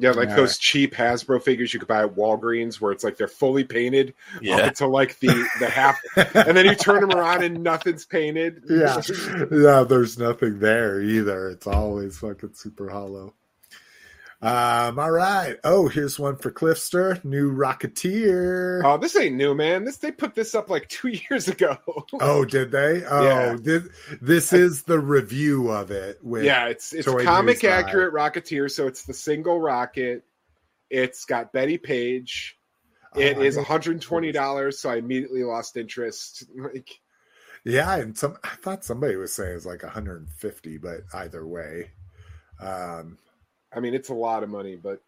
Yeah, 0.00 0.12
like 0.12 0.28
Yeah. 0.28 0.36
those 0.36 0.58
cheap 0.58 0.94
Hasbro 0.94 1.42
figures 1.42 1.74
you 1.74 1.80
could 1.80 1.88
buy 1.88 2.04
at 2.04 2.14
Walgreens, 2.14 2.80
where 2.80 2.92
it's 2.92 3.02
like 3.02 3.16
they're 3.16 3.26
fully 3.26 3.64
painted 3.64 4.10
up 4.36 4.42
yeah, 4.42 4.66
until 4.68 4.90
like 4.90 5.18
the 5.18 5.48
the 5.58 5.68
half, 5.68 5.98
and 6.16 6.56
then 6.56 6.66
you 6.66 6.76
turn 6.76 7.00
them 7.00 7.10
around 7.18 7.42
and 7.42 7.64
nothing's 7.64 8.04
painted. 8.06 8.62
Yeah. 8.70 9.00
yeah, 9.50 9.82
there's 9.82 10.16
nothing 10.16 10.60
there 10.60 11.00
either. 11.00 11.48
It's 11.48 11.66
always 11.66 12.16
fucking 12.18 12.52
super 12.54 12.88
hollow. 12.90 13.34
Um, 14.40 15.00
all 15.00 15.10
right. 15.10 15.56
Oh, 15.64 15.88
here's 15.88 16.16
one 16.18 16.36
for 16.36 16.52
Cliffster. 16.52 17.18
New 17.24 17.52
Rocketeer. 17.52 18.82
Oh, 18.84 18.96
this 18.96 19.16
ain't 19.16 19.34
new, 19.34 19.52
man. 19.52 19.84
This 19.84 19.96
they 19.96 20.12
put 20.12 20.36
this 20.36 20.54
up 20.54 20.70
like 20.70 20.88
two 20.88 21.08
years 21.08 21.48
ago. 21.48 21.76
Oh, 22.20 22.44
did 22.44 22.70
they? 22.70 23.02
Oh, 23.10 23.22
Yeah. 23.24 23.56
this, 23.60 23.82
this 24.20 24.52
is 24.52 24.84
the 24.84 25.00
review 25.00 25.70
of 25.70 25.90
it. 25.90 26.18
With, 26.22 26.44
yeah, 26.44 26.66
it's 26.66 26.92
it's 26.92 27.06
Toy 27.06 27.24
comic 27.24 27.62
News 27.64 27.72
accurate 27.72 28.14
Rocketeer, 28.14 28.70
so 28.70 28.86
it's 28.86 29.02
the 29.02 29.14
single 29.14 29.60
rocket. 29.60 30.24
It's 30.88 31.24
got 31.24 31.52
Betty 31.52 31.76
Page. 31.78 32.56
Oh, 33.14 33.20
It 33.20 33.38
I 33.38 33.40
is 33.40 33.56
one 33.56 33.64
hundred 33.64 34.00
twenty 34.00 34.30
dollars, 34.30 34.78
so 34.78 34.88
I 34.90 34.96
immediately 34.96 35.42
lost 35.42 35.76
interest. 35.76 36.44
Like, 36.56 37.00
Yeah, 37.64 37.96
and 37.96 38.16
some 38.16 38.36
I 38.44 38.54
thought 38.62 38.84
somebody 38.84 39.16
was 39.16 39.32
saying 39.32 39.56
it's 39.56 39.66
like 39.66 39.82
150, 39.82 40.78
but 40.78 41.00
either 41.12 41.44
way. 41.44 41.90
Um, 42.60 43.18
I 43.72 43.80
mean, 43.80 43.94
it's 43.94 44.08
a 44.08 44.14
lot 44.14 44.42
of 44.42 44.48
money, 44.48 44.76
but 44.76 45.00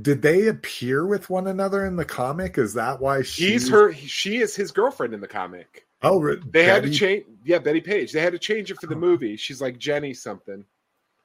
did 0.00 0.22
they 0.22 0.46
appear 0.48 1.04
with 1.06 1.28
one 1.30 1.46
another 1.48 1.84
in 1.84 1.96
the 1.96 2.04
comic? 2.04 2.58
Is 2.58 2.74
that 2.74 3.00
why 3.00 3.22
she, 3.22 3.50
he's 3.52 3.68
her. 3.68 3.92
She 3.92 4.38
is 4.38 4.54
his 4.54 4.70
girlfriend 4.70 5.14
in 5.14 5.20
the 5.20 5.28
comic. 5.28 5.86
Oh, 6.02 6.34
They 6.50 6.64
had 6.64 6.84
to 6.84 6.90
change. 6.90 7.24
Yeah, 7.44 7.58
Betty 7.58 7.80
Page. 7.80 8.12
They 8.12 8.20
had 8.22 8.32
to 8.32 8.38
change 8.38 8.70
it 8.70 8.78
for 8.80 8.86
the 8.86 8.94
Oh. 8.94 8.98
movie. 8.98 9.36
She's 9.36 9.60
like 9.60 9.78
Jenny 9.78 10.14
something, 10.14 10.64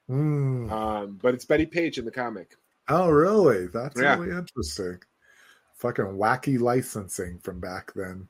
Hmm. 0.07 0.69
um, 0.71 1.19
but 1.21 1.33
it's 1.33 1.45
Betty 1.45 1.65
Page 1.65 1.97
in 1.97 2.03
the 2.05 2.11
comic. 2.11 2.55
Oh, 2.89 3.09
really? 3.09 3.67
That's 3.67 3.99
Yeah. 3.99 4.17
really 4.19 4.37
interesting. 4.37 4.99
Fucking 5.75 6.05
wacky 6.05 6.59
licensing 6.59 7.39
from 7.39 7.59
back 7.59 7.93
then. 7.93 8.27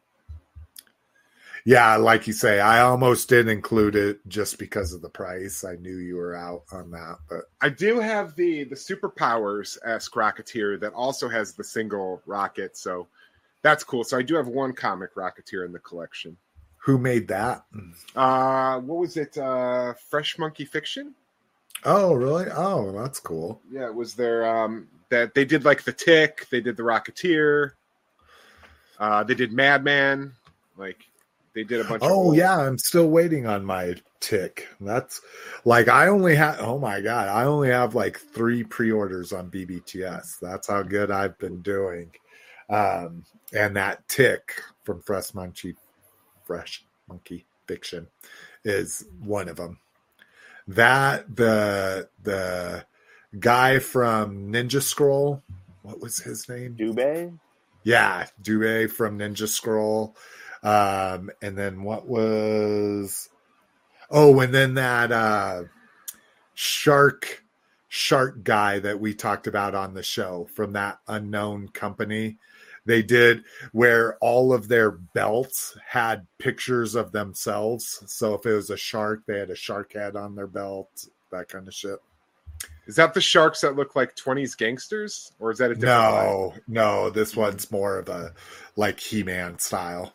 Yeah, 1.67 1.95
like 1.95 2.27
you 2.27 2.33
say, 2.33 2.59
I 2.59 2.81
almost 2.81 3.27
did 3.27 3.47
include 3.47 3.95
it 3.95 4.19
just 4.27 4.59
because 4.59 4.93
of 4.93 5.01
the 5.01 5.09
price. 5.09 5.63
I 5.63 5.75
knew 5.77 5.97
you 5.97 6.15
were 6.15 6.35
out 6.35 6.63
on 6.71 6.91
that, 6.91 7.17
but 7.27 7.45
I 7.59 7.69
do 7.69 7.99
have 7.99 8.35
the 8.35 8.65
the 8.65 8.75
superpowers 8.75 9.77
esque 9.83 10.13
Rocketeer 10.13 10.79
that 10.81 10.93
also 10.93 11.27
has 11.27 11.53
the 11.53 11.63
single 11.63 12.21
rocket, 12.27 12.77
so 12.77 13.07
that's 13.63 13.83
cool. 13.83 14.03
So 14.03 14.15
I 14.15 14.21
do 14.21 14.35
have 14.35 14.47
one 14.47 14.73
comic 14.73 15.15
Rocketeer 15.15 15.65
in 15.65 15.71
the 15.71 15.79
collection. 15.79 16.37
who 16.77 16.99
made 16.99 17.27
that? 17.29 17.65
Uh, 18.15 18.79
what 18.81 18.99
was 18.99 19.17
it? 19.17 19.35
Uh, 19.35 19.95
Fresh 20.07 20.37
Monkey 20.37 20.65
Fiction. 20.65 21.15
Oh, 21.83 22.13
really? 22.13 22.45
Oh, 22.53 22.91
that's 22.91 23.19
cool. 23.19 23.59
Yeah, 23.71 23.87
it 23.87 23.95
was 23.95 24.13
their 24.13 24.45
um 24.45 24.87
that 25.09 25.33
they 25.33 25.45
did 25.45 25.65
like 25.65 25.83
the 25.83 25.93
Tick. 25.93 26.47
They 26.51 26.61
did 26.61 26.77
the 26.77 26.83
Rocketeer. 26.83 27.71
Uh, 28.99 29.23
they 29.23 29.33
did 29.33 29.51
Madman. 29.51 30.33
Like 30.77 31.05
they 31.55 31.63
did 31.63 31.81
a 31.81 31.85
bunch. 31.85 32.03
of 32.03 32.11
Oh, 32.11 32.33
yeah, 32.33 32.57
I'm 32.59 32.77
still 32.77 33.07
waiting 33.09 33.47
on 33.47 33.65
my 33.65 33.95
tick. 34.19 34.67
That's 34.81 35.21
like 35.63 35.87
I 35.87 36.07
only 36.07 36.35
have. 36.35 36.59
Oh 36.59 36.77
my 36.77 36.99
god, 37.01 37.29
I 37.29 37.45
only 37.45 37.69
have 37.69 37.95
like 37.95 38.19
three 38.19 38.63
pre-orders 38.63 39.31
on 39.31 39.49
BBTS. 39.49 40.39
That's 40.41 40.67
how 40.67 40.83
good 40.83 41.09
I've 41.09 41.37
been 41.39 41.61
doing. 41.61 42.11
Um, 42.69 43.23
and 43.53 43.75
that 43.77 44.07
tick 44.07 44.61
from 44.83 45.01
Fresh 45.01 45.33
Monkey, 45.33 45.75
Fresh 46.43 46.85
Monkey 47.07 47.45
Fiction, 47.67 48.07
is 48.65 49.05
one 49.23 49.47
of 49.47 49.55
them. 49.55 49.79
That 50.67 51.35
the 51.35 52.09
the 52.21 52.85
guy 53.39 53.79
from 53.79 54.51
Ninja 54.51 54.81
Scroll. 54.81 55.41
What 55.83 56.01
was 56.01 56.17
his 56.17 56.49
name? 56.49 56.75
Jubei? 56.75 57.37
Yeah, 57.83 58.25
Jubei 58.41 58.89
from 58.89 59.19
Ninja 59.19 59.47
Scroll. 59.47 60.17
Um, 60.65 61.29
and 61.43 61.55
then 61.55 61.83
what 61.83 62.07
was 62.07 63.29
oh, 64.09 64.39
and 64.39 64.51
then 64.51 64.73
that 64.73 65.11
uh 65.11 65.63
shark 66.55 67.43
shark 67.87 68.43
guy 68.43 68.79
that 68.79 68.99
we 68.99 69.13
talked 69.13 69.45
about 69.45 69.75
on 69.75 69.93
the 69.93 70.01
show 70.01 70.47
from 70.55 70.73
that 70.73 70.97
unknown 71.07 71.67
company. 71.67 72.37
They 72.87 73.03
did 73.03 73.43
where 73.73 74.15
all 74.21 74.53
of 74.53 74.67
their 74.67 74.91
belts 74.91 75.77
had 75.87 76.25
pictures 76.39 76.95
of 76.95 77.11
themselves. 77.11 78.03
So 78.07 78.33
if 78.33 78.45
it 78.45 78.53
was 78.53 78.69
a 78.71 78.77
shark, 78.77 79.21
they 79.27 79.39
had 79.39 79.49
a 79.51 79.55
shark 79.55 79.93
head 79.93 80.15
on 80.15 80.35
their 80.35 80.47
belt, 80.47 80.89
that 81.31 81.47
kind 81.47 81.67
of 81.67 81.73
shit. 81.75 81.99
Is 82.87 82.95
that 82.95 83.13
the 83.13 83.21
sharks 83.21 83.61
that 83.61 83.75
look 83.75 83.95
like 83.95 84.15
twenties 84.15 84.55
gangsters, 84.55 85.31
or 85.39 85.51
is 85.51 85.59
that 85.59 85.71
a 85.71 85.75
different? 85.75 86.01
line? 86.11 86.25
No, 86.25 86.53
no, 86.67 87.09
this 87.11 87.35
one's 87.35 87.71
more 87.71 87.99
of 87.99 88.09
a 88.09 88.33
like 88.75 88.99
He 88.99 89.21
Man 89.21 89.59
style. 89.59 90.13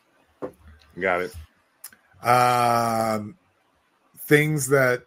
Got 0.99 1.23
it. 1.23 2.27
Um, 2.27 3.37
things 4.27 4.69
that 4.69 5.05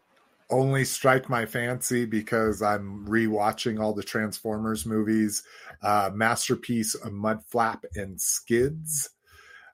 only 0.49 0.85
strike 0.85 1.29
my 1.29 1.45
fancy 1.45 2.05
because 2.05 2.61
I'm 2.61 3.07
rewatching 3.07 3.81
all 3.81 3.93
the 3.93 4.03
Transformers 4.03 4.85
movies. 4.85 5.43
Uh, 5.81 6.11
Masterpiece, 6.13 6.95
a 6.95 7.09
Mud 7.09 7.43
Flap, 7.45 7.85
and 7.95 8.19
Skids, 8.19 9.09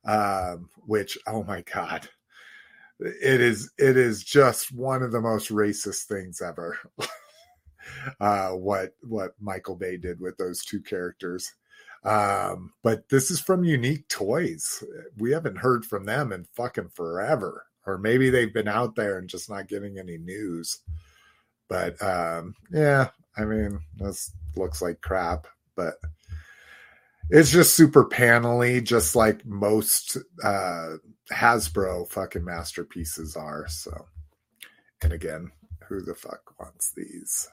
um, 0.05 0.69
which 0.85 1.17
oh 1.27 1.43
my 1.43 1.61
god, 1.73 2.09
it 2.99 3.41
is 3.41 3.71
it 3.77 3.95
is 3.97 4.23
just 4.23 4.71
one 4.71 5.03
of 5.03 5.11
the 5.11 5.21
most 5.21 5.49
racist 5.49 6.05
things 6.05 6.41
ever. 6.41 6.77
uh, 8.19 8.49
what 8.49 8.95
what 9.01 9.35
Michael 9.39 9.75
Bay 9.75 9.97
did 9.97 10.19
with 10.19 10.37
those 10.37 10.63
two 10.65 10.81
characters. 10.81 11.53
Um, 12.03 12.73
but 12.81 13.09
this 13.09 13.29
is 13.29 13.39
from 13.39 13.63
Unique 13.63 14.07
Toys. 14.07 14.83
We 15.17 15.31
haven't 15.31 15.57
heard 15.57 15.85
from 15.85 16.05
them 16.05 16.31
in 16.31 16.45
fucking 16.55 16.89
forever, 16.89 17.65
or 17.85 17.97
maybe 17.97 18.29
they've 18.29 18.53
been 18.53 18.67
out 18.67 18.95
there 18.95 19.17
and 19.17 19.29
just 19.29 19.49
not 19.49 19.67
getting 19.67 19.99
any 19.99 20.17
news. 20.17 20.79
But 21.67 22.01
um, 22.01 22.55
yeah, 22.71 23.09
I 23.37 23.45
mean, 23.45 23.79
this 23.97 24.31
looks 24.55 24.81
like 24.81 25.01
crap, 25.01 25.47
but 25.75 25.95
it's 27.29 27.51
just 27.51 27.75
super 27.75 28.05
panely, 28.05 28.81
just 28.81 29.15
like 29.15 29.45
most 29.45 30.17
uh, 30.43 30.95
Hasbro 31.31 32.09
fucking 32.09 32.43
masterpieces 32.43 33.35
are. 33.35 33.67
So, 33.67 34.07
and 35.01 35.13
again, 35.13 35.51
who 35.87 36.01
the 36.01 36.15
fuck 36.15 36.59
wants 36.59 36.91
these? 36.95 37.47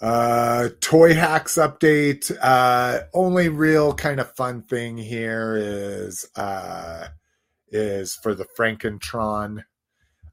Uh, 0.00 0.68
toy 0.80 1.12
hacks 1.14 1.56
update. 1.56 2.30
Uh, 2.40 3.00
only 3.14 3.48
real 3.48 3.92
kind 3.92 4.20
of 4.20 4.34
fun 4.36 4.62
thing 4.62 4.96
here 4.96 5.56
is 5.58 6.26
uh, 6.36 7.08
is 7.68 8.14
for 8.22 8.34
the 8.34 8.46
Frankentron. 8.56 9.64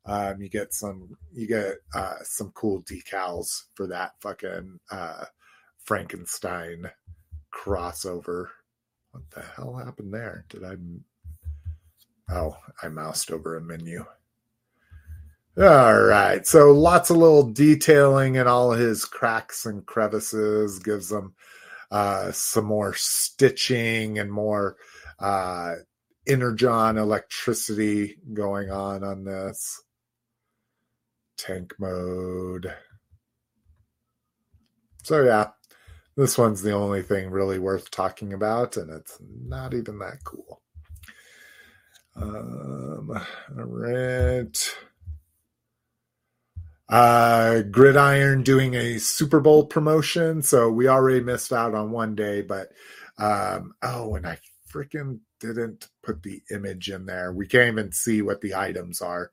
Um, 0.06 0.40
you 0.40 0.50
get 0.50 0.74
some 0.74 1.18
you 1.34 1.48
get 1.48 1.78
uh, 1.96 2.18
some 2.24 2.52
cool 2.52 2.84
decals 2.84 3.64
for 3.74 3.88
that 3.88 4.12
fucking 4.22 4.80
uh, 4.92 5.26
Frankenstein 5.84 6.92
crossover. 7.52 8.48
What 9.12 9.24
the 9.32 9.42
hell 9.42 9.76
happened 9.84 10.14
there? 10.14 10.46
Did 10.50 10.64
I? 10.64 10.76
Oh, 12.30 12.58
I 12.84 12.90
moused 12.90 13.32
over 13.32 13.58
a 13.58 13.62
menu. 13.62 14.06
All 15.58 16.02
right. 16.02 16.46
So 16.46 16.72
lots 16.72 17.10
of 17.10 17.18
little 17.18 17.44
detailing 17.44 18.36
in 18.36 18.46
all 18.46 18.72
his 18.72 19.06
cracks 19.06 19.66
and 19.66 19.86
crevices 19.86 20.80
gives 20.80 21.08
them 21.08 21.34
uh, 21.92 22.32
some 22.34 22.66
more 22.66 22.94
stitching 22.94 24.20
and 24.20 24.30
more 24.32 24.76
uh, 25.20 25.76
Energon 26.28 26.98
electricity 26.98 28.18
going 28.34 28.70
on 28.70 29.04
on 29.04 29.24
this. 29.24 29.82
Tank 31.38 31.74
mode. 31.80 32.74
So, 35.04 35.24
yeah, 35.24 35.52
this 36.18 36.38
one's 36.38 36.64
the 36.64 36.72
only 36.72 37.04
thing 37.04 37.30
really 37.30 37.60
worth 37.60 37.92
talking 37.92 38.34
about, 38.34 38.76
and 38.76 38.90
it's 38.90 39.20
not 39.22 39.74
even 39.74 40.00
that 40.00 40.24
cool. 40.24 40.64
Um, 42.16 43.12
all 43.58 43.66
right. 43.66 44.76
Uh, 46.88 47.62
Gridiron 47.64 48.44
doing 48.44 48.76
a 48.76 49.00
Super 49.00 49.40
Bowl 49.40 49.66
promotion. 49.66 50.42
So 50.42 50.70
we 50.70 50.88
already 50.88 51.22
missed 51.22 51.52
out 51.52 51.74
on 51.74 51.92
one 51.92 52.16
day, 52.16 52.42
but 52.42 52.72
um, 53.18 53.74
oh, 53.82 54.16
and 54.16 54.28
I 54.28 54.38
freaking 54.72 55.20
didn't 55.40 55.90
put 56.04 56.24
the 56.24 56.42
image 56.52 56.90
in 56.90 57.06
there. 57.06 57.34
We 57.34 57.48
can't 57.48 57.72
even 57.72 57.92
see 57.92 58.22
what 58.22 58.42
the 58.42 58.56
items 58.56 59.02
are. 59.02 59.32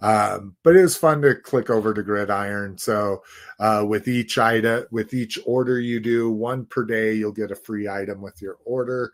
Um, 0.00 0.56
but 0.62 0.76
it 0.76 0.82
was 0.82 0.96
fun 0.96 1.22
to 1.22 1.34
click 1.34 1.70
over 1.70 1.94
to 1.94 2.02
Gridiron. 2.02 2.78
So 2.78 3.22
uh, 3.58 3.84
with 3.86 4.08
each 4.08 4.38
item, 4.38 4.84
with 4.90 5.14
each 5.14 5.38
order 5.46 5.78
you 5.80 6.00
do, 6.00 6.30
one 6.30 6.66
per 6.66 6.84
day, 6.84 7.14
you'll 7.14 7.32
get 7.32 7.50
a 7.50 7.56
free 7.56 7.88
item 7.88 8.20
with 8.20 8.40
your 8.40 8.58
order. 8.64 9.12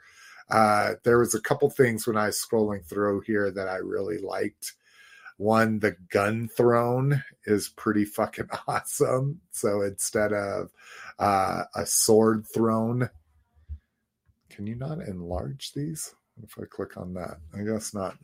Uh, 0.50 0.94
there 1.04 1.18
was 1.18 1.34
a 1.34 1.40
couple 1.40 1.70
things 1.70 2.06
when 2.06 2.16
I 2.16 2.26
was 2.26 2.44
scrolling 2.44 2.84
through 2.86 3.22
here 3.22 3.50
that 3.50 3.68
I 3.68 3.76
really 3.76 4.18
liked. 4.18 4.74
One, 5.36 5.80
the 5.80 5.96
gun 6.10 6.48
throne 6.48 7.22
is 7.46 7.68
pretty 7.68 8.04
fucking 8.04 8.48
awesome. 8.68 9.40
So 9.50 9.82
instead 9.82 10.32
of 10.32 10.70
uh, 11.18 11.64
a 11.74 11.86
sword 11.86 12.46
throne, 12.46 13.08
can 14.50 14.66
you 14.66 14.76
not 14.76 15.00
enlarge 15.00 15.72
these? 15.72 16.14
If 16.42 16.58
I 16.58 16.64
click 16.68 16.96
on 16.96 17.14
that, 17.14 17.38
I 17.56 17.62
guess 17.62 17.94
not. 17.94 18.16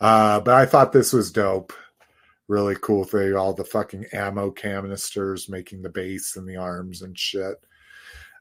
Uh, 0.00 0.40
but 0.40 0.54
I 0.54 0.66
thought 0.66 0.92
this 0.92 1.12
was 1.12 1.30
dope. 1.30 1.72
Really 2.48 2.76
cool 2.80 3.04
thing. 3.04 3.34
All 3.34 3.52
the 3.52 3.64
fucking 3.64 4.06
ammo 4.12 4.50
canisters 4.50 5.48
making 5.48 5.82
the 5.82 5.88
base 5.88 6.36
and 6.36 6.48
the 6.48 6.56
arms 6.56 7.02
and 7.02 7.18
shit. 7.18 7.56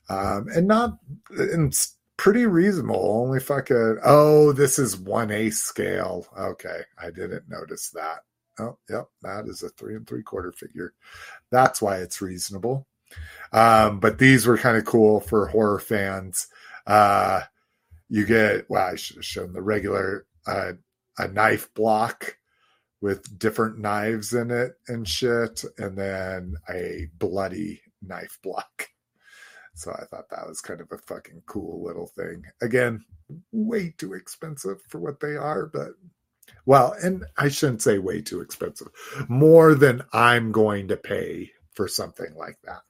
Um, 0.10 0.48
and 0.53 0.68
not, 0.68 0.98
and 1.30 1.73
pretty 2.22 2.45
reasonable. 2.45 3.23
Only 3.23 3.39
fucking 3.39 3.98
oh, 4.06 4.53
this 4.53 4.77
is 4.77 4.95
one 4.95 5.31
A 5.31 5.49
scale. 5.49 6.27
Okay, 6.38 6.81
I 6.95 7.10
didn't 7.10 7.49
notice 7.49 7.89
that. 7.95 8.19
Oh, 8.60 8.77
yep, 8.88 9.07
that 9.23 9.48
is 9.48 9.64
a 9.64 9.69
three 9.69 9.95
and 9.95 10.07
three 10.07 10.22
quarter 10.22 10.52
figure. 10.52 10.93
That's 11.49 11.81
why 11.81 11.98
it's 11.98 12.22
reasonable. 12.22 12.85
Um, 13.52 13.99
but 13.99 14.19
these 14.19 14.45
were 14.45 14.60
kind 14.60 14.77
of 14.77 14.85
cool 14.85 15.19
for 15.19 15.48
horror 15.48 15.80
fans. 15.80 16.45
Uh, 16.85 17.41
you 18.07 18.27
get 18.27 18.69
well, 18.69 18.91
I 18.91 18.98
should 18.98 19.15
have 19.15 19.26
shown 19.26 19.52
the 19.52 19.64
regular 19.64 20.27
uh, 20.45 20.73
a 21.18 21.27
knife 21.27 21.73
block 21.73 22.38
with 23.02 23.39
different 23.39 23.80
knives 23.80 24.31
in 24.31 24.52
it 24.52 24.73
and 24.88 25.07
shit, 25.07 25.65
and 25.80 25.98
then 25.98 26.56
a 26.69 27.07
bloody 27.18 27.81
knife 28.03 28.38
block. 28.43 28.91
So 29.73 29.91
I 29.91 30.06
thought 30.06 30.30
that 30.30 30.48
was 30.48 30.61
kind 30.61 30.81
of 30.81 30.91
a 30.91 30.98
fucking 30.98 31.43
cool 31.45 31.84
little 31.84 32.07
thing. 32.07 32.43
Again, 32.61 33.03
way 33.52 33.93
too 33.98 34.14
expensive 34.14 34.81
for 34.88 34.99
what 34.99 35.19
they 35.19 35.35
are, 35.35 35.65
but 35.65 35.91
well, 36.65 36.95
and 37.02 37.26
I 37.38 37.49
shouldn't 37.49 37.81
say 37.81 37.98
way 37.98 38.22
too 38.22 38.41
expensive. 38.41 38.89
More 39.27 39.73
than 39.73 40.03
I'm 40.14 40.52
going 40.52 40.89
to 40.89 40.98
pay 40.98 41.52
for 41.73 41.88
something 41.88 42.35
like 42.35 42.57
that. 42.64 42.81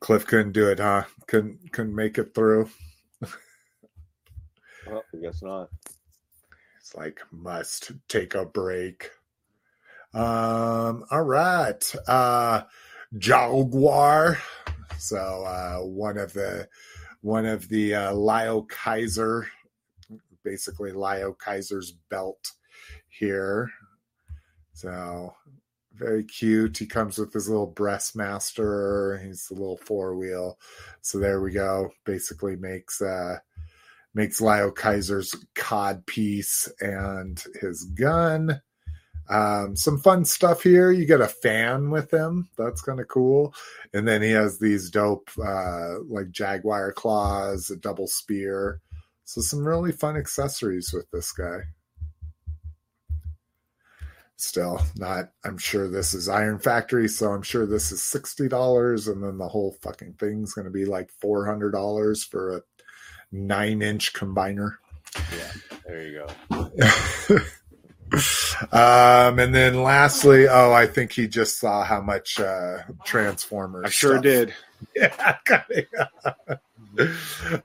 Cliff 0.00 0.26
couldn't 0.26 0.52
do 0.52 0.68
it, 0.68 0.80
huh? 0.80 1.04
Couldn't 1.28 1.72
couldn't 1.72 1.94
make 1.94 2.18
it 2.18 2.34
through. 2.34 2.68
well, 4.86 5.04
I 5.14 5.18
guess 5.22 5.42
not. 5.42 5.68
It's 6.80 6.96
like 6.96 7.20
must 7.30 7.92
take 8.08 8.34
a 8.34 8.44
break. 8.44 9.10
Um, 10.12 11.04
all 11.10 11.22
right. 11.22 11.94
Uh 12.08 12.62
Jaguar. 13.18 14.38
So 14.98 15.44
uh, 15.44 15.78
one 15.84 16.18
of 16.18 16.32
the 16.32 16.68
one 17.20 17.46
of 17.46 17.68
the 17.68 17.94
uh, 17.94 18.14
Lio 18.14 18.62
Kaiser, 18.62 19.48
basically 20.44 20.92
Lio 20.92 21.32
Kaiser's 21.32 21.92
belt 22.10 22.52
here. 23.08 23.70
So 24.72 25.34
very 25.94 26.24
cute. 26.24 26.78
He 26.78 26.86
comes 26.86 27.18
with 27.18 27.32
his 27.32 27.48
little 27.48 27.72
breastmaster. 27.72 29.24
He's 29.24 29.48
a 29.50 29.54
little 29.54 29.78
four 29.78 30.16
wheel. 30.16 30.58
So 31.02 31.18
there 31.18 31.40
we 31.40 31.52
go. 31.52 31.90
Basically 32.04 32.56
makes 32.56 33.00
uh 33.00 33.38
makes 34.14 34.40
Lio 34.40 34.70
Kaiser's 34.70 35.34
cod 35.54 36.04
piece 36.06 36.68
and 36.80 37.42
his 37.60 37.84
gun. 37.84 38.60
Um, 39.32 39.74
some 39.76 39.98
fun 39.98 40.26
stuff 40.26 40.62
here. 40.62 40.92
You 40.92 41.06
get 41.06 41.22
a 41.22 41.28
fan 41.28 41.88
with 41.90 42.12
him. 42.12 42.50
That's 42.58 42.82
kind 42.82 43.00
of 43.00 43.08
cool. 43.08 43.54
And 43.94 44.06
then 44.06 44.20
he 44.20 44.30
has 44.32 44.58
these 44.58 44.90
dope, 44.90 45.30
uh, 45.42 46.00
like 46.06 46.30
jaguar 46.30 46.92
claws, 46.92 47.70
a 47.70 47.76
double 47.76 48.06
spear. 48.06 48.82
So 49.24 49.40
some 49.40 49.66
really 49.66 49.92
fun 49.92 50.18
accessories 50.18 50.92
with 50.92 51.10
this 51.10 51.32
guy. 51.32 51.60
Still 54.36 54.82
not. 54.96 55.30
I'm 55.44 55.56
sure 55.56 55.88
this 55.88 56.12
is 56.12 56.28
Iron 56.28 56.58
Factory, 56.58 57.08
so 57.08 57.30
I'm 57.30 57.42
sure 57.42 57.64
this 57.64 57.92
is 57.92 58.02
sixty 58.02 58.48
dollars, 58.48 59.06
and 59.06 59.22
then 59.22 59.38
the 59.38 59.48
whole 59.48 59.76
fucking 59.82 60.14
thing's 60.14 60.52
going 60.52 60.64
to 60.64 60.70
be 60.70 60.84
like 60.84 61.10
four 61.20 61.46
hundred 61.46 61.70
dollars 61.70 62.24
for 62.24 62.56
a 62.56 62.62
nine-inch 63.30 64.12
combiner. 64.14 64.72
Yeah, 65.14 65.52
there 65.86 66.02
you 66.02 66.26
go. 66.50 67.38
Um, 68.72 69.38
and 69.38 69.54
then 69.54 69.82
lastly, 69.82 70.46
oh, 70.48 70.72
I 70.72 70.86
think 70.86 71.12
he 71.12 71.26
just 71.26 71.58
saw 71.58 71.84
how 71.84 72.00
much 72.00 72.38
uh, 72.38 72.78
Transformers. 73.04 73.84
I 73.86 73.90
sure 73.90 74.12
stuff. 74.14 74.22
did. 74.22 74.54
Yeah, 74.96 76.56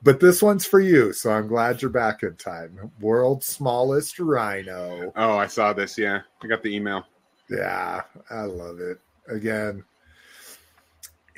but 0.02 0.20
this 0.20 0.40
one's 0.40 0.64
for 0.64 0.80
you, 0.80 1.12
so 1.12 1.30
I'm 1.30 1.48
glad 1.48 1.82
you're 1.82 1.90
back 1.90 2.22
in 2.22 2.36
time. 2.36 2.90
World's 3.00 3.46
smallest 3.46 4.18
rhino. 4.18 5.12
Oh, 5.16 5.36
I 5.36 5.48
saw 5.48 5.72
this. 5.72 5.98
Yeah, 5.98 6.20
I 6.42 6.46
got 6.46 6.62
the 6.62 6.74
email. 6.74 7.04
Yeah, 7.50 8.02
I 8.30 8.42
love 8.42 8.80
it. 8.80 8.98
Again, 9.28 9.84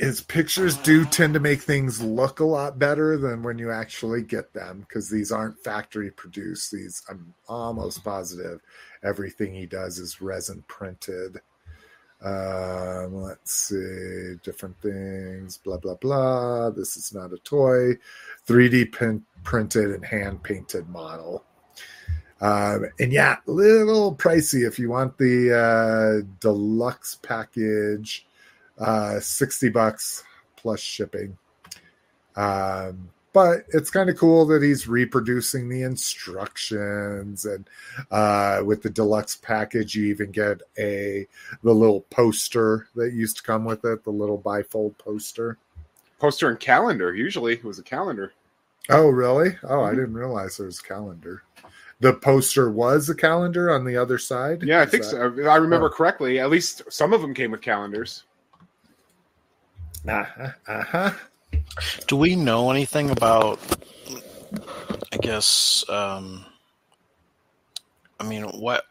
his 0.01 0.23
pictures 0.23 0.79
do 0.79 1.05
tend 1.05 1.35
to 1.35 1.41
make 1.41 1.61
things 1.61 2.01
look 2.01 2.41
a 2.41 2.45
lot 2.45 2.79
better 2.79 3.19
than 3.19 3.43
when 3.43 3.59
you 3.59 3.71
actually 3.71 4.23
get 4.23 4.55
them 4.55 4.81
because 4.81 5.11
these 5.11 5.31
aren't 5.31 5.63
factory 5.63 6.11
produced. 6.11 6.73
These, 6.73 7.03
I'm 7.11 7.35
almost 7.51 8.03
positive, 8.03 8.63
everything 9.05 9.53
he 9.53 9.67
does 9.67 9.99
is 9.99 10.23
resin 10.23 10.65
printed. 10.69 11.43
Um, 12.23 13.23
let's 13.23 13.53
see, 13.53 14.37
different 14.43 14.81
things, 14.81 15.59
blah, 15.59 15.77
blah, 15.77 15.97
blah. 15.97 16.71
This 16.71 16.97
is 16.97 17.13
not 17.13 17.35
a 17.35 17.39
toy. 17.39 17.99
3D 18.49 19.21
printed 19.45 19.91
and 19.91 20.05
hand 20.05 20.43
painted 20.43 20.89
model. 20.89 21.45
Um, 22.41 22.87
and 22.99 23.13
yeah, 23.13 23.37
little 23.45 24.15
pricey 24.15 24.67
if 24.67 24.79
you 24.79 24.89
want 24.89 25.19
the 25.19 25.53
uh, 25.55 26.27
deluxe 26.41 27.17
package, 27.17 28.27
uh, 28.81 29.20
sixty 29.20 29.69
bucks 29.69 30.24
plus 30.57 30.81
shipping. 30.81 31.36
Um, 32.36 33.11
but 33.32 33.65
it's 33.69 33.90
kind 33.90 34.11
of 34.11 34.16
cool 34.16 34.44
that 34.47 34.62
he's 34.62 34.89
reproducing 34.89 35.69
the 35.69 35.82
instructions 35.82 37.44
and 37.44 37.69
uh, 38.11 38.62
with 38.65 38.82
the 38.82 38.90
deluxe 38.90 39.36
package 39.36 39.94
you 39.94 40.07
even 40.07 40.31
get 40.32 40.61
a 40.78 41.27
the 41.62 41.73
little 41.73 42.01
poster 42.11 42.89
that 42.97 43.12
used 43.12 43.36
to 43.36 43.43
come 43.43 43.65
with 43.65 43.85
it 43.85 44.02
the 44.05 44.11
little 44.11 44.39
bifold 44.39 44.97
poster 44.98 45.59
Poster 46.19 46.51
and 46.51 46.61
calendar. 46.61 47.15
Usually 47.15 47.55
it 47.55 47.65
was 47.65 47.78
a 47.78 47.82
calendar. 47.85 48.32
oh 48.90 49.09
really 49.09 49.57
oh 49.65 49.82
i 49.85 49.90
Mhm. 49.93 49.97
didn't 49.97 50.15
realize 50.15 50.57
there 50.57 50.66
was 50.66 50.81
a 50.81 50.82
calendar 50.82 51.43
the 52.01 52.15
poster 52.15 52.70
was 52.70 53.09
a 53.11 53.15
calendar 53.15 53.70
on 53.70 53.85
the 53.85 53.97
other 53.97 54.19
side 54.19 54.62
Yeah, 54.62 54.81
I 54.81 54.82
Is 54.85 54.90
think 54.90 55.02
that- 55.05 55.11
so. 55.11 55.35
If 55.39 55.47
I 55.47 55.57
remember 55.57 55.86
Oh. 55.86 55.90
correctly. 55.90 56.39
At 56.40 56.51
least 56.51 56.82
some 56.90 57.12
of 57.12 57.20
them 57.20 57.35
came 57.35 57.51
with 57.52 57.61
calendars. 57.61 58.24
Uh-huh, 60.09 60.53
uh-huh. 60.67 61.13
Do 62.07 62.17
we 62.17 62.37
know 62.37 62.71
anything 62.71 63.11
about? 63.11 63.59
I 65.13 65.17
guess. 65.19 65.85
Um, 65.89 66.45
I 68.19 68.25
mean, 68.25 68.45
what 68.45 68.85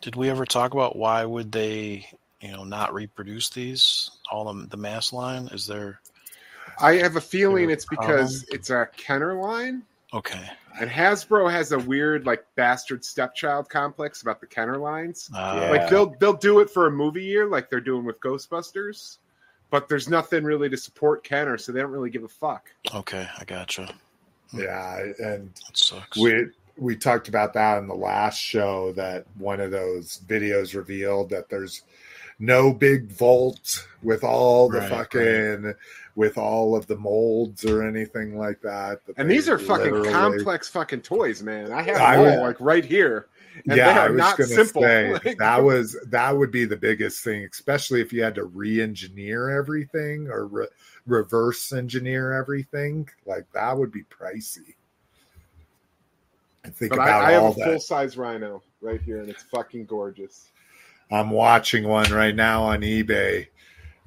did 0.00 0.16
we 0.16 0.30
ever 0.30 0.44
talk 0.44 0.72
about? 0.72 0.96
Why 0.96 1.24
would 1.24 1.52
they, 1.52 2.06
you 2.40 2.52
know, 2.52 2.64
not 2.64 2.94
reproduce 2.94 3.50
these? 3.50 4.10
All 4.30 4.52
the 4.52 4.66
the 4.66 4.76
mass 4.76 5.12
line 5.12 5.48
is 5.48 5.66
there? 5.66 6.00
I 6.80 6.94
have 6.96 7.16
a 7.16 7.20
feeling 7.20 7.70
it's 7.70 7.84
because 7.84 8.44
it's 8.50 8.70
a 8.70 8.88
Kenner 8.96 9.34
line. 9.34 9.82
Okay. 10.14 10.50
And 10.80 10.90
Hasbro 10.90 11.50
has 11.50 11.72
a 11.72 11.78
weird, 11.78 12.24
like, 12.24 12.46
bastard 12.54 13.04
stepchild 13.04 13.68
complex 13.68 14.22
about 14.22 14.40
the 14.40 14.46
Kenner 14.46 14.78
lines. 14.78 15.30
Uh, 15.34 15.58
Yeah. 15.60 15.70
Like 15.70 15.90
they'll 15.90 16.14
they'll 16.18 16.32
do 16.32 16.60
it 16.60 16.70
for 16.70 16.86
a 16.86 16.90
movie 16.90 17.24
year, 17.24 17.46
like 17.46 17.68
they're 17.68 17.80
doing 17.80 18.04
with 18.04 18.20
Ghostbusters, 18.20 19.18
but 19.72 19.88
there's 19.88 20.06
nothing 20.08 20.44
really 20.44 20.68
to 20.68 20.76
support 20.76 21.24
Kenner, 21.24 21.56
so 21.58 21.72
they 21.72 21.80
don't 21.80 21.90
really 21.90 22.10
give 22.10 22.22
a 22.22 22.28
fuck. 22.28 22.70
Okay, 22.94 23.26
I 23.38 23.44
gotcha. 23.44 23.92
Hmm. 24.52 24.60
yeah 24.60 24.98
and 25.18 25.48
That 25.66 25.76
sucks. 25.76 26.16
we 26.18 26.48
we 26.76 26.94
talked 26.94 27.28
about 27.28 27.54
that 27.54 27.78
in 27.78 27.88
the 27.88 27.94
last 27.94 28.38
show 28.38 28.92
that 28.92 29.24
one 29.38 29.60
of 29.60 29.70
those 29.70 30.20
videos 30.26 30.74
revealed 30.74 31.30
that 31.30 31.48
there's 31.48 31.82
no 32.38 32.72
big 32.72 33.10
vault 33.10 33.86
with 34.02 34.22
all 34.24 34.68
the 34.68 34.80
Right, 34.80 34.90
fucking 34.90 35.74
with 36.16 36.36
all 36.36 36.76
of 36.76 36.86
the 36.86 36.96
molds 36.96 37.64
or 37.64 37.82
anything 37.82 38.36
like 38.36 38.60
that. 38.62 39.04
that 39.06 39.16
And 39.18 39.30
these 39.30 39.48
are 39.48 39.58
fucking 39.58 40.04
complex 40.06 40.68
fucking 40.68 41.00
toys, 41.02 41.42
man. 41.42 41.72
I 41.72 41.82
have 41.82 41.96
I 42.00 42.16
them 42.16 42.24
would- 42.24 42.38
all 42.38 42.44
like 42.44 42.60
right 42.60 42.84
here, 42.84 43.28
and 43.66 43.76
yeah, 43.76 44.00
I 44.00 44.08
was 44.08 44.18
not 44.18 44.38
gonna 44.38 44.48
simple. 44.48 44.82
say 44.82 45.12
Like, 45.12 45.38
that 45.38 45.62
was 45.62 45.96
that 46.08 46.36
would 46.36 46.50
be 46.50 46.64
the 46.64 46.76
biggest 46.76 47.22
thing, 47.22 47.46
especially 47.50 48.00
if 48.00 48.12
you 48.12 48.22
had 48.22 48.34
to 48.36 48.44
re-engineer 48.44 49.50
everything 49.50 50.28
or 50.28 50.46
re- 50.46 50.68
reverse 51.06 51.72
engineer 51.72 52.32
everything. 52.32 53.08
Like 53.26 53.46
that 53.52 53.76
would 53.76 53.92
be 53.92 54.02
pricey. 54.04 54.74
And 56.64 56.74
think 56.74 56.90
but 56.90 57.00
about 57.00 57.24
I, 57.24 57.28
I 57.28 57.32
have 57.32 57.56
a 57.58 57.64
full 57.64 57.80
size 57.80 58.16
Rhino 58.16 58.62
right 58.80 59.00
here, 59.00 59.20
and 59.20 59.28
it's 59.28 59.42
fucking 59.44 59.86
gorgeous. 59.86 60.50
I'm 61.10 61.30
watching 61.30 61.86
one 61.86 62.10
right 62.12 62.34
now 62.34 62.62
on 62.62 62.80
eBay. 62.80 63.46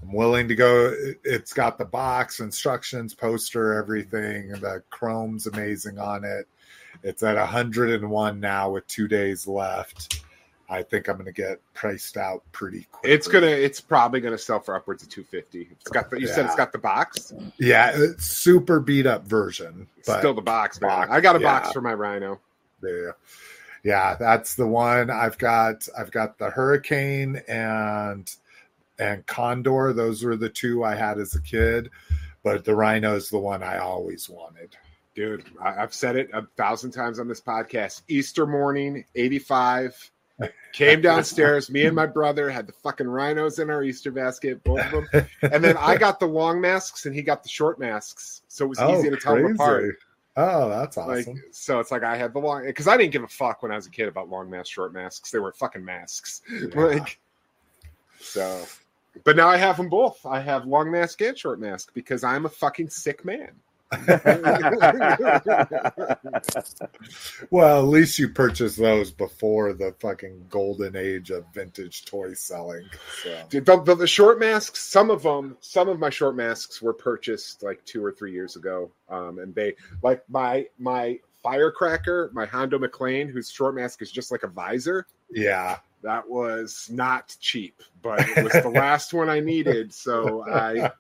I'm 0.02 0.14
willing 0.14 0.48
to 0.48 0.56
go. 0.56 0.94
It's 1.24 1.54
got 1.54 1.78
the 1.78 1.86
box, 1.86 2.40
instructions, 2.40 3.14
poster, 3.14 3.74
everything. 3.74 4.50
The 4.50 4.84
chrome's 4.90 5.48
amazing 5.48 6.00
on 6.00 6.24
it. 6.24 6.48
It's 7.06 7.22
at 7.22 7.36
101 7.36 8.40
now 8.40 8.72
with 8.72 8.88
two 8.88 9.07
days 9.07 9.45
left. 9.45 10.23
I 10.68 10.82
think 10.82 11.07
I'm 11.07 11.18
going 11.18 11.26
to 11.27 11.32
get 11.32 11.61
priced 11.76 12.18
out 12.18 12.41
pretty 12.52 12.88
quick. 12.91 13.11
It's 13.11 13.27
gonna, 13.27 13.45
it's 13.45 13.80
probably 13.80 14.19
gonna 14.19 14.40
sell 14.40 14.60
for 14.60 14.76
upwards 14.76 15.03
of 15.03 15.10
two 15.10 15.23
fifty. 15.23 15.68
It's 15.72 15.91
got 15.91 16.10
the, 16.10 16.19
you 16.19 16.26
said 16.26 16.48
it's 16.48 16.56
got 16.56 16.72
the 16.72 16.80
box, 16.80 17.32
yeah, 17.60 17.91
it's 17.94 18.26
super 18.26 18.80
beat 18.80 19.06
up 19.06 19.27
version, 19.27 19.88
but 20.07 20.18
still 20.18 20.34
the 20.34 20.41
box, 20.41 20.82
man. 20.82 20.90
box, 20.90 21.11
I 21.11 21.22
got 21.22 21.36
a 21.36 21.40
yeah. 21.40 21.60
box 21.60 21.72
for 21.72 21.82
my 21.82 21.94
Rhino. 21.94 22.40
Yeah. 22.82 23.11
Yeah, 23.84 24.15
that's 24.15 24.56
the 24.56 24.65
one. 24.65 25.11
I've 25.11 25.38
got 25.38 25.88
I've 25.95 26.10
got 26.10 26.40
the 26.40 26.49
Hurricane 26.49 27.44
and 27.48 28.34
and 28.98 29.23
Condor. 29.27 29.94
Those 29.94 30.23
were 30.23 30.36
the 30.36 30.49
two 30.49 30.84
I 30.84 30.95
had 30.95 31.19
as 31.19 31.36
a 31.36 31.41
kid, 31.41 31.91
but 32.41 32.65
the 32.65 32.73
Rhino 32.73 33.15
is 33.15 33.30
the 33.30 33.38
one 33.38 33.61
I 33.61 33.77
always 33.77 34.27
wanted. 34.27 34.76
Dude, 35.16 35.46
I, 35.62 35.84
I've 35.84 35.94
said 35.94 36.18
it 36.18 36.30
a 36.34 36.46
thousand 36.58 36.92
times 36.92 37.20
on 37.20 37.28
this 37.28 37.42
podcast. 37.42 38.02
Easter 38.08 38.46
morning, 38.46 39.06
85. 39.16 40.12
Came 40.74 41.02
downstairs. 41.02 41.70
Me 41.70 41.86
and 41.86 41.96
my 41.96 42.06
brother 42.06 42.50
had 42.50 42.68
the 42.68 42.74
fucking 42.74 43.08
rhinos 43.08 43.60
in 43.60 43.70
our 43.70 43.82
Easter 43.82 44.12
basket, 44.12 44.62
both 44.66 44.82
of 44.92 45.06
them. 45.12 45.26
And 45.42 45.64
then 45.64 45.78
I 45.78 45.96
got 45.96 46.20
the 46.20 46.26
long 46.26 46.60
masks 46.60 47.06
and 47.06 47.16
he 47.16 47.22
got 47.22 47.44
the 47.44 47.50
short 47.50 47.80
masks. 47.80 48.42
So 48.50 48.66
it 48.66 48.68
was 48.68 48.80
oh, 48.80 49.00
easy 49.00 49.10
to 49.10 49.16
tell 49.16 49.36
them 49.36 49.54
apart. 49.54 49.96
Oh, 50.36 50.68
that's 50.68 50.98
Like, 50.98 51.20
awesome. 51.20 51.42
so 51.52 51.80
it's 51.80 51.92
like 51.92 52.04
I 52.04 52.18
had 52.18 52.34
the 52.34 52.40
long 52.40 52.66
because 52.66 52.90
I 52.90 52.98
didn't 52.98 53.14
give 53.14 53.24
a 53.24 53.28
fuck 53.30 53.64
when 53.64 53.72
I 53.72 53.76
was 53.76 53.88
a 53.88 53.90
kid 53.90 54.10
about 54.10 54.30
long 54.30 54.50
masks, 54.50 54.70
short 54.70 54.94
masks. 54.94 55.32
They 55.32 55.40
were 55.40 55.54
fucking 55.54 55.84
masks. 55.84 56.42
Yeah. 56.52 56.82
Like, 56.82 57.20
so, 58.20 58.66
but 59.24 59.38
now 59.38 59.48
I 59.48 59.56
have 59.56 59.78
them 59.78 59.88
both. 59.88 60.26
I 60.26 60.42
have 60.42 60.66
long 60.66 60.92
mask 60.92 61.22
and 61.22 61.38
short 61.38 61.60
mask 61.60 61.94
because 61.94 62.24
I'm 62.24 62.46
a 62.46 62.50
fucking 62.50 62.90
sick 62.90 63.24
man. 63.24 63.52
well, 67.50 67.80
at 67.80 67.88
least 67.88 68.20
you 68.20 68.30
purchased 68.30 68.78
those 68.78 69.12
before 69.12 69.74
the 69.74 69.94
fucking 70.00 70.46
golden 70.50 70.96
age 70.96 71.32
of 71.32 71.46
vintage 71.54 72.06
toy 72.06 72.34
selling. 72.34 72.88
So. 73.24 73.44
Dude, 73.50 73.66
The, 73.66 73.82
the, 73.82 73.96
the 73.96 74.08
short 74.08 74.40
masks, 74.40 74.84
some 74.84 75.10
of 75.10 75.24
them, 75.24 75.58
some 75.62 75.90
of 75.90 76.00
my 76.00 76.10
short 76.10 76.36
masks 76.36 76.82
were 76.82 76.94
purchased 76.94 77.64
like 77.64 77.84
two 77.86 78.04
or 78.04 78.12
three 78.12 78.32
years 78.32 78.56
ago, 78.56 78.92
um, 79.10 79.40
and 79.40 79.54
they 79.54 79.76
like 80.02 80.24
my 80.30 80.68
my 80.78 81.20
firecracker, 81.44 82.32
my 82.34 82.46
Hondo 82.46 82.80
MacLean, 82.80 83.28
whose 83.28 83.52
short 83.52 83.76
mask 83.76 84.02
is 84.02 84.12
just 84.12 84.32
like 84.32 84.44
a 84.44 84.48
visor. 84.48 85.06
Yeah, 85.32 85.78
That 86.02 86.30
was 86.30 86.88
not 86.92 87.36
cheap, 87.40 87.82
but 88.02 88.20
it 88.20 88.44
was 88.44 88.54
the 88.54 88.70
last 88.74 89.14
one 89.14 89.30
I 89.30 89.40
needed, 89.40 89.94
so 89.94 90.44
I 90.48 90.92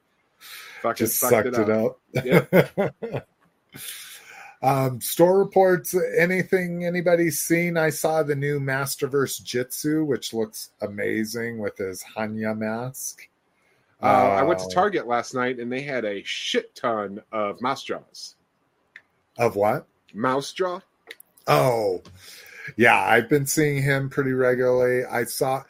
fucking 0.85 1.05
just 1.05 1.19
sucked, 1.19 1.55
sucked 1.55 1.69
it 1.69 2.93
up. 3.13 3.27
um, 4.61 5.01
store 5.01 5.39
reports. 5.39 5.95
Anything 6.17 6.85
anybody's 6.85 7.39
seen? 7.39 7.77
I 7.77 7.89
saw 7.89 8.23
the 8.23 8.35
new 8.35 8.59
Masterverse 8.59 9.41
Jitsu, 9.43 10.05
which 10.05 10.33
looks 10.33 10.69
amazing 10.81 11.59
with 11.59 11.77
his 11.77 12.03
Hannya 12.15 12.57
mask. 12.57 13.27
Uh, 14.01 14.05
I 14.05 14.43
went 14.43 14.59
to 14.59 14.65
Uh, 14.65 14.69
Target 14.69 15.07
last 15.07 15.33
night 15.33 15.59
and 15.59 15.71
they 15.71 15.81
had 15.81 16.05
a 16.05 16.21
shit 16.23 16.75
ton 16.75 17.21
of 17.31 17.61
mouse 17.61 17.83
jaws. 17.83 18.35
Of 19.37 19.55
what? 19.55 19.87
Mouse 20.13 20.51
jaw? 20.53 20.81
Oh, 21.47 22.01
yeah, 22.77 22.99
I've 22.99 23.29
been 23.29 23.45
seeing 23.45 23.81
him 23.81 24.09
pretty 24.09 24.33
regularly. 24.33 25.05
I 25.05 25.25
saw 25.25 25.63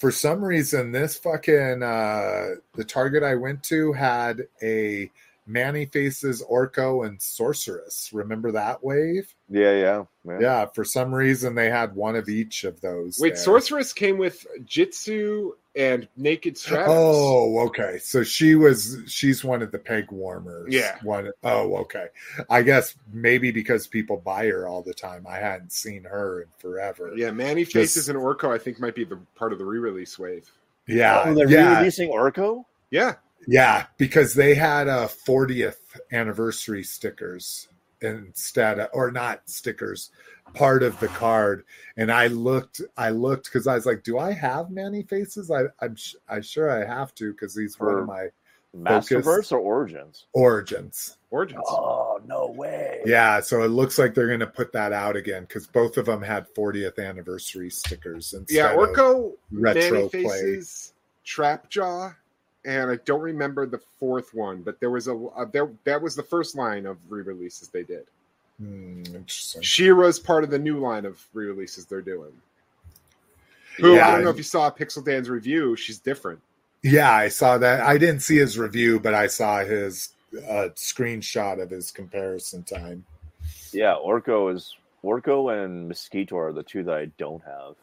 for 0.00 0.10
some 0.10 0.42
reason 0.42 0.90
this 0.90 1.16
fucking 1.16 1.82
uh 1.82 2.48
the 2.74 2.84
target 2.84 3.22
I 3.22 3.36
went 3.36 3.62
to 3.64 3.92
had 3.92 4.48
a 4.62 5.10
Manny 5.46 5.86
Faces 5.86 6.42
Orko 6.48 7.06
and 7.06 7.20
Sorceress. 7.20 8.10
Remember 8.12 8.52
that 8.52 8.84
wave? 8.84 9.34
Yeah, 9.48 9.72
yeah, 9.72 10.04
yeah. 10.24 10.38
Yeah, 10.40 10.66
for 10.66 10.84
some 10.84 11.14
reason 11.14 11.54
they 11.54 11.70
had 11.70 11.94
one 11.94 12.14
of 12.14 12.28
each 12.28 12.64
of 12.64 12.80
those. 12.80 13.18
Wait, 13.18 13.34
there. 13.34 13.42
Sorceress 13.42 13.92
came 13.92 14.16
with 14.16 14.46
Jitsu 14.64 15.52
and 15.76 16.08
Naked 16.16 16.54
Stratos. 16.56 16.86
Oh, 16.88 17.58
okay. 17.66 17.98
So 17.98 18.22
she 18.22 18.54
was 18.54 19.02
she's 19.06 19.44
one 19.44 19.62
of 19.62 19.70
the 19.70 19.78
peg 19.78 20.10
warmers. 20.10 20.72
Yeah. 20.72 20.96
One 21.02 21.30
oh, 21.44 21.76
okay. 21.76 22.06
I 22.48 22.62
guess 22.62 22.94
maybe 23.12 23.50
because 23.50 23.86
people 23.86 24.16
buy 24.16 24.46
her 24.46 24.66
all 24.66 24.82
the 24.82 24.94
time. 24.94 25.26
I 25.28 25.36
hadn't 25.36 25.72
seen 25.72 26.04
her 26.04 26.42
in 26.42 26.48
forever. 26.58 27.12
Yeah, 27.16 27.30
Manny 27.30 27.62
Just- 27.62 27.74
Faces 27.74 28.08
and 28.08 28.18
Orko, 28.18 28.52
I 28.52 28.58
think, 28.58 28.80
might 28.80 28.94
be 28.94 29.04
the 29.04 29.18
part 29.36 29.52
of 29.52 29.58
the 29.58 29.64
re-release 29.64 30.18
wave. 30.18 30.50
Yeah. 30.86 31.22
Oh, 31.24 31.34
they're 31.34 31.48
yeah. 31.50 31.74
re-releasing 31.74 32.10
Orko? 32.10 32.64
Yeah, 32.90 33.14
Yeah, 33.46 33.86
because 33.96 34.34
they 34.34 34.54
had 34.56 34.88
a 34.88 35.08
40th 35.26 35.76
anniversary 36.10 36.82
stickers 36.82 37.68
instead 38.02 38.80
of, 38.80 38.88
or 38.92 39.12
not 39.12 39.48
stickers, 39.48 40.10
part 40.54 40.82
of 40.82 40.98
the 41.00 41.08
card. 41.08 41.64
And 41.96 42.10
I 42.10 42.28
looked, 42.28 42.80
I 42.96 43.10
looked 43.10 43.44
because 43.44 43.66
I 43.66 43.74
was 43.74 43.86
like, 43.86 44.02
do 44.02 44.18
I 44.18 44.32
have 44.32 44.70
Man-E-Faces? 44.70 45.50
I, 45.50 45.64
I'm, 45.80 45.96
sh- 45.96 46.16
I 46.28 46.40
sure 46.40 46.70
I 46.70 46.84
have 46.86 47.14
to 47.16 47.32
because 47.32 47.54
these 47.54 47.78
one 47.78 47.90
For- 47.90 47.98
of 48.00 48.06
my 48.06 48.28
Masterverse 48.76 49.50
or 49.50 49.58
Origins? 49.58 50.26
origins. 50.32 51.16
Origins. 51.32 51.64
Oh 51.68 52.20
no 52.24 52.46
way! 52.56 53.00
Yeah, 53.04 53.40
so 53.40 53.62
it 53.62 53.68
looks 53.68 53.98
like 53.98 54.14
they're 54.14 54.28
going 54.28 54.38
to 54.40 54.46
put 54.46 54.72
that 54.72 54.92
out 54.92 55.16
again 55.16 55.42
because 55.42 55.66
both 55.66 55.96
of 55.96 56.06
them 56.06 56.22
had 56.22 56.46
40th 56.54 57.04
anniversary 57.04 57.68
stickers 57.70 58.32
instead 58.32 58.54
yeah, 58.56 58.72
Orko 58.72 59.32
retro 59.50 59.90
Manny 59.90 60.08
play. 60.08 60.22
Faces, 60.22 60.92
Trapjaw, 61.26 62.14
and 62.64 62.90
I 62.92 62.96
don't 63.04 63.20
remember 63.20 63.66
the 63.66 63.80
fourth 63.98 64.34
one, 64.34 64.62
but 64.62 64.78
there 64.78 64.90
was 64.90 65.08
a, 65.08 65.16
a 65.16 65.46
there 65.52 65.68
that 65.82 66.00
was 66.00 66.14
the 66.14 66.22
first 66.22 66.56
line 66.56 66.86
of 66.86 66.96
re-releases 67.08 67.68
they 67.70 67.82
did. 67.82 68.06
Hmm, 68.60 69.02
interesting. 69.14 69.62
She-Ra's 69.62 70.18
part 70.18 70.44
of 70.44 70.50
the 70.50 70.58
new 70.58 70.78
line 70.78 71.06
of 71.06 71.24
re-releases 71.32 71.86
they're 71.86 72.02
doing. 72.02 72.32
Who 73.78 73.98
I 73.98 74.12
don't 74.12 74.24
know 74.24 74.30
if 74.30 74.36
you 74.36 74.42
saw 74.42 74.70
Pixel 74.70 75.04
Dan's 75.04 75.30
review. 75.30 75.76
She's 75.76 75.98
different. 75.98 76.40
Yeah, 76.82 77.10
I 77.10 77.28
saw 77.28 77.56
that. 77.58 77.80
I 77.80 77.96
didn't 77.96 78.20
see 78.20 78.36
his 78.36 78.58
review, 78.58 79.00
but 79.00 79.14
I 79.14 79.26
saw 79.26 79.64
his 79.64 80.10
uh, 80.36 80.68
screenshot 80.74 81.62
of 81.62 81.70
his 81.70 81.90
comparison 81.90 82.62
time. 82.62 83.04
Yeah, 83.72 83.94
Orko 83.94 84.54
is 84.54 84.76
Orko 85.02 85.64
and 85.64 85.90
Mosquitor 85.90 86.50
are 86.50 86.52
the 86.52 86.62
two 86.62 86.82
that 86.84 86.94
I 86.94 87.06
don't 87.16 87.42
have. 87.44 87.76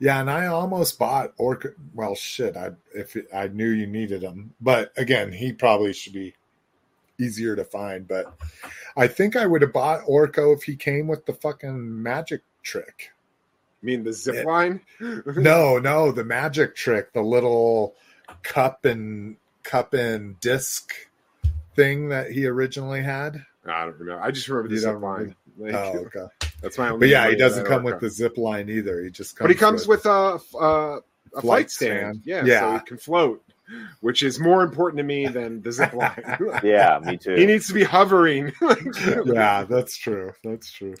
Yeah, 0.00 0.20
and 0.20 0.30
I 0.30 0.46
almost 0.46 0.98
bought 0.98 1.36
Orko. 1.36 1.74
Well, 1.94 2.14
shit, 2.14 2.56
I 2.56 2.70
if 2.94 3.16
it, 3.16 3.26
I 3.34 3.48
knew 3.48 3.70
you 3.70 3.86
needed 3.86 4.22
him, 4.22 4.54
but 4.60 4.92
again, 4.96 5.32
he 5.32 5.52
probably 5.52 5.92
should 5.92 6.12
be 6.12 6.34
easier 7.18 7.56
to 7.56 7.64
find. 7.64 8.06
But 8.06 8.32
I 8.96 9.06
think 9.08 9.36
I 9.36 9.46
would 9.46 9.62
have 9.62 9.72
bought 9.72 10.04
Orko 10.06 10.56
if 10.56 10.62
he 10.62 10.76
came 10.76 11.06
with 11.08 11.26
the 11.26 11.32
fucking 11.34 12.02
magic 12.02 12.42
trick. 12.62 13.10
I 13.82 13.86
mean 13.86 14.02
the 14.04 14.12
zip 14.12 14.34
Yeah. 14.36 14.42
line. 14.44 14.80
No, 15.26 15.78
no, 15.78 16.10
the 16.12 16.24
magic 16.24 16.74
trick, 16.74 17.12
the 17.12 17.22
little 17.22 17.94
cup 18.42 18.84
and 18.84 19.36
cup 19.62 19.94
and 19.94 20.38
disc 20.40 20.92
thing 21.76 22.08
that 22.08 22.30
he 22.30 22.46
originally 22.46 23.02
had. 23.02 23.44
I 23.66 23.84
don't 23.84 23.98
remember. 23.98 24.22
I 24.22 24.30
just 24.30 24.48
remember 24.48 24.68
the 24.68 24.74
You 24.76 24.80
zip 24.80 25.00
line. 25.00 25.34
Like, 25.58 25.74
Oh, 25.74 26.06
okay. 26.06 26.26
That's 26.62 26.78
my 26.78 26.88
only. 26.88 27.00
But 27.00 27.08
yeah, 27.10 27.28
he 27.30 27.36
doesn't 27.36 27.66
come 27.66 27.82
Orko. 27.82 27.84
with 27.92 28.00
the 28.00 28.10
zip 28.10 28.36
line 28.38 28.68
either. 28.68 29.02
He 29.02 29.10
just 29.10 29.36
comes. 29.36 29.44
But 29.44 29.50
he 29.50 29.56
comes 29.56 29.86
with, 29.86 30.06
a, 30.06 30.32
f- 30.36 30.54
uh, 30.54 30.58
a 30.58 31.00
flight, 31.32 31.42
Flight 31.42 31.70
stand. 31.70 32.22
stand. 32.22 32.46
Yeah, 32.46 32.60
so 32.60 32.72
he 32.78 32.80
can 32.86 32.96
float, 32.98 33.44
which 34.00 34.22
is 34.22 34.38
more 34.40 34.62
important 34.62 34.98
to 34.98 35.04
me 35.04 35.26
than 35.26 35.60
the 35.62 35.72
zip 35.72 35.92
line. 35.94 36.22
Yeah, 36.62 36.98
me 37.02 37.16
too. 37.16 37.34
he 37.34 37.46
needs 37.46 37.66
to 37.68 37.74
be 37.74 37.84
hovering. 37.84 38.52
yeah, 39.26 39.64
that's 39.64 39.96
true. 39.96 40.32
That's 40.44 40.70
true. 40.72 40.94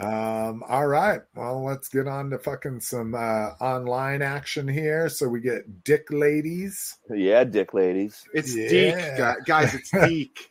Um, 0.00 0.62
all 0.68 0.86
right. 0.86 1.20
Well, 1.34 1.64
let's 1.64 1.88
get 1.88 2.06
on 2.06 2.30
to 2.30 2.38
fucking 2.38 2.80
some 2.80 3.14
uh, 3.14 3.50
online 3.60 4.22
action 4.22 4.68
here. 4.68 5.08
So 5.08 5.26
we 5.26 5.40
get 5.40 5.82
Dick 5.84 6.06
Ladies. 6.10 6.96
yeah, 7.10 7.42
dick 7.42 7.74
ladies. 7.74 8.22
It's 8.34 8.54
Yeah. 8.56 9.34
DiC, 9.34 9.46
guys. 9.46 9.74
It's 9.74 9.90
DiC. 9.90 10.50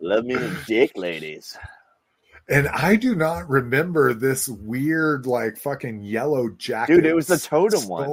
Love 0.00 0.24
me 0.24 0.34
the 0.36 0.56
dick 0.66 0.92
ladies. 0.96 1.56
And 2.48 2.68
I 2.68 2.94
do 2.96 3.14
not 3.16 3.48
remember 3.50 4.14
this 4.14 4.48
weird, 4.48 5.26
like, 5.26 5.58
fucking 5.58 6.02
yellow 6.04 6.48
jacket. 6.50 6.94
Dude, 6.94 7.06
it 7.06 7.14
was 7.14 7.26
the 7.26 7.38
totem 7.38 7.88
one. 7.88 8.12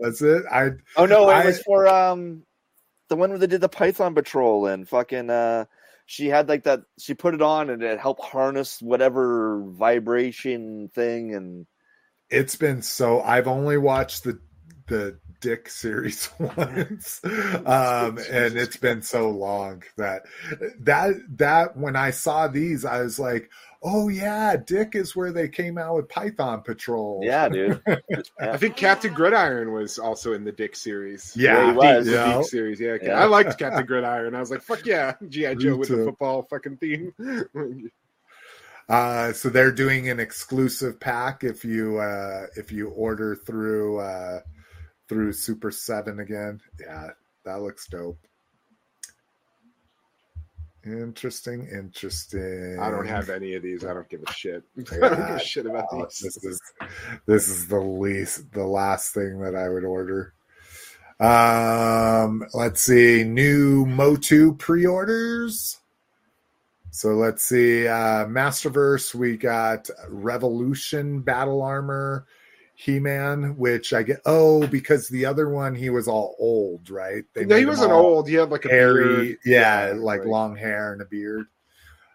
Was 0.00 0.22
it? 0.22 0.44
I 0.50 0.70
Oh 0.96 1.06
no, 1.06 1.28
it 1.30 1.34
I- 1.34 1.44
was 1.46 1.60
for 1.62 1.86
um 1.88 2.44
the 3.08 3.16
one 3.16 3.30
where 3.30 3.38
they 3.38 3.46
did 3.46 3.60
the 3.60 3.68
Python 3.68 4.14
Patrol 4.14 4.66
and 4.66 4.88
fucking 4.88 5.30
uh 5.30 5.64
she 6.06 6.26
had 6.28 6.48
like 6.48 6.64
that 6.64 6.80
she 6.98 7.14
put 7.14 7.34
it 7.34 7.42
on 7.42 7.70
and 7.70 7.82
it 7.82 7.98
helped 7.98 8.22
harness 8.24 8.80
whatever 8.80 9.62
vibration 9.66 10.88
thing 10.94 11.34
and 11.34 11.66
it's 12.30 12.54
been 12.56 12.80
so 12.82 13.20
i've 13.22 13.46
only 13.48 13.76
watched 13.78 14.24
the 14.24 14.38
the 14.86 15.18
dick 15.40 15.68
series 15.68 16.30
once 16.38 17.20
um 17.24 18.18
and 18.30 18.56
it's 18.56 18.76
been 18.76 19.02
so 19.02 19.30
long 19.30 19.82
that 19.96 20.22
that 20.80 21.14
that 21.28 21.76
when 21.76 21.96
i 21.96 22.10
saw 22.10 22.48
these 22.48 22.84
i 22.84 23.00
was 23.00 23.18
like 23.18 23.50
oh 23.82 24.08
yeah 24.08 24.56
dick 24.56 24.94
is 24.94 25.14
where 25.14 25.32
they 25.32 25.48
came 25.48 25.78
out 25.78 25.94
with 25.94 26.08
python 26.08 26.60
patrol 26.62 27.20
yeah, 27.22 27.48
dude. 27.48 27.82
I 28.40 28.56
think 28.56 28.76
Captain 28.76 29.12
Gridiron 29.12 29.72
was 29.72 29.98
also 29.98 30.32
in 30.32 30.44
the 30.44 30.52
Dick 30.52 30.74
series. 30.76 31.34
yeah, 31.36 31.70
he 31.70 31.76
was. 31.76 32.06
The 32.06 32.12
yeah. 32.12 32.38
DiC 32.38 32.46
series, 32.46 32.80
yeah. 32.80 32.96
Yeah. 33.02 33.20
I 33.20 33.26
liked 33.26 33.58
Captain 33.58 33.84
Gridiron. 33.84 34.34
I 34.34 34.40
was 34.40 34.50
like, 34.50 34.62
"Fuck 34.62 34.86
yeah, 34.86 35.14
GI 35.28 35.56
Joe 35.56 35.76
with 35.76 35.88
the 35.88 36.04
football 36.04 36.42
fucking 36.42 36.78
theme." 36.78 37.12
Uh, 38.88 39.32
so 39.34 39.50
they're 39.50 39.72
doing 39.72 40.08
an 40.08 40.18
exclusive 40.18 40.98
pack 40.98 41.44
if 41.44 41.64
you 41.64 41.98
uh, 41.98 42.46
if 42.56 42.72
you 42.72 42.88
order 42.88 43.36
through 43.36 43.98
uh, 43.98 44.40
through 45.08 45.32
Super 45.32 45.70
Seven 45.70 46.20
again. 46.20 46.60
Yeah, 46.80 47.08
that 47.44 47.62
looks 47.62 47.86
dope. 47.88 48.18
Interesting, 50.84 51.68
interesting. 51.72 52.78
I 52.80 52.90
don't 52.90 53.06
have 53.06 53.28
any 53.28 53.54
of 53.54 53.62
these. 53.62 53.84
I 53.84 53.92
don't 53.92 54.08
give 54.08 54.22
a 54.26 54.32
shit. 54.32 54.62
I 54.92 54.96
don't 54.98 55.16
give 55.16 55.36
a 55.36 55.38
shit 55.40 55.66
about 55.66 55.86
Oh, 55.90 56.04
these. 56.04 56.20
this 56.20 56.44
is 56.44 56.60
this 57.26 57.48
is 57.48 57.66
the 57.68 57.80
least 57.80 58.52
the 58.52 58.64
last 58.64 59.12
thing 59.12 59.40
that 59.40 59.54
I 59.54 59.68
would 59.68 59.84
order. 59.84 60.32
Um, 61.20 62.44
let's 62.54 62.80
see, 62.82 63.24
new 63.24 63.84
Motu 63.86 64.54
pre-orders. 64.54 65.78
So 66.90 67.10
let's 67.10 67.42
see, 67.42 67.86
uh, 67.88 68.24
Masterverse. 68.26 69.14
We 69.14 69.36
got 69.36 69.90
Revolution 70.08 71.20
Battle 71.20 71.60
Armor, 71.60 72.24
He-Man, 72.80 73.56
which 73.56 73.92
I 73.92 74.04
get. 74.04 74.20
Oh, 74.24 74.64
because 74.68 75.08
the 75.08 75.26
other 75.26 75.48
one 75.48 75.74
he 75.74 75.90
was 75.90 76.06
all 76.06 76.36
old, 76.38 76.90
right? 76.90 77.24
They 77.34 77.44
no, 77.44 77.56
he 77.56 77.64
wasn't 77.64 77.90
old. 77.90 78.28
He 78.28 78.36
had 78.36 78.50
like 78.50 78.66
a 78.66 78.68
hairy, 78.68 79.04
beard. 79.04 79.38
yeah, 79.44 79.88
Yeah, 79.88 79.92
like 79.94 80.20
right. 80.20 80.28
long 80.28 80.54
hair 80.54 80.92
and 80.92 81.02
a 81.02 81.04
beard. 81.04 81.46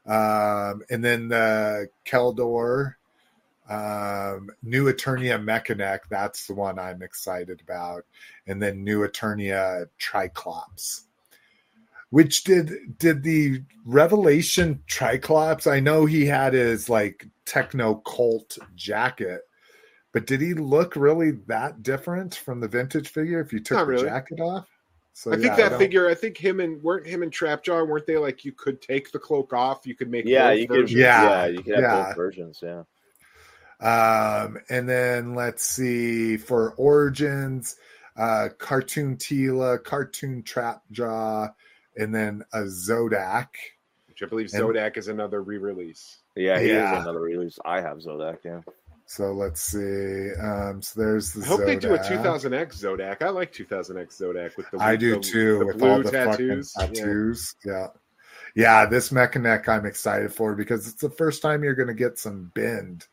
Um, 0.05 0.83
and 0.89 1.03
then 1.03 1.27
the 1.27 1.89
Keldor, 2.05 2.93
um, 3.69 4.51
New 4.63 4.85
Eternia 4.85 5.43
Mechanic, 5.43 6.03
that's 6.09 6.47
the 6.47 6.53
one 6.53 6.79
I'm 6.79 7.01
excited 7.01 7.59
about. 7.61 8.05
And 8.47 8.63
then 8.63 8.85
New 8.85 9.05
Eternia 9.05 9.87
Triclops. 9.99 11.01
Which 12.09 12.45
did 12.45 12.97
did 12.99 13.21
the 13.23 13.63
Revelation 13.83 14.81
Triclops? 14.87 15.67
I 15.67 15.81
know 15.81 16.05
he 16.05 16.25
had 16.25 16.53
his 16.53 16.87
like 16.87 17.27
techno 17.45 17.95
cult 17.95 18.57
jacket, 18.75 19.41
but 20.13 20.25
did 20.25 20.39
he 20.39 20.53
look 20.53 20.95
really 20.95 21.31
that 21.47 21.83
different 21.83 22.35
from 22.35 22.61
the 22.61 22.67
vintage 22.69 23.09
figure 23.09 23.41
if 23.41 23.51
you 23.51 23.59
took 23.59 23.77
Not 23.79 23.85
the 23.85 23.91
really. 23.91 24.05
jacket 24.05 24.39
off? 24.39 24.67
So 25.15 25.31
I 25.31 25.35
think 25.35 25.55
that 25.57 25.69
don't- 25.69 25.79
figure. 25.79 26.07
I 26.09 26.15
think 26.15 26.37
him 26.37 26.59
and 26.59 26.81
weren't 26.81 27.05
him 27.05 27.21
and 27.21 27.31
Trapjaw 27.31 27.87
weren't 27.87 28.07
they 28.07 28.17
like 28.17 28.45
you 28.45 28.51
could 28.51 28.81
take 28.81 29.11
the 29.11 29.19
cloak 29.19 29.53
off? 29.53 29.85
You 29.85 29.93
could 29.95 30.09
make 30.09 30.25
yeah, 30.25 30.49
both 30.51 30.59
you 30.59 30.67
could 30.67 30.79
versions? 30.81 30.99
Yeah, 30.99 31.23
yeah, 31.23 31.45
you 31.47 31.61
could 31.63 31.73
have 31.75 31.83
yeah. 31.83 32.03
both 32.07 32.15
versions, 32.15 32.59
yeah. 32.63 32.83
Um, 33.79 34.57
and 34.69 34.87
then 34.87 35.35
let's 35.35 35.63
see 35.65 36.37
for 36.37 36.71
origins, 36.77 37.75
uh, 38.15 38.49
cartoon 38.57 39.17
Teela, 39.17 39.83
cartoon 39.83 40.41
Trapjaw, 40.43 41.53
and 41.97 42.13
then 42.15 42.43
a 42.53 42.61
Zodac. 42.61 43.47
which 44.07 44.21
I 44.23 44.27
believe 44.27 44.49
And- 44.53 44.63
Zodac 44.63 44.95
is 44.97 45.07
another 45.07 45.41
re-release. 45.41 46.19
Yeah, 46.35 46.59
he 46.59 46.69
Yeah. 46.69 46.97
is 46.97 47.03
another 47.03 47.19
release. 47.21 47.57
I 47.65 47.81
have 47.81 47.97
Zodac, 47.97 48.37
yeah. 48.45 48.61
So 49.05 49.31
let's 49.31 49.61
see. 49.61 50.31
Um, 50.41 50.81
so 50.81 50.99
there's 50.99 51.33
the 51.33 51.43
I 51.43 51.47
hope 51.47 51.65
they 51.65 51.75
do 51.75 51.93
a 51.93 51.99
2000X 51.99 52.81
Zodac. 52.81 53.21
I 53.21 53.29
like 53.29 53.53
2000X 53.53 54.21
Zodac 54.21 54.57
with 54.57 54.69
the 54.71 54.79
I 54.79 54.95
do 54.95 55.15
the- 55.15 55.19
too, 55.19 55.59
the 55.59 55.65
with 55.67 55.77
blue 55.77 55.89
all 55.89 56.01
the 56.01 56.11
tattoos. 56.11 56.71
tattoos. 56.73 57.55
Yeah. 57.65 57.87
yeah. 58.55 58.85
this 58.85 59.11
Mechanic 59.11 59.67
I'm 59.67 59.85
excited 59.85 60.33
for 60.33 60.55
because 60.55 60.87
it's 60.87 61.01
the 61.01 61.09
first 61.09 61.41
time 61.41 61.63
you're 61.63 61.75
going 61.75 61.89
to 61.89 61.93
get 61.93 62.17
some 62.17 62.51
bend. 62.55 63.07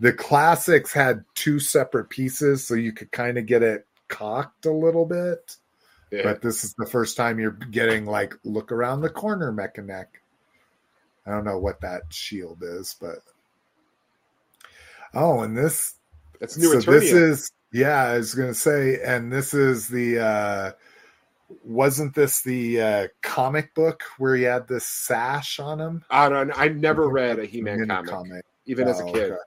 The 0.00 0.12
classics 0.12 0.92
had 0.92 1.24
two 1.34 1.58
separate 1.58 2.08
pieces, 2.10 2.66
so 2.66 2.74
you 2.74 2.92
could 2.92 3.10
kind 3.10 3.36
of 3.36 3.46
get 3.46 3.62
it 3.62 3.86
cocked 4.08 4.66
a 4.66 4.72
little 4.72 5.04
bit. 5.04 5.56
Yeah. 6.10 6.22
but 6.22 6.42
this 6.42 6.62
is 6.62 6.74
the 6.74 6.86
first 6.86 7.16
time 7.16 7.40
you're 7.40 7.50
getting 7.50 8.06
like 8.06 8.34
look 8.44 8.70
around 8.70 9.00
the 9.00 9.10
corner 9.10 9.50
mechanic. 9.50 10.22
I 11.26 11.32
don't 11.32 11.44
know 11.44 11.58
what 11.58 11.80
that 11.80 12.02
shield 12.10 12.62
is, 12.62 12.94
but 13.00 13.18
oh, 15.14 15.40
and 15.40 15.56
this 15.56 15.94
That's 16.40 16.56
new 16.56 16.68
so 16.72 16.78
Eternia. 16.78 17.00
this 17.00 17.12
is 17.12 17.50
yeah, 17.72 18.04
I 18.04 18.16
was 18.18 18.34
gonna 18.34 18.54
say, 18.54 19.00
and 19.04 19.32
this 19.32 19.52
is 19.54 19.88
the 19.88 20.18
uh 20.20 20.72
wasn't 21.64 22.14
this 22.14 22.42
the 22.42 22.80
uh 22.80 23.08
comic 23.22 23.74
book 23.74 24.02
where 24.18 24.36
he 24.36 24.42
had 24.44 24.68
this 24.68 24.86
sash 24.86 25.58
on 25.58 25.80
him? 25.80 26.04
I 26.10 26.28
don't. 26.28 26.52
I 26.58 26.68
never 26.68 27.08
read 27.08 27.38
a 27.38 27.44
He-Man 27.44 27.80
mini 27.86 28.02
comic, 28.08 28.44
even 28.66 28.88
as 28.88 29.00
a 29.00 29.04
Oh, 29.04 29.12
kid. 29.12 29.32
okay. 29.32 29.40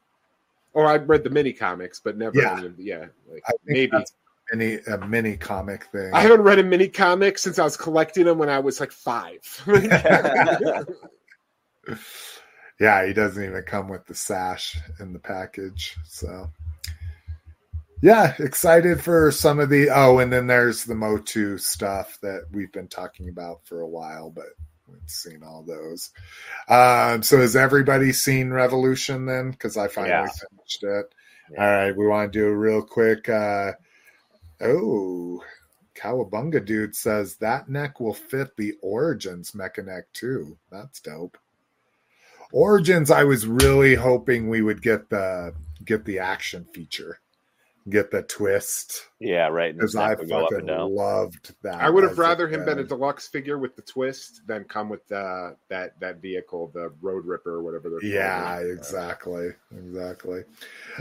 Or 0.73 0.85
I 0.85 0.97
read 0.97 1.23
the 1.23 1.29
mini 1.29 1.53
comics, 1.53 1.99
but 1.99 2.17
never. 2.17 2.37
Yeah. 2.39 2.57
any 2.59 2.71
yeah. 2.77 3.05
Like, 3.31 3.43
maybe. 3.65 3.89
that's 3.91 4.13
a 4.51 4.55
mini 4.55 4.79
a 4.87 4.97
mini 5.07 5.37
comic 5.37 5.85
thing. 5.85 6.11
I 6.13 6.21
haven't 6.21 6.41
read 6.41 6.59
a 6.59 6.63
mini 6.63 6.87
comic 6.87 7.37
since 7.37 7.57
I 7.59 7.63
was 7.63 7.77
collecting 7.77 8.25
them 8.25 8.37
when 8.37 8.49
I 8.49 8.59
was 8.59 8.79
like 8.79 8.91
five. 8.91 9.39
Yeah, 12.79 13.05
he 13.05 13.13
doesn't 13.13 13.43
even 13.43 13.63
come 13.63 13.89
with 13.89 14.05
the 14.05 14.13
sash 14.13 14.77
in 14.99 15.11
the 15.13 15.19
package. 15.19 15.97
So, 16.05 16.49
yeah, 18.01 18.35
excited 18.39 19.01
for 19.01 19.31
some 19.31 19.59
of 19.59 19.69
the. 19.69 19.89
Oh, 19.89 20.19
and 20.19 20.31
then 20.31 20.45
there's 20.47 20.83
the 20.83 20.93
Motu 20.95 21.57
stuff 21.57 22.19
that 22.21 22.45
we've 22.51 22.71
been 22.71 22.87
talking 22.87 23.29
about 23.29 23.65
for 23.65 23.81
a 23.81 23.87
while, 23.87 24.29
but 24.29 24.49
we've 24.87 24.99
seen 25.09 25.41
all 25.43 25.63
those. 25.63 26.11
Um, 26.69 27.23
so, 27.23 27.39
has 27.39 27.55
everybody 27.55 28.13
seen 28.13 28.51
Revolution 28.51 29.25
then? 29.25 29.51
Because 29.51 29.75
I 29.75 29.87
finally 29.87 30.11
Yeah. 30.11 30.27
finished 30.49 30.83
it. 30.83 31.13
Yeah. 31.51 31.63
All 31.63 31.71
right, 31.71 31.97
we 31.97 32.05
want 32.05 32.31
to 32.31 32.39
do 32.39 32.47
a 32.47 32.55
real 32.55 32.83
quick. 32.83 33.27
Uh, 33.27 33.71
oh, 34.61 35.43
Cowabunga 35.95 36.63
dude 36.63 36.95
says 36.95 37.37
that 37.37 37.69
neck 37.69 37.99
will 37.99 38.13
fit 38.13 38.55
the 38.55 38.73
Origins 38.83 39.51
mecha 39.53 39.83
neck 39.83 40.05
too. 40.13 40.57
That's 40.69 40.99
dope. 40.99 41.37
Origins, 42.51 43.11
I 43.11 43.23
was 43.23 43.45
really 43.47 43.95
hoping 43.95 44.49
we 44.49 44.61
would 44.61 44.81
get 44.81 45.09
the 45.09 45.53
get 45.85 46.05
the 46.05 46.19
action 46.19 46.65
feature, 46.73 47.19
get 47.89 48.11
the 48.11 48.23
twist 48.23 49.05
Yeah, 49.19 49.47
right. 49.47 49.71
and 49.71 49.79
because 49.79 49.95
I 49.95 50.07
snap 50.07 50.19
would 50.19 50.29
go 50.29 50.45
up 50.45 50.53
fucking 50.53 50.67
loved 50.95 51.55
that. 51.63 51.75
I 51.81 51.89
would 51.89 52.03
have 52.03 52.17
rather 52.17 52.47
him 52.47 52.65
been 52.65 52.79
a 52.79 52.83
deluxe 52.83 53.27
figure 53.27 53.57
with 53.57 53.75
the 53.75 53.81
twist 53.81 54.41
than 54.47 54.63
come 54.65 54.89
with 54.89 55.07
the, 55.07 55.55
that 55.69 55.99
that 55.99 56.21
vehicle, 56.21 56.71
the 56.73 56.91
Road 57.01 57.25
Ripper 57.25 57.55
or 57.55 57.63
whatever 57.63 57.89
they're 57.89 57.99
Yeah, 58.01 58.57
calling 58.57 58.69
it. 58.69 58.77
exactly, 58.77 59.49
exactly. 59.75 60.43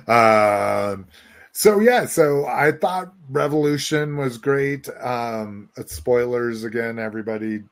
Um, 0.09 1.07
so 1.53 1.81
yeah, 1.81 2.07
so 2.07 2.45
I 2.47 2.73
thought 2.73 3.13
Revolution 3.31 4.17
was 4.17 4.39
great. 4.39 4.89
Um, 5.01 5.71
spoilers 5.87 6.65
again, 6.65 6.99
everybody. 6.99 7.65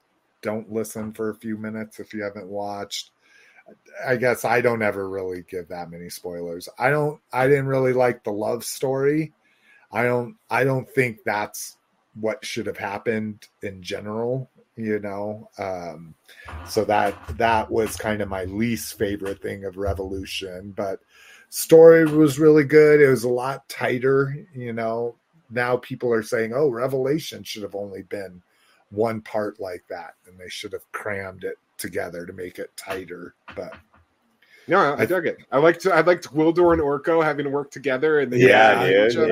Don't 0.43 0.71
listen 0.71 1.13
for 1.13 1.31
a 1.31 1.35
few 1.35 1.57
minutes 1.57 2.01
if 2.01 2.13
you 2.13 2.23
haven't 2.23 2.49
watched. 2.49 3.11
I 4.07 4.17
guess 4.17 4.45
I 4.45 4.61
don't 4.61 4.83
ever 4.83 5.09
really 5.09 5.43
give 5.49 5.69
that 5.69 5.91
many 5.91 6.11
spoilers. 6.11 6.69
I 6.79 6.91
don't. 6.91 7.21
I 7.33 7.47
didn't 7.49 7.67
really 7.67 7.93
like 7.93 8.25
the 8.25 8.33
love 8.33 8.65
story. 8.65 9.33
I 9.93 10.03
don't. 10.03 10.37
I 10.51 10.65
don't 10.65 10.89
think 10.89 11.19
that's 11.25 11.77
what 12.21 12.45
should 12.45 12.67
have 12.67 12.77
happened 12.77 13.49
in 13.63 13.83
general. 13.83 14.51
You 14.77 14.99
know. 14.99 15.49
Um, 15.59 16.15
so 16.67 16.85
that 16.85 17.17
that 17.39 17.71
was 17.71 17.97
kind 17.97 18.21
of 18.21 18.29
my 18.29 18.45
least 18.45 18.99
favorite 18.99 19.41
thing 19.41 19.65
of 19.65 19.77
Revolution. 19.77 20.73
But 20.77 21.01
story 21.49 22.05
was 22.05 22.39
really 22.39 22.65
good. 22.65 23.01
It 23.01 23.09
was 23.09 23.25
a 23.25 23.29
lot 23.29 23.69
tighter. 23.69 24.47
You 24.55 24.73
know. 24.73 25.17
Now 25.51 25.77
people 25.77 26.13
are 26.13 26.23
saying, 26.23 26.53
"Oh, 26.55 26.69
Revelation 26.69 27.45
should 27.45 27.63
have 27.63 27.77
only 27.77 28.03
been 28.03 28.43
one 28.91 29.21
part 29.21 29.61
like 29.61 29.85
that, 29.89 30.15
and 30.27 30.39
they 30.39 30.49
should 30.49 30.73
have 30.73 30.91
crammed 30.93 31.45
it 31.45 31.59
together 31.79 32.27
to 32.27 32.33
make 32.33 32.59
it 32.59 32.77
tighter." 32.77 33.35
But 33.57 33.75
No, 34.69 34.79
I, 34.79 35.03
I 35.03 35.07
dug 35.07 35.27
it. 35.27 35.37
I 35.53 35.59
liked 35.59 35.87
I 35.87 36.01
liked 36.01 36.29
Gwildor 36.33 36.73
and 36.73 36.81
Orko 36.83 37.23
having 37.23 37.45
to 37.45 37.51
work 37.51 37.71
together 37.71 38.21
and 38.21 38.33
they 38.33 38.39
Yeah, 38.39 38.79
hated 38.81 38.97
dude, 38.97 39.11
each 39.13 39.19
other. 39.19 39.29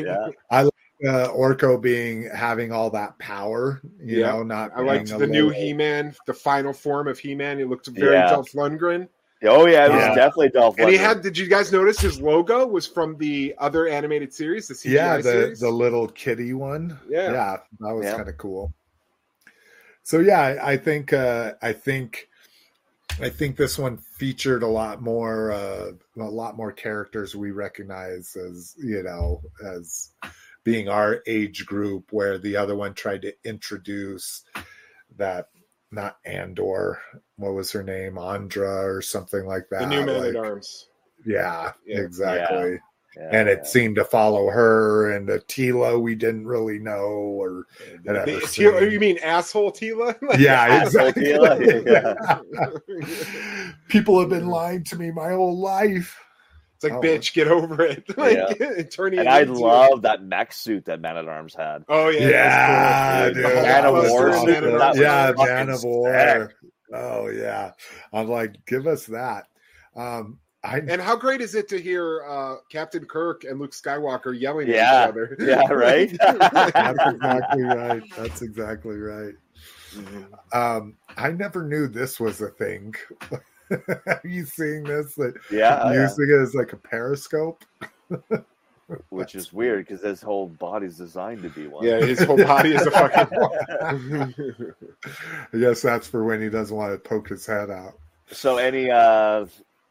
yeah, 0.00 0.28
yeah. 0.50 0.68
uh, 1.04 1.28
Orko 1.28 1.78
being 1.80 2.30
having 2.34 2.72
all 2.72 2.88
that 2.90 3.18
power, 3.18 3.82
you 4.02 4.20
Yeah. 4.20 4.32
know, 4.32 4.42
not 4.42 4.72
I 4.74 4.80
liked 4.80 5.08
the 5.08 5.24
a 5.24 5.26
new 5.26 5.50
He 5.50 5.72
Man, 5.74 6.14
the 6.26 6.32
final 6.34 6.72
form 6.72 7.06
of 7.06 7.18
He 7.18 7.34
Man. 7.34 7.60
It 7.60 7.68
looked 7.68 7.86
very 7.88 8.14
Yeah. 8.14 8.30
Dolph 8.30 8.52
Lundgren. 8.52 9.08
Oh 9.44 9.66
yeah, 9.66 9.84
it 9.84 9.90
was 9.92 10.00
Yeah. 10.00 10.14
definitely 10.14 10.48
Dolph. 10.48 10.76
And 10.78 10.88
he 10.88 10.96
had, 10.96 11.20
did 11.20 11.36
you 11.36 11.46
guys 11.46 11.70
notice 11.70 12.00
his 12.00 12.18
logo 12.22 12.66
was 12.66 12.86
from 12.86 13.18
the 13.18 13.54
other 13.58 13.86
animated 13.86 14.32
series, 14.32 14.66
the 14.68 14.74
CGI 14.74 14.90
yeah, 14.94 15.16
the 15.18 15.22
series? 15.24 15.60
the 15.60 15.68
little 15.70 16.08
kitty 16.08 16.54
one. 16.54 16.98
Yeah. 17.06 17.32
yeah, 17.32 17.56
that 17.80 17.92
was 17.94 18.06
Yeah. 18.06 18.16
kind 18.16 18.28
of 18.30 18.38
cool. 18.38 18.72
So 20.06 20.20
yeah, 20.20 20.40
I, 20.40 20.74
I 20.74 20.76
think 20.76 21.12
uh, 21.12 21.54
I 21.60 21.72
think 21.72 22.28
I 23.20 23.28
think 23.28 23.56
this 23.56 23.76
one 23.76 23.98
featured 23.98 24.62
a 24.62 24.68
lot 24.68 25.02
more 25.02 25.50
uh, 25.50 25.90
a 26.16 26.22
lot 26.22 26.56
more 26.56 26.70
characters 26.70 27.34
we 27.34 27.50
recognize 27.50 28.36
as 28.36 28.76
you 28.78 29.02
know 29.02 29.42
as 29.64 30.12
being 30.62 30.88
our 30.88 31.24
age 31.26 31.66
group, 31.66 32.12
where 32.12 32.38
the 32.38 32.56
other 32.56 32.76
one 32.76 32.94
tried 32.94 33.22
to 33.22 33.34
introduce 33.42 34.44
that 35.16 35.48
not 35.90 36.18
Andor, 36.24 37.00
what 37.34 37.54
was 37.54 37.72
her 37.72 37.82
name, 37.82 38.16
Andra 38.16 38.86
or 38.86 39.02
something 39.02 39.44
like 39.44 39.68
that. 39.70 39.80
the 39.80 39.86
new 39.88 40.06
Man 40.06 40.20
like- 40.20 40.28
at 40.28 40.36
Arms. 40.36 40.88
Yeah, 41.24 41.72
Yeah. 41.84 41.98
exactly 41.98 42.78
Yeah, 43.16 43.30
and 43.32 43.48
it 43.48 43.66
seemed 43.66 43.96
to 43.96 44.04
follow 44.04 44.50
her 44.50 45.10
and 45.12 45.26
the 45.26 45.38
Teela 45.40 45.98
we 45.98 46.14
didn't 46.14 46.46
really 46.46 46.78
know 46.78 47.00
or 47.06 47.64
had 48.06 48.14
ever 48.16 48.26
The- 48.26 48.40
Teela- 48.42 48.90
you 48.92 49.00
mean 49.00 49.16
asshole 49.22 49.72
Teela? 49.72 50.14
Like, 50.22 50.38
yeah 50.38 50.60
Asshole 50.62 51.06
exactly. 51.06 51.82
Teela, 51.82 53.74
people 53.88 54.20
have 54.20 54.28
been 54.28 54.48
lying 54.48 54.84
to 54.84 54.96
me 54.96 55.10
my 55.10 55.30
whole 55.32 55.58
life. 55.58 56.18
It's 56.74 56.84
like, 56.84 56.92
Oh. 56.92 57.00
bitch, 57.00 57.32
get 57.32 57.48
over 57.48 57.80
it. 57.82 58.04
Like, 58.18 58.90
turning 58.90 59.20
and 59.20 59.28
it 59.28 59.32
I 59.32 59.40
into- 59.42 59.54
love 59.54 60.02
that 60.02 60.22
mech 60.22 60.52
suit 60.52 60.84
that 60.84 61.00
Man 61.00 61.16
at 61.16 61.26
Arms 61.26 61.54
had. 61.54 61.84
Oh 61.88 62.10
yeah, 62.10 62.28
yeah 62.28 63.20
that's 63.22 63.34
dude, 63.34 63.44
cool. 63.46 63.62
Man 63.62 63.84
of 63.86 63.94
War 64.10 64.32
suit. 64.46 64.96
yeah 65.00 65.32
man 65.38 65.68
of 65.70 65.84
war. 65.84 66.52
Oh 66.92 67.28
yeah. 67.28 67.72
I'm 68.12 68.28
like 68.28 68.56
give 68.66 68.86
us 68.86 69.06
that. 69.06 69.44
Um 69.96 70.38
i 70.66 70.78
And 70.78 71.00
how 71.00 71.16
great 71.16 71.40
is 71.40 71.54
it 71.54 71.68
to 71.68 71.80
hear 71.80 72.24
uh, 72.28 72.56
Captain 72.68 73.04
Kirk 73.04 73.44
and 73.44 73.58
Luke 73.60 73.72
Skywalker 73.72 74.38
yelling 74.38 74.68
Yeah. 74.68 75.04
at 75.04 75.04
each 75.04 75.10
other? 75.10 75.36
Yeah, 75.40 75.66
right. 75.72 76.16
that's 76.20 77.14
exactly 77.14 77.62
right 77.62 78.02
that's 78.16 78.42
exactly 78.42 78.96
right 78.96 79.34
um 80.52 80.94
i 81.16 81.30
never 81.30 81.62
knew 81.66 81.86
this 81.86 82.20
was 82.20 82.40
a 82.42 82.48
thing 82.50 82.94
are 83.70 84.20
you 84.24 84.44
seeing 84.44 84.82
this 84.84 85.14
that 85.14 85.34
yeah, 85.50 85.80
oh, 85.82 85.92
yeah. 85.92 86.02
using 86.02 86.28
it 86.28 86.42
as 86.42 86.54
like 86.54 86.72
a 86.72 86.76
periscope 86.76 87.64
which 89.10 89.34
is 89.34 89.52
weird 89.52 89.86
because 89.86 90.02
his 90.02 90.22
whole 90.22 90.46
body's 90.48 90.96
designed 90.96 91.42
to 91.42 91.48
be 91.48 91.66
one. 91.66 91.84
yeah, 91.84 91.98
his 91.98 92.22
whole 92.22 92.36
body 92.36 92.72
is 92.74 92.86
a 92.86 92.90
fucking. 92.92 93.36
One. 93.36 94.74
I 95.52 95.56
guess 95.58 95.82
that's 95.82 96.06
for 96.06 96.22
when 96.24 96.40
he 96.40 96.48
doesn't 96.48 96.76
want 96.76 96.92
to 96.92 97.08
poke 97.08 97.28
his 97.28 97.44
head 97.44 97.68
out. 97.68 97.94
So, 98.30 98.58
any 98.58 98.88
uh 98.88 99.46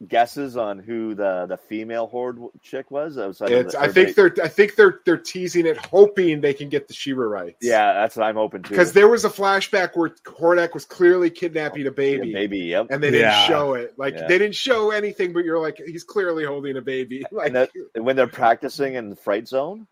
guesses 0.06 0.56
on 0.58 0.78
who 0.78 1.14
the 1.14 1.46
the 1.48 1.56
female 1.56 2.06
horde 2.06 2.38
chick 2.62 2.90
was? 2.90 3.16
Outside 3.16 3.50
of 3.52 3.66
it's, 3.66 3.74
the- 3.74 3.80
I 3.80 3.88
think 3.88 4.14
they're. 4.14 4.34
I 4.42 4.48
think 4.48 4.74
they're. 4.74 5.00
They're 5.06 5.16
teasing 5.16 5.66
it, 5.66 5.76
hoping 5.78 6.40
they 6.40 6.52
can 6.54 6.68
get 6.68 6.88
the 6.88 6.94
She-Ra 6.94 7.26
rights. 7.26 7.58
Yeah, 7.62 7.92
that's 7.94 8.16
what 8.16 8.24
I'm 8.26 8.34
hoping 8.34 8.62
to. 8.64 8.68
because 8.68 8.92
there 8.92 9.08
was 9.08 9.24
a 9.24 9.30
flashback 9.30 9.96
where 9.96 10.10
Hordak 10.24 10.74
was 10.74 10.84
clearly 10.84 11.30
kidnapping 11.30 11.86
a 11.86 11.90
baby, 11.90 12.32
baby. 12.32 12.58
Yep. 12.58 12.88
and 12.90 13.02
they 13.02 13.10
didn't 13.10 13.30
Yeah. 13.30 13.46
show 13.46 13.74
it. 13.74 13.94
Like 13.96 14.14
Yeah. 14.14 14.26
they 14.28 14.38
didn't 14.38 14.54
show 14.56 14.90
anything, 14.90 15.32
but 15.32 15.44
you're 15.44 15.60
like, 15.60 15.80
he's 15.86 16.04
clearly 16.04 16.44
holding 16.44 16.76
a 16.76 16.82
baby. 16.82 17.24
Like, 17.32 17.46
And 17.48 17.56
that, 17.56 17.70
when 17.94 18.16
they're 18.16 18.26
practicing 18.26 18.94
in 18.94 19.10
the 19.10 19.16
fright 19.16 19.48
zone. 19.48 19.86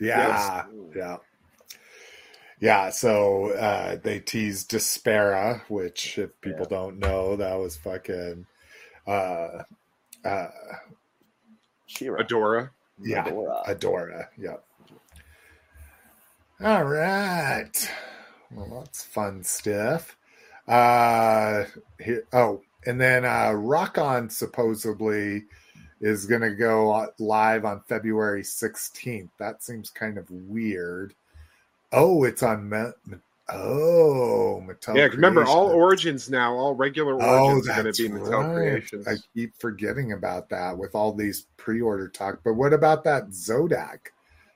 Yeah, 0.00 0.64
yeah, 0.94 1.16
yeah. 2.60 2.90
So 2.90 3.52
uh, 3.52 3.96
they 4.02 4.20
teased 4.20 4.70
Despera, 4.70 5.60
which, 5.68 6.18
if 6.18 6.38
people 6.40 6.66
don't 6.66 6.98
know, 6.98 7.36
that 7.36 7.54
was 7.58 7.76
fucking. 7.76 8.46
Uh, 9.06 9.62
uh, 10.24 10.48
She-Ra. 11.86 12.22
Adora. 12.22 12.70
yeah, 13.02 13.24
Adora. 13.28 13.66
Adora. 13.66 14.28
Yep. 14.38 14.64
All 16.64 16.84
right. 16.84 17.90
Well, 18.50 18.80
that's 18.80 19.04
fun 19.04 19.42
stuff. 19.44 20.16
Uh, 20.66 21.64
here. 22.00 22.24
Oh, 22.32 22.62
and 22.86 23.00
then 23.00 23.24
uh, 23.24 23.50
Rokkon 23.52 24.30
supposedly 24.32 25.44
is 26.00 26.26
going 26.26 26.40
to 26.42 26.54
go 26.54 27.06
live 27.18 27.64
on 27.64 27.82
February 27.88 28.42
16th. 28.42 29.28
That 29.38 29.62
seems 29.62 29.90
kind 29.90 30.18
of 30.18 30.30
weird. 30.30 31.14
Oh, 31.92 32.24
it's 32.24 32.42
on. 32.42 32.68
Me- 32.68 32.90
Me- 33.06 33.18
oh, 33.52 34.62
Mattel. 34.66 34.96
Yeah, 34.96 35.04
remember 35.04 35.44
all 35.44 35.68
origins 35.68 36.28
now, 36.30 36.54
all 36.54 36.74
regular 36.74 37.14
Oh, 37.20 37.44
origins 37.46 37.68
are 37.68 37.82
going 37.82 37.92
to 37.92 38.02
be 38.02 38.08
Mattel 38.08 38.44
right. 38.48 38.54
Creations. 38.54 39.06
I 39.08 39.14
keep 39.34 39.54
forgetting 39.58 40.12
about 40.12 40.48
that 40.50 40.76
with 40.76 40.94
all 40.94 41.12
these 41.12 41.46
pre-order 41.56 42.08
talk. 42.08 42.40
But 42.44 42.54
what 42.54 42.72
about 42.72 43.04
that 43.04 43.28
Zodac? 43.28 43.98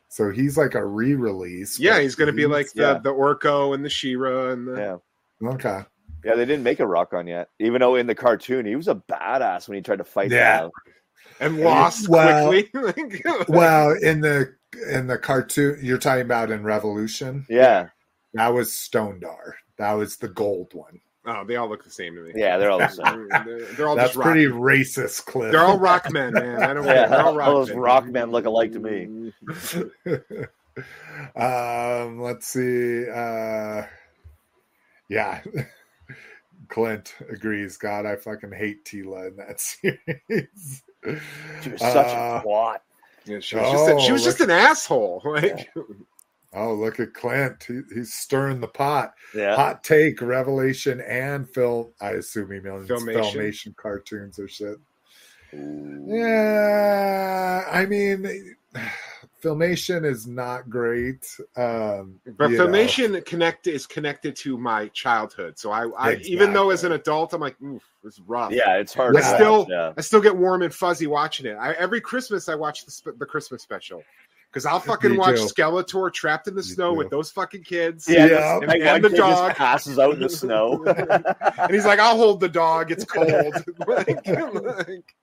So 0.08 0.30
he's 0.30 0.56
like 0.56 0.74
a 0.74 0.84
re-release. 0.84 1.78
yeah, 1.78 2.00
he's 2.00 2.16
going 2.16 2.26
to 2.26 2.32
be 2.32 2.46
like 2.46 2.72
the, 2.72 2.82
yeah. 2.82 2.94
the 3.02 3.12
Orko 3.12 3.74
and 3.74 3.84
the 3.84 3.88
She-Ra 3.90 4.50
and 4.50 4.66
the. 4.66 5.00
Yeah. 5.42 5.50
okay. 5.50 5.84
Yeah, 6.24 6.34
they 6.34 6.44
didn't 6.44 6.64
make 6.64 6.80
a 6.80 6.84
Rokkon 6.84 7.28
yet. 7.28 7.48
Even 7.60 7.80
though 7.80 7.94
in 7.94 8.06
the 8.06 8.14
cartoon 8.14 8.66
he 8.66 8.76
was 8.76 8.88
a 8.88 8.96
badass 8.96 9.68
when 9.68 9.76
he 9.76 9.82
tried 9.82 9.98
to 9.98 10.04
fight. 10.04 10.30
Yeah. 10.30 10.62
the- 10.62 10.70
And 11.44 11.60
lost 11.60 12.08
Well- 12.08 12.48
quickly. 12.48 13.22
Well, 13.48 13.92
in 14.02 14.20
the 14.20 14.52
in 14.92 15.06
the 15.06 15.16
cartoon 15.18 15.78
you're 15.82 15.98
talking 15.98 16.22
about 16.22 16.50
in 16.50 16.62
Revolution, 16.62 17.46
yeah, 17.48 17.88
that 18.34 18.48
was 18.52 18.70
Stondar. 18.70 19.52
That 19.78 19.92
was 19.92 20.16
the 20.16 20.28
gold 20.28 20.72
one. 20.74 21.00
oh, 21.26 21.44
they 21.44 21.56
all 21.56 21.68
look 21.68 21.84
the 21.84 21.90
same 21.90 22.14
to 22.14 22.22
me. 22.22 22.32
yeah, 22.34 22.56
they're 22.58 22.70
all 22.70 22.78
the 22.78 22.88
same. 22.88 23.28
They're, 23.28 23.64
they're 23.74 23.88
all 23.88 23.96
That's 23.96 24.10
just 24.10 24.16
rock. 24.18 24.26
pretty 24.26 24.46
racist, 24.46 25.24
Cliff. 25.26 25.52
They're 25.52 25.60
all 25.64 25.78
rock 25.78 26.10
men, 26.12 26.32
man. 26.32 26.62
I 26.62 26.74
don't 26.74 26.84
Yeah, 26.84 26.94
care. 26.94 27.08
They're 27.08 27.22
all 27.22 27.36
rock 27.36 27.48
all 27.48 27.54
those 27.60 27.68
men. 27.70 27.78
rock 27.78 28.06
men 28.06 28.30
look 28.30 28.44
alike 28.46 28.72
to 28.72 28.78
me. 28.80 29.32
um, 31.36 32.20
let's 32.20 32.46
see. 32.46 33.08
Uh, 33.08 33.82
yeah. 35.08 35.42
Clint 36.68 37.14
agrees. 37.28 37.76
God, 37.76 38.06
I 38.06 38.16
fucking 38.16 38.52
hate 38.52 38.84
Teela 38.84 39.28
in 39.28 39.36
that 39.36 39.60
series. 39.60 40.82
She 41.62 41.70
was 41.70 41.80
such 41.80 42.06
Uh, 42.06 42.40
a 42.42 42.46
twat. 42.46 42.78
Yeah, 43.26 43.40
she 43.40 43.56
was, 43.56 43.70
just, 43.70 43.88
a- 43.90 44.00
she 44.00 44.12
was 44.12 44.22
Oh, 44.22 44.24
just 44.24 44.40
an 44.40 44.50
asshole. 44.50 45.22
Like, 45.24 45.70
Oh, 46.52 46.74
look 46.74 46.98
at 46.98 47.14
Clint. 47.14 47.62
He, 47.68 47.80
he's 47.94 48.12
stirring 48.12 48.60
the 48.60 48.66
pot. 48.68 49.14
Yeah, 49.34 49.54
Hot 49.54 49.84
take, 49.84 50.20
Revelation, 50.20 51.00
and 51.00 51.48
film. 51.48 51.92
I 52.00 52.10
assume 52.12 52.50
he 52.50 52.58
means 52.60 52.88
Filmation. 52.88 53.34
filmation 53.34 53.76
cartoons 53.76 54.38
or 54.38 54.48
shit. 54.48 54.76
Ooh. 55.54 56.04
Yeah, 56.08 57.64
I 57.70 57.86
mean, 57.86 58.56
Filmation 59.42 60.04
is 60.04 60.26
not 60.26 60.68
great. 60.68 61.26
Um, 61.56 62.20
But 62.36 62.50
you 62.50 62.58
know. 62.58 62.66
Filmation 62.66 63.24
connect 63.24 63.66
is 63.66 63.86
connected 63.86 64.36
to 64.36 64.58
my 64.58 64.88
childhood, 64.88 65.58
so 65.58 65.70
I, 65.70 65.86
I 65.96 66.10
Exactly. 66.10 66.32
even 66.32 66.52
though 66.52 66.70
as 66.70 66.84
an 66.84 66.92
adult 66.92 67.32
I'm 67.32 67.40
like, 67.40 67.60
oof, 67.62 67.82
it's 68.04 68.20
rough. 68.26 68.52
Yeah, 68.52 68.76
it's 68.76 68.92
hard. 68.92 69.14
But 69.14 69.20
to 69.22 69.26
watch, 69.26 69.36
still- 69.36 69.66
yeah. 69.70 69.92
I 69.96 70.00
still 70.02 70.20
get 70.20 70.36
warm 70.36 70.62
and 70.62 70.74
fuzzy 70.74 71.06
watching 71.06 71.46
it. 71.46 71.54
I, 71.54 71.72
every 71.72 72.00
Christmas 72.00 72.48
I 72.48 72.54
watch 72.54 72.84
the, 72.84 73.12
the 73.18 73.26
Christmas 73.26 73.62
special 73.62 74.02
because 74.50 74.66
I'll 74.66 74.80
fucking 74.80 75.12
Me 75.12 75.18
watch 75.18 75.36
too. 75.36 75.46
Skeletor 75.46 76.12
trapped 76.12 76.48
in 76.48 76.54
the 76.54 76.62
Me 76.62 76.66
snow 76.66 76.90
too. 76.92 76.98
with 76.98 77.10
those 77.10 77.30
fucking 77.30 77.62
kids. 77.64 78.06
Yeah, 78.08 78.26
Yeah. 78.26 78.58
this- 78.60 78.68
like, 78.68 78.80
And 78.82 79.04
the 79.04 79.10
dog. 79.10 79.54
passes 79.54 79.98
out 79.98 80.14
in 80.14 80.20
the 80.20 80.28
snow. 80.28 80.82
and 81.58 81.72
he's 81.72 81.86
like, 81.86 81.98
"I'll 82.00 82.16
hold 82.16 82.40
the 82.40 82.48
dog. 82.48 82.90
It's 82.90 83.04
cold." 83.04 83.28
like, 83.86 84.26
like, 84.26 85.14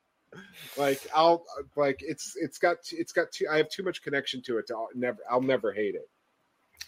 like, 0.78 1.02
I'll 1.16 1.44
like 1.76 2.00
it's 2.02 2.34
it's 2.40 2.58
got 2.58 2.78
it's 2.92 3.12
got 3.12 3.32
too. 3.32 3.48
I 3.52 3.58
have 3.58 3.70
too 3.70 3.84
much 3.84 4.02
connection 4.02 4.42
to 4.44 4.58
it. 4.60 4.68
To 4.68 4.76
I'll 4.76 4.90
never 4.96 5.20
I'll 5.30 5.42
never 5.42 5.74
hate 5.74 5.96
it. 5.96 6.08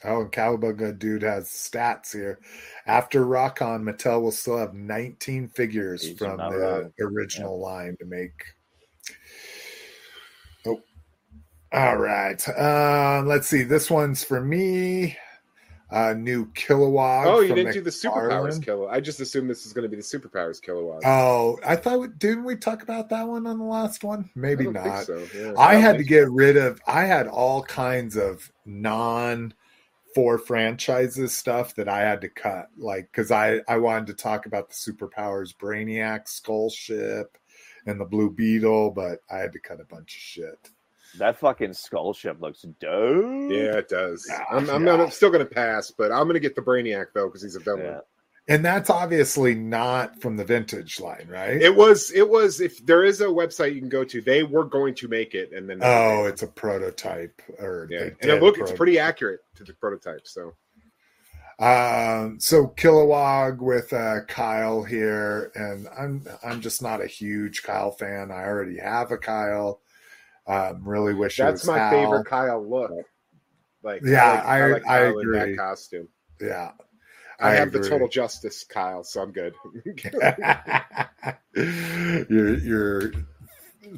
Oh, 0.06 0.22
and 0.22 0.32
Cowabunga 0.32 0.98
dude 0.98 1.24
has 1.24 1.49
stats 1.49 2.14
here. 2.14 2.40
After 2.86 3.26
Rokkon, 3.26 3.82
Mattel 3.84 4.22
will 4.22 4.32
still 4.32 4.57
have 4.57 4.74
19 4.74 5.49
figures 5.49 6.03
He's 6.03 6.18
from 6.18 6.38
the 6.38 6.57
wrong. 6.57 6.94
original 7.02 7.60
line 7.60 7.98
to 7.99 8.06
make. 8.06 8.32
Oh, 10.66 10.80
all 11.71 11.97
right. 11.97 12.49
Um, 12.49 13.27
let's 13.27 13.47
see. 13.47 13.63
This 13.63 13.89
one's 13.89 14.23
for 14.23 14.41
me. 14.41 15.17
Uh, 15.91 16.13
new 16.13 16.45
Kilowog. 16.51 17.25
Oh, 17.25 17.39
you 17.39 17.55
didn't 17.55 17.73
do 17.73 17.81
the 17.81 17.89
superpowers 17.89 18.59
McFarlane. 18.59 18.65
kilo. 18.65 18.87
I 18.87 18.99
just 18.99 19.19
assumed 19.19 19.49
this 19.49 19.65
is 19.65 19.73
going 19.73 19.83
to 19.83 19.89
be 19.89 19.95
the 19.95 20.03
superpowers 20.03 20.61
kilowatt. 20.61 21.01
Oh, 21.03 21.57
I 21.65 21.75
thought 21.75 22.19
didn't 22.19 22.43
we 22.43 22.55
talk 22.57 22.83
about 22.83 23.09
that 23.09 23.27
one 23.27 23.47
on 23.47 23.57
the 23.57 23.65
last 23.65 24.03
one? 24.03 24.29
Maybe 24.35 24.67
I 24.67 24.71
don't 24.71 25.05
so, 25.05 25.27
yeah. 25.35 25.53
I 25.57 25.75
had 25.75 25.97
to 25.97 26.03
get 26.03 26.29
rid 26.29 26.57
of. 26.57 26.79
I 26.85 27.05
had 27.05 27.27
all 27.27 27.63
kinds 27.63 28.17
of 28.17 28.51
non 28.65 29.55
four 30.13 30.37
franchises 30.37 31.35
stuff 31.35 31.73
that 31.75 31.89
I 31.89 32.01
had 32.01 32.21
to 32.21 32.29
cut, 32.29 32.67
like 32.77 33.09
because 33.11 33.31
I 33.31 33.61
I 33.67 33.77
wanted 33.77 34.07
to 34.07 34.13
talk 34.13 34.45
about 34.45 34.69
the 34.69 34.75
superpowers, 34.75 35.55
Brainiac, 35.55 36.27
Skull 36.27 36.69
Ship, 36.69 37.35
and 37.87 37.99
the 37.99 38.05
Blue 38.05 38.29
Beetle, 38.29 38.91
but 38.91 39.21
I 39.31 39.37
had 39.37 39.53
to 39.53 39.59
cut 39.59 39.81
a 39.81 39.85
bunch 39.85 40.13
of 40.15 40.21
shit. 40.21 40.69
That 41.18 41.40
fucking 41.40 41.73
skull 41.73 42.14
ship 42.14 42.38
looks 42.40 42.61
dope. 42.61 43.52
Yeah, 43.52 43.77
it 43.77 43.90
does. 43.90 44.26
Yeah, 44.30 44.44
I'm, 44.52 44.69
I'm 44.69 44.86
yeah. 44.86 44.98
not, 44.98 45.02
I'm 45.02 45.11
still 45.11 45.31
going 45.31 45.45
to 45.45 45.53
pass, 45.53 45.91
but 45.91 46.11
I'm 46.11 46.23
going 46.23 46.36
to 46.36 46.40
get 46.40 46.56
the 46.56 46.61
Brainiac 46.61 47.07
though 47.14 47.27
because 47.27 47.41
he's 47.41 47.56
a 47.56 47.60
villain. 47.60 47.86
Yeah. 47.86 47.99
And 48.48 48.65
that's 48.65 48.90
obviously 48.90 49.53
not 49.53 50.19
from 50.22 50.36
the 50.36 50.44
vintage 50.44 50.99
line, 50.99 51.27
right? 51.30 51.61
It 51.61 51.76
was. 51.76 52.11
It 52.11 52.27
was. 52.27 52.60
If 52.60 52.84
there 52.84 53.03
is 53.03 53.22
a 53.22 53.26
website 53.26 53.76
you 53.76 53.80
can 53.80 53.90
go 53.90 54.03
to, 54.03 54.22
they 54.22 54.41
were 54.41 54.65
going 54.65 54.95
to 54.95 55.07
make 55.07 55.36
it, 55.36 55.52
and 55.53 55.69
then 55.69 55.81
oh, 55.84 56.26
it's 56.26 56.41
a 56.41 56.48
prototype, 56.48 57.40
or 57.60 57.88
yeah, 57.91 58.10
and 58.22 58.31
it 58.31 58.41
look 58.41 58.57
it's 58.57 58.72
pretty 58.72 58.98
accurate 58.98 59.41
to 59.56 59.64
the 59.64 59.73
prototype. 59.73 60.26
So 60.26 60.56
Um, 61.60 62.40
so 62.40 62.68
Kilowog 62.68 63.60
with 63.60 63.91
uh, 63.91 64.22
Kyle 64.27 64.81
here, 64.81 65.52
and 65.56 65.88
I'm 65.90 66.26
I'm 66.41 66.61
just 66.61 66.81
not 66.81 67.02
a 67.02 67.07
huge 67.07 67.64
Kyle 67.64 67.91
fan. 67.91 68.31
I 68.31 68.45
already 68.45 68.80
have 68.80 69.11
a 69.11 69.18
Kyle. 69.18 69.81
Um, 70.49 70.81
really 70.84 71.13
wish 71.13 71.38
that's 71.38 71.65
my 71.65 71.77
Hal. 71.77 71.91
favorite 71.91 72.26
Kyle 72.26 72.67
look. 72.67 72.91
Like 73.84 74.01
Yeah, 74.03 74.34
like, 74.34 74.43
I- 74.45 74.71
like 74.73 74.84
I 74.85 74.88
Kyle 74.99 75.19
in 75.19 75.27
agree. 75.27 75.39
that 75.39 75.57
costume. 75.57 76.07
Yeah, 76.41 76.71
I, 77.39 77.49
I 77.51 77.53
have 77.55 77.71
the 77.71 77.80
total 77.88 78.07
justice 78.07 78.63
Kyle, 78.63 79.03
so 79.03 79.21
I'm 79.21 79.31
good. 79.31 79.53
you're 81.55 82.57
you're 82.57 83.11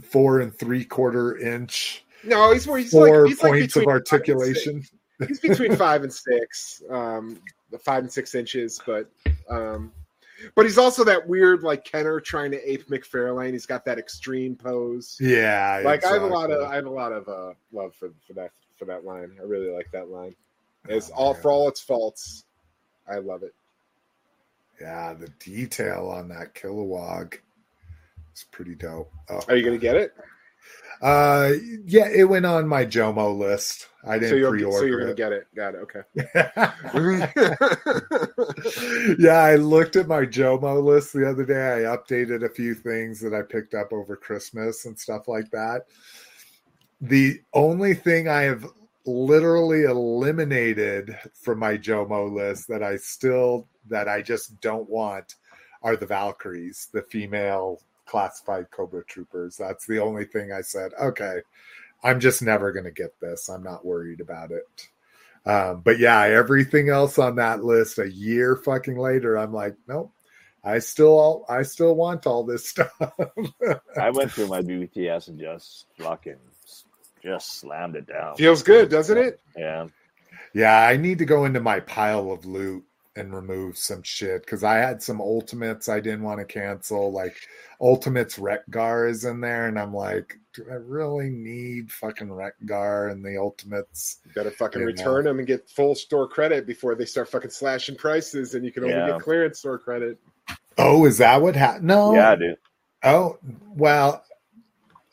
four 0.03 0.40
and 0.41 0.53
three 0.57 0.84
quarter 0.86 1.38
inch, 1.38 2.03
no, 2.23 2.52
he's 2.52 2.68
more. 2.68 2.78
He's 2.78 2.91
four 2.91 3.22
like 3.22 3.30
he's 3.30 3.41
like 3.44 3.52
points 3.52 3.76
of 3.76 3.84
five 3.84 3.88
and 3.88 3.94
articulation. 4.02 4.84
He's 5.28 5.40
between 5.40 5.76
five 5.78 6.03
and 6.03 6.14
six, 6.14 6.82
um, 6.90 7.40
the 7.72 7.80
five 7.80 8.03
and 8.03 8.11
six 8.11 8.36
inches, 8.36 8.80
but 8.86 9.10
um, 9.49 9.91
but 10.56 10.66
he's 10.66 10.78
also 10.78 11.04
that 11.04 11.28
weird 11.28 11.64
like 11.64 11.84
Kenner 11.86 12.20
trying 12.20 12.52
to 12.52 12.72
ape 12.72 12.88
McFarlane. 12.88 13.52
He's 13.54 13.66
got 13.66 13.86
that 13.86 13.98
extreme 14.00 14.56
pose. 14.56 15.18
Yeah, 15.20 15.82
like 15.84 16.06
I 16.06 16.14
have 16.14 16.24
a 16.24 16.28
lot 16.28 16.52
of. 16.52 16.70
I 16.70 16.76
have 16.76 16.86
a 16.86 16.90
lot 16.90 17.12
of 17.12 17.28
uh, 17.28 17.54
love 17.72 17.94
for 17.96 18.10
for 18.28 18.34
that 18.34 18.52
for 18.78 18.86
that 18.86 19.04
line. 19.06 19.32
I 19.40 19.44
really 19.44 19.70
like 19.70 19.92
that 19.92 20.10
line. 20.10 20.36
It's 20.90 21.10
Oh, 21.12 21.16
all 21.16 21.34
man. 21.34 21.42
for 21.42 21.52
all 21.52 21.68
its 21.68 21.80
faults. 21.82 22.46
I 23.08 23.18
love 23.18 23.44
it. 23.44 23.54
Yeah, 24.80 25.14
the 25.14 25.28
detail 25.40 26.08
on 26.10 26.28
that 26.30 26.56
Kilowog 26.56 27.36
is 28.36 28.46
pretty 28.52 28.74
dope. 28.76 29.12
Oh, 29.30 29.42
Are 29.48 29.56
you 29.56 29.64
gonna 29.64 29.78
get 29.78 29.96
it? 29.96 30.14
Uh, 31.02 31.53
yeah, 31.86 32.07
it 32.07 32.26
went 32.26 32.45
on 32.45 32.68
my 32.68 32.86
Jomo 32.86 33.36
list. 33.36 33.88
I 34.03 34.19
didn't 34.19 34.38
you're 34.38 34.52
pre-order 34.52 34.78
so 34.78 34.86
you're 34.86 34.99
gonna 34.99 35.11
it. 35.11 35.18
get 35.18 35.32
it. 35.32 35.48
Got 35.56 35.76
it. 35.76 35.82
Okay. 35.82 36.02
yeah, 39.19 39.38
I 39.40 39.56
looked 39.56 39.95
at 39.95 40.07
my 40.07 40.26
Jomo 40.26 40.84
list 40.84 41.14
the 41.14 41.28
other 41.28 41.45
day. 41.45 41.86
I 41.86 41.95
updated 41.95 42.44
a 42.44 42.49
few 42.49 42.76
things 42.76 43.19
that 43.22 43.34
I 43.34 43.41
picked 43.41 43.73
up 43.73 43.91
over 43.94 44.15
Christmas 44.15 44.86
and 44.86 44.98
stuff 44.98 45.28
like 45.28 45.49
that. 45.52 45.86
The 47.02 47.41
only 47.53 47.95
thing 47.95 48.28
I 48.28 48.41
have 48.44 48.68
literally 49.06 49.84
eliminated 49.84 51.18
from 51.34 51.60
my 51.60 51.78
Jomo 51.78 52.32
list 52.32 52.68
that 52.68 52.84
I 52.84 52.98
still 52.98 53.68
that 53.90 54.07
I 54.07 54.22
just 54.22 54.61
don't 54.61 54.90
want 54.90 55.36
are 55.82 55.95
the 55.95 56.06
Valkyries, 56.06 56.90
the 56.94 57.02
female 57.02 57.82
classified 58.06 58.72
Cobra 58.72 59.03
troopers. 59.06 59.57
That's 59.57 59.86
the 59.86 59.99
only 59.99 60.26
thing 60.26 60.52
I 60.52 60.61
said, 60.61 60.91
okay, 61.02 61.41
I'm 62.03 62.19
just 62.19 62.41
never 62.41 62.72
going 62.72 62.86
to 62.86 62.91
get 62.91 63.19
this. 63.19 63.49
I'm 63.49 63.64
not 63.64 63.86
worried 63.86 64.22
about 64.22 64.52
it. 64.52 64.88
Um, 65.45 65.82
but 65.82 65.98
yeah, 65.98 66.22
everything 66.22 66.90
else 66.90 67.18
on 67.18 67.36
that 67.38 67.64
list 67.64 67.98
a 67.98 68.11
year 68.11 68.56
fucking 68.56 68.98
later, 68.98 69.38
I'm 69.38 69.53
like, 69.53 69.76
nope. 69.88 70.11
I 70.64 70.78
still, 70.78 71.45
I 71.49 71.64
still 71.64 71.95
want 71.95 72.28
all 72.28 72.44
this 72.44 72.68
stuff. 72.69 72.91
I 72.99 74.11
went 74.11 74.32
through 74.32 74.48
my 74.48 74.61
BBTS 74.61 75.30
and 75.30 75.40
just 75.40 75.86
fucking 75.98 76.38
just 77.23 77.57
slammed 77.57 77.95
it 77.95 78.07
down. 78.07 78.36
Feels 78.36 78.64
good, 78.64 78.90
doesn't 78.90 79.18
it? 79.18 79.40
Yeah. 79.57 79.88
yeah, 80.53 80.82
I 80.82 80.98
need 80.98 81.19
to 81.19 81.26
go 81.26 81.45
into 81.45 81.60
my 81.60 81.80
pile 81.80 82.32
of 82.32 82.45
loot 82.45 82.84
and 83.16 83.34
remove 83.36 83.78
some 83.78 84.02
shit 84.04 84.42
because 84.46 84.64
I 84.64 84.76
had 84.76 85.04
some 85.04 85.20
ultimates 85.20 85.90
I 85.90 86.00
didn't 86.00 86.24
want 86.24 86.40
to 86.40 86.46
cancel. 86.46 87.12
Like 87.12 87.36
Ultimates 87.82 88.38
Rekgar 88.38 89.10
is 89.10 89.26
in 89.26 89.42
there, 89.42 89.68
and 89.68 89.78
I'm 89.78 89.94
like, 89.94 90.40
do 90.54 90.66
I 90.70 90.76
really 90.76 91.30
need 91.30 91.92
fucking 91.92 92.30
Rekgar 92.30 93.12
and 93.12 93.24
the 93.24 93.38
Ultimates? 93.38 94.20
You 94.26 94.32
gotta 94.34 94.52
fucking 94.52 94.82
Yeah. 94.82 94.88
return 94.88 95.26
them 95.26 95.40
and 95.40 95.48
get 95.48 95.70
full 95.70 95.96
store 95.96 96.28
credit 96.28 96.66
before 96.66 96.96
they 96.96 97.06
start 97.06 97.30
fucking 97.30 97.50
slashing 97.52 97.96
prices, 97.96 98.56
and 98.56 98.64
you 98.64 98.72
can 98.72 98.84
only 98.84 98.96
Yeah. 98.96 99.12
get 99.12 99.22
clearance 99.22 99.60
store 99.60 99.80
credit. 99.80 100.18
Oh, 100.78 101.06
is 101.06 101.18
that 101.18 101.42
what 101.42 101.56
happened? 101.56 101.88
No, 101.88 102.14
Yeah, 102.14 102.32
I 102.32 102.36
dude. 102.36 102.58
Oh, 103.04 103.40
well, 103.76 104.24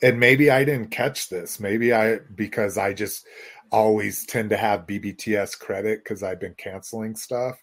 and 0.02 0.20
maybe 0.20 0.50
I 0.50 0.62
didn't 0.64 0.90
catch 0.90 1.28
this. 1.28 1.58
Maybe 1.58 1.92
I 1.92 2.18
because 2.34 2.78
I 2.78 2.92
just 2.92 3.26
always 3.70 4.24
tend 4.24 4.50
to 4.50 4.56
have 4.56 4.86
BBTS 4.86 5.54
credit 5.58 6.04
because 6.04 6.22
I've 6.22 6.40
been 6.40 6.54
canceling 6.54 7.16
stuff. 7.16 7.58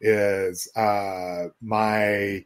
Is 0.00 0.68
uh 0.76 1.48
my 1.60 2.44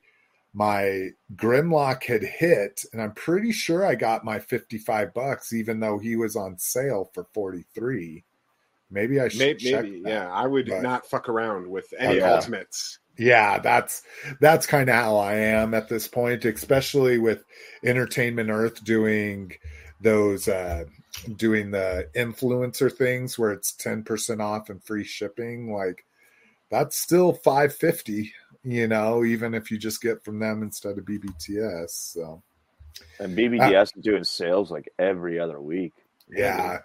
my 0.52 1.10
Grimlock 1.34 2.04
had 2.04 2.22
hit, 2.22 2.84
and 2.92 3.02
I'm 3.02 3.12
pretty 3.12 3.50
sure 3.52 3.84
I 3.84 3.94
got 3.96 4.24
my 4.24 4.38
55 4.38 5.12
bucks, 5.12 5.52
even 5.52 5.80
though 5.80 5.98
he 5.98 6.14
was 6.16 6.36
on 6.36 6.58
sale 6.58 7.10
for 7.12 7.26
43. 7.34 8.22
Maybe 8.90 9.20
I 9.20 9.28
should 9.28 9.40
Maybe, 9.40 9.70
check 9.70 9.82
maybe 9.84 10.02
that. 10.02 10.08
yeah. 10.10 10.32
I 10.32 10.46
would 10.46 10.68
but- 10.68 10.82
not 10.82 11.06
fuck 11.10 11.28
around 11.28 11.68
with 11.68 11.92
any 11.98 12.18
Okay. 12.20 12.26
ultimates. 12.26 12.98
yeah 13.16 13.58
that's 13.60 14.02
that's 14.40 14.66
kind 14.66 14.88
of 14.88 14.94
how 14.96 15.16
i 15.16 15.34
am 15.34 15.72
at 15.72 15.88
this 15.88 16.08
point 16.08 16.44
especially 16.44 17.16
with 17.16 17.44
entertainment 17.84 18.50
earth 18.50 18.82
doing 18.82 19.52
those 20.00 20.48
uh 20.48 20.82
doing 21.36 21.70
the 21.70 22.08
influencer 22.16 22.92
things 22.92 23.38
where 23.38 23.52
it's 23.52 23.70
10% 23.76 24.40
off 24.40 24.68
and 24.68 24.82
free 24.82 25.04
shipping 25.04 25.72
like 25.72 26.04
that's 26.74 26.96
still 26.98 27.32
550 27.32 28.32
you 28.64 28.88
know 28.88 29.24
even 29.24 29.54
if 29.54 29.70
you 29.70 29.78
just 29.78 30.02
get 30.02 30.24
from 30.24 30.38
them 30.40 30.62
instead 30.62 30.98
of 30.98 31.04
bbts 31.04 31.90
so 31.90 32.42
And 33.20 33.32
uh, 33.38 33.40
BBTS 33.40 33.96
is 33.96 34.02
doing 34.02 34.24
sales 34.24 34.70
like 34.70 34.88
every 34.98 35.38
other 35.38 35.60
week. 35.60 35.92
yeah 36.28 36.78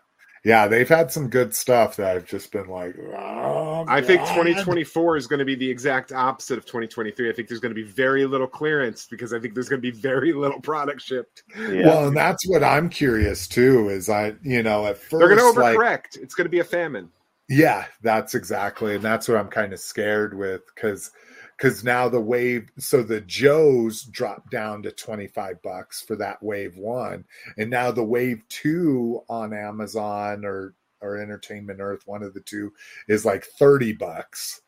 yeah 0.45 0.67
they've 0.67 0.87
had 0.87 1.11
some 1.11 1.29
good 1.29 1.53
stuff 1.55 1.95
that 1.95 2.15
i've 2.15 2.25
just 2.25 2.51
been 2.51 2.67
like 2.67 2.95
oh, 3.17 3.85
I 3.87 4.01
think 4.01 4.21
2024 4.21 5.17
is 5.17 5.25
going 5.27 5.39
to 5.39 5.45
be 5.45 5.55
the 5.55 5.69
exact 5.69 6.11
opposite 6.11 6.57
of 6.57 6.65
2023. 6.65 7.29
I 7.29 7.33
think 7.33 7.47
there's 7.47 7.59
going 7.61 7.73
to 7.73 7.81
be 7.81 7.87
very 7.87 8.25
little 8.25 8.45
clearance 8.47 9.07
because 9.09 9.33
I 9.33 9.39
think 9.39 9.53
there's 9.53 9.69
going 9.69 9.81
to 9.81 9.91
be 9.91 9.97
very 9.97 10.33
little 10.33 10.59
product 10.59 11.01
shipped. 11.01 11.43
Yeah. 11.57 11.87
Well, 11.87 12.07
and 12.07 12.17
that's 12.17 12.45
what 12.47 12.63
I'm 12.63 12.89
curious 12.89 13.47
too. 13.47 13.89
Is 13.89 14.09
I, 14.09 14.35
you 14.43 14.61
know, 14.61 14.85
at 14.85 14.97
1st 15.01 15.19
They're 15.19 15.35
going 15.35 15.53
to 15.53 15.59
like, 15.59 15.77
overcorrect. 15.77 16.17
it's 16.21 16.35
going 16.35 16.45
to 16.45 16.49
be 16.51 16.59
a 16.59 16.63
famine. 16.63 17.09
Yeah, 17.49 17.85
that's 18.03 18.35
exactly, 18.35 18.95
and 18.95 19.03
that's 19.03 19.27
what 19.27 19.37
I'm 19.37 19.49
kind 19.49 19.73
of 19.73 19.79
scared 19.79 20.37
with 20.37 20.61
because, 20.73 21.11
because 21.57 21.83
now 21.83 22.07
the 22.09 22.21
wave 22.21 22.69
so 22.77 23.03
the 23.03 23.21
joes 23.21 24.03
dropped 24.03 24.51
down 24.51 24.83
to 24.83 24.91
25 24.91 25.61
bucks 25.61 26.01
for 26.01 26.15
that 26.15 26.41
wave 26.41 26.77
one 26.77 27.25
and 27.57 27.69
now 27.69 27.91
the 27.91 28.03
wave 28.03 28.41
two 28.49 29.21
on 29.29 29.53
amazon 29.53 30.45
or 30.45 30.73
or 31.01 31.17
entertainment 31.17 31.79
earth 31.81 32.03
one 32.05 32.23
of 32.23 32.33
the 32.33 32.41
two 32.41 32.71
is 33.07 33.25
like 33.25 33.43
30 33.43 33.93
bucks. 33.93 34.61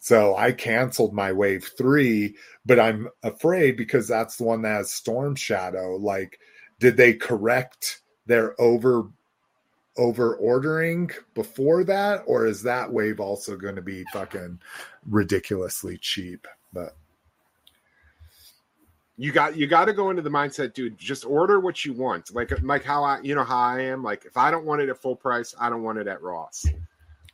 So 0.00 0.36
i 0.36 0.52
canceled 0.52 1.14
my 1.14 1.32
wave 1.32 1.70
three 1.76 2.36
but 2.66 2.78
i'm 2.78 3.08
afraid 3.22 3.76
because 3.76 4.06
that's 4.08 4.36
the 4.36 4.44
one 4.44 4.62
that 4.62 4.76
has 4.76 4.92
storm 4.92 5.34
shadow 5.34 5.96
like 5.96 6.38
did 6.78 6.96
they 6.96 7.14
correct 7.14 8.02
their 8.26 8.60
over 8.60 9.08
over 9.98 10.36
ordering 10.36 11.10
before 11.34 11.84
that 11.84 12.22
or 12.26 12.46
is 12.46 12.62
that 12.62 12.90
wave 12.90 13.20
also 13.20 13.56
going 13.56 13.76
to 13.76 13.82
be 13.82 14.04
fucking 14.12 14.58
ridiculously 15.08 15.98
cheap? 15.98 16.46
But 16.72 16.96
you 19.16 19.32
got 19.32 19.56
you 19.56 19.66
got 19.66 19.86
to 19.86 19.92
go 19.92 20.10
into 20.10 20.22
the 20.22 20.30
mindset 20.30 20.74
dude 20.74 20.96
just 20.96 21.24
order 21.24 21.58
what 21.60 21.84
you 21.84 21.92
want. 21.92 22.32
Like 22.34 22.52
like 22.62 22.84
how 22.84 23.02
i 23.02 23.20
you 23.20 23.34
know 23.34 23.42
how 23.44 23.58
i 23.58 23.80
am? 23.80 24.02
Like 24.02 24.24
if 24.24 24.36
i 24.36 24.50
don't 24.50 24.64
want 24.64 24.80
it 24.80 24.88
at 24.88 24.98
full 25.02 25.16
price 25.16 25.54
i 25.60 25.68
don't 25.68 25.82
want 25.82 25.98
it 25.98 26.06
at 26.06 26.22
ross. 26.22 26.64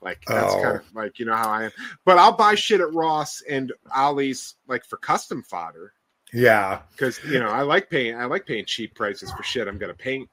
Like 0.01 0.23
that's 0.27 0.53
Oh. 0.55 0.62
kind 0.62 0.77
of 0.78 0.95
like 0.95 1.19
you 1.19 1.27
know 1.27 1.36
how 1.36 1.49
i 1.51 1.65
am. 1.65 1.70
But 2.07 2.19
i'll 2.19 2.32
buy 2.36 2.55
shit 2.55 2.81
at 2.81 2.93
ross 2.95 3.43
and 3.49 3.73
ollie's 3.95 4.55
like 4.66 4.85
for 4.85 4.97
custom 4.97 5.43
fodder. 5.43 5.93
Yeah. 6.32 6.81
Because 6.93 7.23
you 7.24 7.39
know 7.39 7.49
i 7.49 7.61
like 7.62 7.91
paying 7.91 8.16
i 8.16 8.24
like 8.24 8.47
paying 8.47 8.65
cheap 8.65 8.95
prices 8.95 9.31
for 9.32 9.43
shit 9.43 9.69
i'm 9.69 9.77
gonna 9.78 9.93
paint 9.95 10.28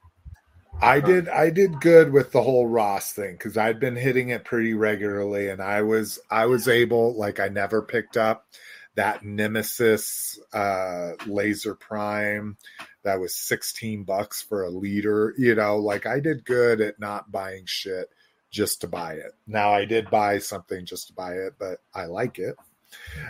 I 0.80 1.00
did 1.00 1.30
I 1.30 1.50
did 1.50 1.80
good 1.80 2.12
with 2.12 2.32
the 2.32 2.42
whole 2.42 2.68
Ross 2.68 3.14
thing 3.14 3.34
because 3.34 3.58
I'd 3.58 3.80
been 3.80 3.96
hitting 3.96 4.30
it 4.30 4.46
pretty 4.46 4.74
regularly 4.74 5.50
and 5.50 5.62
I 5.62 5.82
was 5.82 6.20
I 6.30 6.46
was 6.48 6.68
able 6.68 7.16
like 7.16 7.40
I 7.40 7.50
never 7.50 7.82
picked 7.82 8.18
up 8.18 8.48
that 8.96 9.24
Nemesis 9.24 10.40
uh 10.54 11.12
laser 11.28 11.76
prime 11.76 12.58
that 13.04 13.20
was 13.20 13.36
16 13.36 14.04
bucks 14.04 14.42
for 14.42 14.64
a 14.64 14.70
liter, 14.70 15.34
you 15.38 15.56
know, 15.56 15.78
like 15.78 16.06
I 16.06 16.20
did 16.20 16.46
good 16.46 16.82
at 16.82 17.00
not 17.00 17.32
buying 17.32 17.66
shit 17.66 18.08
just 18.50 18.82
to 18.82 18.88
buy 18.88 19.14
it. 19.14 19.32
Now 19.48 19.72
I 19.72 19.86
did 19.86 20.10
buy 20.10 20.40
something 20.40 20.86
just 20.86 21.08
to 21.08 21.14
buy 21.14 21.34
it, 21.34 21.54
but 21.60 21.80
I 21.94 22.06
like 22.06 22.40
it. 22.40 22.56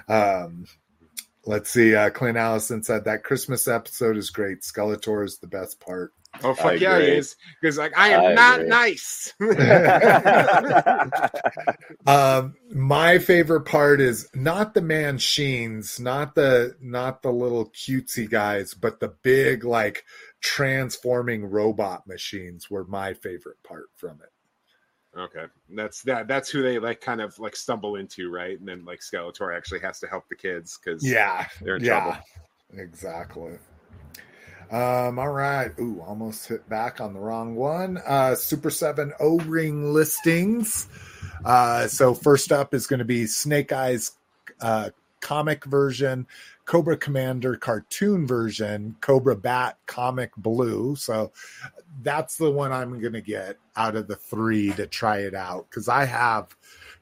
Um 0.07 0.65
let's 1.45 1.69
see 1.69 1.95
uh 1.95 2.11
Clint 2.11 2.37
Allison 2.37 2.81
said 2.81 3.05
that 3.05 3.23
Christmas 3.23 3.67
episode 3.67 4.15
is 4.15 4.29
great. 4.29 4.61
Skeletor 4.61 5.25
is 5.25 5.39
the 5.39 5.47
best 5.47 5.81
part. 5.81 6.13
Oh 6.43 6.53
I 6.57 6.73
fuck 6.73 6.79
yeah 6.79 6.97
agree. 6.97 7.03
it 7.03 7.17
is 7.17 7.35
because 7.59 7.77
like 7.77 7.97
i 7.97 8.09
am 8.09 8.21
I 8.25 8.31
not 8.33 8.65
agree. 8.65 8.67
nice 8.67 9.33
Um, 12.05 12.55
my 12.71 13.19
favorite 13.19 13.61
part 13.61 14.01
is 14.01 14.27
not 14.33 14.73
the 14.73 14.81
man 14.81 15.15
machines, 15.15 15.99
not 15.99 16.35
the 16.35 16.75
not 16.81 17.21
the 17.21 17.31
little 17.31 17.69
cutesy 17.71 18.29
guys, 18.29 18.73
but 18.73 18.99
the 18.99 19.09
big 19.23 19.63
like 19.63 20.03
transforming 20.41 21.45
robot 21.45 22.07
machines 22.07 22.69
were 22.69 22.85
my 22.85 23.13
favorite 23.13 23.61
part 23.63 23.89
from 23.95 24.21
it. 24.21 24.29
Okay, 25.17 25.45
that's 25.69 26.01
that. 26.03 26.27
That's 26.27 26.49
who 26.49 26.61
they 26.61 26.79
like, 26.79 27.01
kind 27.01 27.19
of 27.21 27.37
like 27.37 27.55
stumble 27.55 27.97
into, 27.97 28.29
right? 28.31 28.57
And 28.57 28.67
then 28.67 28.85
like 28.85 28.99
Skeletor 29.01 29.55
actually 29.55 29.81
has 29.81 29.99
to 29.99 30.07
help 30.07 30.29
the 30.29 30.35
kids 30.35 30.79
because 30.83 31.03
Yeah, 31.03 31.47
they're 31.59 31.75
in 31.75 31.83
yeah, 31.83 31.89
trouble. 31.89 32.17
exactly. 32.73 33.57
Um, 34.71 35.19
all 35.19 35.31
right. 35.31 35.71
Ooh, 35.79 36.01
almost 36.01 36.47
hit 36.47 36.67
back 36.69 37.01
on 37.01 37.13
the 37.13 37.19
wrong 37.19 37.55
one. 37.55 37.99
Uh, 38.05 38.35
Super 38.35 38.69
7 38.69 39.11
O 39.19 39.37
ring 39.39 39.93
listings. 39.93 40.87
Uh, 41.43 41.87
so, 41.87 42.13
first 42.13 42.51
up 42.51 42.73
is 42.73 42.87
going 42.87 42.99
to 42.99 43.05
be 43.05 43.25
Snake 43.27 43.73
Eyes 43.73 44.11
uh, 44.61 44.91
comic 45.19 45.65
version, 45.65 46.25
Cobra 46.65 46.95
Commander 46.95 47.57
cartoon 47.57 48.25
version, 48.25 48.95
Cobra 49.01 49.35
Bat 49.35 49.77
comic 49.87 50.31
blue. 50.37 50.95
So, 50.95 51.33
that's 52.01 52.37
the 52.37 52.49
one 52.49 52.71
I'm 52.71 53.01
going 53.01 53.13
to 53.13 53.21
get 53.21 53.57
out 53.75 53.97
of 53.97 54.07
the 54.07 54.15
three 54.15 54.71
to 54.73 54.87
try 54.87 55.19
it 55.19 55.35
out 55.35 55.67
because 55.69 55.89
I 55.89 56.05
have 56.05 56.55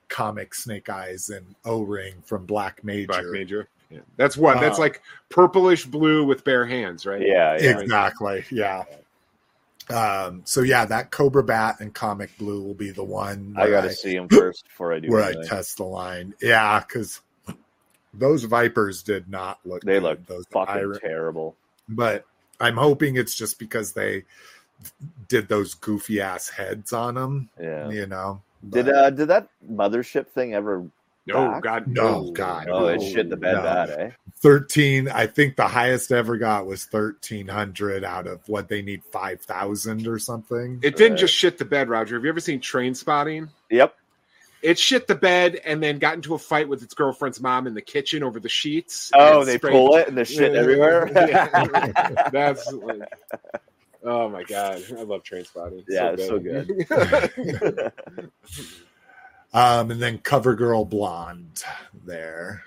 comic 0.07 0.55
Snake 0.55 0.89
Eyes 0.89 1.29
and 1.29 1.55
O 1.65 1.81
ring 1.81 2.15
from 2.25 2.47
Black 2.47 2.83
Major. 2.83 3.07
Black 3.07 3.25
Major. 3.25 3.69
Yeah. 3.89 3.99
That's 4.17 4.37
what. 4.37 4.59
That's 4.59 4.77
Uh, 4.77 4.81
like 4.83 5.01
purplish 5.29 5.85
blue 5.85 6.23
with 6.25 6.43
bare 6.43 6.65
hands, 6.65 7.05
right? 7.05 7.21
yeah, 7.21 7.57
yeah. 7.59 7.79
Exactly. 7.79 8.45
Yeah. 8.51 8.83
Um, 9.89 10.41
so 10.45 10.61
yeah, 10.61 10.85
that 10.85 11.09
Cobra 11.09 11.43
Bat 11.43 11.77
and 11.79 11.91
Comic 11.93 12.37
Blue 12.37 12.61
will 12.61 12.75
be 12.75 12.91
the 12.91 13.03
one 13.03 13.55
I 13.57 13.61
where 13.63 13.71
got 13.71 13.81
to 13.81 13.91
see 13.91 14.15
him 14.15 14.27
first 14.29 14.65
before 14.65 14.93
I 14.93 14.99
do. 14.99 15.09
where 15.09 15.23
I 15.23 15.33
test 15.47 15.77
the 15.77 15.83
line. 15.85 16.35
Yeah, 16.41 16.79
because 16.87 17.21
those 18.13 18.43
Vipers 18.43 19.01
did 19.01 19.27
not 19.29 19.59
look. 19.65 19.81
They 19.81 19.99
look 19.99 20.23
those 20.27 20.45
fucking 20.51 20.75
Iron- 20.75 20.99
terrible. 20.99 21.55
but 21.87 22.25
I'm 22.59 22.77
hoping 22.77 23.15
it's 23.15 23.33
just 23.33 23.57
because 23.57 23.93
they 23.93 24.25
did 25.27 25.47
those 25.47 25.73
goofy 25.73 26.21
ass 26.21 26.49
heads 26.49 26.93
on 26.93 27.15
them. 27.15 27.49
Yeah. 27.59 27.89
You 27.89 28.05
know. 28.05 28.43
Did 28.69 28.89
uh 28.89 29.09
did 29.09 29.29
that 29.29 29.47
mothership 29.67 30.27
thing 30.27 30.53
ever? 30.53 30.85
No, 31.34 31.51
Back? 31.51 31.64
God, 31.64 31.88
No, 31.88 32.31
God, 32.31 32.68
Oh, 32.69 32.88
it 32.88 32.99
no, 32.99 33.06
shit 33.10 33.30
the 33.30 33.38
bed 33.38 33.53
no. 33.56 33.61
bad, 33.64 33.89
eh? 33.89 34.11
13 34.41 35.10
i 35.10 35.27
think 35.27 35.57
the 35.57 35.68
highest 35.68 36.14
ever 36.14 36.38
got 36.38 36.65
was 36.65 36.88
1300 36.89 38.06
out 38.06 38.26
of 38.26 38.39
what 38.47 38.69
they 38.69 38.81
need 38.81 39.03
5000 39.11 40.07
or 40.07 40.18
something 40.18 40.80
it 40.81 40.95
didn't 40.95 41.11
Right. 41.14 41.19
just 41.19 41.34
shit 41.35 41.57
the 41.57 41.65
bed, 41.65 41.89
Roger. 41.89 42.15
Have 42.15 42.23
you 42.23 42.30
ever 42.30 42.39
seen 42.39 42.61
Trainspotting? 42.61 43.49
Yep. 43.69 43.95
It 44.61 44.77
shit 44.80 45.07
the 45.07 45.15
bed 45.15 45.56
and 45.65 45.81
then 45.84 45.99
got 45.99 46.15
into 46.15 46.35
a 46.35 46.38
fight 46.38 46.68
with 46.69 46.84
its 46.84 46.93
girlfriend's 46.93 47.39
mom 47.41 47.68
in 47.68 47.73
the 47.73 47.81
kitchen 47.81 48.23
over 48.23 48.39
the 48.39 48.47
sheets. 48.49 49.11
Oh, 49.14 49.43
they 49.45 49.57
sprayed- 49.57 49.72
pull 49.73 49.95
it 49.97 50.07
and 50.07 50.18
there's 50.18 50.30
shit 50.30 50.53
Yeah. 50.53 50.60
everywhere. 50.60 51.10
Yeah. 51.15 52.30
That's 52.31 52.72
like, 52.72 53.01
oh 54.03 54.30
my 54.30 54.43
god, 54.43 54.81
I 54.97 55.01
love 55.03 55.23
Trainspotting. 55.23 55.84
Yeah, 55.89 56.11
it's 56.18 56.27
so 56.27 56.39
good. 56.39 57.91
um 59.53 59.91
and 59.91 60.01
then 60.01 60.17
covergirl 60.19 60.88
blonde 60.89 61.63
there. 62.05 62.63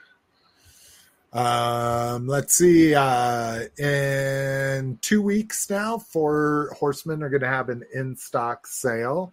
Um 1.32 2.26
let's 2.26 2.54
see 2.54 2.94
uh 2.94 3.62
in 3.78 4.98
two 5.00 5.22
weeks 5.22 5.70
now 5.70 5.98
four 5.98 6.74
horsemen 6.78 7.22
are 7.22 7.30
going 7.30 7.40
to 7.40 7.48
have 7.48 7.68
an 7.70 7.84
in-stock 7.94 8.66
sale. 8.66 9.32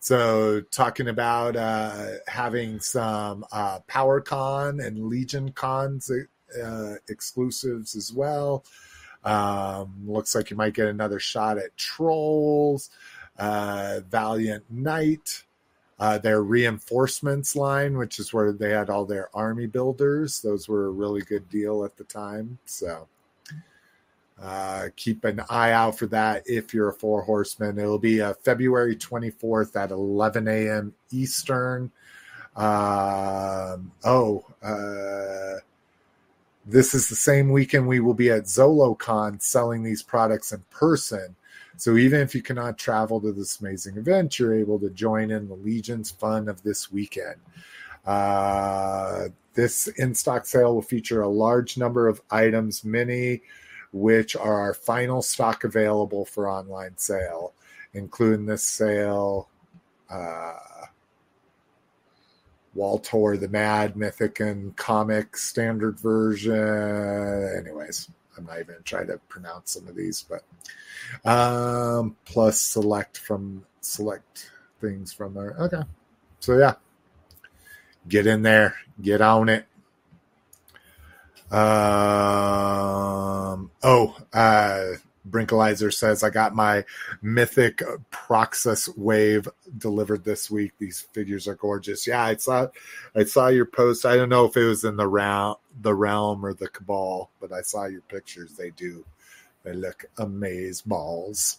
So 0.00 0.60
talking 0.72 1.08
about 1.08 1.56
uh 1.56 2.06
having 2.26 2.80
some 2.80 3.44
uh 3.52 3.78
power 3.86 4.20
con 4.20 4.80
and 4.80 5.06
legion 5.06 5.52
cons 5.52 6.10
uh, 6.62 6.94
exclusives 7.08 7.94
as 7.94 8.12
well. 8.12 8.64
Um 9.24 10.02
looks 10.04 10.34
like 10.34 10.50
you 10.50 10.56
might 10.56 10.74
get 10.74 10.88
another 10.88 11.20
shot 11.20 11.56
at 11.56 11.76
trolls 11.76 12.90
uh 13.38 14.00
valiant 14.10 14.64
knight 14.70 15.44
uh, 16.02 16.18
their 16.18 16.42
reinforcements 16.42 17.54
line, 17.54 17.96
which 17.96 18.18
is 18.18 18.32
where 18.32 18.50
they 18.50 18.70
had 18.70 18.90
all 18.90 19.04
their 19.04 19.28
army 19.36 19.66
builders. 19.66 20.40
Those 20.40 20.68
were 20.68 20.86
a 20.86 20.90
really 20.90 21.22
good 21.22 21.48
deal 21.48 21.84
at 21.84 21.96
the 21.96 22.02
time. 22.02 22.58
So 22.64 23.06
uh, 24.42 24.88
keep 24.96 25.24
an 25.24 25.42
eye 25.48 25.70
out 25.70 25.96
for 25.96 26.06
that 26.06 26.42
if 26.44 26.74
you're 26.74 26.88
a 26.88 26.92
four 26.92 27.22
horseman. 27.22 27.78
It'll 27.78 28.00
be 28.00 28.20
uh, 28.20 28.34
February 28.42 28.96
24th 28.96 29.76
at 29.76 29.92
11 29.92 30.48
a.m. 30.48 30.92
Eastern. 31.12 31.92
Um, 32.56 33.92
oh, 34.04 34.44
uh, 34.60 35.60
this 36.66 36.96
is 36.96 37.08
the 37.08 37.14
same 37.14 37.48
weekend 37.50 37.86
we 37.86 38.00
will 38.00 38.12
be 38.12 38.30
at 38.32 38.46
ZoloCon 38.46 39.40
selling 39.40 39.84
these 39.84 40.02
products 40.02 40.50
in 40.50 40.64
person. 40.68 41.36
So 41.82 41.96
even 41.96 42.20
if 42.20 42.32
you 42.32 42.42
cannot 42.42 42.78
travel 42.78 43.20
to 43.20 43.32
this 43.32 43.58
amazing 43.58 43.96
event, 43.96 44.38
you're 44.38 44.54
able 44.54 44.78
to 44.78 44.90
join 44.90 45.32
in 45.32 45.48
the 45.48 45.56
Legion's 45.56 46.12
fun 46.12 46.48
of 46.48 46.62
this 46.62 46.92
weekend. 46.92 47.40
Uh, 48.06 49.30
this 49.54 49.88
in 49.88 50.14
stock 50.14 50.46
sale 50.46 50.76
will 50.76 50.82
feature 50.82 51.22
a 51.22 51.28
large 51.28 51.76
number 51.76 52.06
of 52.06 52.22
items, 52.30 52.84
many 52.84 53.42
which 53.92 54.36
are 54.36 54.60
our 54.60 54.74
final 54.74 55.22
stock 55.22 55.64
available 55.64 56.24
for 56.24 56.48
online 56.48 56.96
sale, 56.98 57.52
including 57.94 58.46
this 58.46 58.62
sale. 58.62 59.48
Uh, 60.08 60.52
Waltor, 62.76 63.36
the 63.36 63.48
Mad 63.48 63.96
Mythic 63.96 64.38
and 64.38 64.76
Comic 64.76 65.36
Standard 65.36 65.98
Version. 65.98 67.58
Anyways, 67.58 68.08
I'm 68.36 68.46
not 68.46 68.60
even 68.60 68.76
trying 68.84 69.08
to 69.08 69.18
pronounce 69.28 69.72
some 69.72 69.88
of 69.88 69.96
these, 69.96 70.24
but 70.28 70.44
um 71.28 72.16
plus 72.24 72.60
select 72.60 73.18
from 73.18 73.64
select 73.80 74.50
things 74.80 75.12
from 75.12 75.34
there. 75.34 75.54
Okay. 75.58 75.82
So 76.40 76.58
yeah. 76.58 76.74
Get 78.08 78.26
in 78.26 78.42
there. 78.42 78.74
Get 79.00 79.20
on 79.20 79.48
it. 79.48 79.66
Um 81.50 81.60
oh 83.82 84.16
uh 84.32 84.94
Brinkalizer 85.28 85.92
says, 85.92 86.22
I 86.22 86.30
got 86.30 86.54
my 86.54 86.84
mythic 87.20 87.82
Poxxus 88.10 88.96
wave 88.96 89.48
delivered 89.78 90.24
this 90.24 90.50
week. 90.50 90.72
These 90.78 91.00
figures 91.12 91.46
are 91.46 91.54
gorgeous. 91.54 92.06
Yeah, 92.06 92.24
I 92.24 92.36
saw 92.36 92.68
I 93.14 93.24
saw 93.24 93.48
your 93.48 93.66
post. 93.66 94.04
I 94.04 94.16
don't 94.16 94.28
know 94.28 94.46
if 94.46 94.56
it 94.56 94.64
was 94.64 94.84
in 94.84 94.96
the 94.96 95.06
round 95.06 95.56
the 95.80 95.94
realm 95.94 96.44
or 96.44 96.54
the 96.54 96.68
cabal, 96.68 97.30
but 97.40 97.52
I 97.52 97.62
saw 97.62 97.86
your 97.86 98.02
pictures. 98.02 98.54
They 98.54 98.70
do. 98.70 99.04
They 99.62 99.74
look 99.74 100.06
amaze 100.18 100.82
balls. 100.82 101.58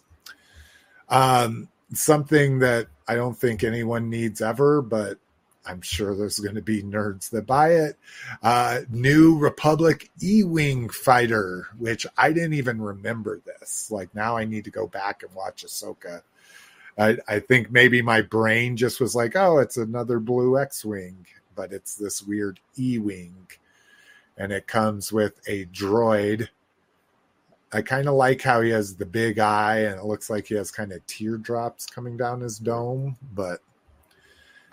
Um 1.09 1.69
something 1.93 2.59
that 2.59 2.87
I 3.07 3.15
don't 3.15 3.37
think 3.37 3.63
anyone 3.63 4.09
needs 4.09 4.41
ever, 4.41 4.81
but 4.81 5.19
I'm 5.65 5.81
sure 5.81 6.15
there's 6.15 6.39
going 6.39 6.55
to 6.55 6.61
be 6.61 6.83
nerds 6.83 7.29
that 7.29 7.45
buy 7.45 7.73
it. 7.73 7.97
Uh, 8.41 8.81
New 8.89 9.37
Republic 9.37 10.09
E 10.21 10.43
Wing 10.43 10.89
fighter, 10.89 11.67
which 11.77 12.05
I 12.17 12.33
didn't 12.33 12.55
even 12.55 12.81
remember 12.81 13.41
this. 13.45 13.89
Like 13.89 14.13
now 14.13 14.35
I 14.35 14.45
need 14.45 14.65
to 14.65 14.71
go 14.71 14.87
back 14.87 15.23
and 15.23 15.33
watch 15.33 15.65
Ahsoka. 15.65 16.21
I, 16.97 17.17
I 17.27 17.39
think 17.39 17.71
maybe 17.71 18.01
my 18.01 18.21
brain 18.21 18.77
just 18.77 18.99
was 18.99 19.15
like, 19.15 19.35
oh, 19.35 19.59
it's 19.59 19.77
another 19.77 20.19
blue 20.19 20.59
X 20.59 20.83
Wing, 20.85 21.25
but 21.55 21.71
it's 21.71 21.95
this 21.95 22.21
weird 22.21 22.59
E 22.77 22.99
Wing. 22.99 23.47
And 24.37 24.51
it 24.51 24.67
comes 24.67 25.11
with 25.11 25.39
a 25.47 25.65
droid. 25.65 26.49
I 27.71 27.81
kind 27.81 28.07
of 28.07 28.15
like 28.15 28.41
how 28.41 28.61
he 28.61 28.69
has 28.71 28.95
the 28.95 29.05
big 29.05 29.39
eye 29.39 29.79
and 29.79 29.99
it 29.99 30.05
looks 30.05 30.29
like 30.29 30.47
he 30.47 30.55
has 30.55 30.71
kind 30.71 30.91
of 30.91 31.05
teardrops 31.07 31.87
coming 31.87 32.17
down 32.17 32.41
his 32.41 32.59
dome, 32.59 33.17
but 33.33 33.61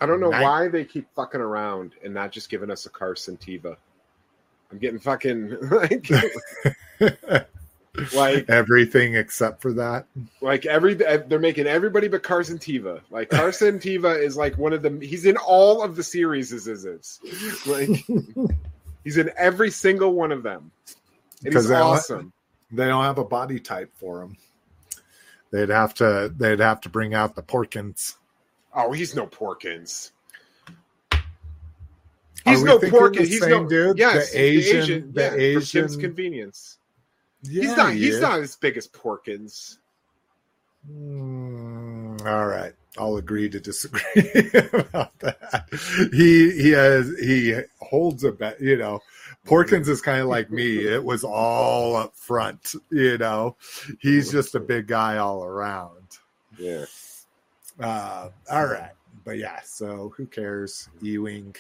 I 0.01 0.07
don't 0.07 0.21
know 0.21 0.31
Nice. 0.31 0.43
why 0.43 0.69
they 0.69 0.85
keep 0.85 1.07
fucking 1.15 1.41
around 1.41 1.93
and 2.03 2.15
not 2.15 2.33
just 2.33 2.49
giving 2.49 2.71
us 2.71 2.87
a 2.87 2.91
Carson 2.91 3.37
Teva. 3.37 3.77
I'm 4.73 4.79
getting 4.79 4.99
fucking 4.99 5.59
like 5.71 6.09
like 8.15 8.49
everything 8.49 9.17
except 9.17 9.61
for 9.61 9.73
that. 9.75 10.07
like 10.41 10.65
every 10.65 10.95
they're 10.95 11.39
making 11.39 11.67
everybody 11.67 12.09
but 12.09 12.23
Carson 12.23 12.59
Teva. 12.59 13.01
Like 13.11 13.31
Carson 13.31 13.79
Teva 13.79 14.19
is 14.23 14.37
like 14.37 14.57
one 14.57 14.73
of 14.73 14.83
the 14.83 14.99
he's 15.03 15.27
in 15.27 15.37
all 15.37 15.83
of 15.83 15.97
the 15.97 16.03
series 16.03 16.53
is 16.53 16.67
is 16.67 17.21
like 17.67 17.89
he's 19.05 19.19
in 19.19 19.31
every 19.37 19.71
single 19.71 20.15
one 20.15 20.33
of 20.33 20.43
them. 20.43 20.71
And 21.43 21.45
Because 21.45 21.65
he's 21.65 21.71
they 21.71 21.75
awesome. 21.77 22.33
They 22.73 22.87
don't 22.87 23.03
have 23.05 23.19
a 23.19 23.25
body 23.25 23.59
type 23.59 23.91
for 23.97 24.23
him. 24.23 24.37
They'd 25.51 25.71
have 25.71 25.95
to. 25.95 26.33
They'd 26.37 26.61
have 26.61 26.81
to 26.83 26.89
bring 26.89 27.13
out 27.15 27.35
the 27.35 27.43
Porkins. 27.43 28.15
Oh, 28.75 28.93
he's 28.93 29.15
no 29.15 29.27
Porkins. 29.27 30.11
He's 32.45 32.63
no 32.63 32.79
Porkins. 32.79 33.27
He's 33.27 33.47
no 33.47 33.67
dude? 33.69 33.99
Yes, 33.99 34.33
The 34.33 34.39
Asian- 34.41 35.13
the 35.13 35.23
yeah, 35.23 35.31
from 35.31 35.39
Kim's 35.39 35.75
Asian- 35.75 36.01
Convenience. 36.01 36.79
Yeah, 37.43 37.63
he's 37.63 37.77
not. 37.77 37.93
he 37.95 37.99
He's 38.01 38.21
not 38.21 38.41
as 38.41 38.57
big 38.57 38.77
as 38.77 38.87
Porkins. 38.89 39.79
Mm, 40.91 42.25
all 42.27 42.47
right, 42.47 42.73
I'll 42.97 43.17
agree 43.17 43.49
to 43.51 43.61
disagree 43.61 44.01
about 44.55 45.19
that. 45.19 45.65
He 46.13 46.51
he 46.53 46.71
has 46.71 47.11
he 47.19 47.59
holds 47.81 48.25
a 48.25 48.33
bet. 48.33 48.61
You 48.61 48.77
know, 48.77 49.01
Porkins 49.47 49.89
is 49.89 50.01
kind 50.01 50.21
of 50.21 50.29
like 50.29 50.51
me. 50.51 50.79
It 50.79 51.05
was 51.05 51.23
all 51.25 51.97
up 51.97 52.17
front. 52.17 52.75
You 52.91 53.19
know, 53.19 53.57
he's 54.01 54.33
just 54.33 54.55
a 54.55 54.61
big 54.61 54.87
guy 54.87 55.19
all 55.19 55.45
around. 55.45 55.97
Yeah. 56.59 56.87
Uh, 57.81 58.31
all 58.51 58.67
right, 58.67 58.93
but 59.25 59.39
yeah. 59.39 59.61
So 59.63 60.13
who 60.17 60.27
cares? 60.27 60.89
Ewing. 61.01 61.55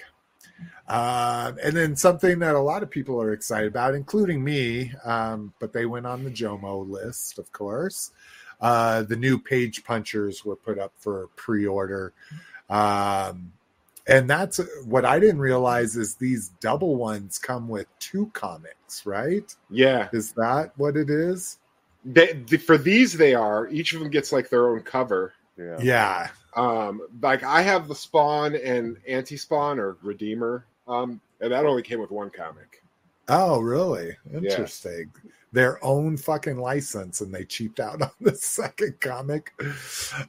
Um, 0.89 1.59
and 1.63 1.75
then 1.77 1.97
something 1.97 2.39
that 2.41 2.55
a 2.55 2.61
lot 2.61 2.83
of 2.83 2.91
people 2.91 3.21
are 3.21 3.33
excited 3.33 3.69
about, 3.69 3.95
including 3.95 4.45
me, 4.45 4.93
um, 5.05 5.55
but 5.59 5.73
they 5.73 5.87
went 5.87 6.07
on 6.07 6.25
the 6.25 6.31
Jomo 6.31 6.89
list, 6.89 7.39
of 7.39 7.51
course. 7.53 8.11
Uh, 8.61 9.03
the 9.03 9.17
new 9.17 9.39
page 9.39 9.85
punchers 9.85 10.45
were 10.45 10.57
put 10.57 10.79
up 10.79 10.93
for 10.99 11.29
pre-order, 11.37 12.13
um, 12.69 13.53
and 14.07 14.29
that's 14.29 14.61
what 14.85 15.05
I 15.05 15.19
didn't 15.19 15.41
realize 15.41 15.97
is 15.97 16.17
these 16.17 16.51
double 16.61 16.97
ones 16.97 17.39
come 17.39 17.69
with 17.69 17.87
two 17.99 18.27
comics, 18.35 19.07
right? 19.07 19.55
Yeah. 19.71 20.09
Is 20.13 20.33
that 20.33 20.73
what 20.77 20.97
it 20.97 21.09
is? 21.09 21.59
They, 22.05 22.33
the, 22.33 22.57
for 22.57 22.77
these, 22.77 23.13
they 23.13 23.35
are. 23.35 23.69
Each 23.69 23.93
of 23.93 24.01
them 24.01 24.11
gets 24.11 24.33
like 24.33 24.51
their 24.51 24.69
own 24.71 24.81
cover. 24.81 25.33
Yeah. 25.57 25.79
Yeah, 25.83 26.29
Um, 26.55 27.03
like 27.21 27.43
I 27.43 27.61
have 27.63 27.87
the 27.87 27.95
Spawn 27.95 28.55
and 28.57 28.97
Anti 29.07 29.37
Spawn 29.37 29.79
or 29.79 29.97
Redeemer. 30.03 30.65
Um, 30.89 31.21
and 31.41 31.53
that 31.53 31.67
only 31.67 31.83
came 31.83 32.01
with 32.01 32.11
one 32.11 32.31
comic. 32.31 32.83
Oh, 33.29 33.61
really? 33.61 34.17
Interesting. 34.33 35.13
Their 35.53 35.85
own 35.85 36.17
fucking 36.17 36.59
license, 36.59 37.21
and 37.21 37.33
they 37.33 37.45
cheaped 37.45 37.79
out 37.81 38.03
on 38.03 38.11
the 38.21 38.35
second 38.35 39.01
comic. 39.01 39.53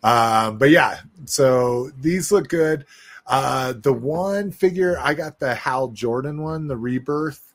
Um, 0.03 0.57
but 0.57 0.69
yeah, 0.69 0.99
so 1.25 1.91
these 1.99 2.31
look 2.31 2.47
good. 2.49 2.85
Uh, 3.25 3.73
the 3.73 3.93
one 3.93 4.51
figure 4.51 4.97
I 4.99 5.13
got 5.13 5.39
the 5.39 5.55
Hal 5.55 5.89
Jordan 5.89 6.41
one, 6.41 6.67
the 6.67 6.77
Rebirth, 6.77 7.53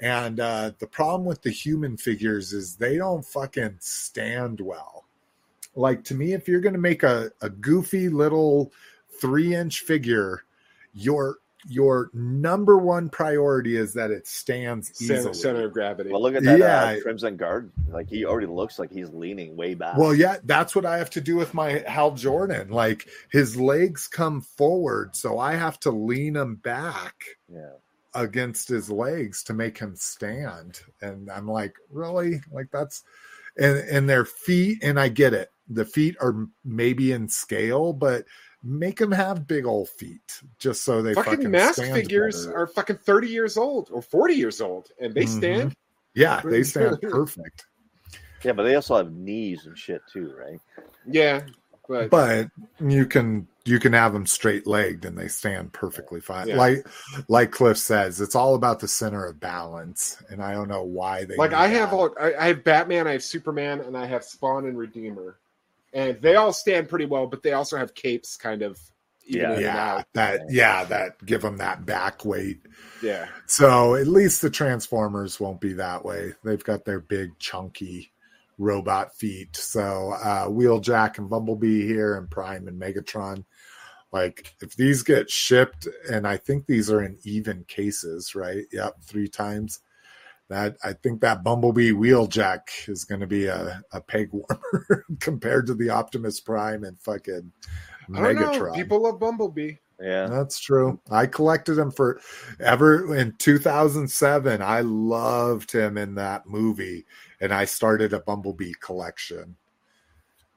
and 0.00 0.38
uh, 0.40 0.72
the 0.78 0.86
problem 0.86 1.24
with 1.24 1.42
the 1.42 1.50
human 1.50 1.96
figures 1.96 2.52
is 2.52 2.76
they 2.76 2.96
don't 2.96 3.24
fucking 3.24 3.78
stand 3.80 4.60
well. 4.60 5.03
Like 5.74 6.04
to 6.04 6.14
me, 6.14 6.32
if 6.32 6.48
you're 6.48 6.60
gonna 6.60 6.78
make 6.78 7.02
a, 7.02 7.30
a 7.40 7.50
goofy 7.50 8.08
little 8.08 8.72
three 9.20 9.54
inch 9.54 9.80
figure, 9.80 10.44
your 10.92 11.38
your 11.66 12.10
number 12.12 12.76
one 12.76 13.08
priority 13.08 13.76
is 13.76 13.94
that 13.94 14.10
it 14.10 14.26
stands 14.26 14.90
Center, 14.98 15.20
easily. 15.20 15.34
center 15.34 15.64
of 15.64 15.72
gravity. 15.72 16.10
Well, 16.10 16.20
look 16.20 16.34
at 16.34 16.42
that 16.42 16.58
Yeah. 16.58 16.84
uh, 16.84 17.00
Crimson 17.00 17.36
Guard. 17.38 17.72
Like 17.88 18.08
he 18.08 18.26
already 18.26 18.48
looks 18.48 18.78
like 18.78 18.92
he's 18.92 19.08
leaning 19.10 19.56
way 19.56 19.72
back. 19.72 19.96
Well, 19.96 20.14
yeah, 20.14 20.36
that's 20.44 20.76
what 20.76 20.84
I 20.84 20.98
have 20.98 21.08
to 21.10 21.22
do 21.22 21.36
with 21.36 21.54
my 21.54 21.82
Hal 21.86 22.10
Jordan. 22.12 22.68
Like 22.68 23.08
his 23.30 23.56
legs 23.56 24.08
come 24.08 24.42
forward, 24.42 25.16
so 25.16 25.38
I 25.38 25.54
have 25.54 25.80
to 25.80 25.90
lean 25.90 26.36
him 26.36 26.56
back 26.56 27.14
yeah. 27.50 27.70
against 28.14 28.68
his 28.68 28.90
legs 28.90 29.42
to 29.44 29.54
make 29.54 29.78
him 29.78 29.96
stand. 29.96 30.80
And 31.00 31.30
I'm 31.30 31.48
like, 31.48 31.76
really? 31.90 32.42
Like 32.52 32.68
that's 32.72 33.04
and 33.58 33.78
and 33.88 34.08
their 34.08 34.24
feet, 34.24 34.78
and 34.82 34.98
I 34.98 35.08
get 35.08 35.32
it. 35.34 35.50
The 35.68 35.84
feet 35.84 36.16
are 36.20 36.46
maybe 36.64 37.12
in 37.12 37.28
scale, 37.28 37.92
but 37.92 38.24
make 38.62 38.98
them 38.98 39.12
have 39.12 39.46
big 39.46 39.66
old 39.66 39.88
feet 39.90 40.40
just 40.58 40.84
so 40.84 41.02
they 41.02 41.14
fucking, 41.14 41.32
fucking, 41.32 41.50
mask 41.50 41.74
stand 41.74 41.94
figures 41.94 42.46
better. 42.46 42.56
are 42.58 42.66
fucking 42.66 42.96
30 42.96 43.28
years 43.28 43.56
old 43.58 43.90
or 43.92 44.00
40 44.00 44.34
years 44.34 44.60
old 44.62 44.88
and 44.98 45.14
they 45.14 45.24
Mhm. 45.24 45.28
stand. 45.38 45.74
yeah, 46.14 46.40
they 46.42 46.62
stand 46.62 46.98
perfect. 47.10 47.66
Yeah, 48.42 48.52
but 48.52 48.62
they 48.64 48.74
also 48.74 48.96
have 48.96 49.12
knees 49.12 49.66
and 49.66 49.76
shit 49.76 50.00
too, 50.10 50.34
right? 50.38 50.58
Yeah. 51.06 51.42
But, 51.88 52.10
but 52.10 52.48
you 52.80 53.06
can 53.06 53.46
you 53.66 53.78
can 53.78 53.92
have 53.92 54.12
them 54.12 54.26
straight 54.26 54.66
legged 54.66 55.04
and 55.04 55.16
they 55.18 55.28
stand 55.28 55.72
perfectly 55.72 56.20
fine 56.20 56.48
Yeah. 56.48 56.56
like 56.56 56.86
like 57.28 57.50
cliff 57.50 57.78
says 57.78 58.20
it's 58.20 58.34
all 58.34 58.54
about 58.54 58.80
the 58.80 58.88
center 58.88 59.24
of 59.24 59.40
balance 59.40 60.22
and 60.30 60.42
i 60.42 60.52
don't 60.52 60.68
know 60.68 60.82
why 60.82 61.24
they 61.24 61.36
like 61.36 61.50
need 61.52 61.56
I 61.56 61.66
have 61.68 61.90
that. 61.90 61.96
all 61.96 62.14
I, 62.20 62.34
I 62.34 62.46
have 62.48 62.64
Batman, 62.64 63.06
I 63.06 63.12
have 63.12 63.22
Superman, 63.22 63.80
and 63.80 63.96
I 63.96 64.04
have 64.06 64.22
Spawn 64.24 64.66
and 64.66 64.76
Redeemer. 64.78 65.36
And 65.92 66.20
they 66.20 66.34
all 66.36 66.52
stand 66.52 66.88
pretty 66.88 67.04
well, 67.06 67.26
but 67.28 67.42
they 67.44 67.52
also 67.52 67.76
have 67.76 67.94
capes 67.94 68.36
kind 68.36 68.62
of 68.62 68.78
even 69.26 69.52
Yeah. 69.52 69.58
yeah 69.60 70.02
that 70.12 70.40
yeah 70.50 70.84
that 70.84 71.24
give 71.24 71.40
them 71.42 71.56
that 71.58 71.86
back 71.86 72.24
weight 72.26 72.60
Yeah. 73.02 73.26
so 73.46 73.94
at 73.94 74.06
least 74.06 74.42
the 74.42 74.50
transformers 74.50 75.40
won't 75.40 75.60
be 75.62 75.72
that 75.74 76.04
way 76.04 76.34
they've 76.44 76.62
got 76.62 76.84
their 76.84 77.00
big 77.00 77.38
chunky 77.38 78.10
robot 78.58 79.14
feet 79.14 79.56
so 79.56 80.12
uh 80.22 80.46
wheeljack 80.46 81.18
and 81.18 81.28
bumblebee 81.28 81.86
here 81.86 82.16
and 82.16 82.30
prime 82.30 82.68
and 82.68 82.80
megatron 82.80 83.44
like 84.12 84.54
if 84.60 84.76
these 84.76 85.02
get 85.02 85.30
shipped 85.30 85.88
and 86.10 86.26
i 86.26 86.36
think 86.36 86.66
these 86.66 86.90
are 86.90 87.02
in 87.02 87.18
even 87.24 87.64
cases 87.64 88.34
right 88.34 88.64
yep 88.72 88.94
three 89.02 89.28
times 89.28 89.80
that 90.48 90.76
i 90.84 90.92
think 90.92 91.20
that 91.20 91.42
bumblebee 91.42 91.90
wheeljack 91.90 92.88
is 92.88 93.04
going 93.04 93.20
to 93.20 93.26
be 93.26 93.46
a, 93.46 93.82
a 93.92 94.00
peg 94.00 94.30
warmer 94.32 95.04
compared 95.20 95.66
to 95.66 95.74
the 95.74 95.90
optimus 95.90 96.40
prime 96.40 96.84
and 96.84 97.00
fucking 97.00 97.50
I 98.12 98.20
don't 98.20 98.36
know. 98.36 98.50
megatron 98.50 98.74
People 98.74 99.02
love 99.02 99.18
Bumblebee. 99.18 99.74
Yeah. 100.00 100.26
that's 100.26 100.58
true. 100.58 101.00
I 101.10 101.26
collected 101.26 101.78
him 101.78 101.92
for 101.92 102.20
ever 102.58 103.14
in 103.14 103.34
2007. 103.38 104.60
I 104.60 104.80
loved 104.80 105.70
him 105.70 105.96
in 105.96 106.16
that 106.16 106.46
movie, 106.46 107.06
and 107.44 107.52
I 107.52 107.66
started 107.66 108.12
a 108.14 108.20
Bumblebee 108.20 108.72
collection. 108.80 109.56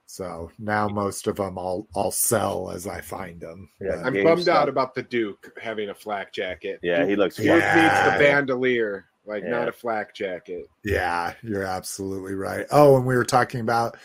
So 0.06 0.50
now 0.58 0.88
most 0.88 1.28
of 1.28 1.36
them 1.36 1.58
I'll 1.60 1.86
I'll 1.96 2.12
sell 2.12 2.72
as 2.72 2.88
I 2.88 3.02
find 3.02 3.42
them. 3.42 3.70
Yeah, 3.82 4.02
I'm 4.06 4.14
GameStop. 4.14 4.24
bummed 4.24 4.50
out 4.50 4.70
about 4.70 4.96
the 4.96 5.04
Duke 5.04 5.52
having 5.62 5.90
a 5.90 5.94
flak 5.94 6.32
jacket. 6.34 6.80
Yeah, 6.82 7.06
he 7.06 7.18
looks 7.18 7.36
Duke 7.36 7.46
Yeah. 7.48 7.76
needs 7.76 8.14
the 8.14 8.24
bandolier, 8.24 9.06
like 9.26 9.44
Yeah. 9.44 9.50
not 9.50 9.68
a 9.68 9.74
flak 9.74 10.16
jacket. 10.16 10.66
Yeah, 10.86 11.34
you're 11.44 11.66
absolutely 11.66 12.36
right. 12.36 12.66
Oh, 12.72 12.96
and 12.96 13.06
we 13.06 13.16
were 13.18 13.26
talking 13.26 13.60
about 13.60 13.98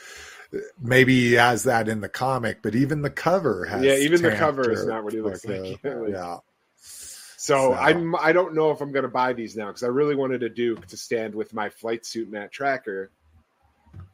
maybe 0.81 1.15
he 1.15 1.33
has 1.35 1.63
that 1.65 1.89
in 1.89 2.01
the 2.01 2.09
comic, 2.09 2.63
but 2.63 2.75
even 2.75 3.03
the 3.03 3.09
cover 3.11 3.65
has. 3.67 3.85
Yeah, 3.85 3.95
even 3.95 4.23
the 4.23 4.33
cover 4.35 4.73
is 4.73 4.85
not 4.85 5.05
what 5.05 5.13
he 5.13 5.21
looks 5.21 5.45
like. 5.47 5.79
yeah. 5.85 6.39
So, 7.43 7.55
So- 7.71 7.75
I'm 7.75 8.15
I 8.15 8.31
don't 8.33 8.55
know 8.55 8.71
if 8.71 8.81
I'm 8.81 8.93
going 8.93 9.03
to 9.03 9.09
buy 9.09 9.33
these 9.33 9.57
now 9.57 9.67
because 9.67 9.83
I 9.83 9.89
really 9.89 10.15
wanted 10.15 10.45
a 10.45 10.49
Duke 10.49 10.87
to 10.87 10.97
stand 10.97 11.35
with 11.35 11.53
my 11.53 11.71
flight 11.71 12.07
suit 12.07 12.27
and 12.29 12.37
that 12.37 12.53
tracker. 12.53 13.11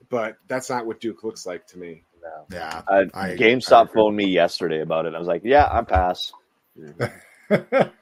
but 0.09 0.39
that's 0.49 0.71
not 0.71 0.87
what 0.87 0.99
Duke 1.01 1.23
looks 1.25 1.45
like 1.45 1.67
to 1.67 1.79
me. 1.79 2.05
No. 2.23 2.47
Yeah. 2.51 2.83
Uh, 2.89 3.05
I- 3.13 3.33
I 3.33 3.37
GameStop 3.37 3.83
agree. 3.91 3.95
phoned 3.95 4.17
me 4.17 4.25
yesterday 4.29 4.81
about 4.81 5.05
it. 5.05 5.15
I 5.15 5.19
was 5.19 5.29
like, 5.29 5.43
"Yeah, 5.45 5.67
I'm 5.67 5.85
pass." 5.85 6.33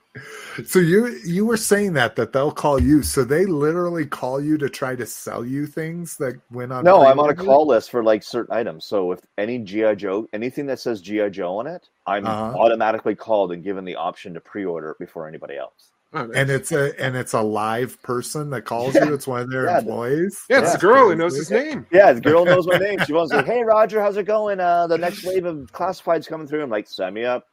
so 0.64 0.78
you 0.78 1.06
you 1.24 1.44
were 1.46 1.56
saying 1.56 1.92
that 1.94 2.16
that 2.16 2.32
they'll 2.32 2.50
call 2.52 2.80
you. 2.80 3.02
So 3.02 3.24
they 3.24 3.44
literally 3.46 4.06
call 4.06 4.40
you 4.40 4.56
to 4.58 4.68
try 4.68 4.96
to 4.96 5.06
sell 5.06 5.44
you 5.44 5.66
things 5.66 6.16
that 6.18 6.34
went 6.50 6.72
on. 6.72 6.84
No, 6.84 7.04
I'm 7.06 7.18
on 7.20 7.30
a 7.30 7.34
call 7.34 7.66
list 7.66 7.90
for 7.90 8.02
like 8.02 8.22
certain 8.22 8.54
items. 8.54 8.84
So 8.84 9.12
if 9.12 9.20
any 9.38 9.58
GI 9.58 9.96
Joe, 9.96 10.26
anything 10.32 10.66
that 10.66 10.80
says 10.80 11.00
GI 11.00 11.30
Joe 11.30 11.58
on 11.58 11.66
it, 11.66 11.88
I'm 12.06 12.26
Uh-huh. 12.26 12.56
automatically 12.58 13.14
called 13.14 13.52
and 13.52 13.62
given 13.62 13.84
the 13.84 13.96
option 13.96 14.34
to 14.34 14.40
pre-order 14.40 14.90
it 14.90 14.98
before 14.98 15.26
anybody 15.28 15.56
else. 15.56 15.90
Oh. 16.12 16.30
And 16.34 16.48
it's 16.50 16.70
a 16.72 16.98
and 17.02 17.16
it's 17.16 17.34
a 17.34 17.42
live 17.42 18.00
person 18.02 18.48
that 18.50 18.62
calls 18.62 18.94
you. 18.94 19.12
It's 19.12 19.26
one 19.26 19.40
of 19.42 19.50
their 19.50 19.64
Yeah. 19.66 19.78
employees. 19.80 20.40
yeah, 20.48 20.60
it's 20.60 20.70
Yeah. 20.70 20.76
a 20.76 20.78
girl 20.78 21.08
who 21.08 21.16
knows 21.16 21.36
his 21.36 21.50
name. 21.50 21.84
Yeah, 21.90 22.12
the 22.12 22.20
girl 22.20 22.44
knows 22.44 22.66
my 22.66 22.78
name. 22.78 23.00
She 23.04 23.12
wants 23.12 23.32
to, 23.32 23.40
say, 23.40 23.44
hey 23.46 23.62
Roger, 23.64 24.00
how's 24.00 24.16
it 24.16 24.22
going? 24.24 24.60
Uh, 24.60 24.86
the 24.86 24.96
next 24.98 25.24
wave 25.24 25.44
of 25.44 25.56
classifieds 25.72 26.26
coming 26.28 26.46
through. 26.46 26.62
I'm 26.62 26.70
like, 26.70 26.86
sign 26.88 27.12
me 27.14 27.24
up. 27.24 27.46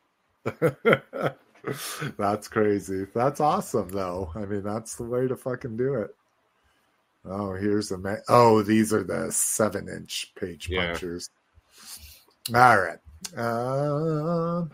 that's 2.17 2.47
crazy. 2.47 3.05
That's 3.13 3.39
awesome, 3.39 3.89
though. 3.89 4.31
I 4.35 4.45
mean, 4.45 4.63
that's 4.63 4.95
the 4.95 5.03
way 5.03 5.27
to 5.27 5.35
fucking 5.35 5.77
do 5.77 5.95
it. 5.95 6.15
Oh, 7.25 7.53
here's 7.53 7.91
a 7.91 7.97
ma- 7.97 8.15
oh, 8.27 8.61
these 8.63 8.91
are 8.93 9.03
the 9.03 9.31
seven 9.31 9.87
inch 9.87 10.33
page 10.37 10.67
Yeah. 10.69 10.91
punchers. 10.91 11.29
All 12.53 12.77
right. 12.81 12.99
Um, 13.37 14.69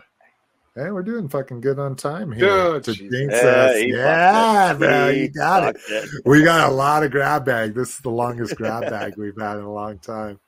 hey, 0.74 0.90
we're 0.90 1.04
doing 1.04 1.28
fucking 1.28 1.60
good 1.60 1.78
on 1.78 1.94
time 1.94 2.32
here. 2.32 2.80
To 2.80 2.92
jinx 2.92 3.12
Yeah, 3.12 3.48
us. 3.48 3.76
he 3.76 3.92
yeah, 3.92 4.68
fucked 4.68 4.80
bro, 4.80 5.08
you 5.10 5.28
got 5.28 5.76
it. 5.76 5.80
it. 5.88 6.10
We 6.24 6.42
got 6.42 6.68
a 6.68 6.72
lot 6.74 7.04
of 7.04 7.12
grab 7.12 7.44
bag. 7.44 7.74
This 7.74 7.90
is 7.90 7.98
the 7.98 8.10
longest 8.10 8.56
grab 8.56 8.82
bag 8.90 9.14
we've 9.16 9.38
had 9.40 9.58
in 9.58 9.62
a 9.62 9.72
long 9.72 9.98
time. 10.00 10.40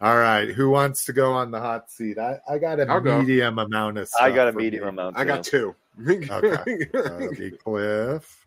All 0.00 0.16
right, 0.18 0.48
who 0.48 0.68
wants 0.70 1.04
to 1.06 1.12
go 1.14 1.32
on 1.32 1.50
the 1.50 1.60
hot 1.60 1.90
seat? 1.90 2.18
I, 2.18 2.38
I 2.48 2.58
got 2.58 2.80
a 2.80 2.86
I'll 2.90 3.00
go. 3.00 3.18
medium 3.18 3.58
amount 3.58 3.96
of 3.98 4.08
stuff. 4.08 4.20
I 4.22 4.30
got 4.30 4.48
a 4.48 4.52
medium 4.52 4.84
me. 4.84 4.88
amount. 4.90 5.16
I 5.16 5.24
got 5.24 5.42
two. 5.44 5.74
Okay. 6.06 6.86
That'll 6.92 7.30
be 7.34 7.50
Cliff. 7.52 8.46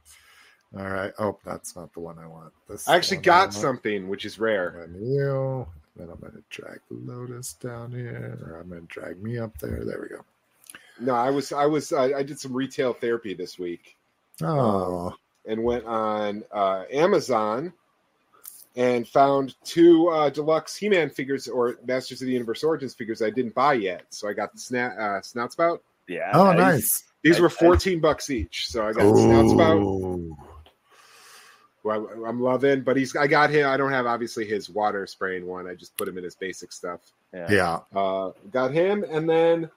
All 0.78 0.88
right. 0.88 1.12
Oh, 1.18 1.40
that's 1.44 1.76
not 1.76 1.92
the 1.94 2.00
one 2.00 2.20
I 2.20 2.28
want. 2.28 2.54
This 2.68 2.88
I 2.88 2.96
actually 2.96 3.18
got 3.18 3.46
want. 3.48 3.54
something, 3.56 4.08
which 4.08 4.24
is 4.26 4.38
rare. 4.38 4.84
And 4.84 4.96
you. 5.02 5.66
Then 5.96 6.10
I'm 6.12 6.20
going 6.20 6.34
to 6.34 6.44
drag 6.52 6.80
Lotus 6.92 7.54
down 7.54 7.92
here, 7.92 8.38
or 8.46 8.60
I'm 8.60 8.70
going 8.70 8.82
to 8.82 8.88
drag 8.88 9.24
me 9.24 9.40
up 9.40 9.58
there. 9.58 9.84
There 9.84 10.00
we 10.00 10.16
go. 10.16 10.24
No, 11.02 11.16
I 11.16 11.32
was, 11.32 11.52
I 11.52 11.66
was, 11.66 11.92
I, 11.92 12.20
I 12.20 12.24
did 12.24 12.40
some 12.40 12.54
retail 12.54 12.94
therapy 12.94 13.34
this 13.34 13.58
week 13.58 13.96
Oh, 14.44 15.16
and 15.48 15.64
went 15.64 15.86
on 15.86 16.44
uh, 16.54 16.84
Amazon 16.94 17.74
and 18.80 19.06
found 19.06 19.56
two 19.66 20.08
uh, 20.08 20.30
deluxe 20.30 20.78
He-Man 20.78 21.10
figures 21.10 21.50
or 21.50 21.76
Masters 21.86 22.22
of 22.22 22.28
the 22.28 22.34
Universe 22.34 22.64
Origins 22.64 22.94
figures 22.94 23.22
I 23.22 23.30
didn't 23.30 23.54
buy 23.54 23.74
yet. 23.74 24.04
So 24.10 24.30
I 24.30 24.34
got 24.34 24.54
the 24.54 24.58
sna- 24.60 24.98
uh, 24.98 25.22
Snout 25.22 25.52
Spout. 25.52 25.84
Yeah. 26.08 26.32
oh, 26.34 26.48
I- 26.48 26.56
nice. 26.56 27.04
These 27.22 27.40
I- 27.40 27.42
were 27.42 27.48
I- 27.50 27.66
14 27.66 28.00
bucks 28.00 28.30
each. 28.30 28.68
So 28.70 28.88
I 28.88 28.94
got 28.94 29.14
Snout 29.18 29.50
Spout, 29.50 29.78
Ooh. 29.82 30.34
who 31.84 31.90
I, 31.90 31.98
I'm 32.28 32.42
loving, 32.42 32.82
but 32.82 32.96
he's, 32.96 33.14
I 33.18 33.28
got 33.28 33.50
him. 33.50 33.68
I 33.68 33.76
don't 33.76 33.92
have 33.92 34.06
obviously 34.06 34.46
his 34.48 34.70
water 34.70 35.06
spraying 35.06 35.46
one. 35.46 35.68
I 35.68 35.76
just 35.76 35.98
put 35.98 36.08
him 36.08 36.18
in 36.18 36.24
his 36.24 36.36
basic 36.36 36.72
stuff. 36.72 37.02
Yeah. 37.34 37.48
Yeah. 37.52 37.80
Uh, 38.00 38.32
got 38.50 38.72
him, 38.72 39.04
and 39.10 39.30
then 39.30 39.70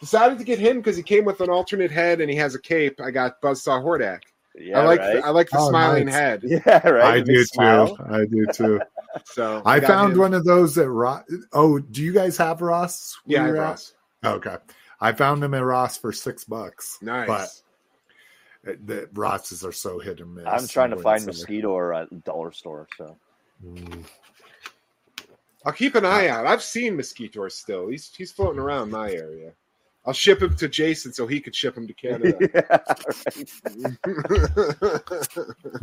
decided 0.00 0.38
to 0.38 0.44
get 0.44 0.58
him 0.58 0.78
because 0.78 0.96
he 0.96 1.02
came 1.02 1.26
with 1.26 1.42
an 1.42 1.50
alternate 1.50 1.90
head 1.90 2.22
and 2.22 2.30
he 2.30 2.36
has 2.36 2.54
a 2.54 2.58
cape. 2.58 3.00
I 3.02 3.10
got 3.10 3.40
Buzzsaw 3.42 3.82
Hordak. 3.84 4.22
Yeah, 4.58 4.80
I 4.80 4.84
like 4.84 5.00
right? 5.00 5.14
the, 5.16 5.26
I 5.26 5.30
like 5.30 5.50
the 5.50 5.58
Oh, 5.58 5.68
smiling 5.68 6.06
nice. 6.06 6.14
head. 6.14 6.42
yeah, 6.44 6.88
right. 6.88 7.14
I 7.16 7.20
do 7.20 7.44
smile. 7.44 7.96
too. 7.96 8.02
I 8.10 8.24
do 8.26 8.46
too. 8.52 8.80
So 9.24 9.62
I 9.64 9.80
found 9.80 10.12
him. 10.12 10.18
one 10.18 10.34
of 10.34 10.44
those 10.44 10.76
at 10.76 10.90
Ross. 10.90 11.22
Oh, 11.54 11.78
do 11.78 12.02
you 12.02 12.12
guys 12.12 12.36
have 12.36 12.60
Ross? 12.60 13.16
Yeah, 13.24 13.44
I 13.44 13.46
you're? 13.46 13.56
Ross. 13.56 13.94
Okay. 14.22 14.56
I 15.00 15.12
found 15.12 15.42
them 15.42 15.54
at 15.54 15.64
Ross 15.64 15.96
for 15.96 16.12
six 16.12 16.44
bucks. 16.44 16.98
Nice. 17.00 17.26
But 18.62 18.70
uh, 18.72 18.76
the 18.84 19.08
Rosses 19.14 19.64
are 19.64 19.72
so 19.72 19.98
hit 19.98 20.20
and 20.20 20.34
miss. 20.34 20.44
I'm 20.46 20.66
trying 20.68 20.90
to 20.90 20.98
find 20.98 21.22
Mosquitor 21.22 21.64
or 21.70 21.92
a 21.92 22.06
dollar 22.24 22.52
store. 22.52 22.88
So 22.98 23.16
Mm. 23.64 24.04
I'll 25.64 25.72
keep 25.72 25.94
an 25.94 26.04
eye 26.04 26.28
out. 26.28 26.46
I've 26.46 26.62
seen 26.62 26.96
Mosquitor 26.96 27.50
still. 27.50 27.88
He's 27.88 28.12
he's 28.14 28.32
floating 28.32 28.60
around 28.60 28.90
my 28.90 29.10
area. 29.10 29.52
I'll 30.06 30.12
ship 30.12 30.40
him 30.40 30.54
to 30.56 30.68
Jason 30.68 31.12
so 31.12 31.26
he 31.26 31.40
could 31.40 31.54
ship 31.54 31.76
him 31.76 31.86
to 31.88 31.92
Canada. 31.92 32.36
yeah, 32.54 32.78
right. 33.26 33.96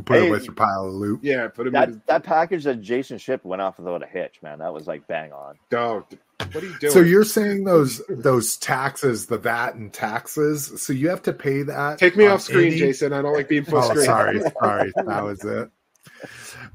Put 0.06 0.18
Hey, 0.18 0.28
it 0.28 0.32
with 0.32 0.45
your 0.45 0.54
pile 0.54 0.88
of 0.88 0.94
loot. 0.94 1.20
yeah, 1.24 1.48
put 1.48 1.68
him 1.68 1.76
in. 1.76 1.91
that 1.91 2.08
that 2.08 2.24
package 2.24 2.64
that 2.64 2.82
Jason 2.82 3.18
shipped 3.18 3.45
went 3.45 3.62
off 3.62 3.78
without 3.78 4.04
a 4.04 4.06
hitch, 4.08 4.40
man. 4.41 4.60
That 4.60 4.74
was 4.74 4.88
like 4.88 5.06
bang 5.08 5.32
on. 5.32 5.56
Dog, 5.70 6.06
what 6.52 6.64
are 6.64 6.68
you 6.68 6.80
doing? 6.80 6.94
So 6.94 7.00
you're 7.02 7.24
saying 7.26 7.64
those 7.66 8.02
those 8.10 8.58
taxes, 8.58 9.26
the 9.28 9.38
VAT 9.38 9.76
and 9.76 9.91
taxes, 9.94 10.82
so 10.82 10.94
you 10.94 11.10
have 11.10 11.22
to 11.24 11.34
pay 11.34 11.64
that. 11.64 11.98
Take 12.00 12.16
me 12.16 12.26
off 12.28 12.41
screen, 12.41 12.68
any- 12.68 12.78
Jason. 12.80 13.14
I 13.14 13.22
don't 13.22 13.34
like 13.34 13.50
being 13.50 13.66
full 13.66 13.80
Oh, 13.80 13.90
screen. 13.90 14.06
sorry, 14.06 14.41
sorry, 14.62 14.91
that 15.06 15.24
was 15.24 15.44
it. 15.44 15.70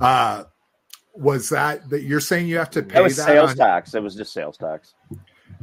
Uh, 0.01 0.45
was 1.15 1.49
that 1.49 1.89
that 1.91 2.03
you're 2.03 2.21
saying 2.21 2.47
you 2.47 2.59
have 2.59 2.71
to 2.71 2.83
pay 2.83 2.95
That 2.95 3.03
was 3.05 3.17
that 3.17 3.27
sales 3.27 3.51
on, 3.53 3.57
tax. 3.57 3.95
It 3.95 4.03
was 4.03 4.15
just 4.15 4.33
sales 4.33 4.57
tax. 4.57 4.95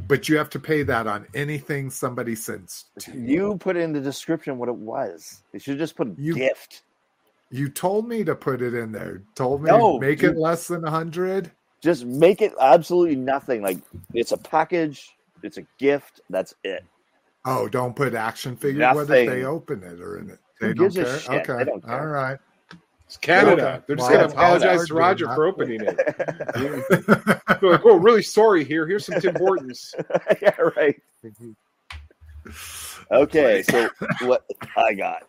But 0.08 0.28
you 0.28 0.36
have 0.36 0.50
to 0.50 0.58
pay 0.58 0.82
that 0.84 1.06
on 1.06 1.26
anything 1.34 1.90
somebody 1.90 2.34
sends 2.34 2.86
to 3.00 3.12
you. 3.12 3.50
You 3.50 3.56
put 3.58 3.76
in 3.76 3.92
the 3.92 4.00
description 4.00 4.58
what 4.58 4.68
it 4.68 4.74
was. 4.74 5.42
You 5.52 5.58
should 5.58 5.78
just 5.78 5.96
put 5.96 6.16
You- 6.18 6.34
gift. 6.34 6.82
You 7.50 7.68
told 7.68 8.08
me 8.08 8.24
to 8.24 8.34
put 8.34 8.60
it 8.60 8.74
in 8.74 8.90
there. 8.90 9.22
Told 9.36 9.62
me 9.62 9.70
No, 9.70 9.98
make 9.98 10.22
you- 10.22 10.30
it 10.30 10.36
less 10.36 10.66
than 10.68 10.84
a 10.84 10.90
hundred. 10.90 11.50
Just 11.80 12.04
make 12.04 12.42
it 12.42 12.52
absolutely 12.60 13.14
nothing. 13.16 13.62
Like 13.62 13.78
it's 14.14 14.32
a 14.32 14.36
package. 14.36 15.16
It's 15.42 15.58
a 15.58 15.66
gift. 15.78 16.20
That's 16.30 16.54
it. 16.64 16.84
Oh, 17.44 17.68
don't 17.68 17.94
put 17.94 18.14
action 18.14 18.56
figure. 18.56 18.92
What 18.92 19.02
if 19.02 19.08
they 19.08 19.44
open 19.44 19.82
it 19.84 20.00
or 20.00 20.18
in 20.18 20.30
it? 20.30 20.38
Who 20.58 20.66
They 20.68 20.74
don't 20.74 20.92
gives 20.92 20.96
a 20.96 21.20
care. 21.20 21.40
Okay, 21.40 21.64
don't 21.64 21.84
care. 21.84 22.00
all 22.00 22.06
right. 22.06 22.38
It's 23.06 23.16
Canada. 23.18 23.52
Okay. 23.76 23.82
They're 23.86 23.96
just 23.96 24.10
Well, 24.10 24.18
going 24.18 24.30
to 24.30 24.34
apologize 24.36 24.62
Canada. 24.68 24.86
to 24.86 24.94
Roger 24.94 25.26
for 25.34 25.46
opening 25.46 25.80
it. 25.80 25.96
They're 27.60 27.70
like, 27.70 27.80
oh, 27.84 27.96
really 27.96 28.22
sorry 28.22 28.64
here. 28.64 28.86
Here's 28.86 29.06
some 29.06 29.20
Tim 29.20 29.36
Hortons. 29.36 29.94
yeah, 30.42 30.54
right. 30.76 31.00
Okay, 33.10 33.62
so 33.62 33.88
what 34.22 34.44
I 34.76 34.94
got. 34.94 35.22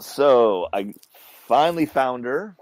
So 0.00 0.68
I 0.72 0.94
finally 1.46 1.86
found 1.86 2.24
her. 2.24 2.56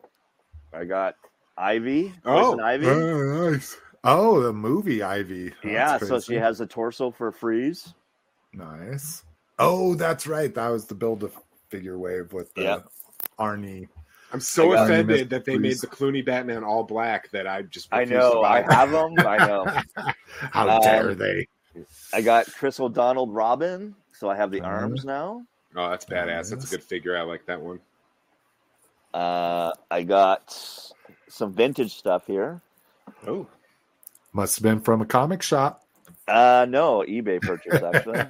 I 0.73 0.85
got 0.85 1.17
Ivy. 1.57 2.13
Oh. 2.25 2.59
Ivy. 2.61 2.87
Oh, 2.89 3.51
nice. 3.51 3.77
Oh, 4.05 4.41
the 4.43 4.53
movie 4.53 5.03
Ivy. 5.03 5.49
That's 5.63 5.65
yeah, 5.65 5.99
so 5.99 6.21
she 6.21 6.35
has 6.35 6.61
a 6.61 6.67
torso 6.67 7.11
for 7.11 7.33
freeze. 7.33 7.95
nice. 8.53 9.25
Oh, 9.59 9.95
that's 9.95 10.27
right. 10.27 10.53
That 10.55 10.69
was 10.69 10.87
the 10.87 10.95
build 10.97 11.23
a 11.25 11.31
figure 11.69 11.97
wave 11.99 12.33
with 12.33 12.53
the 12.55 12.63
Yep. 12.63 12.89
Arnie. 13.39 13.89
I'm 14.35 14.41
so 14.41 14.73
I 14.73 14.75
got- 14.75 14.85
offended 14.91 15.31
that 15.31 15.45
they 15.45 15.57
made 15.57 15.79
the 15.81 15.87
Clooney 15.87 16.25
Batman 16.27 16.65
all 16.65 16.83
black 16.83 17.31
that 17.31 17.47
I 17.47 17.63
just 17.63 17.89
I 17.93 18.01
refuse 18.01 18.19
to 18.21 18.31
know. 18.35 18.43
buy. 18.43 18.65
I 18.65 18.75
have 18.75 18.91
them. 18.91 19.15
I 19.21 19.39
know. 19.39 19.65
How 20.51 20.69
Um, 20.69 20.83
dare 20.83 21.15
they? 21.15 21.47
I 22.13 22.21
got 22.21 22.47
Chris 22.53 22.81
O'Donnell 22.81 23.29
Robin, 23.29 23.95
so 24.13 24.29
I 24.29 24.35
have 24.37 24.51
the 24.51 24.61
Uh-huh. 24.61 24.71
arms 24.71 25.05
now. 25.05 25.45
Oh, 25.77 25.89
that's 25.89 26.05
badass. 26.05 26.51
That's 26.51 26.65
a 26.65 26.77
good 26.77 26.83
figure. 26.83 27.17
I 27.17 27.23
like 27.23 27.47
that 27.47 27.61
one. 27.61 27.79
Uh, 29.13 29.71
I 29.91 30.03
got 30.03 30.53
some 31.29 31.53
vintage 31.53 31.95
stuff 31.97 32.27
here. 32.27 32.61
Oh, 33.27 33.47
Must 34.33 34.57
have 34.57 34.63
been 34.65 34.81
from 34.81 35.01
a 35.01 35.07
comic 35.07 35.43
shop. 35.43 35.85
Uh, 36.27 36.67
no, 36.69 37.05
eBay 37.09 37.41
purchase 37.41 37.81
actually. 37.95 38.25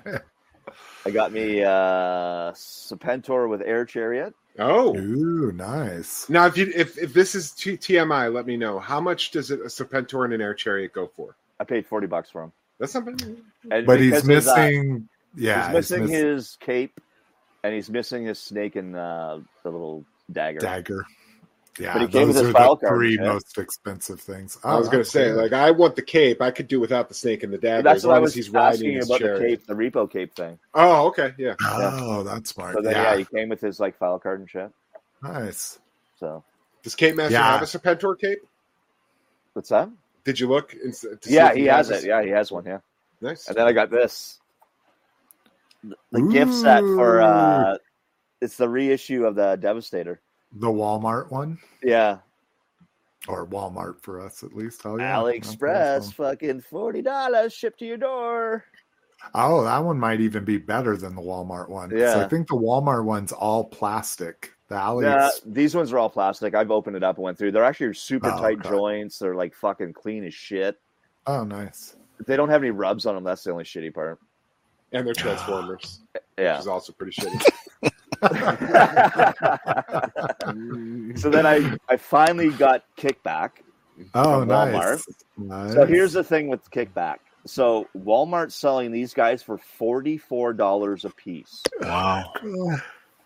I 1.07 1.11
got 1.11 1.33
me 1.33 1.63
uh 1.63 2.53
Serpentor 2.53 3.49
with 3.49 3.63
Air 3.63 3.87
Chariot. 3.87 4.35
Oh. 4.59 4.97
Ooh, 4.97 5.53
nice. 5.53 6.29
Now, 6.29 6.47
if 6.47 6.57
you 6.57 6.71
if, 6.75 6.99
if 6.99 7.13
this 7.13 7.35
is 7.35 7.53
T- 7.53 7.77
TMI, 7.77 8.33
let 8.33 8.47
me 8.47 8.57
know 8.57 8.79
how 8.79 9.01
much 9.01 9.31
does 9.31 9.51
it, 9.51 9.61
a 9.61 9.65
Serpentor 9.65 10.25
and 10.25 10.35
an 10.35 10.41
Air 10.41 10.55
Chariot 10.55 10.93
go 10.93 11.07
for? 11.07 11.37
I 11.61 11.65
paid 11.65 11.87
forty 11.87 12.07
bucks 12.07 12.31
for 12.31 12.43
him. 12.43 12.53
That's 12.79 12.93
something. 12.93 13.17
And 13.71 13.87
But 13.87 14.01
he's 14.01 14.11
because 14.23 14.27
his, 14.27 14.49
uh, 14.49 14.57
missing. 14.57 15.09
yeah, 15.37 15.67
he's 15.67 15.75
missing 15.75 16.03
miss- 16.03 16.11
his 16.11 16.57
cape, 16.61 17.01
and 17.63 17.75
he's 17.75 17.89
missing 17.89 18.25
his 18.25 18.39
snake 18.41 18.77
and 18.77 18.97
uh, 18.97 19.39
the 19.63 19.71
little 19.71 20.05
dagger. 20.33 20.59
dagger. 20.61 21.05
Yeah, 21.79 21.93
But 21.95 22.03
he 22.03 22.09
came 22.09 22.29
with 22.29 22.37
his 22.37 22.47
are 22.49 22.53
file 22.53 22.77
the 22.77 22.87
card, 22.87 22.97
three 22.99 23.17
yeah. 23.17 23.33
most 23.33 23.59
expensive 23.59 24.21
things. 24.21 24.57
I 24.63 24.77
was 24.77 24.87
Oh, 24.87 24.91
gonna 24.93 24.99
that's 25.03 25.11
say, 25.11 25.31
good. 25.31 25.37
like, 25.43 25.53
I 25.53 25.73
want 25.73 25.97
the 25.97 26.03
cape. 26.03 26.41
I 26.41 26.53
could 26.53 26.69
do 26.69 26.79
without 26.79 27.09
the 27.09 27.15
snake 27.15 27.43
and 27.43 27.53
the 27.53 27.59
dagger. 27.59 27.83
That's 27.83 27.97
as 27.99 28.07
what 28.07 28.13
I 28.13 28.15
long 28.17 28.23
was 28.23 28.31
as 28.33 28.35
he's 28.37 28.51
riding 28.51 28.73
asking 28.75 28.95
his 28.95 29.07
about 29.11 29.21
the 29.23 29.39
cape, 29.41 29.67
the 29.67 29.75
repo 29.75 30.09
cape 30.11 30.35
thing. 30.37 30.59
Oh, 30.75 31.09
okay, 31.09 31.33
yeah. 31.37 31.55
oh, 31.61 32.23
that's 32.23 32.51
smart. 32.51 32.75
So 32.77 32.81
then, 32.83 32.93
yeah. 32.93 33.11
yeah, 33.13 33.17
he 33.19 33.25
came 33.25 33.49
with 33.49 33.61
his 33.61 33.81
like 33.81 33.97
file 33.99 34.21
card 34.21 34.39
and 34.41 34.49
shit. 34.49 34.71
nice. 35.23 35.81
So 36.21 36.45
Does 36.85 36.95
Cape 36.95 37.17
Master 37.17 37.33
Yeah. 37.33 37.53
have 37.59 37.63
a 37.63 37.65
Serpentor 37.65 38.19
cape? 38.21 38.39
what's 39.55 39.69
that? 39.71 39.89
Did 40.25 40.39
you 40.39 40.47
look? 40.49 40.75
in- 40.75 40.93
to 40.93 41.19
Yeah, 41.27 41.51
if 41.51 41.57
he 41.57 41.65
has 41.65 41.91
a- 41.91 41.97
it. 41.99 42.05
Yeah, 42.05 42.23
he 42.23 42.31
has 42.31 42.53
one. 42.53 42.65
Yeah, 42.67 42.79
nice. 43.21 43.49
and 43.49 43.57
then 43.57 43.67
I 43.67 43.73
got 43.73 43.91
this, 43.91 44.39
the, 45.83 45.97
the 46.13 46.23
gift 46.23 46.55
set 46.55 46.81
for. 46.83 47.21
uh 47.21 47.79
It's 48.41 48.57
the 48.57 48.69
reissue 48.69 49.27
of 49.27 49.35
the 49.35 49.57
Devastator. 49.57 50.21
The 50.55 50.67
Walmart 50.69 51.31
one. 51.33 51.59
Yeah, 51.83 52.19
or 53.29 53.47
Walmart 53.47 54.03
for 54.03 54.21
us 54.21 54.43
at 54.43 54.55
least. 54.55 54.83
Oh 54.85 54.99
yeah, 54.99 55.17
AliExpress, 55.17 56.13
fucking 56.15 56.61
forty 56.61 57.03
dollars 57.03 57.53
shipped 57.53 57.79
to 57.81 57.87
your 57.87 57.97
door. 57.97 58.65
Oh, 59.35 59.65
that 59.65 59.79
one 59.83 59.99
might 59.99 60.21
even 60.21 60.45
be 60.45 60.59
better 60.59 60.97
than 60.97 61.15
the 61.17 61.23
Walmart 61.23 61.69
one. 61.71 61.91
'cause 61.91 62.15
I 62.15 62.29
think 62.29 62.47
the 62.49 62.57
Walmart 62.57 63.05
one's 63.05 63.33
all 63.33 63.65
plastic. 63.65 64.53
The 64.69 64.79
Ali, 64.79 65.07
Yeah, 65.07 65.29
these 65.47 65.75
ones 65.75 65.93
are 65.93 65.99
all 65.99 66.11
plastic. 66.11 66.55
I've 66.55 66.71
opened 66.71 66.97
it 66.97 67.03
up 67.03 67.17
and 67.17 67.25
went 67.25 67.37
through. 67.39 67.53
They're 67.53 67.65
actually 67.65 67.95
super 67.95 68.31
Oh, 68.31 68.39
tight 68.39 68.59
okay. 68.61 68.69
joints. 68.71 69.19
They're 69.19 69.35
like 69.35 69.55
fucking 69.55 69.93
clean 69.95 70.25
as 70.25 70.35
shit. 70.35 70.79
oh 71.27 71.43
nice. 71.45 71.97
They 72.27 72.37
don't 72.37 72.49
have 72.51 72.63
any 72.63 72.71
rubs 72.71 73.07
on 73.07 73.15
them. 73.15 73.25
That's 73.25 73.43
the 73.45 73.51
only 73.51 73.65
shitty 73.65 73.93
part. 73.95 74.19
and 74.93 75.07
they're 75.07 75.15
Transformers, 75.15 76.01
which 76.13 76.23
Yeah. 76.39 76.59
is 76.59 76.67
also 76.69 76.93
pretty 76.93 77.13
shitty. 77.13 77.49
so 81.17 81.31
then 81.31 81.47
I, 81.47 81.77
I 81.89 81.97
finally 81.97 82.51
got 82.51 82.85
kickback. 82.97 83.51
Oh 84.15 84.41
From 84.41 84.49
nice. 84.49 84.75
Walmart. 84.75 85.03
nice. 85.37 85.73
So 85.75 85.87
here's 85.87 86.13
the 86.13 86.25
thing 86.25 86.49
with 86.49 86.69
kickback. 86.71 87.17
So 87.47 87.89
Walmart's 87.97 88.55
selling 88.55 88.91
these 88.91 89.15
guys 89.15 89.43
for 89.43 89.59
forty 89.59 90.17
four 90.19 90.53
dollars 90.53 91.05
a 91.05 91.11
piece. 91.11 91.63
Wow. 91.81 92.33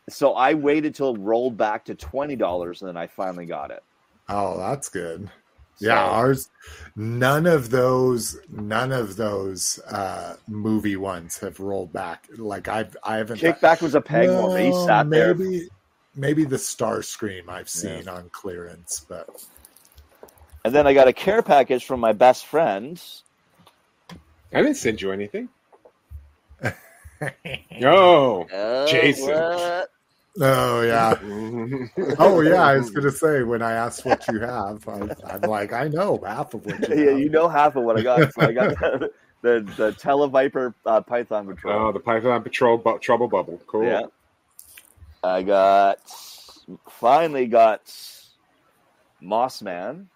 So 0.09 0.33
I 0.33 0.55
waited 0.55 0.95
till 0.95 1.15
it 1.15 1.20
rolled 1.20 1.57
back 1.57 1.85
to 1.87 1.95
twenty 1.95 2.37
dollars, 2.37 2.83
and 2.83 2.89
then 2.89 2.97
I 2.97 3.07
finally 3.07 3.47
got 3.47 3.70
it. 3.70 3.83
Oh, 4.29 4.59
that's 4.59 4.89
good. 4.89 5.31
So- 5.78 5.86
Yeah, 5.86 6.02
ours 6.05 6.50
none 6.96 7.46
of 7.46 7.70
those 7.70 8.36
none 8.48 8.90
of 8.92 9.16
those 9.16 9.78
uh 9.88 10.36
movie 10.48 10.96
ones 10.96 11.38
have 11.38 11.60
rolled 11.60 11.92
back. 11.92 12.26
Like 12.36 12.66
I've 12.68 12.96
I 13.05 13.16
haven't 13.16 13.40
Kickback 13.40 13.80
was 13.80 13.94
a 13.94 14.00
peg 14.00 14.28
warmer. 14.28 14.59
He 14.59 14.70
No, 14.70 14.86
sat 14.86 15.09
there. 15.10 15.34
maybe 15.34 15.68
maybe 16.16 16.44
the 16.44 16.56
Starscream 16.56 17.48
I've 17.48 17.68
seen 17.68 18.09
on 18.09 18.28
clearance, 18.30 19.06
but 19.09 19.28
And 20.64 20.74
then 20.74 20.86
I 20.88 20.94
got 20.94 21.06
a 21.06 21.12
care 21.12 21.42
package 21.42 21.84
from 21.84 22.00
my 22.00 22.12
best 22.12 22.46
friend. 22.46 23.00
I 24.52 24.62
didn't 24.62 24.76
send 24.76 25.00
you 25.00 25.12
anything. 25.12 25.48
No. 27.80 28.42
Uh, 28.44 28.86
Jason. 28.86 29.28
what? 29.34 29.90
Oh 30.40 30.82
yeah. 30.82 31.19
oh 31.23 31.89
Oh 32.19 32.40
yeah, 32.40 32.62
I 32.62 32.77
was 32.78 32.90
gonna 32.90 33.10
say 33.10 33.43
when 33.43 33.62
I 33.62 33.73
asked 33.73 34.05
what 34.05 34.28
you 34.28 34.40
have, 34.40 34.86
I, 34.89 35.10
I'm 35.28 35.43
like, 35.44 35.73
I 35.73 35.89
know 35.89 36.20
half 36.24 36.55
of 36.55 36.66
what 36.66 36.89
you 36.89 36.94
yeah, 36.94 37.10
have. 37.10 37.19
you 37.19 37.28
know 37.28 37.48
half 37.48 37.77
of 37.77 37.85
what 37.85 37.97
I 37.97 38.02
got. 38.02 38.32
So 38.32 38.43
I 38.43 38.52
got 38.52 38.69
the 38.81 39.10
the, 39.43 39.73
the 39.77 39.93
Televiper 39.93 40.74
uh, 40.85 41.01
Python 41.02 41.47
Patrol. 41.47 41.89
Oh, 41.89 41.93
the 41.93 42.01
Python 42.01 42.43
Patrol 42.43 42.77
bu- 42.78 42.98
Trouble 42.98 43.28
Bubble. 43.28 43.60
Cool. 43.66 43.85
Yeah. 43.85 44.06
I 45.23 45.43
got 45.43 45.98
finally 46.89 47.47
got 47.47 47.93
Moss 49.20 49.62
Man 49.62 50.09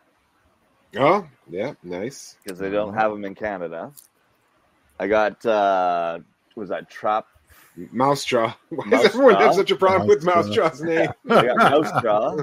Oh, 0.99 1.27
yeah, 1.49 1.73
nice. 1.83 2.37
because 2.45 2.59
they 2.59 2.71
don't 2.71 2.95
have 2.95 3.11
them 3.11 3.25
in 3.25 3.35
Canada. 3.35 3.93
I 4.99 5.07
got 5.09 5.45
uh 5.47 6.19
was 6.57 6.69
that 6.69 6.91
Trap? 6.91 7.27
Mousejaw. 7.79 8.55
Why 8.69 8.85
Mouse 8.87 9.03
does 9.03 9.15
everyone 9.15 9.35
Jaw? 9.35 9.41
have 9.41 9.55
such 9.55 9.71
a 9.71 9.77
problem 9.77 10.09
with 10.09 10.23
Mousejaw. 10.25 10.71
Mousejaw's 10.71 10.83
name? 10.83 11.11
I 11.31 11.47
got 11.47 11.57
Mouse 11.83 12.03
Jaw. 12.03 12.37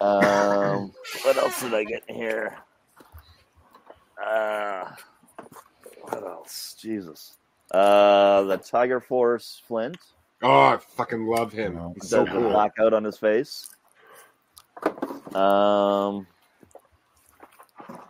Um, 0.00 0.92
what 1.24 1.36
else 1.36 1.60
did 1.60 1.74
I 1.74 1.84
get 1.84 2.02
in 2.08 2.14
here? 2.14 2.56
Uh, 4.22 4.90
what 6.02 6.22
else? 6.22 6.74
Jesus. 6.80 7.36
Uh, 7.70 8.42
the 8.42 8.56
Tiger 8.56 9.00
Force 9.00 9.62
Flint. 9.68 9.98
oh, 10.42 10.60
I 10.60 10.78
fucking 10.78 11.26
love 11.26 11.52
him. 11.52 11.74
No. 11.76 11.94
He's 12.00 12.08
so 12.10 12.26
cool. 12.26 12.50
blackout 12.50 12.92
on 12.94 13.04
his 13.04 13.18
face. 13.18 13.68
Um, 15.34 16.26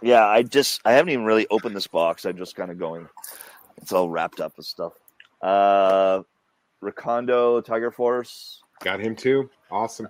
yeah, 0.00 0.26
I 0.26 0.42
just 0.42 0.80
I 0.84 0.92
haven't 0.92 1.10
even 1.10 1.24
really 1.24 1.46
opened 1.50 1.76
this 1.76 1.86
box. 1.88 2.24
I'm 2.24 2.38
just 2.38 2.56
kind 2.56 2.70
of 2.70 2.78
going. 2.78 3.08
It's 3.82 3.92
all 3.92 4.08
wrapped 4.08 4.40
up 4.40 4.56
with 4.56 4.66
stuff. 4.66 4.92
Uh, 5.42 6.22
Recondo 6.82 7.64
Tiger 7.64 7.90
Force, 7.90 8.62
Got 8.82 9.00
him 9.00 9.14
too. 9.14 9.50
Awesome. 9.70 10.08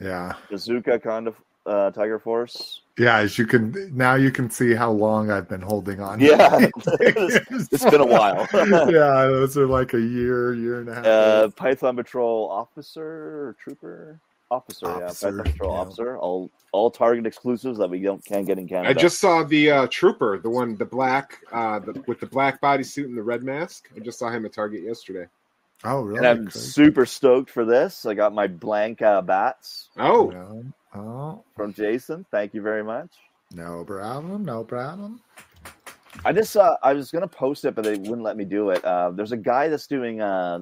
Yeah. 0.00 0.34
Bazooka 0.50 0.98
Condo 0.98 1.34
uh, 1.66 1.90
Tiger 1.90 2.18
Force. 2.18 2.80
Yeah, 2.98 3.18
as 3.18 3.38
you 3.38 3.46
can 3.46 3.96
now 3.96 4.14
you 4.16 4.32
can 4.32 4.50
see 4.50 4.74
how 4.74 4.90
long 4.90 5.30
I've 5.30 5.48
been 5.48 5.62
holding 5.62 6.00
on. 6.00 6.18
Yeah, 6.18 6.68
it's 7.00 7.70
it's 7.72 7.84
been 7.84 8.00
a 8.00 8.06
while. 8.06 8.48
yeah, 8.52 9.26
those 9.26 9.56
are 9.56 9.66
like 9.66 9.94
a 9.94 10.00
year, 10.00 10.54
year 10.54 10.80
and 10.80 10.88
a 10.88 10.94
half. 10.96 11.06
uh, 11.06 11.48
Python 11.50 11.94
Patrol 11.94 12.48
officer 12.50 13.02
or 13.04 13.56
trooper 13.62 14.18
officer, 14.50 14.86
Officer, 14.86 15.28
yeah, 15.28 15.30
Python 15.32 15.52
Patrol 15.52 15.72
yeah. 15.74 15.80
officer. 15.80 16.18
All 16.18 16.50
all 16.72 16.90
Target 16.90 17.26
exclusives 17.26 17.78
that 17.78 17.88
we 17.88 18.00
don't 18.00 18.24
can't 18.24 18.46
get 18.46 18.58
in 18.58 18.68
Canada. 18.68 18.90
I 18.90 18.92
just 18.92 19.20
saw 19.20 19.42
the 19.42 19.70
uh, 19.70 19.86
trooper, 19.90 20.38
the 20.38 20.50
one, 20.50 20.76
the 20.76 20.84
black, 20.84 21.38
uh, 21.52 21.78
the, 21.78 22.02
with 22.06 22.20
the 22.20 22.26
black 22.26 22.60
bodysuit 22.60 23.04
and 23.04 23.16
the 23.16 23.22
red 23.22 23.42
mask. 23.42 23.88
I 23.96 24.00
just 24.00 24.18
saw 24.18 24.30
him 24.30 24.44
at 24.44 24.52
Target 24.52 24.82
yesterday. 24.82 25.26
oh, 25.84 26.02
really? 26.02 26.18
and 26.18 26.26
I'm 26.26 26.44
Crazy. 26.48 26.58
super 26.58 27.06
stoked 27.06 27.50
for 27.50 27.64
this. 27.64 28.04
I 28.06 28.14
got 28.14 28.32
my 28.34 28.46
blank 28.46 29.02
uh, 29.02 29.22
bats 29.22 29.88
Oh, 29.96 30.30
No. 30.30 30.64
Oh, 30.94 31.44
from 31.54 31.72
Jason. 31.74 32.24
Thank 32.30 32.54
you 32.54 32.62
very 32.62 32.82
much. 32.82 33.10
no 33.52 33.84
problem, 33.84 34.44
no 34.44 34.64
problem. 34.64 35.20
I 36.24 36.32
just 36.32 36.56
uh, 36.56 36.76
I 36.82 36.94
was 36.94 37.10
gonna 37.10 37.28
post 37.28 37.64
it, 37.64 37.74
but 37.74 37.84
they 37.84 37.96
wouldn't 37.96 38.22
let 38.22 38.36
me 38.36 38.44
do 38.44 38.70
it. 38.70 38.84
Uh, 38.84 39.10
there's 39.10 39.32
a 39.32 39.36
guy 39.36 39.68
that's 39.68 39.86
doing 39.86 40.20
uh, 40.20 40.60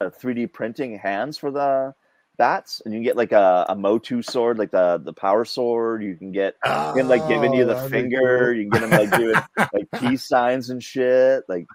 a 0.00 0.10
3D 0.10 0.52
printing 0.52 0.98
hands 0.98 1.38
for 1.38 1.50
the 1.50 1.94
bats, 2.36 2.82
and 2.84 2.92
you 2.94 2.98
can 2.98 3.04
get 3.04 3.16
like 3.16 3.32
a, 3.32 3.66
a 3.68 3.74
Motu 3.76 4.22
sword, 4.22 4.58
like 4.58 4.70
the 4.70 5.00
the 5.04 5.12
power 5.12 5.44
sword. 5.44 6.02
You 6.02 6.14
can 6.16 6.32
get 6.32 6.56
him 6.96 7.08
like 7.08 7.26
giving 7.28 7.54
you 7.54 7.64
Oh, 7.64 7.68
the 7.68 7.74
that'd 7.74 7.90
be 7.92 7.98
finger. 7.98 8.52
You 8.54 8.62
can 8.64 8.70
get 8.70 8.82
him 8.82 8.90
like 8.90 9.10
doing 9.14 9.36
like 9.72 9.90
peace 9.98 10.24
signs 10.24 10.70
and 10.70 10.82
shit. 10.82 11.44
Like. 11.48 11.66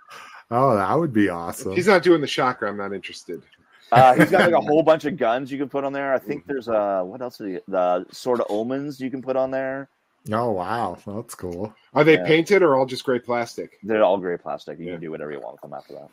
Oh, 0.53 0.75
that 0.75 0.99
would 0.99 1.13
be 1.13 1.27
if 1.27 1.33
awesome. 1.33 1.71
he's 1.73 1.87
not 1.87 2.03
doing 2.03 2.19
the 2.19 2.27
chakra, 2.27 2.69
I'm 2.69 2.77
not 2.77 2.93
interested. 2.93 3.41
uh, 3.91 4.13
he's 4.13 4.29
got 4.29 4.43
like 4.43 4.53
a 4.53 4.59
whole 4.59 4.83
bunch 4.91 5.05
of 5.05 5.17
guns 5.17 5.51
you 5.51 5.57
can 5.57 5.69
put 5.69 5.83
on 5.85 5.93
there. 5.93 6.13
I 6.13 6.19
think 6.19 6.45
there's 6.45 6.67
uh 6.67 7.03
what 7.03 7.21
else? 7.21 7.37
Did 7.37 7.47
he, 7.47 7.59
the 7.67 8.05
Sword 8.11 8.41
of 8.41 8.47
Omens 8.49 8.99
you 8.99 9.09
can 9.09 9.21
put 9.21 9.35
on 9.37 9.49
there. 9.51 9.89
Oh 10.31 10.51
wow, 10.51 10.97
that's 11.05 11.35
cool. 11.35 11.73
Are 11.93 12.03
they 12.03 12.17
Yeah. 12.17 12.25
painted 12.25 12.61
or 12.61 12.75
all 12.75 12.85
just 12.85 13.03
gray 13.03 13.19
plastic? 13.19 13.79
They're 13.83 14.03
all 14.03 14.17
gray 14.17 14.37
plastic. 14.37 14.77
You 14.79 14.85
Yeah. 14.85 14.91
can 14.93 15.01
do 15.01 15.11
whatever 15.11 15.31
you 15.31 15.39
want 15.39 15.53
with 15.53 15.61
them 15.61 15.73
after 15.73 15.93
that. 15.93 16.09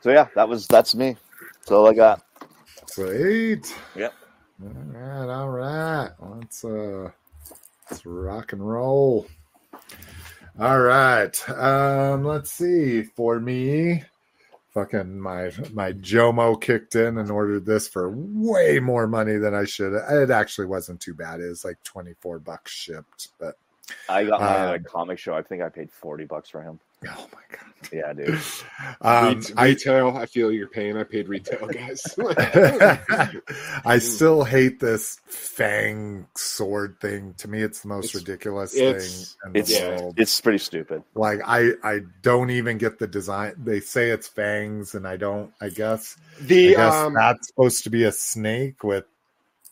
So 0.00 0.10
yeah, 0.10 0.28
that 0.34 0.48
was 0.48 0.66
that's 0.66 0.94
me. 0.94 1.16
That's 1.60 1.70
all 1.70 1.88
I 1.88 1.94
got. 1.94 2.25
Sweet. 2.88 3.74
Yep. 3.94 4.14
All 4.62 4.68
right, 4.86 5.28
all 5.28 5.48
right. 5.50 6.10
Let's 6.20 6.64
uh 6.64 7.10
let's 7.90 8.06
rock 8.06 8.52
and 8.52 8.66
roll. 8.66 9.26
All 10.58 10.80
right. 10.80 11.48
Um, 11.50 12.24
let's 12.24 12.50
see. 12.50 13.02
For 13.02 13.38
me, 13.38 14.02
fucking 14.72 15.20
my 15.20 15.50
my 15.74 15.92
Jomo 15.92 16.58
kicked 16.60 16.94
in 16.94 17.18
and 17.18 17.30
ordered 17.30 17.66
this 17.66 17.86
for 17.88 18.10
way 18.10 18.78
more 18.80 19.06
money 19.06 19.36
than 19.36 19.54
I 19.54 19.64
should. 19.64 19.92
It 19.92 20.30
actually 20.30 20.66
wasn't 20.66 21.00
too 21.00 21.12
bad. 21.14 21.40
It 21.40 21.48
was 21.48 21.64
like 21.64 21.82
24 21.84 22.38
bucks 22.38 22.72
shipped, 22.72 23.28
but 23.38 23.58
I 24.08 24.24
got 24.24 24.40
a 24.40 24.74
Um, 24.76 24.84
comic 24.84 25.18
show. 25.18 25.34
I 25.34 25.42
think 25.42 25.62
I 25.62 25.68
paid 25.68 25.90
forty 25.92 26.24
bucks 26.24 26.48
for 26.48 26.62
him. 26.62 26.80
oh 27.18 27.28
my 27.32 27.56
god. 27.56 27.60
Yeah, 27.92 28.12
dude. 28.12 28.40
Um, 29.00 29.36
Ret- 29.40 29.52
I 29.56 29.66
retail, 29.68 30.16
I, 30.16 30.26
feel 30.26 30.50
your 30.50 30.68
pain. 30.68 30.96
I 30.96 31.04
paid 31.04 31.28
retail, 31.28 31.66
guys. 31.72 32.02
I 33.84 33.98
still 33.98 34.44
hate 34.44 34.80
this 34.80 35.20
fang 35.26 36.26
sword 36.34 36.98
thing. 37.00 37.34
To 37.38 37.48
me, 37.48 37.62
it's 37.62 37.80
the 37.80 37.88
most 37.88 38.06
It's- 38.06 38.22
ridiculous 38.22 38.74
it's- 38.74 39.34
thing 39.34 39.48
in 39.48 39.52
the 39.52 39.58
It's 39.60 39.70
Yeah. 39.70 39.88
world. 40.00 40.14
it's 40.18 40.40
pretty 40.40 40.58
stupid. 40.58 41.02
Like 41.14 41.40
I, 41.44 41.72
I 41.82 42.00
don't 42.22 42.50
even 42.50 42.78
get 42.78 42.98
the 42.98 43.06
design. 43.06 43.54
They 43.62 43.80
say 43.80 44.10
it's 44.10 44.28
fangs, 44.28 44.94
and 44.94 45.06
I 45.06 45.16
don't. 45.16 45.52
I 45.60 45.68
guess. 45.68 46.16
I 46.40 46.44
the 46.44 46.68
guess 46.74 46.94
um, 46.94 47.14
that's 47.14 47.46
supposed 47.48 47.84
to 47.84 47.90
be 47.90 48.04
a 48.04 48.12
snake 48.12 48.82
with. 48.82 49.04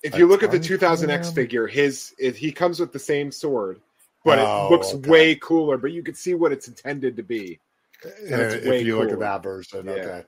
if 0.03 0.17
you 0.17 0.27
look 0.27 0.43
at 0.43 0.51
the 0.51 0.61
2000X 0.61 1.35
figure, 1.35 1.67
his 1.67 2.15
it, 2.19 2.37
he 2.37 2.53
comes 2.53 2.79
with 2.81 2.93
the 2.93 2.99
same 2.99 3.33
sword, 3.33 3.81
but 4.25 4.39
Oh, 4.39 4.67
it 4.67 4.71
looks 4.71 4.95
okay. 4.95 5.09
way 5.11 5.35
cooler. 5.37 5.77
But 5.79 5.93
you 5.93 6.03
can 6.03 6.15
see 6.15 6.35
what 6.35 6.53
it's 6.53 6.69
intended 6.69 7.17
to 7.17 7.23
be. 7.23 7.61
And 8.03 8.41
it's 8.41 8.55
if 8.57 8.65
way 8.67 8.83
you 8.83 8.99
look 8.99 9.13
at 9.13 9.19
that 9.21 9.43
version, 9.43 9.87
Yeah. 9.87 9.93
okay. 9.93 10.25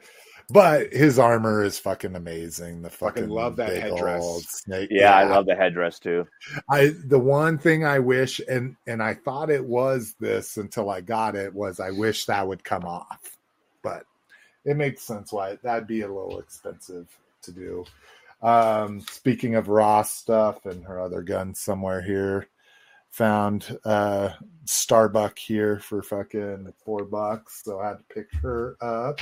But 0.49 0.93
his 0.93 1.19
armor 1.19 1.65
is 1.65 1.77
fucking 1.81 2.15
amazing. 2.15 2.83
The 2.83 2.89
Fucking 2.91 3.25
fucking 3.25 3.29
love 3.35 3.57
that 3.57 3.71
big 3.71 3.83
headdress. 3.83 4.23
old 4.23 4.45
snake. 4.45 4.91
Yeah, 4.93 5.13
I 5.13 5.25
love 5.25 5.45
the 5.47 5.57
headdress 5.57 5.99
too. 5.99 6.25
I 6.71 6.93
the 7.07 7.19
one 7.19 7.59
thing 7.59 7.85
I 7.85 7.99
wish 7.99 8.41
and 8.49 8.77
and 8.87 9.03
I 9.03 9.15
thought 9.15 9.51
it 9.51 9.65
was 9.65 10.15
this 10.21 10.57
until 10.57 10.89
I 10.89 11.01
got 11.01 11.35
it 11.35 11.53
was 11.53 11.81
I 11.81 11.91
wish 11.91 12.27
that 12.27 12.47
would 12.47 12.63
come 12.63 12.85
off. 12.85 13.37
But 13.83 14.05
it 14.65 14.77
makes 14.77 15.03
sense 15.03 15.33
why 15.33 15.59
that'd 15.65 15.89
be 15.89 16.03
a 16.03 16.07
little 16.09 16.39
expensive 16.39 17.09
to 17.43 17.51
do. 17.51 17.85
Um 18.41 19.01
speaking 19.01 19.57
of 19.57 19.69
raw 19.69 20.03
stuff 20.03 20.65
and 20.65 20.85
her 20.85 21.01
other 21.01 21.23
gun 21.23 21.55
somewhere 21.57 22.03
here 22.03 22.47
found 23.17 23.79
uh 23.87 24.29
Starbuck 24.67 25.39
here 25.39 25.79
for 25.79 26.03
fucking 26.03 26.73
four 26.85 27.05
bucks, 27.05 27.63
so 27.65 27.81
I 27.81 27.89
had 27.89 27.99
to 27.99 28.05
pick 28.15 28.27
her 28.43 28.77
up. 28.81 29.21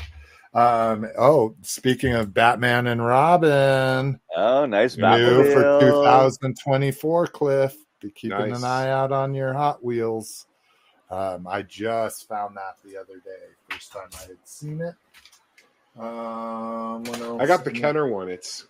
Um, 0.55 1.07
oh, 1.19 1.55
speaking 1.63 2.15
of 2.15 2.33
Batman 2.33 2.87
and 2.87 3.05
Robin, 3.05 4.19
Oh, 4.35 4.67
nice 4.67 4.97
new 4.97 5.53
for 5.53 5.81
2024, 5.81 7.27
Cliff. 7.29 7.77
Be 8.01 8.11
keeping 8.11 8.39
Nice. 8.39 8.59
an 8.59 8.65
eye 8.65 8.89
out 8.89 9.13
on 9.13 9.35
your 9.35 9.53
Hot 9.53 9.85
Wheels. 9.85 10.47
Um, 11.11 11.47
I 11.47 11.63
just 11.63 12.27
found 12.29 12.57
that 12.57 12.77
the 12.85 12.97
other 12.97 13.21
day. 13.25 13.53
First 13.69 13.93
time 13.93 14.09
I 14.15 14.23
had 14.23 14.39
seen 14.45 14.81
it. 14.81 14.95
Um. 16.01 17.05
I 17.41 17.47
got 17.47 17.65
the 17.65 17.71
Kenner 17.71 18.09
one. 18.09 18.29
It's 18.29 18.67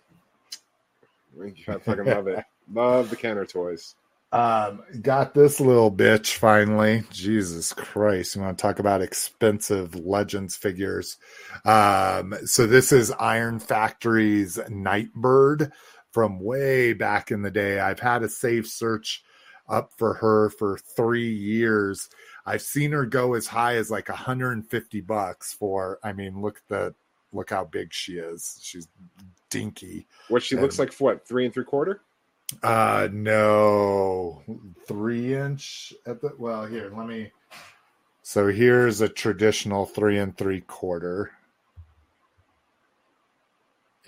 I 1.39 1.77
fucking 1.79 2.05
love 2.05 2.27
it. 2.27 2.43
Love 2.73 3.11
the 3.11 3.15
Kenner 3.15 3.45
toys. 3.45 3.95
Um, 4.35 4.83
got 5.01 5.33
this 5.33 5.61
little 5.61 5.89
bitch 5.89 6.35
finally. 6.35 7.05
Jesus 7.09 7.71
Christ. 7.71 8.35
You 8.35 8.41
want 8.41 8.57
to 8.57 8.61
talk 8.61 8.79
about 8.79 9.01
expensive 9.01 9.95
Legends 9.95 10.57
figures? 10.57 11.17
Um, 11.63 12.35
so 12.43 12.67
this 12.67 12.91
is 12.91 13.11
Iron 13.11 13.59
Factory's 13.59 14.59
Nightbird 14.67 15.71
from 16.11 16.41
way 16.41 16.91
back 16.91 17.31
in 17.31 17.43
the 17.43 17.51
day. 17.51 17.79
I've 17.79 18.01
had 18.01 18.23
a 18.23 18.29
safe 18.29 18.67
search 18.67 19.23
up 19.69 19.93
for 19.97 20.15
her 20.15 20.49
for 20.49 20.79
three 20.79 21.33
years. 21.33 22.09
I've 22.45 22.61
seen 22.61 22.91
her 22.91 23.05
go 23.05 23.35
as 23.35 23.47
high 23.47 23.75
as 23.75 23.89
like 23.89 24.09
150 24.09 24.99
bucks 24.99 25.53
for, 25.53 25.97
I 26.03 26.11
mean, 26.11 26.41
look 26.41 26.57
at 26.57 26.67
the, 26.67 26.95
look 27.31 27.51
how 27.51 27.63
big 27.63 27.93
she 27.93 28.17
is. 28.17 28.59
She's 28.61 28.89
dinky. 29.49 30.07
What 30.27 30.43
she 30.43 30.57
looks 30.57 30.77
like 30.77 30.91
for 30.91 31.05
what? 31.05 31.25
Three 31.25 31.45
and 31.45 31.53
three 31.53 31.63
quarter? 31.63 32.01
Uh 32.61 33.07
no, 33.11 34.43
three 34.87 35.35
inch 35.35 35.93
at 36.05 36.21
the 36.21 36.31
well. 36.37 36.65
Here, 36.65 36.91
let 36.95 37.07
me. 37.07 37.31
So 38.21 38.47
here's 38.47 39.01
a 39.01 39.09
traditional 39.09 39.85
three 39.85 40.17
and 40.17 40.37
three 40.37 40.61
quarter. 40.61 41.31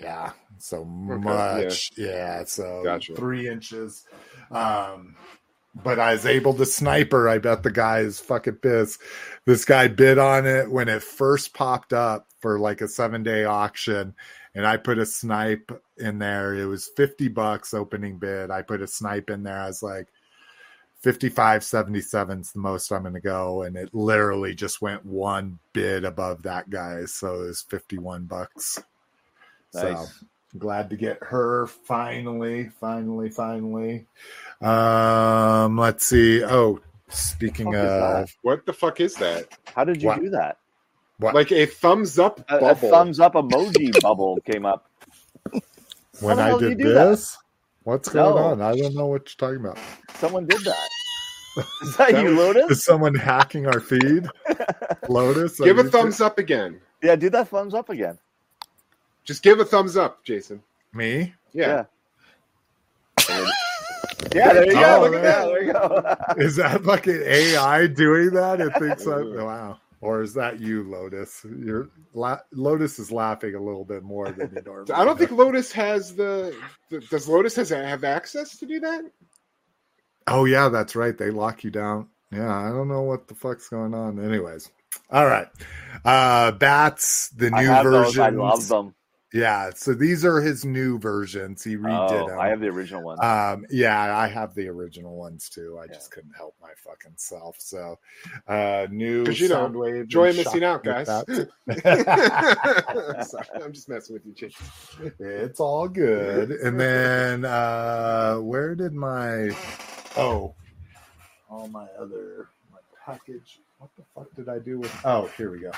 Yeah, 0.00 0.32
so 0.58 0.84
much. 0.84 1.90
Yeah, 1.96 2.44
so 2.44 2.82
Gotcha. 2.84 3.14
three 3.14 3.48
inches. 3.48 4.04
Um, 4.52 5.16
but 5.82 5.98
I 5.98 6.12
was 6.12 6.26
able 6.26 6.54
to 6.54 6.66
sniper. 6.66 7.28
I 7.28 7.38
bet 7.38 7.62
the 7.62 7.70
guy 7.70 8.00
is 8.00 8.20
fucking 8.20 8.56
pissed. 8.56 9.00
This 9.44 9.64
guy 9.64 9.88
bid 9.88 10.18
on 10.18 10.46
it 10.46 10.70
when 10.70 10.88
it 10.88 11.02
first 11.02 11.54
popped 11.54 11.92
up 11.92 12.28
for 12.40 12.58
like 12.58 12.80
a 12.80 12.88
seven 12.88 13.22
day 13.22 13.44
auction 13.44 14.14
and 14.54 14.66
I 14.66 14.76
put 14.76 14.98
a 14.98 15.06
snipe 15.06 15.70
in 15.98 16.18
there. 16.18 16.54
It 16.54 16.66
was 16.66 16.90
50 16.96 17.28
bucks 17.28 17.74
opening 17.74 18.18
bid. 18.18 18.50
I 18.50 18.62
put 18.62 18.82
a 18.82 18.86
snipe 18.86 19.30
in 19.30 19.42
there. 19.42 19.58
I 19.60 19.66
was 19.66 19.82
like, 19.82 20.08
55 21.00 21.62
77 21.62 22.40
is 22.40 22.52
the 22.52 22.58
most 22.58 22.90
I'm 22.90 23.02
going 23.02 23.14
to 23.14 23.20
go. 23.20 23.62
And 23.62 23.76
it 23.76 23.94
literally 23.94 24.54
just 24.54 24.82
went 24.82 25.04
one 25.06 25.58
bid 25.72 26.04
above 26.04 26.42
that 26.42 26.70
guy. 26.70 27.04
So 27.04 27.42
it 27.42 27.46
was 27.46 27.62
51 27.62 28.24
bucks. 28.24 28.82
Nice. 29.74 29.82
So 29.82 30.06
glad 30.58 30.90
to 30.90 30.96
get 30.96 31.18
her 31.22 31.66
finally, 31.66 32.70
finally, 32.80 33.30
finally. 33.30 34.06
Um, 34.60 35.76
let's 35.76 36.06
see. 36.06 36.42
Oh, 36.42 36.80
speaking 37.08 37.66
Fuck 37.66 37.74
that? 37.74 38.22
of 38.22 38.36
What 38.42 38.66
the 38.66 38.72
fuck 38.72 39.00
is 39.00 39.14
that? 39.16 39.56
How 39.74 39.84
did 39.84 40.02
you 40.02 40.08
What? 40.08 40.20
do 40.20 40.30
that? 40.30 40.58
What, 41.18 41.34
Like 41.34 41.52
a 41.52 41.66
thumbs 41.66 42.18
up 42.18 42.40
A, 42.50 42.58
a 42.58 42.74
thumbs 42.74 43.20
up 43.20 43.34
emoji 43.34 43.98
bubble 44.02 44.38
came 44.44 44.64
up. 44.66 44.88
when 46.20 46.38
I 46.38 46.50
did 46.58 46.78
you 46.78 46.84
do 46.86 46.92
that? 46.94 47.04
this, 47.10 47.36
what's 47.82 48.08
going 48.08 48.34
No. 48.36 48.42
on? 48.42 48.60
I 48.62 48.76
don't 48.76 48.94
know 48.94 49.06
what 49.06 49.22
you're 49.28 49.50
talking 49.50 49.64
about. 49.64 49.78
Someone 50.18 50.46
did 50.46 50.60
that. 50.64 50.88
Is 51.82 51.96
that 51.96 52.12
you, 52.22 52.30
Lotus? 52.36 52.70
Is 52.70 52.84
someone 52.84 53.14
hacking 53.14 53.66
our 53.66 53.80
feed? 53.80 54.26
Lotus, 55.08 55.58
Give 55.58 55.78
a 55.78 55.82
you- 55.82 55.90
thumbs 55.90 56.20
up 56.20 56.38
again. 56.38 56.80
Yeah, 57.02 57.16
do 57.16 57.30
that 57.30 57.48
thumbs 57.48 57.74
up 57.74 57.88
again. 57.90 58.18
Just 59.24 59.42
give 59.42 59.58
a 59.60 59.64
thumbs 59.64 59.96
up, 59.96 60.24
Jason. 60.24 60.62
Me? 60.92 61.34
Yeah. 61.52 61.84
Yeah, 64.34 64.52
there 64.52 64.66
you 64.66 64.72
go. 64.72 64.96
Oh, 64.98 65.02
Look 65.02 65.14
at 65.14 65.22
that. 65.22 65.38
man. 65.44 65.48
There 65.48 65.62
you 65.64 65.72
go. 65.72 66.16
Is 66.38 66.56
that 66.56 66.82
fucking 66.82 67.22
AI 67.24 67.86
doing 67.86 68.30
that? 68.30 68.60
It 68.60 68.72
thinks 68.78 69.04
that. 69.04 69.24
Wow. 69.44 69.78
Or 70.00 70.22
is 70.22 70.34
that 70.34 70.60
you, 70.60 70.88
Lotus? 70.88 71.44
You're 71.44 71.88
la- 72.14 72.38
Lotus 72.52 72.98
is 73.00 73.10
laughing 73.10 73.54
a 73.56 73.60
little 73.62 73.84
bit 73.84 74.02
more 74.04 74.30
than 74.30 74.52
you 74.54 74.62
normally. 74.66 74.92
I 74.92 75.04
don't 75.04 75.18
do. 75.18 75.26
think 75.26 75.38
Lotus 75.38 75.72
has 75.72 76.14
the, 76.14 76.54
the. 76.90 77.00
Does 77.00 77.28
Lotus 77.28 77.56
has 77.56 77.70
have 77.70 78.04
access 78.04 78.58
to 78.58 78.66
do 78.66 78.80
that? 78.80 79.02
Oh 80.28 80.44
yeah, 80.44 80.68
that's 80.68 80.94
right. 80.94 81.16
They 81.16 81.30
lock 81.30 81.64
you 81.64 81.70
down. 81.70 82.08
Yeah, 82.30 82.54
I 82.54 82.68
don't 82.68 82.88
know 82.88 83.02
what 83.02 83.26
the 83.26 83.34
fuck's 83.34 83.68
going 83.68 83.94
on. 83.94 84.22
Anyways, 84.24 84.70
all 85.10 85.26
right. 85.26 85.48
Uh 86.04 86.52
Bats, 86.52 87.30
the 87.30 87.50
new 87.50 87.66
version. 87.66 88.22
I 88.22 88.28
love 88.30 88.68
them. 88.68 88.94
Yeah, 89.30 89.70
so 89.74 89.92
these 89.92 90.24
are 90.24 90.40
his 90.40 90.64
new 90.64 90.98
versions. 90.98 91.62
He 91.62 91.76
redid 91.76 92.10
Oh, 92.22 92.28
them. 92.28 92.38
I 92.38 92.48
have 92.48 92.60
the 92.60 92.68
original 92.68 93.02
one. 93.02 93.22
Um, 93.22 93.66
yeah, 93.68 94.16
I 94.16 94.26
have 94.26 94.54
the 94.54 94.68
original 94.68 95.16
ones 95.16 95.50
too. 95.50 95.78
I 95.78 95.86
just 95.86 96.10
couldn't 96.10 96.32
help 96.34 96.54
my 96.62 96.70
fucking 96.78 97.12
self. 97.16 97.56
So, 97.60 97.98
uh, 98.46 98.86
new 98.90 99.26
'Cause, 99.26 99.38
you 99.38 99.50
know, 99.50 99.68
Soundwave. 99.68 100.08
Joy 100.08 100.32
missing 100.32 100.64
out, 100.64 100.82
Shock 100.82 101.04
guys. 101.06 101.24
Bats. 101.26 101.40
Sorry, 103.30 103.46
I'm 103.62 103.72
just 103.74 103.90
messing 103.90 104.14
with 104.14 104.24
you, 104.24 104.32
Jason. 104.32 105.12
it's 105.18 105.60
all 105.60 105.88
good. 105.88 106.50
And 106.52 106.80
then, 106.80 107.44
uh, 107.44 108.36
where 108.36 108.74
did 108.74 108.94
my 108.94 109.50
oh, 110.16 110.54
all 111.50 111.68
my 111.68 111.86
other 111.98 112.48
my 112.72 112.78
package? 113.04 113.60
What 113.78 113.90
the 113.98 114.04
fuck 114.14 114.34
did 114.34 114.48
I 114.48 114.58
do 114.58 114.78
with? 114.78 115.00
Oh, 115.04 115.26
here 115.36 115.50
we 115.50 115.60
go. 115.60 115.72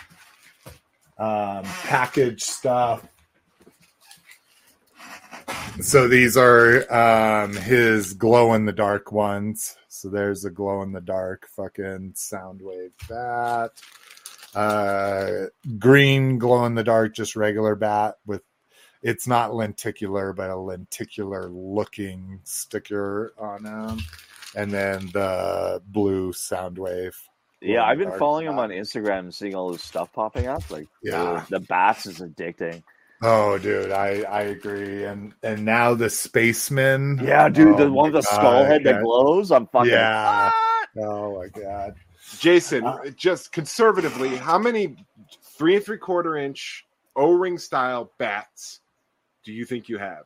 Um, 1.18 1.64
package 1.64 2.42
stuff. 2.42 3.04
So 5.80 6.08
these 6.08 6.36
are 6.36 6.92
um 6.92 7.54
his 7.54 8.12
glow 8.14 8.52
in 8.54 8.64
the 8.66 8.72
dark 8.72 9.12
ones. 9.12 9.76
So 9.88 10.08
there's 10.08 10.44
a 10.44 10.50
glow 10.50 10.82
in 10.82 10.92
the 10.92 11.00
dark 11.00 11.46
fucking 11.48 12.12
Soundwave 12.16 12.92
bat. 13.08 13.70
Uh 14.54 15.46
green 15.78 16.38
glow 16.38 16.66
in 16.66 16.74
the 16.74 16.84
dark, 16.84 17.14
just 17.14 17.36
regular 17.36 17.74
bat 17.76 18.16
with 18.26 18.42
it's 19.02 19.26
not 19.26 19.54
lenticular, 19.54 20.34
but 20.34 20.50
a 20.50 20.56
lenticular 20.56 21.48
looking 21.48 22.40
sticker 22.44 23.32
on 23.38 23.62
them. 23.62 24.00
And 24.54 24.70
then 24.70 25.06
the 25.14 25.80
blue 25.86 26.32
Soundwave. 26.32 27.14
yeah, 27.62 27.84
I've 27.84 27.96
been 27.98 28.10
following 28.18 28.46
him 28.46 28.58
on 28.58 28.70
Instagram 28.70 29.20
and 29.20 29.34
seeing 29.34 29.54
all 29.54 29.72
this 29.72 29.82
stuff 29.82 30.12
popping 30.12 30.46
up. 30.48 30.68
Like, 30.70 30.88
Yeah. 31.02 31.44
the, 31.48 31.58
the 31.60 31.66
bats 31.66 32.04
is 32.06 32.18
addicting. 32.20 32.82
Oh, 33.22 33.58
dude, 33.58 33.92
I 33.92 34.22
I 34.22 34.42
agree. 34.42 35.04
And 35.04 35.34
and 35.42 35.64
now 35.64 35.94
the 35.94 36.08
spaceman. 36.08 37.20
Yeah, 37.22 37.48
dude, 37.48 37.76
the 37.76 37.90
one 37.90 38.12
with 38.12 38.24
the 38.24 38.28
skull 38.30 38.64
head 38.64 38.84
that 38.84 39.02
glows. 39.02 39.50
I'm 39.52 39.66
fucking. 39.66 39.90
Yeah. 39.92 40.50
What? 40.94 41.06
Oh 41.06 41.38
my 41.38 41.48
god. 41.60 41.94
Jason, 42.38 42.84
Uh, 42.84 43.10
just 43.16 43.52
conservatively, 43.52 44.36
how 44.36 44.58
many 44.58 44.96
three 45.42 45.76
and 45.76 45.84
three 45.84 45.98
quarter 45.98 46.36
inch 46.36 46.86
O 47.16 47.32
ring 47.32 47.58
style 47.58 48.12
bats 48.18 48.80
do 49.44 49.52
you 49.52 49.64
think 49.64 49.88
you 49.88 49.98
have? 49.98 50.24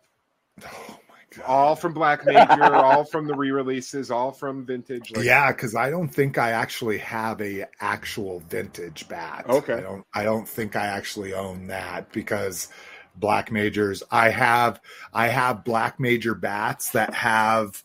Oh 0.63 0.69
my 0.69 0.87
god. 0.89 0.99
All 1.47 1.77
from 1.77 1.95
Black 1.95 2.25
Major, 2.27 2.75
all 2.75 3.05
from 3.05 3.27
the 3.27 3.35
re 3.35 3.51
releases, 3.51 4.11
all 4.11 4.33
from 4.33 4.65
vintage. 4.65 5.13
Like, 5.15 5.25
yeah, 5.25 5.53
because 5.53 5.75
I 5.75 5.91
don't 5.91 6.09
think 6.09 6.39
I 6.39 6.51
actually 6.51 6.99
have 6.99 7.41
a 7.41 7.67
actual 7.81 8.41
vintage 8.41 9.09
bat. 9.09 9.47
Okay. 9.49 9.75
I 9.75 9.81
don't. 9.81 10.07
I 10.13 10.25
don't 10.25 10.49
think 10.49 10.77
I 10.77 10.87
actually 10.87 11.35
own 11.35 11.69
that 11.69 12.13
because 12.13 12.69
black 13.17 13.51
majors. 13.51 14.03
I 14.11 14.31
have. 14.31 14.81
I 15.13 15.29
have 15.29 15.65
black 15.65 15.99
major 15.99 16.35
bats 16.35 16.91
that 16.91 17.15
have 17.15 17.83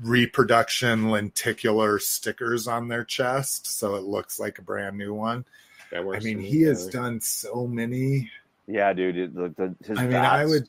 reproduction 0.00 1.10
lenticular 1.10 1.98
stickers 1.98 2.66
on 2.66 2.88
their 2.88 3.04
chest, 3.04 3.66
so 3.66 3.94
it 3.94 4.04
looks 4.04 4.40
like 4.40 4.58
a 4.58 4.62
brand 4.62 4.96
new 4.96 5.14
one. 5.14 5.44
that 5.90 6.00
I 6.00 6.02
mean, 6.02 6.36
for 6.36 6.42
me, 6.42 6.48
he 6.48 6.62
has 6.62 6.86
yeah. 6.86 7.00
done 7.00 7.20
so 7.20 7.66
many. 7.66 8.30
Yeah, 8.66 8.92
dude. 8.92 9.16
It, 9.16 9.34
the, 9.34 9.48
the, 9.56 9.74
his 9.86 9.98
I 9.98 10.06
mean, 10.06 10.16
I 10.16 10.44
would. 10.44 10.68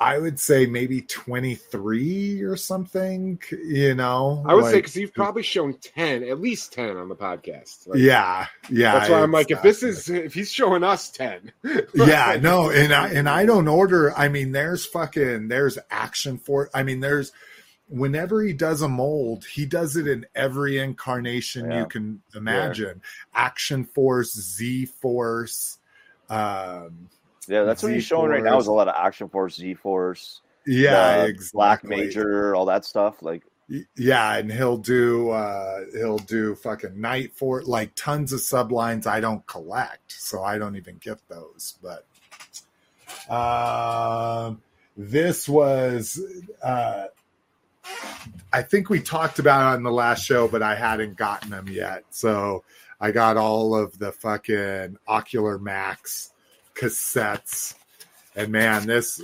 I 0.00 0.18
would 0.18 0.38
say 0.38 0.66
maybe 0.66 1.02
23 1.02 2.42
or 2.42 2.56
something, 2.56 3.40
you 3.50 3.94
know. 3.96 4.44
I 4.46 4.54
would 4.54 4.66
say 4.66 4.76
because 4.76 4.94
you've 4.94 5.12
probably 5.12 5.42
shown 5.42 5.74
ten, 5.74 6.22
at 6.22 6.40
least 6.40 6.72
ten 6.72 6.96
on 6.96 7.08
the 7.08 7.16
podcast. 7.16 7.88
Like, 7.88 7.98
yeah, 7.98 8.46
yeah. 8.70 8.92
that's 8.92 9.10
why 9.10 9.20
I'm 9.20 9.32
like, 9.32 9.50
if 9.50 9.60
this 9.62 9.82
is 9.82 10.08
if 10.08 10.34
he's 10.34 10.52
showing 10.52 10.84
us 10.84 11.10
ten, 11.10 11.50
yeah, 11.94 12.38
no, 12.40 12.70
and 12.70 12.92
I 12.92 13.08
and 13.08 13.28
I 13.28 13.44
don't 13.44 13.66
order. 13.66 14.16
I 14.16 14.28
mean, 14.28 14.52
there's 14.52 14.86
fucking 14.86 15.48
there's 15.48 15.78
Action 15.90 16.38
Force. 16.38 16.70
I 16.72 16.84
mean, 16.84 17.00
there's 17.00 17.32
whenever 17.88 18.42
he 18.42 18.52
does 18.52 18.82
a 18.82 18.88
mold, 18.88 19.44
he 19.46 19.66
does 19.66 19.96
it 19.96 20.06
in 20.06 20.26
every 20.34 20.78
incarnation 20.78 21.70
Yeah. 21.70 21.80
you 21.80 21.86
can 21.86 22.22
imagine. 22.34 23.02
Action 23.34 23.84
Force, 23.84 24.34
Z 24.34 24.86
Force. 24.86 25.78
Um, 26.30 27.08
Yeah, 27.48 27.64
that's 27.64 27.82
what 27.82 27.92
he's 27.92 28.04
showing 28.04 28.30
right 28.30 28.42
now. 28.42 28.58
Is 28.58 28.66
a 28.66 28.72
lot 28.72 28.88
of 28.88 28.94
Action 28.96 29.28
Force, 29.28 29.56
Z 29.56 29.74
Force, 29.74 30.42
yeah, 30.68 31.20
uh, 31.20 31.24
exactly. 31.24 31.56
Black 31.56 31.84
Major, 31.84 32.54
all 32.54 32.66
that 32.66 32.84
stuff. 32.84 33.22
Like, 33.22 33.42
Yeah, 33.96 34.36
and 34.36 34.52
he'll 34.52 34.76
do 34.76 35.30
uh 35.30 35.80
he'll 35.94 36.18
do 36.18 36.54
fucking 36.54 37.00
Night 37.00 37.32
Force 37.34 37.66
like 37.66 37.94
tons 37.94 38.32
of 38.32 38.40
sublines 38.40 39.06
I 39.06 39.20
don't 39.20 39.46
collect, 39.46 40.12
so 40.12 40.42
I 40.42 40.58
don't 40.58 40.76
even 40.76 40.98
get 40.98 41.20
those. 41.28 41.78
But 41.82 42.04
um 43.32 44.60
this 44.96 45.48
was 45.48 46.20
uh 46.62 47.06
I 48.52 48.62
think 48.62 48.90
we 48.90 49.00
talked 49.00 49.38
about 49.38 49.72
it 49.72 49.76
on 49.76 49.82
the 49.82 49.92
last 49.92 50.24
show, 50.24 50.48
but 50.48 50.62
I 50.62 50.74
hadn't 50.74 51.16
gotten 51.16 51.50
them 51.50 51.68
yet. 51.68 52.04
So 52.10 52.64
I 53.00 53.12
got 53.12 53.36
all 53.36 53.74
of 53.74 53.98
the 53.98 54.12
fucking 54.12 54.98
Ocular 55.06 55.58
Max 55.58 56.32
cassettes. 56.78 57.74
And 58.36 58.52
man, 58.52 58.86
this 58.86 59.20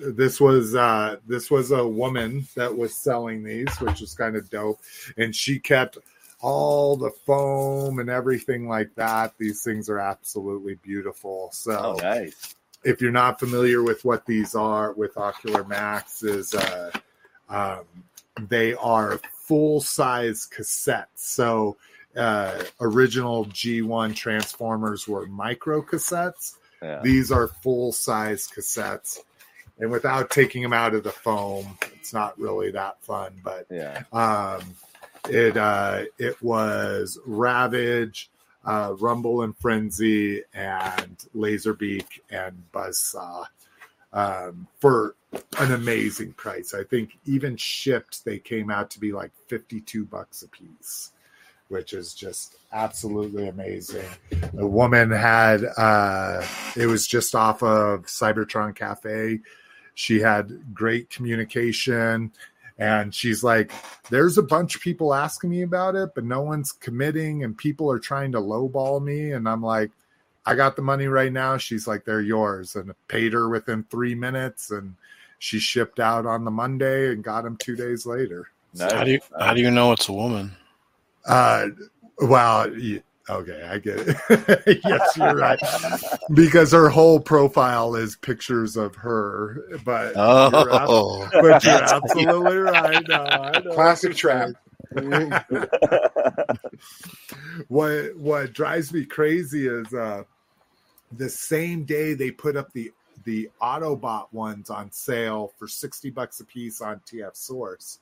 this 0.00 0.40
was 0.40 0.74
uh 0.74 1.16
this 1.26 1.50
was 1.50 1.70
a 1.70 1.86
woman 1.86 2.46
that 2.56 2.76
was 2.76 2.96
selling 2.96 3.42
these, 3.44 3.68
which 3.80 4.00
is 4.00 4.14
kind 4.14 4.36
of 4.36 4.48
dope. 4.50 4.80
And 5.16 5.34
she 5.36 5.58
kept 5.58 5.98
all 6.40 6.96
the 6.96 7.10
foam 7.26 7.98
and 7.98 8.08
everything 8.10 8.68
like 8.68 8.94
that. 8.94 9.34
These 9.38 9.62
things 9.62 9.88
are 9.90 9.98
absolutely 9.98 10.74
beautiful. 10.76 11.50
So 11.52 11.96
Oh, 11.98 12.02
nice. 12.02 12.54
if 12.84 13.00
you're 13.02 13.12
not 13.12 13.38
familiar 13.38 13.82
with 13.82 14.04
what 14.04 14.24
these 14.26 14.54
are 14.54 14.92
with 14.92 15.16
Ocular 15.16 15.64
Max, 15.64 16.22
is 16.22 16.54
uh, 16.54 16.90
um, 17.48 17.84
they 18.48 18.74
are 18.74 19.20
full 19.46 19.80
size 19.80 20.48
cassettes. 20.54 21.06
So 21.16 21.76
uh, 22.16 22.62
original 22.80 23.44
G1 23.46 24.14
Transformers 24.14 25.06
were 25.08 25.26
micro 25.26 25.82
cassettes. 25.82 26.56
Yeah. 26.84 27.00
These 27.02 27.32
are 27.32 27.48
full 27.48 27.92
size 27.92 28.46
cassettes. 28.46 29.18
And 29.78 29.90
without 29.90 30.30
taking 30.30 30.62
them 30.62 30.72
out 30.72 30.94
of 30.94 31.02
the 31.02 31.10
foam, 31.10 31.78
it's 31.94 32.12
not 32.12 32.38
really 32.38 32.70
that 32.72 33.02
fun. 33.02 33.40
But 33.42 33.66
yeah. 33.70 34.04
um, 34.12 34.62
it 35.28 35.56
uh, 35.56 36.04
it 36.18 36.40
was 36.42 37.18
Ravage, 37.26 38.30
uh, 38.64 38.94
Rumble 38.98 39.42
and 39.42 39.56
Frenzy, 39.56 40.42
and 40.52 41.16
Laserbeak 41.34 42.20
and 42.30 42.62
Buzzsaw 42.72 43.46
um, 44.12 44.68
for 44.78 45.16
an 45.58 45.72
amazing 45.72 46.34
price. 46.34 46.72
I 46.74 46.84
think 46.84 47.18
even 47.24 47.56
shipped, 47.56 48.24
they 48.24 48.38
came 48.38 48.70
out 48.70 48.90
to 48.90 49.00
be 49.00 49.12
like 49.12 49.32
fifty 49.48 49.80
two 49.80 50.04
bucks 50.04 50.42
a 50.42 50.48
piece, 50.48 51.10
which 51.68 51.92
is 51.92 52.14
just 52.14 52.56
absolutely 52.72 53.48
amazing. 53.48 54.06
The 54.52 54.66
woman 54.66 55.10
had 55.10 55.64
uh, 55.76 56.44
it 56.76 56.86
was 56.86 57.06
just 57.06 57.34
off 57.34 57.62
of 57.62 58.02
Cybertron 58.06 58.74
Cafe. 58.74 59.40
She 59.94 60.20
had 60.20 60.74
great 60.74 61.10
communication 61.10 62.32
and 62.76 63.14
she's 63.14 63.44
like 63.44 63.70
there's 64.10 64.36
a 64.36 64.42
bunch 64.42 64.74
of 64.74 64.82
people 64.82 65.14
asking 65.14 65.48
me 65.48 65.62
about 65.62 65.94
it 65.94 66.10
but 66.12 66.24
no 66.24 66.42
one's 66.42 66.72
committing 66.72 67.44
and 67.44 67.56
people 67.56 67.88
are 67.88 68.00
trying 68.00 68.32
to 68.32 68.40
lowball 68.40 69.00
me 69.00 69.30
and 69.30 69.48
i'm 69.48 69.62
like 69.62 69.92
i 70.44 70.56
got 70.56 70.74
the 70.74 70.82
money 70.82 71.06
right 71.06 71.32
now 71.32 71.56
she's 71.56 71.86
like 71.86 72.04
they're 72.04 72.20
yours 72.20 72.74
and 72.74 72.92
paid 73.06 73.32
her 73.32 73.48
within 73.48 73.84
three 73.84 74.16
minutes 74.16 74.72
and 74.72 74.96
she 75.38 75.60
shipped 75.60 76.00
out 76.00 76.26
on 76.26 76.44
the 76.44 76.50
monday 76.50 77.12
and 77.12 77.22
got 77.22 77.44
them 77.44 77.56
two 77.58 77.76
days 77.76 78.06
later 78.06 78.48
Nice. 78.74 78.92
How 78.92 79.04
do 79.04 79.10
you 79.12 79.20
how 79.38 79.54
do 79.54 79.60
you 79.60 79.70
know 79.70 79.92
it's 79.92 80.08
a 80.08 80.12
woman? 80.12 80.50
Uh 81.26 81.66
well 82.18 82.66
okay 83.30 83.62
i 83.68 83.78
get 83.78 83.98
it. 83.98 84.80
Yes 84.84 85.16
you're 85.16 85.36
right. 85.36 85.58
Because 86.32 86.72
her 86.72 86.88
whole 86.88 87.20
profile 87.20 87.94
is 87.96 88.16
pictures 88.16 88.76
of 88.76 88.94
her 88.96 89.62
but 89.84 90.14
you're 90.14 90.72
Oh, 90.72 91.28
but 91.40 91.64
you're 91.64 91.82
absolutely 91.82 92.58
right. 92.58 93.06
No, 93.08 93.16
I 93.24 93.60
know. 93.60 93.72
Classic 93.72 94.14
trap. 94.14 94.50
what 97.68 98.16
what 98.16 98.52
drives 98.52 98.92
me 98.92 99.04
crazy 99.04 99.66
is 99.66 99.92
uh 99.92 100.22
the 101.16 101.28
same 101.28 101.84
day 101.84 102.14
they 102.14 102.30
put 102.30 102.56
up 102.56 102.72
the 102.72 102.92
the 103.24 103.48
autobot 103.62 104.32
ones 104.32 104.70
on 104.70 104.90
sale 104.92 105.52
for 105.58 105.66
60 105.66 106.10
bucks 106.10 106.40
a 106.40 106.44
piece 106.44 106.80
on 106.80 107.00
tf 107.10 107.36
source 107.36 107.98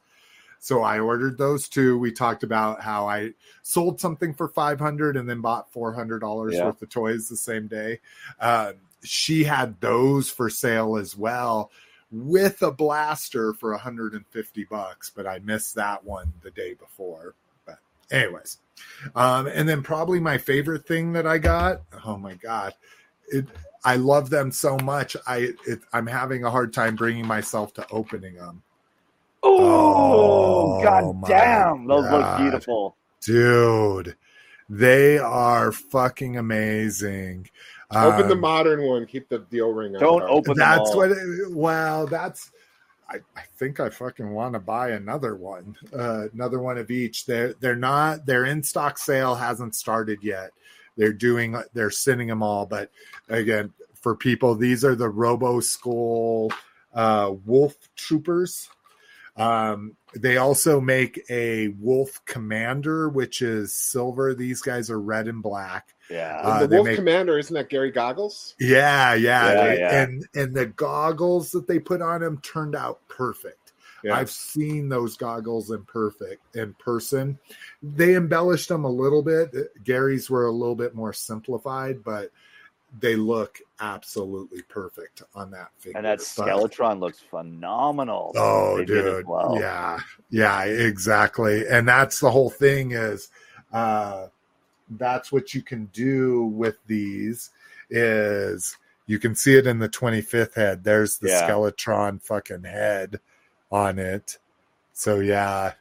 so 0.62 0.80
i 0.82 1.00
ordered 1.00 1.36
those 1.36 1.68
two 1.68 1.98
we 1.98 2.12
talked 2.12 2.44
about 2.44 2.80
how 2.80 3.06
i 3.08 3.30
sold 3.62 4.00
something 4.00 4.32
for 4.32 4.46
500 4.46 5.16
and 5.16 5.28
then 5.28 5.40
bought 5.40 5.70
400 5.72 6.20
dollars 6.20 6.54
Yeah. 6.54 6.66
worth 6.66 6.80
of 6.80 6.88
toys 6.88 7.28
the 7.28 7.36
same 7.36 7.66
day 7.66 7.98
um, 8.40 8.74
she 9.02 9.42
had 9.42 9.80
those 9.80 10.30
for 10.30 10.48
sale 10.48 10.96
as 10.96 11.16
well 11.16 11.70
with 12.12 12.62
a 12.62 12.70
blaster 12.70 13.52
for 13.54 13.72
150 13.72 14.64
bucks 14.64 15.10
but 15.10 15.26
i 15.26 15.40
missed 15.40 15.74
that 15.74 16.04
one 16.04 16.32
the 16.42 16.50
day 16.52 16.74
before 16.74 17.34
but 17.66 17.78
anyways 18.10 18.58
um, 19.14 19.46
and 19.46 19.68
then 19.68 19.82
probably 19.82 20.18
my 20.20 20.38
favorite 20.38 20.86
thing 20.86 21.12
that 21.12 21.26
I 21.26 21.38
got. 21.38 21.82
Oh 22.04 22.16
my 22.16 22.34
god, 22.34 22.74
it! 23.28 23.46
I 23.84 23.96
love 23.96 24.30
them 24.30 24.50
so 24.50 24.76
much. 24.78 25.16
I 25.26 25.52
it, 25.66 25.80
I'm 25.92 26.06
having 26.06 26.42
a 26.44 26.50
hard 26.50 26.72
time 26.72 26.96
bringing 26.96 27.26
myself 27.26 27.74
to 27.74 27.86
opening 27.90 28.34
them, 28.36 28.62
Oh, 29.42 30.78
Oh, 30.78 30.82
god 30.82 31.16
my 31.20 31.28
damn. 31.28 31.86
Those 31.86 32.04
God. 32.04 32.12
look 32.12 32.38
beautiful. 32.40 32.96
dude. 33.20 34.16
They 34.68 35.18
are 35.18 35.70
fucking 35.70 36.38
amazing. 36.38 37.48
Open 37.90 38.26
the 38.28 38.34
Um, 38.34 38.40
modern 38.40 38.82
one. 38.84 39.04
Keep 39.06 39.28
the 39.28 39.40
deal 39.40 39.70
ring. 39.72 39.92
Don't 39.92 40.20
top. 40.20 40.30
open 40.30 40.56
them 40.56 40.58
that's 40.58 40.90
all. 40.90 40.96
what. 40.96 41.10
It, 41.10 41.50
well, 41.50 42.06
that's. 42.06 42.50
I, 43.10 43.16
I 43.36 43.42
think 43.58 43.80
I 43.80 43.90
fucking 43.90 44.30
want 44.30 44.54
to 44.54 44.60
buy 44.60 44.90
another 44.92 45.36
one, 45.36 45.76
uh, 45.94 46.28
another 46.32 46.58
one 46.60 46.78
of 46.78 46.90
each. 46.90 47.26
They're 47.26 47.52
they're 47.60 47.76
not. 47.76 48.24
Their 48.24 48.46
in 48.46 48.62
stock 48.62 48.96
sale 48.96 49.34
hasn't 49.34 49.74
started 49.74 50.20
yet. 50.22 50.52
They're 50.96 51.12
doing. 51.12 51.54
They're 51.74 51.90
sending 51.90 52.28
them 52.28 52.42
all, 52.42 52.64
but 52.64 52.90
again, 53.28 53.74
for 53.94 54.14
people, 54.16 54.54
these 54.54 54.86
are 54.86 54.94
the 54.94 55.10
Robo 55.10 55.60
Skull 55.60 56.50
uh, 56.94 57.32
Wolf 57.44 57.74
Troopers. 57.96 58.70
Um, 59.36 59.96
they 60.14 60.36
also 60.36 60.80
make 60.80 61.22
a 61.30 61.68
Wolf 61.78 62.20
Commander, 62.26 63.08
which 63.08 63.40
is 63.40 63.74
silver. 63.74 64.34
These 64.34 64.60
guys 64.60 64.90
are 64.90 65.00
red 65.00 65.26
and 65.26 65.42
black. 65.42 65.94
Yeah. 66.10 66.38
Uh, 66.42 66.66
the 66.66 66.76
Wolf 66.76 66.88
make- 66.88 66.96
Commander 66.96 67.38
isn't 67.38 67.54
that 67.54 67.70
Gary 67.70 67.90
Goggles? 67.90 68.54
Yeah, 68.60 69.14
yeah, 69.14 69.52
Yeah, 69.52 69.64
they- 69.64 69.78
yeah. 69.78 70.02
and 70.02 70.28
and 70.34 70.54
the 70.54 70.66
goggles 70.66 71.50
that 71.52 71.66
they 71.66 71.78
put 71.78 72.02
on 72.02 72.22
him 72.22 72.38
turned 72.42 72.76
out 72.76 73.00
perfect. 73.08 73.72
Yeah. 74.04 74.16
I've 74.16 74.30
seen 74.30 74.88
those 74.88 75.16
goggles 75.16 75.70
in 75.70 75.84
perfect 75.84 76.56
in 76.56 76.74
person. 76.74 77.38
They 77.82 78.16
embellished 78.16 78.68
them 78.68 78.84
a 78.84 78.90
little 78.90 79.22
bit. 79.22 79.54
Gary's 79.84 80.28
were 80.28 80.46
a 80.46 80.52
little 80.52 80.74
bit 80.74 80.94
more 80.94 81.12
simplified, 81.12 82.02
but 82.04 82.30
they 83.00 83.16
look 83.16 83.58
absolutely 83.80 84.62
perfect 84.62 85.22
on 85.34 85.50
that 85.50 85.70
figure. 85.78 85.96
and 85.96 86.04
that 86.06 86.18
But- 86.36 86.46
Skeletron 86.46 87.00
looks 87.00 87.20
phenomenal. 87.20 88.32
Oh, 88.36 88.76
They 88.76 88.82
as 88.82 88.86
dude. 88.88 89.26
well. 89.26 89.56
Yeah. 89.58 89.98
Yeah, 90.30 90.64
exactly. 90.64 91.66
And 91.66 91.88
that's 91.88 92.20
the 92.20 92.30
whole 92.30 92.50
thing 92.50 92.92
is 92.92 93.30
uh 93.72 94.26
that's 94.90 95.32
what 95.32 95.54
you 95.54 95.62
can 95.62 95.86
do 95.86 96.44
with 96.44 96.76
these 96.86 97.50
is 97.88 98.76
you 99.06 99.18
can 99.18 99.34
see 99.34 99.56
it 99.56 99.66
in 99.66 99.78
the 99.78 99.88
25th 99.88 100.54
head. 100.54 100.84
There's 100.84 101.16
the 101.18 101.28
Yeah. 101.28 101.48
Skeletron 101.48 102.22
fucking 102.22 102.64
head 102.64 103.20
on 103.70 103.98
it. 103.98 104.36
So 104.92 105.20
yeah. 105.20 105.72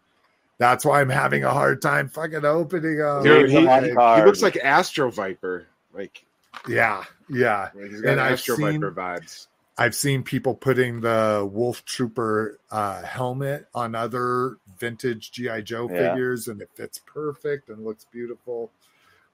That's 0.60 0.86
why 0.86 1.02
I'm 1.02 1.10
having 1.10 1.44
a 1.44 1.50
hard 1.52 1.82
time 1.82 2.08
fucking 2.08 2.46
opening 2.46 2.98
them. 2.98 3.24
Dude, 3.24 3.50
he- 3.50 3.58
He 3.58 4.22
looks 4.24 4.42
like 4.42 4.56
Astro 4.58 5.10
Viper. 5.12 5.66
Like 5.94 6.24
yeah, 6.68 7.03
yeah. 7.30 7.69
he's 7.73 8.02
got 8.02 8.11
And 8.11 8.22
I've 8.22 8.40
seen- 8.40 8.57
Viper 8.82 8.91
vibes. 8.91 9.48
I've 9.78 9.95
seen 9.95 10.22
people 10.22 10.53
putting 10.53 11.02
the 11.02 11.49
Wolf 11.52 11.84
Trooper 11.86 12.60
uh, 12.69 13.02
helmet 13.03 13.68
on 13.73 13.95
other 13.95 14.57
vintage 14.78 15.32
GI 15.32 15.64
Joe 15.64 15.90
Yeah. 15.90 16.11
figures, 16.11 16.48
and 16.48 16.61
it 16.61 16.69
fits 16.76 16.99
perfect 16.99 17.69
and 17.69 17.84
looks 17.84 18.06
beautiful. 18.11 18.69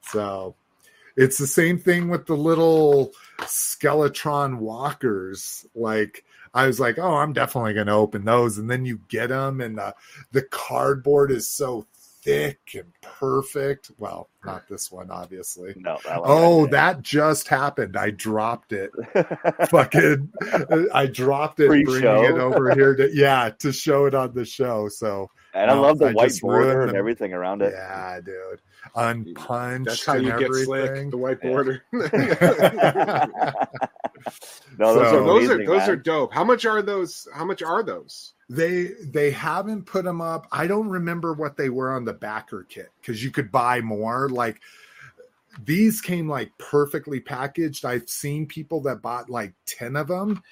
So 0.04 0.56
it's 1.18 1.38
the 1.38 1.48
same 1.48 1.80
thing 1.80 2.08
with 2.08 2.28
the 2.28 2.38
little 2.38 3.12
Skeletron 3.42 4.60
walkers. 4.60 5.66
Like 5.76 6.24
I 6.54 6.66
was 6.68 6.80
like, 6.80 6.98
oh, 6.98 7.16
I'm 7.16 7.34
definitely 7.34 7.74
going 7.74 7.88
to 7.88 7.94
open 7.94 8.24
those, 8.24 8.58
and 8.58 8.70
then 8.70 8.86
you 8.86 9.02
get 9.10 9.28
them, 9.30 9.60
and 9.60 9.78
the 9.78 9.96
the 10.32 10.44
cardboard 10.44 11.32
is 11.32 11.50
so 11.50 11.88
thick 12.28 12.60
and 12.76 12.92
perfect. 13.02 13.90
Well, 13.98 14.30
not 14.44 14.68
this 14.68 14.92
one, 14.92 15.10
obviously. 15.10 15.74
No. 15.78 15.98
That 16.06 16.20
one 16.22 16.30
Oh, 16.30 16.62
right 16.64 16.72
that 16.72 17.02
just 17.02 17.48
happened. 17.48 17.96
I 17.96 18.10
dropped 18.12 18.74
it 18.74 18.92
fucking 19.70 20.30
I 20.94 21.06
dropped 21.08 21.60
it, 21.62 21.68
Pre-show. 21.70 21.90
bringing 22.02 22.24
it 22.36 22.40
over 22.40 22.74
here 22.76 22.96
to 22.96 23.10
yeah 23.14 23.52
to 23.60 23.72
show 23.72 24.06
it 24.06 24.14
on 24.14 24.34
the 24.34 24.44
show. 24.46 24.90
So 24.90 25.30
and 25.54 25.72
I 25.72 25.74
No, 25.76 25.82
love 25.82 26.00
the 26.00 26.08
I 26.08 26.12
white 26.12 26.28
just 26.30 26.42
border 26.42 26.82
and 26.84 26.96
everything 26.96 27.34
around 27.34 27.62
it. 27.62 27.72
yeah, 27.74 28.20
dude, 28.20 28.62
unpunched. 28.96 29.86
That's 29.88 30.06
how 30.06 30.16
and 30.16 30.26
you 30.26 30.38
get 30.38 30.54
slick. 30.54 31.10
The 31.10 31.18
white 31.18 31.40
Yeah. 31.94 33.26
border. 34.24 34.38
No, 34.80 34.94
those 34.94 35.10
So 35.10 35.24
are 35.24 35.26
those 35.26 35.50
are 35.50 35.58
those 35.66 35.78
man. 35.80 35.90
are 35.90 35.96
dope. 35.96 36.34
How 36.34 36.44
much 36.44 36.66
are 36.66 36.82
those? 36.84 37.28
How 37.34 37.46
much 37.46 37.64
are 37.64 37.82
those? 37.82 38.34
They 38.50 38.92
they 39.04 39.32
haven't 39.32 39.86
put 39.86 40.04
them 40.06 40.22
up. 40.22 40.48
I 40.52 40.68
don't 40.68 40.90
remember 40.90 41.34
what 41.34 41.58
they 41.58 41.70
were 41.70 41.92
on 41.92 42.06
the 42.06 42.14
backer 42.14 42.66
kit 42.70 42.90
because 43.02 43.24
you 43.24 43.32
could 43.32 43.52
buy 43.52 43.82
more. 43.82 44.30
Like 44.30 44.62
these 45.66 46.02
came 46.02 46.30
like 46.30 46.52
perfectly 46.60 47.20
packaged. 47.20 47.86
I've 47.86 48.08
seen 48.10 48.46
people 48.46 48.82
that 48.82 49.02
bought 49.02 49.30
like 49.30 49.54
10 49.66 49.96
of 49.96 50.08
them, 50.08 50.44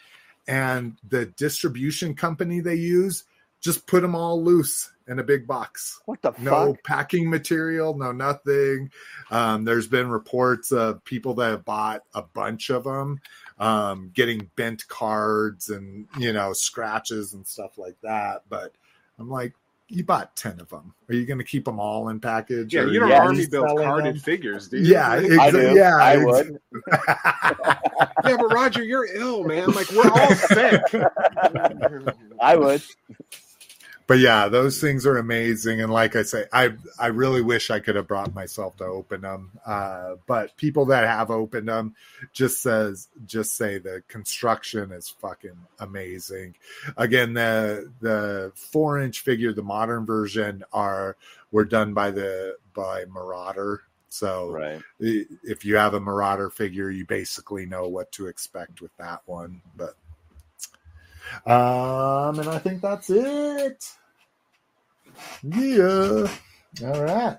and 0.47 0.97
the 1.07 1.27
distribution 1.27 2.15
company 2.15 2.59
they 2.61 2.75
use 2.75 3.25
just 3.61 3.87
put 3.87 4.01
them 4.01 4.15
all 4.15 4.43
loose 4.43 4.91
in 5.07 5.19
a 5.19 5.23
big 5.23 5.45
box. 5.47 5.99
What 6.05 6.21
the 6.21 6.33
No 6.39 6.73
fuck? 6.73 6.83
packing 6.83 7.29
material, 7.29 7.95
no 7.97 8.11
nothing. 8.11 8.91
Um, 9.31 9.65
there's 9.65 9.87
been 9.87 10.09
reports 10.09 10.71
of 10.71 11.03
people 11.03 11.35
that 11.35 11.49
have 11.51 11.65
bought 11.65 12.03
a 12.13 12.21
bunch 12.23 12.69
of 12.71 12.83
them, 12.83 13.21
um, 13.57 14.11
getting 14.13 14.49
bent 14.55 14.87
cards 14.87 15.69
and 15.69 16.07
you 16.19 16.33
know 16.33 16.53
scratches 16.53 17.33
and 17.33 17.45
stuff 17.47 17.77
like 17.77 17.95
that. 18.03 18.43
But 18.49 18.73
I'm 19.19 19.29
like, 19.29 19.53
you 19.87 20.03
bought 20.03 20.35
ten 20.35 20.59
of 20.59 20.69
them. 20.69 20.93
Are 21.09 21.15
you 21.15 21.25
going 21.25 21.37
to 21.37 21.43
keep 21.43 21.65
them 21.65 21.79
all 21.79 22.09
in 22.09 22.19
package? 22.19 22.73
Yeah, 22.73 22.85
you 22.85 22.99
don't 22.99 23.09
Yeah, 23.09 23.19
army 23.21 23.45
build 23.45 23.77
carded 23.77 24.15
them? 24.15 24.21
figures, 24.21 24.67
do 24.67 24.77
you? 24.77 24.93
Yeah, 24.93 25.09
I 25.39 25.51
do. 25.51 25.73
yeah, 25.75 25.95
I 25.95 26.15
ex- 26.15 26.25
would. 26.25 26.59
yeah, 28.25 28.37
but 28.37 28.51
Roger, 28.51 28.83
you're 28.83 29.07
ill, 29.15 29.43
man. 29.43 29.73
Like 29.73 29.89
we're 29.91 30.09
all 30.11 30.33
sick. 30.35 30.81
I 32.41 32.55
would. 32.57 32.81
But 34.07 34.19
yeah, 34.19 34.47
those 34.49 34.79
things 34.79 35.05
are 35.05 35.17
amazing. 35.17 35.81
And 35.81 35.91
like 35.91 36.15
I 36.15 36.23
say, 36.23 36.45
I 36.53 36.73
I 36.99 37.07
really 37.07 37.41
wish 37.41 37.71
I 37.71 37.79
could 37.79 37.95
have 37.95 38.07
brought 38.07 38.35
myself 38.35 38.77
to 38.77 38.85
open 38.85 39.21
them. 39.21 39.51
Uh, 39.65 40.15
but 40.27 40.55
people 40.57 40.85
that 40.87 41.07
have 41.07 41.31
opened 41.31 41.67
them 41.67 41.95
just 42.31 42.61
says 42.61 43.07
just 43.25 43.55
say 43.55 43.79
the 43.79 44.03
construction 44.07 44.91
is 44.91 45.09
fucking 45.09 45.57
amazing. 45.79 46.55
Again, 46.97 47.33
the 47.33 47.91
the 47.99 48.51
four 48.55 48.99
inch 48.99 49.21
figure, 49.21 49.53
the 49.53 49.63
modern 49.63 50.05
version, 50.05 50.63
are 50.71 51.17
were 51.51 51.65
done 51.65 51.93
by 51.93 52.11
the 52.11 52.57
by 52.75 53.05
Marauder. 53.05 53.81
So 54.09 54.51
Right. 54.51 54.81
if 54.99 55.65
you 55.65 55.75
have 55.75 55.93
a 55.93 55.99
Marauder 55.99 56.49
figure, 56.49 56.89
you 56.89 57.05
basically 57.05 57.65
know 57.65 57.87
what 57.89 58.11
to 58.13 58.27
expect 58.27 58.81
with 58.81 58.95
that 58.97 59.21
one. 59.25 59.61
But 59.75 59.95
um, 61.45 62.39
and 62.39 62.49
I 62.49 62.59
think 62.59 62.81
that's 62.81 63.09
it. 63.09 63.83
Yeah. 65.43 66.27
All 66.83 67.03
right. 67.03 67.37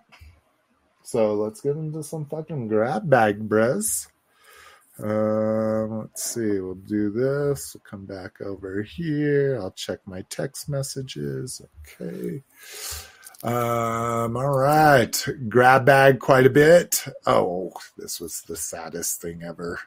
So 1.03 1.35
let's 1.35 1.61
get 1.61 1.77
into 1.77 2.03
some 2.03 2.27
fucking 2.27 2.69
grab 2.69 3.09
bag, 3.09 3.49
bres. 3.49 4.09
Um, 4.99 6.01
let's 6.01 6.23
see. 6.23 6.59
We'll 6.59 6.75
do 6.75 7.11
this. 7.11 7.75
We'll 7.75 7.83
come 7.89 8.07
back 8.07 8.41
over 8.41 8.83
here. 8.83 9.59
I'll 9.61 9.73
check 9.73 10.01
my 10.07 10.23
text 10.31 10.69
messages. 10.69 11.61
Okay. 12.01 12.43
Um, 13.43 14.37
all 14.37 14.57
right. 14.59 15.25
Grab 15.49 15.85
bag 15.85 16.19
quite 16.19 16.47
a 16.47 16.51
bit. 16.51 17.05
Oh, 17.27 17.73
this 17.97 18.19
was 18.21 18.43
the 18.43 18.57
saddest 18.57 19.21
thing 19.21 19.43
ever. 19.43 19.79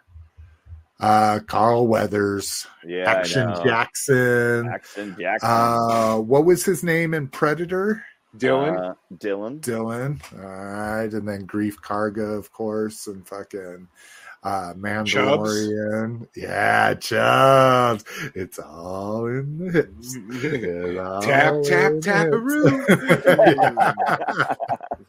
Uh, 1.00 1.40
Carl 1.48 1.88
Weathers, 1.88 2.68
Yeah. 2.86 3.10
Action 3.10 3.50
Jackson. 3.64 4.66
Jackson 4.66 5.16
Jackson. 5.18 5.50
Uh, 5.50 6.18
what 6.18 6.44
was 6.46 6.66
his 6.66 6.84
name 6.84 7.14
in 7.14 7.30
Predator? 7.30 8.04
Dillon, 8.38 8.78
Uh, 8.78 8.94
Dillon. 9.18 9.58
Dillon. 9.60 10.22
All 10.38 10.46
right, 10.46 11.12
and 11.12 11.28
then 11.28 11.48
Greef 11.48 11.78
Karga, 11.82 12.38
of 12.38 12.52
course, 12.52 13.08
and 13.08 13.28
fucking 13.28 13.88
uh 14.44 14.74
Mandalorian. 14.78 16.28
Yeah, 16.36 16.94
Chubbs. 16.94 18.04
It's 18.36 18.60
all 18.60 19.26
in 19.26 19.58
the 19.58 19.72
hips. 19.72 20.14
Tap 21.26 21.56
tap 21.64 21.94
the 21.94 22.02
taparoo. 22.02 22.86
hips. 22.88 23.26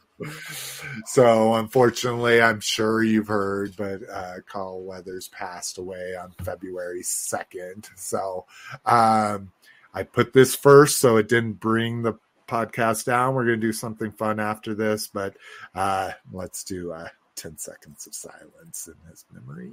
so 1.05 1.55
unfortunately, 1.55 2.41
I'm 2.41 2.59
sure 2.59 3.03
you've 3.03 3.27
heard, 3.27 3.75
but 3.75 4.01
uh 4.09 4.35
Carl 4.47 4.83
Weathers 4.83 5.29
passed 5.29 5.77
away 5.77 6.15
on 6.15 6.31
February 6.43 7.01
2nd. 7.01 7.89
So 7.95 8.45
um 8.85 9.51
I 9.93 10.03
put 10.03 10.33
this 10.33 10.55
first 10.55 10.99
so 10.99 11.17
it 11.17 11.27
didn't 11.27 11.59
bring 11.59 12.01
the 12.01 12.17
podcast 12.47 13.05
down. 13.05 13.33
We're 13.33 13.45
going 13.45 13.61
to 13.61 13.67
do 13.67 13.73
something 13.73 14.11
fun 14.11 14.39
after 14.39 14.75
this, 14.75 15.07
but 15.07 15.35
uh, 15.73 16.11
let's 16.31 16.63
do 16.63 16.91
uh, 16.91 17.07
10 17.35 17.57
seconds 17.57 18.05
of 18.07 18.13
silence 18.13 18.87
in 18.87 19.09
his 19.09 19.25
memory. 19.31 19.71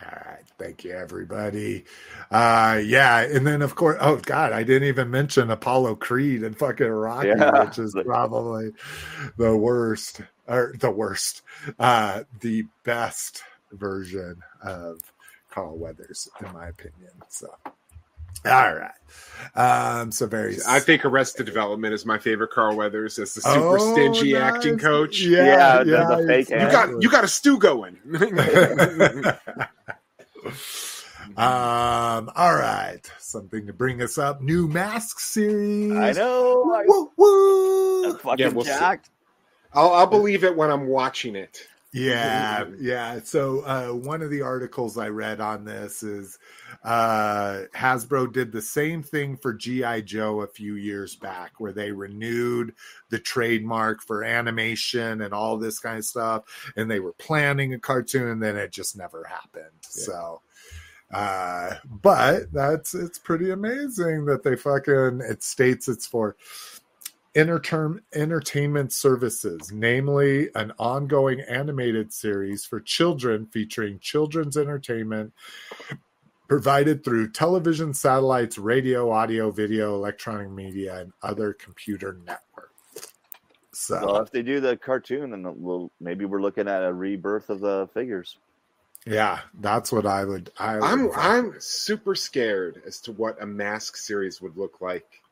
All 0.00 0.18
right. 0.26 0.44
Thank 0.58 0.84
you, 0.84 0.92
everybody. 0.92 1.84
Uh, 2.30 2.80
yeah. 2.84 3.20
And 3.20 3.46
then, 3.46 3.62
of 3.62 3.74
course, 3.74 3.96
oh, 4.00 4.16
God, 4.16 4.52
I 4.52 4.62
didn't 4.62 4.88
even 4.88 5.10
mention 5.10 5.50
Apollo 5.50 5.96
Creed 5.96 6.42
and 6.44 6.56
fucking 6.56 6.86
Rocky, 6.86 7.28
Yeah. 7.28 7.64
which 7.64 7.78
is 7.78 7.94
probably 8.04 8.72
the 9.36 9.56
worst 9.56 10.20
or 10.46 10.74
the 10.78 10.90
worst, 10.90 11.42
uh, 11.78 12.22
the 12.40 12.64
best 12.84 13.42
version 13.72 14.42
of 14.62 14.98
Carl 15.50 15.76
Weathers, 15.76 16.28
in 16.44 16.52
my 16.52 16.68
opinion. 16.68 17.10
So, 17.28 17.48
all 18.46 18.74
right. 18.74 18.90
Um, 19.54 20.12
so 20.12 20.26
very, 20.26 20.56
I 20.66 20.80
think 20.80 21.04
Arrested 21.04 21.44
Development 21.46 21.92
is 21.92 22.06
my 22.06 22.18
favorite 22.18 22.50
Carl 22.50 22.76
Weathers 22.76 23.18
as 23.18 23.34
the 23.34 23.40
super 23.40 23.78
Oh, 23.78 23.92
stingy 23.94 24.32
nice. 24.34 24.42
acting 24.54 24.78
coach. 24.78 25.20
Yeah, 25.20 25.44
Yeah, 25.44 25.82
the- 25.84 25.90
yeah, 25.90 26.16
the 26.16 26.26
fake 26.26 26.50
You 26.50 26.56
got 26.58 27.02
you 27.02 27.10
got 27.10 27.24
a 27.24 27.28
stew 27.28 27.58
going. 27.58 27.98
um, 31.36 32.30
all 32.36 32.54
right. 32.54 33.00
Something 33.18 33.66
to 33.66 33.72
bring 33.72 34.02
us 34.02 34.18
up. 34.18 34.40
New 34.40 34.68
mask 34.68 35.20
series. 35.20 35.92
I 35.92 36.12
know. 36.12 36.72
I- 36.74 36.84
Woo, 36.86 37.10
woo. 37.16 38.04
I'm 38.12 38.18
fucking 38.18 38.38
Yeah, 38.46 38.52
we'll 38.52 38.64
see. 38.64 38.70
jacked. 38.70 39.10
I'll, 39.72 39.92
I'll 39.92 40.06
believe 40.06 40.44
it 40.44 40.56
when 40.56 40.70
I'm 40.70 40.86
watching 40.86 41.36
it. 41.36 41.66
Yeah, 41.92 42.66
yeah. 42.80 43.20
So 43.24 43.60
uh, 43.60 43.88
one 43.94 44.22
of 44.22 44.30
the 44.30 44.42
articles 44.42 44.98
I 44.98 45.08
read 45.08 45.40
on 45.40 45.64
this 45.64 46.02
is 46.02 46.38
uh, 46.84 47.62
Hasbro 47.74 48.32
did 48.32 48.52
the 48.52 48.62
same 48.62 49.02
thing 49.02 49.36
for 49.36 49.54
GI 49.54 50.02
Joe 50.02 50.42
a 50.42 50.46
few 50.46 50.74
years 50.74 51.16
back, 51.16 51.52
where 51.58 51.72
they 51.72 51.92
renewed 51.92 52.74
the 53.08 53.18
trademark 53.18 54.02
for 54.02 54.22
animation 54.22 55.22
and 55.22 55.32
all 55.32 55.56
this 55.56 55.78
kind 55.78 55.98
of 55.98 56.04
stuff, 56.04 56.44
and 56.76 56.90
they 56.90 57.00
were 57.00 57.14
planning 57.14 57.72
a 57.74 57.78
cartoon, 57.78 58.28
and 58.28 58.42
then 58.42 58.56
it 58.56 58.70
just 58.70 58.96
never 58.96 59.24
happened. 59.24 59.64
Yeah. 59.96 60.04
So. 60.04 60.42
Uh, 61.10 61.70
but 62.02 62.52
that's 62.52 62.94
it's 62.94 63.18
pretty 63.18 63.50
amazing 63.50 64.26
that 64.26 64.42
they 64.42 64.54
fucking 64.54 65.22
it 65.26 65.42
states 65.42 65.88
it's 65.88 66.06
for 66.06 66.36
interterm 67.34 68.00
entertainment 68.14 68.92
services, 68.92 69.70
namely 69.72 70.50
an 70.54 70.72
ongoing 70.78 71.40
animated 71.40 72.12
series 72.12 72.64
for 72.64 72.80
children 72.80 73.46
featuring 73.46 73.98
children's 74.00 74.56
entertainment 74.56 75.32
provided 76.48 77.04
through 77.04 77.30
television, 77.30 77.92
satellites, 77.94 78.58
radio, 78.58 79.10
audio, 79.10 79.50
video, 79.50 79.94
electronic 79.94 80.50
media, 80.50 80.98
and 81.00 81.12
other 81.22 81.52
computer 81.52 82.18
networks. 82.26 83.14
So 83.72 84.00
Well, 84.00 84.16
if 84.22 84.30
they 84.30 84.42
do 84.42 84.60
the 84.60 84.76
cartoon, 84.76 85.30
then 85.30 85.44
we'll 85.60 85.92
maybe 86.00 86.24
we're 86.24 86.42
looking 86.42 86.68
at 86.68 86.84
a 86.84 86.92
rebirth 86.92 87.50
of 87.50 87.60
the 87.60 87.88
figures. 87.94 88.38
yeah, 89.06 89.40
that's 89.60 89.92
what 89.92 90.06
I 90.06 90.24
would. 90.24 90.50
I 90.58 90.80
would 90.80 90.84
I'm 90.84 91.10
I'm 91.12 91.54
super 91.60 92.14
scared 92.14 92.82
as 92.86 93.00
to 93.02 93.12
what 93.12 93.42
a 93.42 93.46
mask 93.46 93.96
series 93.96 94.40
would 94.42 94.56
look 94.56 94.80
like 94.80 95.22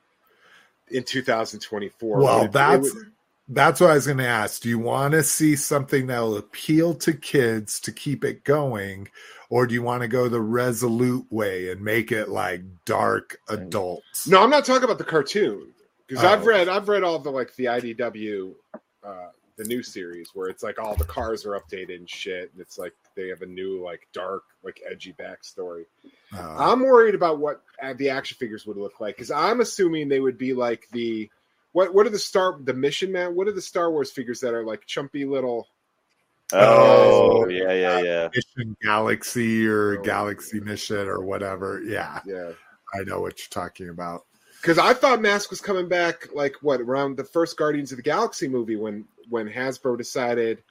in 0.91 1.03
2024. 1.05 2.19
Well, 2.19 2.39
Would 2.39 2.45
it- 2.45 2.49
it 2.49 2.53
that's 2.53 2.95
would- 2.95 3.13
that's 3.49 3.81
what 3.81 3.91
I 3.91 3.95
was 3.95 4.07
going 4.07 4.19
to 4.19 4.27
ask. 4.27 4.61
Do 4.63 4.69
you 4.69 4.79
want 4.81 5.13
to 5.13 5.23
see 5.23 5.55
something 5.55 6.09
that 6.09 6.19
will 6.19 6.37
appeal 6.37 6.95
to 6.97 7.13
kids 7.13 7.79
to 7.81 7.93
keep 7.93 8.25
it 8.25 8.43
going, 8.43 9.09
or 9.51 9.69
do 9.69 9.75
you 9.75 9.83
want 9.83 10.03
to 10.03 10.09
go 10.09 10.29
the 10.29 10.41
resolute 10.41 11.27
way 11.31 11.71
and 11.71 11.81
make 11.81 12.11
it 12.11 12.29
like 12.29 12.63
dark 12.85 13.39
adults? 13.49 14.27
no. 14.27 14.43
I'm 14.43 14.51
not 14.51 14.65
talking 14.65 14.83
about 14.83 14.99
the 14.99 15.05
cartoon 15.05 15.73
because 16.09 16.25
Oh. 16.25 16.29
I've 16.29 16.45
read 16.45 16.69
I've 16.69 16.89
read 16.89 17.05
all 17.05 17.21
the 17.21 17.31
like 17.31 17.55
the 17.55 17.67
IDW, 17.67 18.53
uh, 19.05 19.29
the 19.57 19.65
new 19.65 19.81
series 19.83 20.31
where 20.35 20.49
it's 20.49 20.65
like 20.65 20.81
all 20.81 20.97
the 20.97 21.05
cars 21.05 21.47
are 21.47 21.59
updated 21.59 21.97
and 21.97 22.11
shit, 22.11 22.51
and 22.53 22.61
it's 22.61 22.79
like 22.79 22.95
they 23.15 23.29
have 23.29 23.43
a 23.43 23.47
new 23.47 23.81
like 23.81 24.09
dark 24.13 24.43
like 24.65 24.83
edgy 24.91 25.13
backstory. 25.13 25.85
Uh, 26.35 26.57
I'm 26.59 26.81
worried 26.81 27.15
about 27.15 27.39
what 27.39 27.63
uh, 27.83 27.95
the 27.95 28.11
action 28.11 28.37
figures 28.39 28.67
would 28.67 28.77
look 28.77 29.01
like 29.01 29.17
because 29.17 29.31
I'm 29.31 29.61
assuming 29.61 30.09
they 30.09 30.21
would 30.21 30.39
be 30.39 30.55
like 30.55 30.89
the 30.93 31.31
what 31.73 31.93
what 31.95 32.07
are 32.07 32.11
the 32.11 32.19
star 32.19 32.59
the 32.63 32.75
mission 32.75 33.13
man 33.13 33.35
what 33.35 33.47
are 33.49 33.53
the 33.53 33.61
Star 33.63 33.91
Wars 33.91 34.11
figures 34.11 34.41
that 34.41 34.55
are 34.55 34.65
like 34.65 34.87
chumpy 34.87 35.29
little 35.29 35.69
Oh, 36.53 37.43
Oh, 37.45 37.49
yeah, 37.49 37.73
yeah, 37.73 38.01
yeah. 38.01 38.29
Mission 38.35 38.77
Galaxy 38.83 39.67
or 39.67 39.99
Oh. 39.99 40.03
Galaxy 40.03 40.61
Mission 40.61 41.09
or 41.09 41.21
whatever. 41.25 41.83
Yeah, 41.85 42.21
yeah 42.25 42.53
I 42.95 43.03
know 43.05 43.21
what 43.21 43.39
you're 43.39 43.49
talking 43.51 43.89
about. 43.89 44.25
because 44.63 44.79
I 44.79 44.95
thought 44.95 45.21
Mask 45.21 45.51
was 45.51 45.61
coming 45.61 45.89
back 45.89 46.29
like 46.35 46.55
what 46.63 46.81
around 46.81 47.17
the 47.17 47.25
first 47.25 47.57
Guardians 47.57 47.91
of 47.93 47.97
the 47.97 48.03
Galaxy 48.03 48.49
movie 48.49 48.77
when 48.77 49.05
when 49.29 49.49
Hasbro 49.49 49.99
decided 49.99 50.63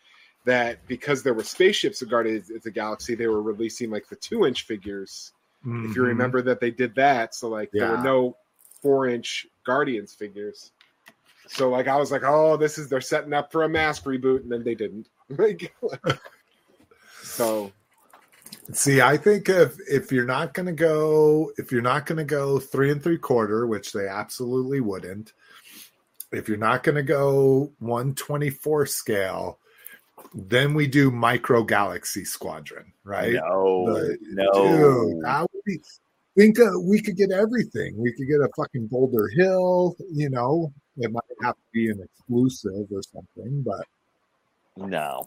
that 0.45 0.85
because 0.87 1.23
there 1.23 1.33
were 1.33 1.43
spaceships 1.43 2.01
of 2.01 2.09
Guardians 2.09 2.49
of 2.51 2.61
the 2.63 2.71
Galaxy, 2.71 3.15
they 3.15 3.27
were 3.27 3.41
releasing 3.41 3.89
like 3.89 4.07
the 4.09 4.15
two 4.15 4.45
inch 4.45 4.63
figures. 4.63 5.33
If 5.65 5.95
you 5.95 6.03
Mhm. 6.03 6.07
remember 6.07 6.41
that 6.43 6.59
they 6.59 6.71
did 6.71 6.95
that, 6.95 7.33
so 7.33 7.49
like 7.49 7.71
there 7.71 7.89
were 7.89 7.97
no 7.97 8.37
four 8.81 9.07
inch 9.07 9.47
Guardians 9.65 10.13
figures. 10.13 10.71
So 11.47 11.69
like 11.69 11.87
I 11.87 11.97
was 11.97 12.11
like, 12.11 12.23
oh, 12.23 12.55
this 12.57 12.77
is 12.77 12.87
they're 12.87 13.01
setting 13.01 13.33
up 13.33 13.51
for 13.51 13.63
a 13.63 13.69
Mask 13.69 14.03
reboot, 14.03 14.41
and 14.41 14.51
then 14.51 14.63
they 14.63 14.75
didn't. 14.75 15.09
So 17.23 17.71
See, 18.71 19.01
I 19.01 19.17
think 19.17 19.47
if 19.49 19.77
if 19.89 20.11
you're 20.11 20.25
not 20.25 20.53
to 20.67 20.71
go, 20.71 21.51
if 21.57 21.71
you're 21.71 21.81
not 21.81 22.07
to 22.07 22.23
go 22.23 22.59
three 22.59 22.91
and 22.91 23.01
three 23.01 23.17
quarter, 23.17 23.67
which 23.67 23.93
they 23.93 24.07
absolutely 24.07 24.81
wouldn't, 24.81 25.33
if 26.31 26.47
you're 26.47 26.57
not 26.57 26.83
to 26.95 27.03
go 27.03 27.73
one 27.79 28.15
twenty 28.15 28.49
four 28.49 28.85
scale, 28.85 29.59
then 30.35 30.73
we 30.73 30.85
do 30.85 31.09
micro 31.11 31.63
galaxy 31.63 32.25
squadron, 32.25 32.91
right? 33.05 33.33
No, 33.33 33.93
The- 33.93 34.17
no. 34.21 34.51
Dude, 35.13 35.23
that 35.23 35.41
would 35.53 35.63
be. 35.65 35.79
Think 36.37 36.59
uh, 36.59 36.77
we 36.83 37.01
could 37.01 37.15
get 37.15 37.31
everything. 37.31 37.95
We 37.97 38.11
could 38.11 38.27
get 38.27 38.41
a 38.41 38.49
fucking 38.57 38.87
Boulder 38.87 39.29
Hill. 39.29 39.95
You 40.11 40.29
know, 40.29 40.73
it 40.97 41.09
might 41.09 41.23
have 41.41 41.55
to 41.55 41.61
be 41.73 41.89
an 41.89 42.01
exclusive 42.03 42.87
or 42.91 43.01
something, 43.03 43.61
but 43.61 43.85
no. 44.75 45.25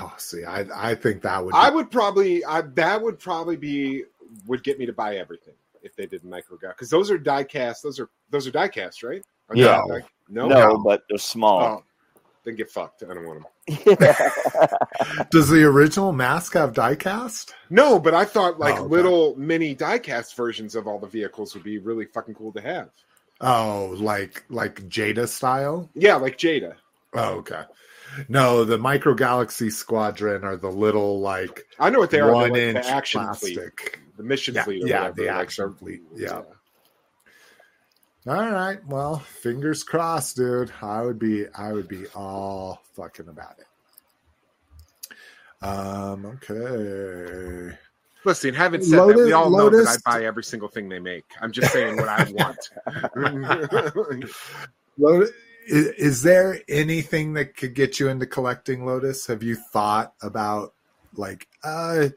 oh, 0.00 0.14
see, 0.16 0.44
I 0.44 0.64
I 0.74 0.94
think 0.94 1.20
that 1.22 1.44
would. 1.44 1.54
I 1.54 1.68
would 1.68 1.90
probably 1.90 2.42
I, 2.46 2.62
that 2.62 3.02
would 3.02 3.18
probably 3.18 3.56
be 3.56 4.04
would 4.46 4.62
get 4.62 4.78
me 4.78 4.86
to 4.86 4.94
buy 4.94 5.16
everything 5.16 5.52
if 5.82 5.94
they 5.94 6.06
did 6.06 6.24
micro 6.24 6.56
because 6.56 6.88
those 6.88 7.10
are 7.10 7.18
die 7.18 7.44
cast. 7.44 7.82
Those 7.82 8.00
are 8.00 8.08
those 8.30 8.46
are 8.46 8.50
die 8.50 8.68
cast, 8.68 9.02
right? 9.02 9.22
Or 9.50 9.56
Yeah. 9.56 9.76
not 9.76 9.88
die- 9.88 10.04
no, 10.30 10.48
No, 10.48 10.78
but 10.78 11.02
they're 11.10 11.18
small. 11.18 11.60
Oh, 11.62 11.84
then 12.48 12.56
get 12.56 12.70
fucked. 12.70 13.02
I 13.02 13.14
don't 13.14 13.26
want 13.26 13.44
them. 13.66 13.96
Does 15.30 15.48
the 15.48 15.64
original 15.64 16.12
mask 16.12 16.54
have 16.54 16.72
diecast? 16.72 17.52
No, 17.70 17.98
but 17.98 18.14
I 18.14 18.24
thought 18.24 18.54
oh, 18.56 18.58
like 18.58 18.76
Oh, 18.76 18.84
okay. 18.84 18.88
little 18.94 19.36
mini 19.36 19.74
diecast 19.76 20.34
versions 20.34 20.74
of 20.74 20.86
all 20.86 20.98
the 20.98 21.06
vehicles 21.06 21.54
would 21.54 21.62
be 21.64 21.78
really 21.78 22.06
fucking 22.06 22.34
cool 22.34 22.52
to 22.52 22.60
have. 22.60 22.90
Oh, 23.40 23.94
like 23.98 24.44
like 24.48 24.88
Jada 24.88 25.28
style? 25.28 25.88
Yeah, 25.94 26.16
like 26.16 26.38
Jada. 26.38 26.74
Oh, 27.14 27.34
okay. 27.36 27.62
No, 28.28 28.64
the 28.64 28.78
Micro 28.78 29.14
Galaxy 29.14 29.70
Squadron 29.70 30.42
are 30.42 30.56
the 30.56 30.70
little 30.70 31.20
like 31.20 31.66
I 31.78 31.90
know 31.90 31.98
what 32.00 32.10
they 32.10 32.20
are. 32.20 32.32
one 32.32 32.50
like 32.50 32.60
inch 32.60 32.84
the 32.86 32.90
action 32.90 33.34
fleet, 33.34 33.58
the 34.16 34.22
mission 34.22 34.54
Yeah, 34.54 34.64
fleet. 34.64 34.86
Yeah, 34.86 35.10
the 35.10 35.28
action 35.28 35.66
they're- 35.66 35.74
fleet, 35.78 36.02
yeah. 36.16 36.42
All 38.26 38.50
right. 38.50 38.84
Well, 38.86 39.20
fingers 39.20 39.82
crossed, 39.82 40.36
dude. 40.36 40.72
I 40.82 41.02
would 41.02 41.18
be 41.18 41.46
I 41.54 41.72
would 41.72 41.88
be 41.88 42.06
all 42.14 42.82
fucking 42.94 43.28
about 43.28 43.58
it. 43.58 43.66
Um, 45.64 46.26
okay. 46.26 47.76
Listen, 48.24 48.52
having 48.54 48.82
said 48.82 48.98
that, 48.98 49.16
we 49.16 49.32
all 49.32 49.50
know 49.50 49.70
that 49.70 49.86
I 49.88 50.10
buy 50.10 50.24
every 50.24 50.44
single 50.44 50.68
thing 50.68 50.88
they 50.88 50.98
make. 50.98 51.24
I'm 51.40 51.52
just 51.52 51.72
saying 51.72 51.96
what 51.96 52.08
I 52.08 52.30
want. 52.32 52.58
Lotus, 54.98 55.30
is, 55.66 55.86
is 55.90 56.22
there 56.22 56.60
anything 56.68 57.34
that 57.34 57.56
could 57.56 57.74
get 57.74 58.00
you 58.00 58.08
into 58.08 58.26
collecting 58.26 58.84
Lotus? 58.84 59.26
Have 59.26 59.42
you 59.42 59.54
thought 59.54 60.12
about 60.22 60.74
like 61.14 61.46
uh 61.64 62.08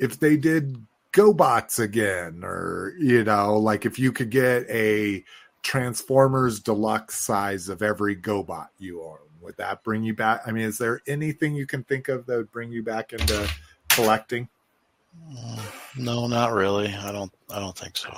if 0.00 0.18
they 0.18 0.36
did 0.36 0.84
GoBots 1.14 1.78
again 1.78 2.40
or 2.42 2.94
you 2.98 3.24
know, 3.24 3.56
like 3.58 3.86
if 3.86 3.98
you 3.98 4.12
could 4.12 4.30
get 4.30 4.68
a 4.68 5.24
Transformers 5.62 6.60
deluxe 6.60 7.14
size 7.14 7.68
of 7.68 7.80
every 7.82 8.14
GoBot 8.16 8.68
you 8.78 9.02
own, 9.02 9.18
would 9.40 9.56
that 9.56 9.82
bring 9.82 10.02
you 10.02 10.12
back? 10.14 10.42
I 10.46 10.50
mean, 10.52 10.64
is 10.64 10.76
there 10.76 11.00
anything 11.06 11.54
you 11.54 11.66
can 11.66 11.84
think 11.84 12.08
of 12.08 12.26
that 12.26 12.36
would 12.36 12.52
bring 12.52 12.70
you 12.70 12.82
back 12.82 13.12
into 13.12 13.48
collecting? 13.88 14.48
Mm, 15.30 15.60
No, 15.96 16.26
not 16.26 16.52
really. 16.52 16.92
I 16.92 17.12
don't. 17.12 17.32
I 17.50 17.60
don't 17.60 17.76
think 17.78 17.96
so. 17.96 18.12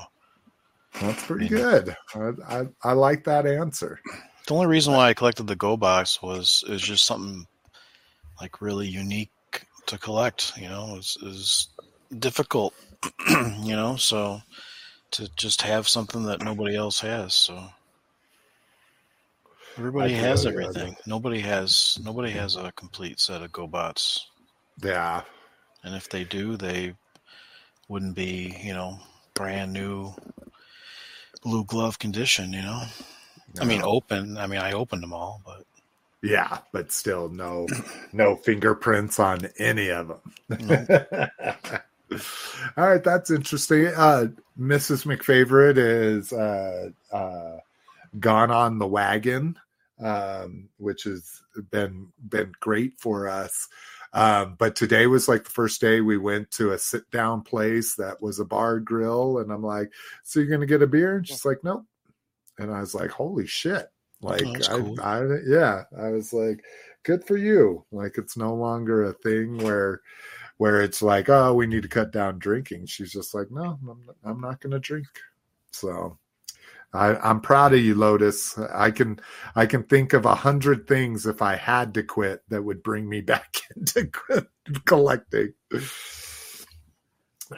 That's 1.01 1.25
pretty 1.25 1.47
Yeah. 1.47 1.51
good. 1.51 1.97
I, 2.15 2.31
I, 2.61 2.67
I 2.83 2.93
like 2.95 3.25
that 3.25 3.47
answer. 3.47 4.01
The 4.47 4.55
only 4.55 4.67
reason 4.67 4.95
why 4.95 5.09
I 5.11 5.15
collected 5.15 5.47
the 5.47 5.57
GoBots 5.57 6.23
was 6.23 6.65
is 6.69 6.81
just 6.81 7.05
something 7.05 7.47
like 8.41 8.63
really 8.63 8.89
unique 8.89 9.31
to 9.87 9.99
collect. 9.99 10.57
You 10.57 10.69
know, 10.69 10.97
is 10.97 11.19
is 11.23 11.69
difficult. 12.19 12.73
you 13.63 13.77
know, 13.77 13.97
so 13.97 14.41
to 15.13 15.29
just 15.37 15.63
have 15.63 15.89
something 15.89 16.25
that 16.25 16.43
nobody 16.43 16.77
else 16.77 17.01
has. 17.01 17.35
So 17.35 17.63
everybody 19.79 20.15
has 20.15 20.47
everything. 20.47 20.97
Nobody 21.07 21.41
has 21.41 21.99
nobody 22.03 22.31
has 22.33 22.57
a 22.57 22.73
complete 22.73 23.21
set 23.21 23.43
of 23.43 23.53
GoBots, 23.53 24.21
Yeah. 24.83 25.23
and 25.85 25.95
if 25.95 26.09
they 26.09 26.25
do, 26.25 26.57
they 26.57 26.95
wouldn't 27.89 28.17
be 28.17 28.57
you 28.63 28.75
know 28.75 28.99
brand 29.35 29.73
new 29.73 30.13
blue 31.43 31.65
glove 31.65 31.99
condition. 31.99 32.53
You 32.53 32.63
know, 32.63 32.83
I 33.61 33.65
mean 33.65 33.83
open. 33.83 34.37
I 34.39 34.47
mean 34.47 34.61
I 34.61 34.73
opened 34.73 35.03
them 35.03 35.13
all, 35.13 35.41
but. 35.45 35.63
Yeah, 36.23 36.59
but 36.73 36.91
still 36.91 37.29
no 37.29 37.69
no 38.13 38.37
fingerprints 38.37 39.21
on 39.21 39.47
any 39.59 39.91
of 39.91 40.09
them. 40.49 40.49
All 42.13 42.89
right, 42.89 43.03
that's 43.03 43.31
interesting. 43.31 43.87
Uh 43.89 44.29
Mrs. 44.59 45.05
McFavorite 45.07 45.77
is 45.77 46.33
uh 46.33 46.91
uh 47.13 47.59
gone 48.21 48.51
on 48.51 48.79
the 48.79 48.87
wagon, 48.87 49.59
um, 50.01 50.69
which 50.79 51.05
has 51.05 51.43
been 51.71 52.09
been 52.29 52.53
great 52.61 52.99
for 52.99 53.29
us. 53.29 53.69
Um, 54.13 54.55
but 54.59 54.77
today 54.77 55.07
was 55.09 55.29
like 55.29 55.45
the 55.45 55.51
first 55.51 55.81
day 55.81 56.01
we 56.01 56.17
went 56.17 56.51
to 56.53 56.73
a 56.73 56.79
sit 56.79 57.11
down 57.11 57.43
place 57.43 57.97
that 57.97 58.23
was 58.23 58.39
a 58.39 58.45
bar 58.45 58.81
grill, 58.81 59.39
and 59.39 59.53
I'm 59.53 59.63
like, 59.63 59.93
"So 60.23 60.41
you're 60.41 60.49
gonna 60.49 60.65
get 60.67 60.83
a 60.83 60.87
beer?" 60.87 61.17
And 61.17 61.27
she's 61.27 61.45
like, 61.45 61.63
"Nope." 61.65 61.85
And 62.59 62.73
I 62.73 62.81
was 62.81 62.95
like, 62.95 63.11
"Holy 63.11 63.47
shit!" 63.47 63.89
Like, 64.23 64.43
Oh, 64.47 64.55
I, 64.55 64.79
cool. 64.79 65.01
I, 65.03 65.23
yeah, 65.47 65.83
I 65.99 66.09
was 66.11 66.33
like, 66.33 66.65
"Good 67.03 67.27
for 67.27 67.37
you!" 67.37 67.85
Like, 67.93 68.17
it's 68.17 68.37
no 68.37 68.55
longer 68.55 69.05
a 69.05 69.13
thing 69.13 69.59
where, 69.59 70.01
where 70.59 70.81
it's 70.81 71.03
like, 71.03 71.29
"Oh, 71.29 71.55
we 71.55 71.67
need 71.67 71.83
to 71.83 71.89
cut 71.89 72.13
down 72.13 72.39
drinking." 72.39 72.87
She's 72.87 73.13
just 73.13 73.35
like, 73.35 73.51
"No, 73.51 73.79
I'm, 73.89 74.11
I'm 74.25 74.41
not 74.41 74.61
gonna 74.61 74.79
drink." 74.79 75.07
So, 75.73 76.19
I, 76.93 77.17
I'm 77.17 77.41
proud 77.41 77.75
of 77.75 77.81
you, 77.81 77.95
Lotus. 77.95 78.59
I 78.59 78.91
can 78.91 79.21
I 79.55 79.67
can 79.67 79.83
think 79.85 80.13
of 80.13 80.25
a 80.25 80.35
hundred 80.35 80.87
things 80.89 81.27
if 81.27 81.43
I 81.43 81.57
had 81.57 81.95
to 81.95 82.03
quit 82.03 82.43
that 82.49 82.63
would 82.65 82.83
bring 82.83 83.09
me 83.09 83.21
back 83.23 83.57
into 83.77 84.11
collecting. 84.85 85.53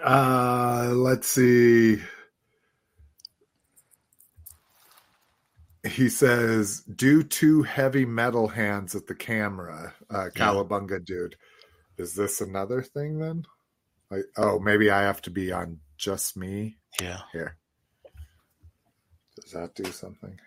Uh, 0.05 0.91
let's 0.94 1.28
see. 1.28 1.99
He 5.85 6.09
says, 6.09 6.81
"Do 6.83 7.23
two 7.23 7.62
heavy 7.62 8.05
metal 8.05 8.49
hands 8.49 8.94
at 8.94 9.07
the 9.07 9.15
camera, 9.15 9.94
uh, 10.10 10.28
Yeah. 10.35 10.99
Dude." 11.05 11.36
Is 11.99 12.15
this 12.15 12.41
another 12.41 12.83
thing 12.83 13.18
then? 13.18 13.44
Like, 14.10 14.25
oh, 14.36 14.59
maybe 14.59 14.91
I 14.91 15.02
have 15.02 15.20
to 15.23 15.31
be 15.31 15.52
on 15.52 15.78
just 15.97 16.36
me 16.36 16.78
Yeah. 17.01 17.20
here. 17.33 17.57
Does 19.41 19.52
that 19.52 19.75
do 19.75 19.85
something? 19.93 20.39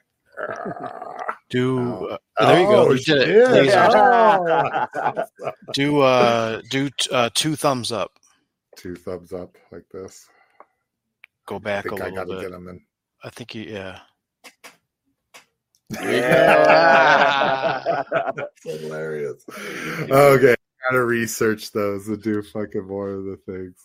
Do 1.49 1.79
Oh. 1.79 2.17
uh, 2.39 2.45
there 2.47 2.61
you 2.61 2.65
go. 2.67 2.87
Oh, 2.87 2.91
You 2.93 2.99
did 2.99 3.29
it. 3.29 3.65
shit. 3.65 3.73
Oh. 3.75 5.25
Do 5.73 5.99
uh 6.01 6.61
do 6.71 6.89
t- 6.89 7.09
uh 7.11 7.29
two 7.33 7.55
thumbs 7.55 7.91
up. 7.91 8.11
Two 8.77 8.95
thumbs 8.95 9.33
up 9.33 9.55
like 9.71 9.85
this. 9.91 10.27
Go 11.45 11.57
I 11.57 11.59
back 11.59 11.85
a 11.85 11.89
think 11.89 12.01
I 12.01 12.05
little 12.05 12.15
gotta 12.15 12.33
bit. 12.33 12.41
get 12.41 12.51
them 12.51 12.67
in. 12.69 12.81
I 13.23 13.29
think 13.29 13.53
you 13.55 13.63
yeah. 13.63 13.99
Yeah. 16.01 18.03
That's 18.35 18.63
hilarious. 18.63 19.43
Okay, 20.09 20.55
gotta 20.89 21.03
research 21.05 21.71
those 21.71 22.07
and 22.07 22.21
do 22.21 22.41
fucking 22.41 22.87
more 22.87 23.09
of 23.09 23.25
the 23.25 23.37
things. 23.45 23.75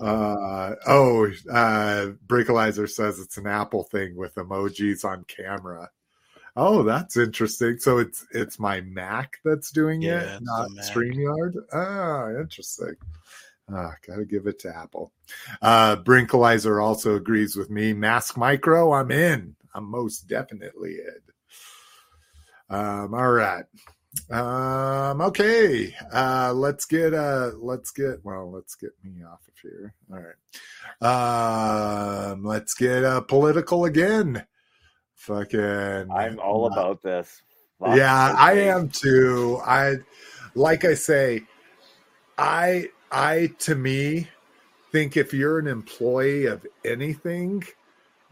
Uh 0.00 0.74
oh, 0.86 1.26
uh 1.50 2.12
Brickalizer 2.26 2.88
says 2.88 3.18
it's 3.20 3.36
an 3.36 3.46
Apple 3.46 3.84
thing 3.84 4.16
with 4.16 4.34
emojis 4.36 5.04
on 5.04 5.24
camera. 5.24 5.90
Oh, 6.56 6.82
that's 6.82 7.16
interesting. 7.16 7.78
So 7.78 7.98
it's 7.98 8.26
it's 8.32 8.58
my 8.58 8.80
Mac 8.82 9.38
that's 9.44 9.70
doing 9.70 10.02
Yeah, 10.02 10.36
it, 10.36 10.42
not. 10.42 10.70
StreamYard. 10.70 11.54
Ah, 11.72 12.28
interesting. 12.40 12.94
Ah, 13.70 13.94
gotta 14.06 14.24
give 14.24 14.46
it 14.46 14.58
to 14.60 14.74
Apple. 14.74 15.12
Uh 15.60 15.96
Brinkalizer 15.96 16.82
also 16.82 17.16
agrees 17.16 17.54
with 17.56 17.70
me. 17.70 17.92
Mask 17.92 18.36
Micro, 18.36 18.92
I'm 18.92 19.10
in. 19.10 19.56
I'm 19.74 19.90
most 19.90 20.26
definitely 20.26 20.96
in. 20.96 22.76
Um, 22.76 23.12
all 23.14 23.30
right. 23.32 23.64
Um, 24.30 25.20
okay. 25.20 25.94
Uh, 26.12 26.52
let's 26.54 26.84
get 26.84 27.14
uh, 27.14 27.52
let's 27.56 27.90
get 27.90 28.24
well, 28.24 28.50
let's 28.50 28.74
get 28.74 28.90
me 29.02 29.24
off 29.24 29.40
of 29.48 29.54
here. 29.62 29.94
All 30.12 30.20
right. 30.20 32.30
Um, 32.32 32.44
let's 32.44 32.74
get 32.74 33.04
uh, 33.04 33.22
political 33.22 33.84
again. 33.84 34.44
Fucking. 35.14 36.10
I'm 36.10 36.38
all 36.40 36.66
about 36.66 37.02
this. 37.02 37.42
Fuck 37.78 37.96
yeah, 37.96 38.34
I 38.36 38.52
am 38.52 38.88
too. 38.88 39.60
I 39.64 39.96
like 40.54 40.84
I 40.84 40.94
say, 40.94 41.42
I 42.36 42.88
I 43.10 43.52
to 43.60 43.74
me 43.74 44.28
think 44.90 45.16
if 45.16 45.32
you're 45.32 45.58
an 45.58 45.66
employee 45.66 46.46
of 46.46 46.66
anything, 46.84 47.64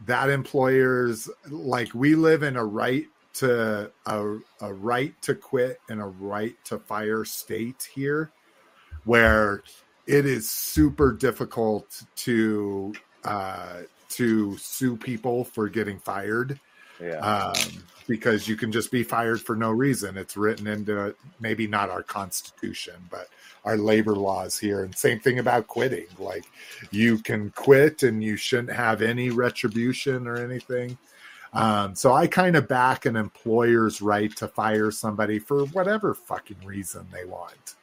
that 0.07 0.29
employer's 0.29 1.31
like 1.49 1.95
we 1.95 2.15
live 2.15 2.43
in 2.43 2.57
a 2.57 2.65
right 2.65 3.07
to 3.35 3.91
a, 4.07 4.37
a 4.61 4.73
right 4.73 5.21
to 5.23 5.35
quit 5.35 5.81
and 5.89 6.01
a 6.01 6.07
right 6.07 6.55
to 6.65 6.79
fire 6.79 7.25
state 7.25 7.89
here 7.95 8.31
where 9.05 9.63
it 10.07 10.27
is 10.27 10.51
super 10.51 11.13
difficult 11.13 12.03
to 12.17 12.93
uh 13.25 13.83
to 14.09 14.57
sue 14.59 14.97
people 14.97 15.45
for 15.45 15.69
getting 15.69 15.99
fired 15.99 16.59
Yeah. 17.01 17.19
um, 17.21 17.55
because 18.09 18.49
you 18.49 18.57
can 18.57 18.73
just 18.73 18.91
be 18.91 19.05
fired 19.05 19.41
for 19.41 19.55
no 19.55 19.71
reason. 19.71 20.17
It's 20.17 20.37
written 20.37 20.67
into 20.67 21.15
maybe 21.39 21.69
not 21.69 21.91
our 21.91 22.03
constitution, 22.03 22.95
but 23.11 23.29
our 23.65 23.77
labor 23.77 24.17
laws 24.17 24.59
here. 24.59 24.83
And 24.83 24.95
same 24.97 25.21
thing 25.21 25.39
about 25.39 25.69
quitting. 25.69 26.07
Like 26.19 26.45
you 26.91 27.19
can 27.19 27.51
quit 27.51 28.03
and 28.03 28.23
you 28.25 28.37
shouldn't 28.37 28.73
have 28.73 29.01
any 29.01 29.31
retribution 29.31 30.27
or 30.27 30.37
anything. 30.39 30.99
Um, 31.53 31.95
so 31.97 32.13
I 32.13 32.27
kind 32.27 32.57
of 32.57 32.69
back 32.69 33.07
an 33.07 33.17
employer's 33.17 34.01
right 34.01 34.35
to 34.37 34.49
fire 34.49 34.91
somebody 34.91 35.39
for 35.39 35.65
whatever 35.67 36.15
fucking 36.15 36.65
reason 36.65 37.07
they 37.13 37.25
want. 37.25 37.75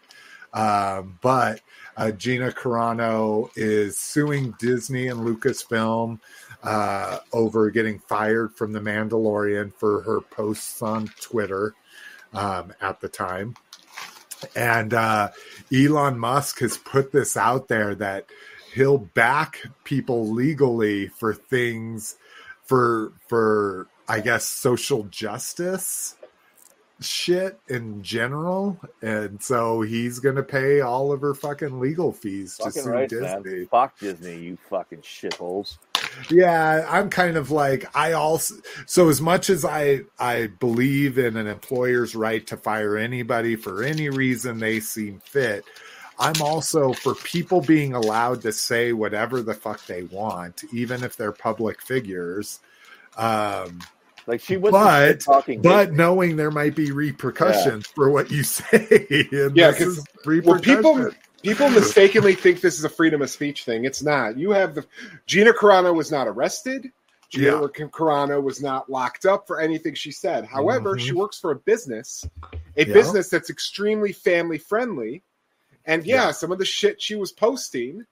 Um, 0.53 1.19
but 1.21 1.61
uh, 1.97 2.11
Gina 2.11 2.51
Carano 2.51 3.49
is 3.55 3.99
suing 3.99 4.55
Disney 4.59 5.07
and 5.07 5.19
Lucasfilm 5.19 6.19
uh, 6.63 7.19
over 7.33 7.69
getting 7.69 7.99
fired 7.99 8.55
from 8.55 8.71
The 8.71 8.79
Mandalorian 8.79 9.73
for 9.73 10.01
her 10.01 10.21
posts 10.21 10.81
on 10.81 11.07
Twitter 11.19 11.75
um, 12.33 12.73
at 12.81 13.01
the 13.01 13.09
time. 13.09 13.55
And 14.55 14.93
uh, 14.93 15.29
Elon 15.73 16.17
Musk 16.17 16.59
has 16.59 16.77
put 16.77 17.11
this 17.11 17.35
out 17.35 17.67
there 17.67 17.95
that 17.95 18.25
he'll 18.73 18.99
back 18.99 19.61
people 19.83 20.29
legally 20.29 21.07
for 21.07 21.33
things 21.33 22.15
for 22.67 23.13
for 23.27 23.87
I 24.07 24.19
guess 24.19 24.45
social 24.45 25.03
justice 25.05 26.15
shit 26.99 27.59
in 27.67 28.01
general, 28.01 28.79
and 29.01 29.41
so 29.41 29.81
he's 29.81 30.19
gonna 30.19 30.43
pay 30.43 30.81
all 30.81 31.11
of 31.11 31.21
her 31.21 31.33
fucking 31.33 31.79
legal 31.79 32.11
fees 32.11 32.57
to 32.57 32.65
Fucking 32.65 32.83
sue 32.83 32.89
right, 32.89 33.09
Disney. 33.09 33.25
man. 33.27 33.67
Fuck 33.69 33.99
Disney, 33.99 34.37
you 34.37 34.57
fucking 34.69 35.01
shitholes. 35.01 35.77
Yeah, 36.29 36.85
I'm 36.89 37.09
kind 37.09 37.37
of 37.37 37.51
like 37.51 37.95
I 37.95 38.13
also 38.13 38.55
so 38.85 39.09
as 39.09 39.21
much 39.21 39.49
as 39.49 39.63
I 39.63 40.01
I 40.19 40.47
believe 40.47 41.17
in 41.17 41.37
an 41.37 41.47
employer's 41.47 42.15
right 42.15 42.45
to 42.47 42.57
fire 42.57 42.97
anybody 42.97 43.55
for 43.55 43.83
any 43.83 44.09
reason 44.09 44.59
they 44.59 44.79
seem 44.79 45.19
fit, 45.23 45.65
I'm 46.19 46.41
also 46.41 46.93
for 46.93 47.13
people 47.15 47.61
being 47.61 47.93
allowed 47.93 48.41
to 48.41 48.51
say 48.51 48.91
whatever 48.93 49.41
the 49.41 49.53
fuck 49.53 49.85
they 49.85 50.03
want, 50.03 50.63
even 50.73 51.03
if 51.03 51.15
they're 51.15 51.31
public 51.31 51.81
figures. 51.81 52.59
Um, 53.17 53.81
Like 54.25 54.41
she 54.41 54.57
was 54.57 54.71
But- 54.73 55.21
talking. 55.21 55.61
but 55.61 55.93
knowing 55.93 56.35
there 56.35 56.51
might 56.51 56.75
be 56.75 56.91
repercussions 56.91 57.87
for 57.87 58.09
what 58.09 58.29
you 58.29 58.43
say. 58.43 59.27
And 59.31 59.55
Yeah, 59.55 59.71
this 59.71 59.77
'cause, 59.79 59.97
is 59.99 60.05
Well, 60.45 60.59
people 60.59 61.11
people 61.43 61.69
mistakenly 61.69 62.35
think 62.35 62.59
this 62.59 62.77
is 62.77 62.83
a 62.83 62.89
freedom 62.89 63.21
of 63.21 63.29
speech 63.29 63.63
thing. 63.63 63.85
It's 63.85 64.03
not. 64.03 64.37
You 64.37 64.51
have 64.51 64.75
the 64.75 64.85
Gina 65.27 65.53
Carano 65.53 65.95
was 65.95 66.11
not 66.11 66.27
arrested. 66.27 66.91
Gina 67.29 67.45
Yeah. 67.61 67.85
Carano 67.87 68.41
was 68.43 68.61
not 68.61 68.89
locked 68.89 69.25
up 69.25 69.47
for 69.47 69.59
anything 69.61 69.93
she 69.93 70.11
said. 70.11 70.43
However, 70.45 70.95
Mhm. 70.95 70.99
she 70.99 71.11
works 71.13 71.39
for 71.39 71.51
a 71.51 71.55
business, 71.55 72.25
a 72.75 72.85
Yeah. 72.85 72.93
business 72.93 73.29
that's 73.29 73.49
extremely 73.49 74.11
family 74.11 74.57
friendly. 74.57 75.23
And 75.87 76.05
yeah, 76.05 76.25
Yeah. 76.25 76.31
some 76.31 76.51
of 76.51 76.59
the 76.59 76.65
shit 76.65 77.01
she 77.01 77.15
was 77.15 77.31
posting, 77.31 78.05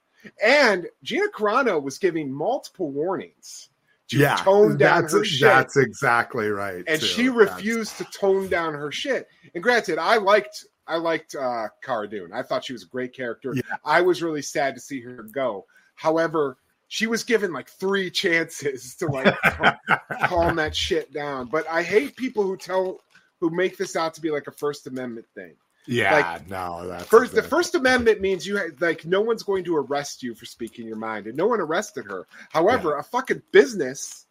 and 0.44 0.88
Gina 1.04 1.28
Carano 1.28 1.82
was 1.82 1.98
giving 2.00 2.32
multiple 2.32 2.90
warnings 2.90 3.70
to 4.08 4.18
yeah, 4.18 4.36
tone 4.38 4.78
down 4.78 5.02
that's, 5.02 5.14
her 5.14 5.24
shit 5.26 5.42
that's 5.42 5.78
exactly 5.78 6.48
right. 6.48 6.84
and 6.88 7.00
too. 7.02 7.06
she 7.06 7.28
That's- 7.28 7.54
refused 7.58 7.98
to 7.98 8.06
tone 8.06 8.48
down 8.50 8.74
her 8.74 8.92
shit. 8.92 9.28
And 9.54 9.62
granted, 9.64 9.98
I 10.00 10.18
liked 10.18 10.66
I 10.88 10.98
liked 10.98 11.36
uh 11.36 11.68
Cara 11.84 12.08
Dune. 12.08 12.32
I 12.34 12.44
thought 12.44 12.64
she 12.66 12.74
was 12.74 12.84
a 12.84 12.88
great 12.88 13.14
character. 13.14 13.54
Yeah. 13.56 13.62
I 13.84 14.02
was 14.02 14.22
really 14.24 14.42
sad 14.44 14.76
to 14.76 14.82
see 14.82 15.02
her 15.02 15.24
go. 15.24 15.66
However, 15.96 16.58
she 16.88 17.08
was 17.08 17.24
given 17.24 17.52
like 17.52 17.68
three 17.70 18.10
chances 18.22 18.96
to 18.98 19.08
like 19.08 19.36
cal- 19.42 19.80
calm 20.26 20.56
that 20.58 20.76
shit 20.76 21.12
down. 21.14 21.48
But 21.48 21.68
I 21.70 21.82
hate 21.84 22.16
people 22.16 22.44
who 22.44 22.58
tell 22.58 23.00
who 23.42 23.50
make 23.50 23.78
this 23.78 23.96
out 23.96 24.14
to 24.14 24.22
be 24.22 24.30
like 24.32 24.48
a 24.48 24.52
First 24.52 24.86
Amendment 24.88 25.26
thing. 25.36 25.56
Yeah, 25.88 26.40
no, 26.48 26.88
that's 26.88 27.06
First, 27.06 27.36
the 27.36 27.44
First 27.44 27.76
Amendment 27.76 28.22
means 28.22 28.46
you 28.46 28.58
ha- 28.58 28.70
like 28.80 29.06
no 29.06 29.22
one's 29.22 29.44
going 29.44 29.64
to 29.66 29.76
arrest 29.78 30.24
you 30.24 30.34
for 30.36 30.46
speaking 30.46 30.88
your 30.88 30.98
mind, 30.98 31.28
and 31.28 31.38
no 31.38 31.48
one 31.48 31.62
arrested 31.62 32.06
her. 32.06 32.28
However, 32.50 32.98
a 32.98 33.04
fucking 33.04 33.42
business 33.52 34.26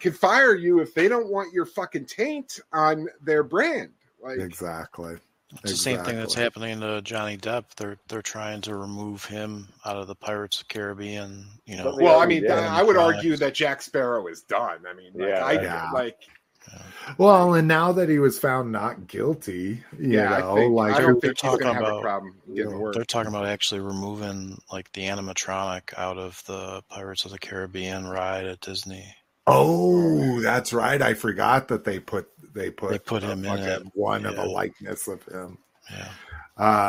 can 0.00 0.12
fire 0.12 0.54
you 0.54 0.80
if 0.80 0.94
they 0.94 1.08
don't 1.08 1.28
want 1.28 1.52
your 1.52 1.64
fucking 1.64 2.06
taint 2.06 2.60
on 2.72 3.08
their 3.22 3.42
brand. 3.42 3.90
Like, 4.22 4.38
exactly. 4.38 5.16
It's 5.64 5.72
the 5.72 5.76
same 5.76 5.98
thing 6.00 6.16
that's 6.16 6.34
happening 6.34 6.80
to 6.80 7.02
Johnny 7.02 7.36
Depp. 7.36 7.64
They're 7.76 7.98
they're 8.08 8.22
trying 8.22 8.62
to 8.62 8.74
remove 8.74 9.24
him 9.24 9.68
out 9.84 9.98
of 9.98 10.06
the 10.06 10.14
Pirates 10.14 10.62
of 10.62 10.68
Caribbean. 10.68 11.46
You 11.66 11.76
know, 11.76 11.94
well, 12.00 12.20
I 12.20 12.26
mean, 12.26 12.42
did. 12.42 12.50
I 12.50 12.82
would 12.82 12.96
argue 12.96 13.36
that 13.36 13.54
Jack 13.54 13.82
Sparrow 13.82 14.26
is 14.28 14.42
done. 14.42 14.78
I 14.88 14.94
mean, 14.94 15.12
like, 15.14 15.28
Yeah, 15.28 15.44
I 15.44 15.52
yeah. 15.52 15.90
like, 15.92 16.16
Well, 17.18 17.54
and 17.54 17.66
now 17.66 17.90
that 17.92 18.08
he 18.08 18.18
was 18.20 18.38
found 18.38 18.70
not 18.70 19.06
guilty, 19.08 19.82
you 19.98 20.12
yeah, 20.12 20.38
know, 20.38 20.52
I, 20.52 20.54
think, 20.60 20.72
like 20.74 20.94
I 20.94 21.00
don't 21.00 21.20
they're 21.20 21.32
he's 21.32 21.42
going 21.42 21.58
talking 21.60 21.66
have 21.74 21.82
a 21.82 21.86
about- 21.86 22.02
problem 22.02 22.34
getting 22.54 22.78
work. 22.78 22.94
they're 22.94 23.04
talking 23.04 23.28
about 23.28 23.46
actually 23.46 23.80
removing 23.80 24.56
like 24.72 24.90
the 24.92 25.02
animatronic 25.02 25.92
out 25.98 26.16
of 26.18 26.42
the 26.46 26.82
Pirates 26.88 27.24
of 27.24 27.32
the 27.32 27.38
Caribbean 27.38 28.06
ride 28.06 28.46
at 28.46 28.60
Disney. 28.60 29.14
oh, 29.48 30.40
that's 30.40 30.72
right. 30.72 31.02
I 31.02 31.14
forgot 31.14 31.68
that 31.68 31.84
they 31.84 31.98
put 31.98 32.28
they 32.54 32.70
put 32.70 32.90
They 32.90 32.98
put 32.98 33.22
him 33.22 33.44
in 33.44 33.58
it. 33.58 33.82
one 33.94 34.24
of 34.24 34.38
a 34.38 34.44
likeness 34.44 35.08
of 35.08 35.22
him. 35.24 35.58
Yeah, 35.90 36.08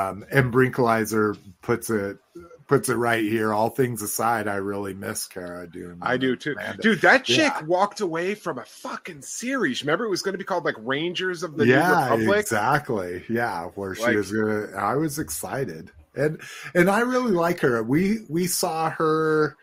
Um, 0.09 0.25
and 0.31 0.53
Brinkalizer 0.53 1.37
puts 1.61 1.89
it 1.89 2.17
puts 2.67 2.89
it 2.89 2.95
right 2.95 3.23
here. 3.23 3.53
All 3.53 3.69
things 3.69 4.01
aside, 4.01 4.47
I 4.47 4.55
really 4.55 4.93
miss 4.93 5.25
Cara 5.27 5.67
Dune. 5.67 5.97
I 6.01 6.17
do 6.17 6.35
too, 6.35 6.53
Amanda. 6.53 6.81
dude. 6.81 7.01
That 7.01 7.25
chick 7.25 7.37
Yeah. 7.39 7.61
walked 7.63 7.99
away 8.01 8.35
from 8.35 8.57
a 8.59 8.65
fucking 8.65 9.21
series. 9.21 9.81
Remember, 9.81 10.05
it 10.05 10.09
was 10.09 10.21
going 10.21 10.33
to 10.33 10.37
be 10.37 10.43
called 10.43 10.65
like 10.65 10.75
Rangers 10.79 11.43
of 11.43 11.57
the 11.57 11.65
New 11.65 11.71
yeah, 11.73 12.09
Republic. 12.11 12.39
exactly. 12.39 13.23
Yeah, 13.29 13.65
where 13.75 13.95
she 13.95 14.03
Like- 14.03 14.15
was 14.17 14.31
gonna. 14.31 14.67
I 14.77 14.95
was 14.95 15.19
excited, 15.19 15.91
and 16.15 16.39
and 16.73 16.89
I 16.89 17.01
really 17.01 17.31
like 17.31 17.59
her. 17.61 17.81
We 17.83 18.19
we 18.29 18.47
saw 18.47 18.89
her. 18.91 19.55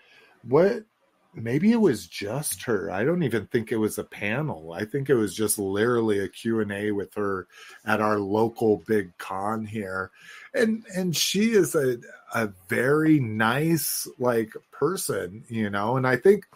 What? 0.46 0.84
Maybe 1.32 1.70
it 1.70 1.80
was 1.80 2.08
just 2.08 2.64
her. 2.64 2.90
I 2.90 3.04
don't 3.04 3.22
even 3.22 3.46
think 3.46 3.70
it 3.70 3.76
was 3.76 3.98
a 3.98 4.04
panel. 4.04 4.72
I 4.72 4.84
think 4.84 5.08
it 5.08 5.14
was 5.14 5.32
just 5.32 5.60
literally 5.60 6.18
a 6.18 6.26
Q 6.26 6.58
and 6.58 6.72
A 6.72 6.90
with 6.90 7.14
her 7.14 7.46
at 7.86 8.00
our 8.00 8.18
local 8.18 8.82
big 8.88 9.16
con 9.16 9.64
here, 9.64 10.10
and 10.54 10.84
and 10.94 11.16
she 11.16 11.52
is 11.52 11.74
a 11.74 11.98
a 12.34 12.48
very 12.68 13.20
nice 13.20 14.08
like 14.18 14.52
person, 14.72 15.44
you 15.48 15.70
know. 15.70 15.96
And 15.96 16.06
I 16.06 16.16
think 16.16 16.46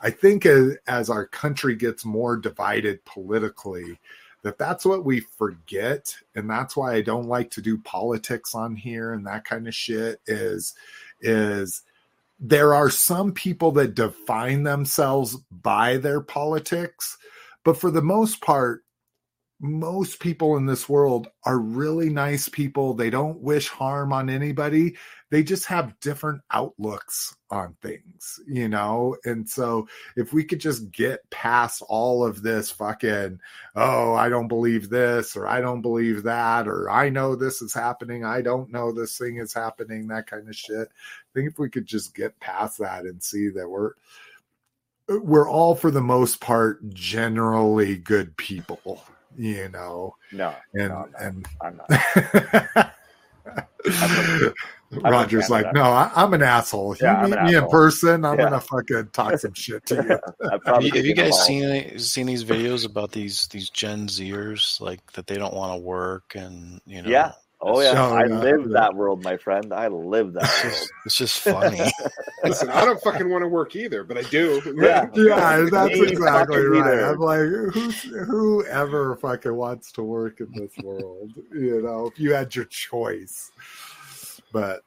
I 0.00 0.10
think 0.10 0.46
as, 0.46 0.76
as 0.86 1.10
our 1.10 1.26
country 1.26 1.74
gets 1.74 2.04
more 2.04 2.36
divided 2.36 3.04
politically, 3.04 3.98
that 4.46 4.58
that's 4.58 4.84
what 4.84 5.04
we 5.04 5.18
forget 5.18 6.14
and 6.36 6.48
that's 6.48 6.76
why 6.76 6.94
i 6.94 7.00
don't 7.00 7.26
like 7.26 7.50
to 7.50 7.60
do 7.60 7.78
politics 7.78 8.54
on 8.54 8.76
here 8.76 9.12
and 9.12 9.26
that 9.26 9.44
kind 9.44 9.66
of 9.66 9.74
shit 9.74 10.20
is 10.28 10.72
is 11.20 11.82
there 12.38 12.72
are 12.72 12.88
some 12.88 13.32
people 13.32 13.72
that 13.72 13.96
define 13.96 14.62
themselves 14.62 15.36
by 15.50 15.96
their 15.96 16.20
politics 16.20 17.18
but 17.64 17.76
for 17.76 17.90
the 17.90 18.00
most 18.00 18.40
part 18.40 18.84
most 19.60 20.20
people 20.20 20.56
in 20.56 20.66
this 20.66 20.88
world 20.88 21.28
are 21.44 21.58
really 21.58 22.10
nice 22.10 22.48
people. 22.48 22.94
They 22.94 23.10
don't 23.10 23.40
wish 23.40 23.68
harm 23.68 24.12
on 24.12 24.28
anybody. 24.28 24.96
They 25.30 25.42
just 25.42 25.64
have 25.66 25.98
different 26.00 26.42
outlooks 26.52 27.34
on 27.50 27.76
things 27.80 28.40
you 28.46 28.68
know? 28.68 29.16
And 29.24 29.48
so 29.48 29.88
if 30.16 30.32
we 30.32 30.44
could 30.44 30.58
just 30.58 30.90
get 30.90 31.28
past 31.30 31.82
all 31.88 32.24
of 32.24 32.42
this 32.42 32.70
fucking 32.70 33.38
oh 33.76 34.14
i 34.14 34.28
don't 34.28 34.48
believe 34.48 34.88
this 34.88 35.36
or 35.36 35.46
i 35.46 35.60
don't 35.60 35.82
believe 35.82 36.22
that 36.24 36.66
or 36.66 36.90
i 36.90 37.08
know 37.08 37.34
this 37.34 37.62
is 37.62 37.72
happening. 37.72 38.24
I 38.24 38.42
don't 38.42 38.72
know 38.72 38.92
this 38.92 39.16
thing 39.16 39.36
is 39.36 39.52
happening 39.52 40.08
that 40.08 40.26
kind 40.26 40.48
of 40.48 40.56
shit 40.56 40.88
i 40.88 41.28
think 41.34 41.50
if 41.50 41.58
we 41.58 41.70
could 41.70 41.86
just 41.86 42.14
get 42.14 42.38
past 42.40 42.78
that 42.78 43.04
and 43.04 43.22
see 43.22 43.48
that 43.50 43.68
we're 43.68 43.92
we're 45.08 45.48
all 45.48 45.74
for 45.74 45.90
the 45.90 46.00
most 46.00 46.40
part 46.40 46.88
generally 46.90 47.96
good 47.96 48.36
people 48.36 49.04
you 49.36 49.68
know, 49.68 50.16
No, 50.32 50.54
and 50.74 50.88
no, 50.88 51.04
no, 51.04 51.08
and 51.18 51.46
I'm 51.62 51.80
not. 52.74 52.92
Roger's 54.90 55.50
like, 55.50 55.72
no, 55.72 55.82
I, 55.82 56.10
I'm 56.14 56.32
an 56.34 56.42
asshole. 56.42 56.94
You 57.00 57.06
Yeah, 57.06 57.16
I'm 57.16 57.30
meet 57.30 57.38
an 57.38 57.44
me 57.46 57.54
in 57.56 57.66
person, 57.68 58.24
I'm 58.24 58.38
Yeah. 58.38 58.44
gonna 58.44 58.60
fucking 58.60 59.08
talk 59.12 59.38
some 59.38 59.52
shit 59.54 59.84
to 59.86 59.94
you. 59.96 60.48
Have 60.66 60.82
you, 60.82 60.92
have 60.92 61.04
you 61.04 61.14
guys 61.14 61.44
seen 61.44 61.64
any- 61.64 61.98
seen 61.98 62.26
these 62.26 62.44
videos 62.44 62.86
about 62.86 63.10
these 63.12 63.46
these 63.48 63.68
Gen 63.70 64.06
Zers 64.08 64.80
like 64.80 65.12
that 65.12 65.26
they 65.26 65.36
don't 65.36 65.54
want 65.54 65.72
to 65.74 65.80
work 65.80 66.34
and 66.36 66.80
you 66.86 67.02
know 67.02 67.08
Yeah. 67.10 67.32
Oh 67.68 67.80
yeah, 67.80 68.06
I 68.06 68.26
yeah, 68.26 68.38
live 68.38 68.60
yeah. 68.60 68.74
that 68.74 68.94
world, 68.94 69.24
my 69.24 69.36
friend. 69.36 69.72
I 69.72 69.88
live 69.88 70.34
that 70.34 70.44
it's 70.44 70.62
world. 70.62 70.72
just, 70.72 70.92
it's 71.04 71.16
just 71.16 71.40
funny. 71.40 71.80
Listen, 72.44 72.70
I 72.70 72.84
don't 72.84 73.00
fucking 73.02 73.28
want 73.28 73.42
to 73.42 73.48
work 73.48 73.74
either, 73.74 74.04
but 74.04 74.16
I 74.16 74.22
do. 74.22 74.62
Yeah. 74.76 75.08
Yeah, 75.14 75.66
that's 75.68 75.98
exactly 75.98 76.58
right. 76.58 76.86
either. 76.86 77.06
I'm 77.06 77.18
like, 77.18 77.40
who's 77.74 78.02
who 78.02 78.64
ever 78.66 79.16
fucking 79.16 79.52
wants 79.52 79.90
to 79.92 80.04
work 80.04 80.38
in 80.38 80.52
this 80.54 80.70
world? 80.80 81.32
You 81.52 81.82
know, 81.82 82.06
if 82.06 82.20
you 82.20 82.32
had 82.34 82.54
your 82.54 82.66
choice. 82.66 83.50
But 84.52 84.76
uh, 84.78 84.85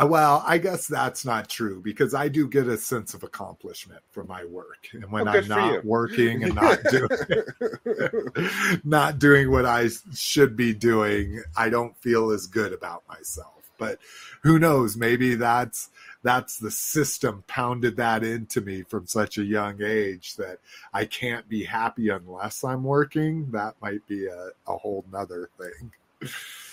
Uh, 0.00 0.06
well, 0.06 0.44
I 0.46 0.58
guess 0.58 0.86
that's 0.86 1.24
not 1.24 1.48
true 1.48 1.80
because 1.82 2.14
I 2.14 2.28
do 2.28 2.46
get 2.48 2.68
a 2.68 2.78
sense 2.78 3.14
of 3.14 3.24
accomplishment 3.24 4.00
from 4.12 4.28
my 4.28 4.44
work, 4.44 4.86
and 4.92 5.10
when 5.10 5.26
Oh, 5.26 5.32
I'm 5.32 5.40
good 5.40 5.46
for 5.48 5.60
you. 5.60 5.72
not 5.74 5.84
working 5.84 6.44
and 6.44 6.54
not 6.54 6.78
doing 6.90 8.80
not 8.84 9.18
doing 9.18 9.50
what 9.50 9.66
I 9.66 9.88
should 10.14 10.56
be 10.56 10.72
doing, 10.72 11.42
I 11.56 11.68
don't 11.68 11.96
feel 11.96 12.30
as 12.30 12.46
good 12.46 12.72
about 12.72 13.02
myself. 13.08 13.54
But 13.76 13.98
who 14.42 14.58
knows? 14.58 14.96
Maybe 14.96 15.34
that's 15.34 15.90
that's 16.22 16.58
the 16.58 16.70
system 16.70 17.44
pounded 17.46 17.96
that 17.96 18.24
into 18.24 18.60
me 18.60 18.82
from 18.82 19.06
such 19.06 19.38
a 19.38 19.44
young 19.44 19.82
age 19.82 20.34
that 20.36 20.58
I 20.92 21.04
can't 21.06 21.48
be 21.48 21.64
happy 21.64 22.08
unless 22.08 22.62
I'm 22.64 22.82
working. 22.84 23.50
That 23.52 23.74
might 23.80 24.04
be 24.06 24.26
a, 24.26 24.50
a 24.66 24.76
whole 24.76 25.04
nother 25.12 25.48
thing. 25.58 25.92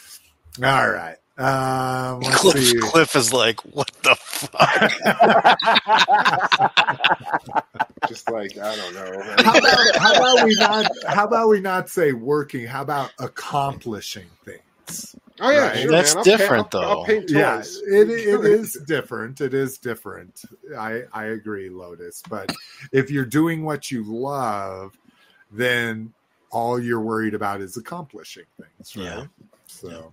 All 0.63 0.89
right. 0.89 1.17
Um, 1.37 2.21
Cliff. 2.21 2.79
Cliff 2.79 3.15
is 3.15 3.33
like, 3.33 3.59
what 3.61 3.91
the 4.03 4.15
fuck? 4.15 4.93
Just 8.07 8.29
like 8.29 8.57
I 8.57 8.75
don't 8.75 8.93
know. 8.93 9.21
How 9.43 9.57
about, 9.57 9.97
how 9.97 10.15
about 10.15 10.45
we 10.45 10.55
not? 10.55 10.85
How 11.07 11.25
about 11.25 11.49
we 11.49 11.59
not 11.59 11.89
say 11.89 12.13
working? 12.13 12.65
How 12.67 12.83
about 12.83 13.11
accomplishing 13.19 14.27
things? 14.45 15.15
Oh 15.41 15.49
yeah, 15.49 15.59
Right. 15.61 15.81
sure, 15.81 15.91
That's 15.91 16.09
man. 16.09 16.17
I'll 16.17 16.23
different, 16.23 16.73
I'll, 16.73 16.81
I'll 16.89 16.95
though. 16.97 17.03
paint 17.03 17.29
Yeah, 17.29 17.61
it, 17.87 18.09
it 18.09 18.45
is 18.45 18.79
different. 18.87 19.41
It 19.41 19.53
is 19.53 19.77
different. 19.77 20.41
I 20.77 21.03
I 21.11 21.25
agree, 21.25 21.69
Lotus. 21.69 22.21
But 22.29 22.51
if 22.93 23.11
you're 23.11 23.25
doing 23.25 23.65
what 23.65 23.91
you 23.91 24.03
love, 24.05 24.93
then 25.51 26.13
all 26.51 26.79
you're 26.79 27.01
worried 27.01 27.33
about 27.33 27.59
is 27.61 27.75
accomplishing 27.75 28.45
things, 28.61 28.95
right? 28.95 29.05
Yeah. 29.05 29.25
So, 29.67 30.11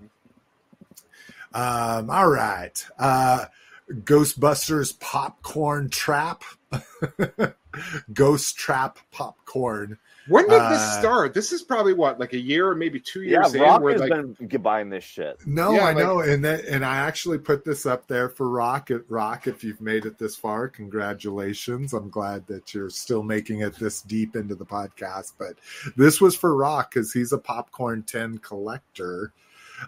um, 1.54 2.10
all 2.10 2.28
right. 2.28 2.84
Uh, 2.98 3.46
Ghostbusters 3.90 4.98
popcorn 5.00 5.90
trap. 5.90 6.44
Ghost 8.12 8.56
trap 8.56 8.98
popcorn. 9.10 9.98
When 10.28 10.46
did 10.48 10.60
Uh, 10.60 10.68
this 10.70 10.98
start? 10.98 11.34
This 11.34 11.52
is 11.52 11.62
probably 11.62 11.94
what, 11.94 12.20
like 12.20 12.32
a 12.32 12.38
year 12.38 12.68
or 12.68 12.74
maybe 12.76 13.00
two 13.00 13.22
yeah, 13.22 13.40
years 13.40 13.54
in. 13.54 13.60
Rock 13.62 13.82
Where 13.82 13.92
has 13.92 14.00
like, 14.08 14.38
been 14.38 14.62
buying 14.62 14.88
this 14.88 15.02
shit. 15.04 15.38
No, 15.46 15.72
Yeah, 15.72 15.80
I 15.80 15.92
like- 15.92 15.96
know, 15.96 16.20
and 16.20 16.44
that, 16.44 16.64
and 16.66 16.84
I 16.84 16.98
actually 16.98 17.38
put 17.38 17.64
this 17.64 17.84
up 17.86 18.06
there 18.06 18.28
for 18.28 18.48
Rock. 18.48 18.90
At 18.90 19.10
Rock, 19.10 19.46
if 19.46 19.64
you've 19.64 19.80
made 19.80 20.04
it 20.06 20.18
this 20.18 20.36
far, 20.36 20.68
congratulations! 20.68 21.92
I'm 21.92 22.08
glad 22.08 22.46
that 22.46 22.72
you're 22.72 22.90
still 22.90 23.22
making 23.22 23.60
it 23.62 23.74
this 23.76 24.02
deep 24.02 24.36
into 24.36 24.54
the 24.54 24.66
podcast. 24.66 25.32
But 25.38 25.56
this 25.96 26.20
was 26.20 26.36
for 26.36 26.54
Rock 26.54 26.92
because 26.94 27.12
he's 27.12 27.32
a 27.32 27.38
popcorn 27.38 28.02
tin 28.04 28.38
collector. 28.38 29.32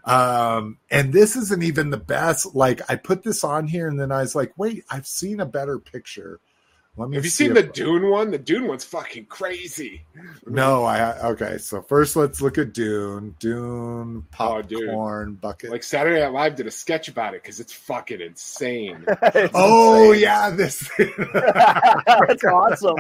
Um, 0.05 0.79
and 0.91 1.13
this 1.13 1.37
isn't 1.37 1.63
even 1.63 1.91
the 1.91 1.97
best. 1.97 2.55
Like 2.55 2.81
I 2.91 2.97
put 2.97 3.23
this 3.23 3.45
on 3.45 3.67
here, 3.67 3.89
and 3.89 3.99
then 4.01 4.13
I 4.13 4.21
was 4.21 4.35
like, 4.35 4.53
wait, 4.57 4.85
I've 4.91 5.07
seen 5.07 5.41
a 5.41 5.47
better 5.47 5.79
picture. 5.79 6.41
Let 6.97 7.09
me. 7.09 7.17
have 7.17 7.25
you 7.25 7.31
see 7.31 7.49
seen 7.49 7.57
if- 7.57 7.67
the 7.67 7.73
Dune 7.73 8.09
one? 8.09 8.31
The 8.31 8.39
Dune 8.39 8.69
one's 8.69 8.85
fucking 8.85 9.27
crazy. 9.27 10.05
No, 10.47 10.85
I 10.85 11.27
okay. 11.31 11.59
So 11.59 11.83
first, 11.83 12.15
let's 12.15 12.41
look 12.41 12.57
at 12.57 12.73
Dune. 12.73 13.35
Dune 13.41 14.25
Oh, 14.39 14.63
dude. 14.63 14.87
popcorn 14.87 15.35
bucket. 15.35 15.71
Like 15.73 15.83
Saturday 15.83 16.21
Night 16.21 16.31
Live 16.33 16.55
did 16.55 16.69
a 16.69 16.71
sketch 16.71 17.09
about 17.09 17.35
it 17.35 17.43
because 17.43 17.59
it's 17.59 17.73
fucking 17.73 18.21
insane. 18.21 19.05
It's 19.23 19.51
Oh 19.55 20.13
insane. 20.13 20.23
yeah, 20.23 20.51
this. 20.51 20.89
That's 21.35 22.45
awesome. 22.45 22.97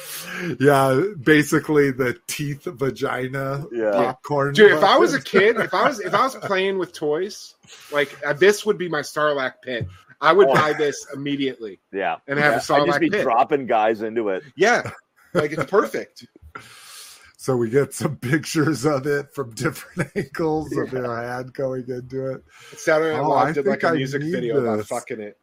yeah, 0.60 1.02
basically 1.20 1.90
the 1.90 2.18
teeth 2.26 2.64
vagina 2.64 3.66
Yeah. 3.72 3.90
popcorn. 3.92 4.54
Dude, 4.54 4.72
if 4.72 4.82
I 4.82 4.96
was 4.98 5.14
a 5.14 5.20
kid, 5.22 5.56
if 5.56 5.72
I 5.74 5.88
was 5.88 6.00
if 6.00 6.14
I 6.14 6.22
was 6.24 6.34
playing 6.42 6.78
with 6.78 6.92
toys, 6.92 7.54
like 7.92 8.16
uh, 8.26 8.32
this 8.32 8.64
would 8.66 8.78
be 8.78 8.88
my 8.88 9.00
Sarlacc 9.00 9.54
pit. 9.62 9.86
I 10.20 10.32
would 10.32 10.48
Oh. 10.48 10.54
buy 10.54 10.72
this 10.72 11.06
immediately 11.12 11.80
Yeah. 11.92 12.16
and 12.28 12.38
have 12.38 12.52
Yeah, 12.52 12.54
a 12.54 12.56
I'd 12.56 12.62
Sarlacc 12.62 12.86
just 12.86 13.00
be 13.00 13.10
pit. 13.10 13.22
dropping 13.22 13.66
guys 13.66 14.02
into 14.02 14.28
it. 14.28 14.44
Yeah, 14.56 14.90
like 15.34 15.50
it's 15.52 15.64
perfect. 15.70 16.26
so 17.36 17.56
we 17.56 17.70
get 17.70 17.92
some 17.92 18.16
pictures 18.16 18.84
of 18.84 19.06
it 19.08 19.34
from 19.34 19.52
different 19.54 20.10
angles 20.14 20.76
of 20.76 20.90
their 20.92 21.12
hand 21.16 21.52
going 21.52 21.84
into 21.88 22.34
it. 22.34 22.44
Saturday 22.76 23.16
Night 23.16 23.22
Oh, 23.24 23.30
Live 23.30 23.54
did 23.56 23.66
like 23.66 23.80
think 23.80 23.90
a 23.90 23.94
I 23.94 23.96
music 23.96 24.22
need 24.22 24.30
video 24.30 24.60
about 24.64 24.86
fucking 24.86 25.20
it. 25.20 25.38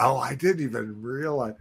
Oh, 0.00 0.16
I 0.16 0.34
didn't 0.34 0.62
even 0.64 1.00
realize. 1.02 1.54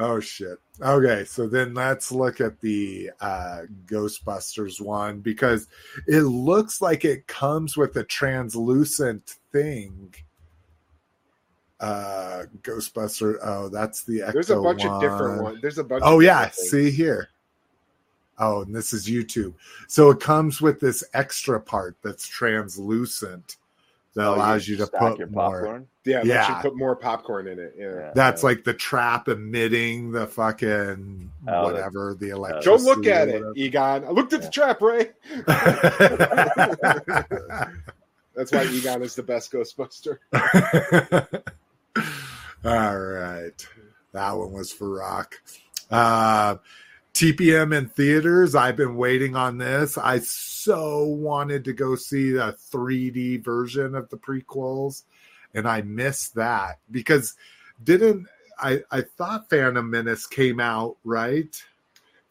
Oh 0.00 0.20
shit. 0.20 0.58
Okay, 0.80 1.24
so 1.24 1.48
then 1.48 1.74
let's 1.74 2.12
look 2.12 2.40
at 2.40 2.60
the 2.60 3.10
uh, 3.20 3.62
Ghostbusters 3.86 4.80
one 4.80 5.18
because 5.18 5.66
it 6.06 6.20
looks 6.20 6.80
like 6.80 7.04
it 7.04 7.26
comes 7.26 7.76
with 7.76 7.96
a 7.96 8.04
translucent 8.04 9.34
thing. 9.50 10.14
Uh, 11.80 12.44
Ghostbuster. 12.62 13.38
Oh, 13.42 13.68
that's 13.68 14.04
the 14.04 14.20
Ecto 14.20 14.32
there's 14.34 14.50
a 14.50 14.60
bunch 14.60 14.84
of 14.84 14.92
one. 14.92 15.00
different 15.00 15.42
ones. 15.42 15.58
There's 15.60 15.78
a 15.78 15.84
bunch. 15.84 16.02
Oh 16.06 16.18
of 16.18 16.24
yeah, 16.24 16.48
see 16.50 16.92
here. 16.92 17.30
Oh, 18.38 18.62
and 18.62 18.72
this 18.72 18.92
is 18.92 19.08
YouTube. 19.08 19.54
So 19.88 20.10
it 20.10 20.20
comes 20.20 20.60
with 20.60 20.78
this 20.78 21.02
extra 21.12 21.60
part 21.60 21.96
that's 22.04 22.24
translucent 22.24 23.56
that 24.18 24.26
Oh, 24.26 24.34
allows 24.34 24.66
you 24.68 24.76
to 24.78 24.86
put 24.86 25.18
your 25.18 25.28
more. 25.28 25.60
popcorn. 25.60 25.86
Yeah, 26.04 26.22
Yeah. 26.24 26.48
yeah. 26.48 26.60
put 26.62 26.76
more 26.76 26.96
popcorn 26.96 27.46
in 27.46 27.58
it. 27.58 27.74
Yeah. 27.78 27.94
Yeah. 27.94 28.10
That's 28.14 28.42
like 28.42 28.64
the 28.64 28.74
trap 28.74 29.28
emitting 29.28 30.10
the 30.12 30.26
fucking 30.26 31.30
Oh, 31.46 31.62
whatever 31.64 32.14
the 32.18 32.30
Go 32.30 32.36
electricity. 32.36 32.82
look 32.84 33.06
at 33.06 33.28
it, 33.28 33.42
Egon. 33.56 34.04
I 34.04 34.10
looked 34.10 34.32
at 34.32 34.42
the 34.42 34.50
trap, 34.50 34.80
Ray. 34.82 35.10
That's 38.34 38.52
why 38.52 38.64
Egon 38.64 39.02
is 39.02 39.14
the 39.14 39.22
best 39.22 39.52
Ghostbuster. 39.52 40.18
All 42.64 42.98
right, 42.98 43.66
that 44.12 44.32
one 44.32 44.52
was 44.52 44.72
for 44.72 44.90
Rock. 44.90 45.40
Uh, 45.90 46.56
TPM 47.14 47.76
in 47.76 47.88
theaters. 47.88 48.54
I've 48.54 48.76
been 48.76 48.96
waiting 48.96 49.34
on 49.36 49.58
this. 49.58 49.96
I 49.98 50.18
so 50.68 51.04
wanted 51.04 51.64
to 51.64 51.72
go 51.72 51.96
see 51.96 52.36
a 52.36 52.52
3D 52.52 53.42
version 53.42 53.94
of 53.94 54.10
the 54.10 54.18
prequels, 54.18 55.04
and 55.54 55.66
I 55.66 55.80
missed 55.80 56.34
that 56.34 56.78
because 56.90 57.36
didn't 57.82 58.26
I? 58.58 58.82
I 58.90 59.00
thought 59.00 59.48
Phantom 59.48 59.88
Menace 59.88 60.26
came 60.26 60.60
out 60.60 60.98
right. 61.04 61.62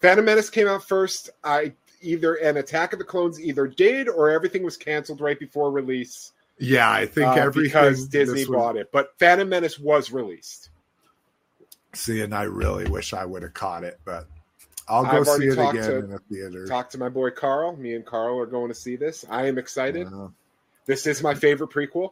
Phantom 0.01 0.23
Menace 0.23 0.51
came 0.51 0.67
out 0.67 0.83
first. 0.83 1.31
I 1.43 1.73
either 2.01 2.35
an 2.35 2.57
Attack 2.57 2.93
of 2.93 2.99
the 2.99 3.05
Clones 3.05 3.41
either 3.41 3.65
did 3.65 4.07
or 4.07 4.29
everything 4.29 4.61
was 4.61 4.77
canceled 4.77 5.19
right 5.19 5.39
before 5.39 5.71
release. 5.71 6.33
Yeah, 6.59 6.91
I 6.91 7.07
think 7.07 7.29
uh, 7.29 7.33
everything 7.33 7.63
because 7.63 8.07
Disney 8.07 8.41
this 8.41 8.47
was- 8.47 8.55
bought 8.55 8.77
it. 8.77 8.91
But 8.91 9.13
Phantom 9.17 9.49
Menace 9.49 9.79
was 9.79 10.11
released. 10.11 10.69
See, 11.93 12.21
and 12.21 12.35
I 12.35 12.43
really 12.43 12.87
wish 12.87 13.13
I 13.13 13.25
would 13.25 13.41
have 13.41 13.55
caught 13.55 13.83
it, 13.83 13.99
but 14.05 14.27
I'll 14.89 15.03
go 15.03 15.09
I've 15.19 15.27
see 15.27 15.47
it 15.47 15.53
again 15.53 15.73
to- 15.73 15.97
in 16.05 16.13
a 16.13 16.19
theater. 16.19 16.65
Talk 16.67 16.89
to 16.91 16.97
my 16.97 17.09
boy 17.09 17.31
Carl. 17.31 17.75
Me 17.75 17.93
and 17.93 18.05
Carl 18.05 18.39
are 18.39 18.45
going 18.45 18.69
to 18.69 18.75
see 18.75 18.95
this. 18.95 19.25
I 19.29 19.47
am 19.47 19.57
excited. 19.57 20.09
Wow. 20.11 20.33
This 20.85 21.05
is 21.07 21.21
my 21.21 21.33
favorite 21.35 21.69
prequel. 21.71 22.11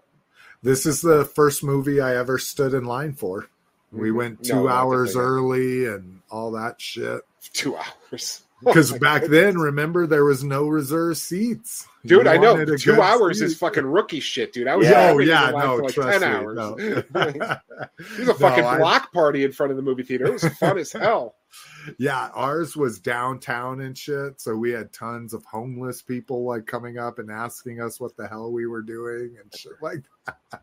This 0.61 0.85
is 0.85 1.01
the 1.01 1.25
first 1.25 1.63
movie 1.63 2.01
I 2.01 2.17
ever 2.17 2.37
stood 2.37 2.73
in 2.73 2.85
line 2.85 3.13
for. 3.13 3.47
We 3.91 4.09
Mhm. 4.09 4.15
went 4.15 4.43
two 4.43 4.63
not 4.65 4.67
hours 4.71 5.15
early 5.15 5.85
and 5.85 6.21
all 6.29 6.51
that 6.51 6.81
shit. 6.81 7.21
Two 7.53 7.77
hours. 7.77 8.41
Because 8.63 8.93
Oh 8.93 8.97
back 8.97 9.21
goodness. 9.23 9.41
then, 9.41 9.59
remember, 9.59 10.07
there 10.07 10.23
was 10.23 10.41
no 10.43 10.67
reserved 10.67 11.17
seats. 11.17 11.85
Dude, 12.05 12.25
You 12.25 12.31
I 12.31 12.37
know. 12.37 12.65
Two 12.77 12.99
hours 13.01 13.39
seat. 13.39 13.45
is 13.45 13.57
fucking 13.57 13.85
rookie 13.85 14.21
shit, 14.21 14.53
dude. 14.53 14.67
I 14.67 14.77
was 14.77 14.87
Yeah, 14.87 15.07
yeah, 15.09 15.11
oh, 15.13 15.19
yeah, 15.19 15.51
no, 15.51 15.75
like 15.75 15.93
trust 15.93 16.19
10 16.19 16.21
me. 16.21 16.37
hours. 16.37 16.55
No. 16.55 16.71
was 17.13 17.35
a 17.35 17.61
No, 18.25 18.33
fucking 18.33 18.63
I- 18.63 18.77
block 18.77 19.11
party 19.11 19.43
in 19.43 19.51
front 19.51 19.71
of 19.71 19.75
the 19.77 19.83
movie 19.83 20.03
theater. 20.03 20.27
It 20.27 20.33
was 20.33 20.45
fun 20.57 20.77
as 20.77 20.91
hell. 20.93 21.35
Yeah, 21.97 22.29
ours 22.33 22.75
was 22.75 22.99
downtown 22.99 23.81
and 23.81 23.97
shit. 23.97 24.41
So 24.41 24.55
we 24.55 24.71
had 24.71 24.93
tons 24.93 25.33
of 25.33 25.43
homeless 25.45 26.01
people 26.01 26.43
like 26.43 26.65
coming 26.65 26.97
up 26.97 27.19
and 27.19 27.31
asking 27.31 27.81
us 27.81 27.99
what 27.99 28.15
the 28.17 28.27
hell 28.27 28.51
we 28.51 28.67
were 28.67 28.81
doing 28.81 29.37
and 29.41 29.53
shit 29.55 29.73
like 29.81 30.03
that. 30.25 30.61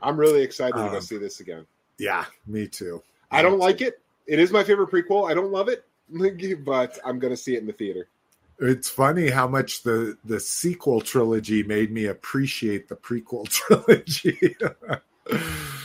I'm 0.00 0.18
really 0.18 0.42
excited 0.42 0.76
to 0.76 0.90
go 0.90 0.96
Um, 0.96 1.00
see 1.00 1.18
this 1.18 1.40
again. 1.40 1.66
Yeah, 1.98 2.24
me 2.46 2.68
too. 2.68 3.02
I 3.30 3.42
don't 3.42 3.58
like 3.58 3.80
it. 3.80 4.00
It 4.26 4.38
is 4.38 4.50
my 4.52 4.62
favorite 4.62 4.90
prequel. 4.90 5.30
I 5.30 5.34
don't 5.34 5.50
love 5.50 5.68
it. 5.68 5.84
but 6.64 6.98
I'm 7.04 7.18
gonna 7.18 7.36
see 7.36 7.54
it 7.54 7.60
in 7.60 7.66
the 7.66 7.72
theater. 7.72 8.08
It's 8.60 8.88
funny 8.88 9.28
how 9.28 9.46
much 9.46 9.82
the 9.82 10.16
the 10.24 10.40
sequel 10.40 11.00
trilogy 11.00 11.62
made 11.62 11.92
me 11.92 12.06
appreciate 12.06 12.88
the 12.88 12.96
prequel 12.96 13.48
trilogy. 13.48 14.56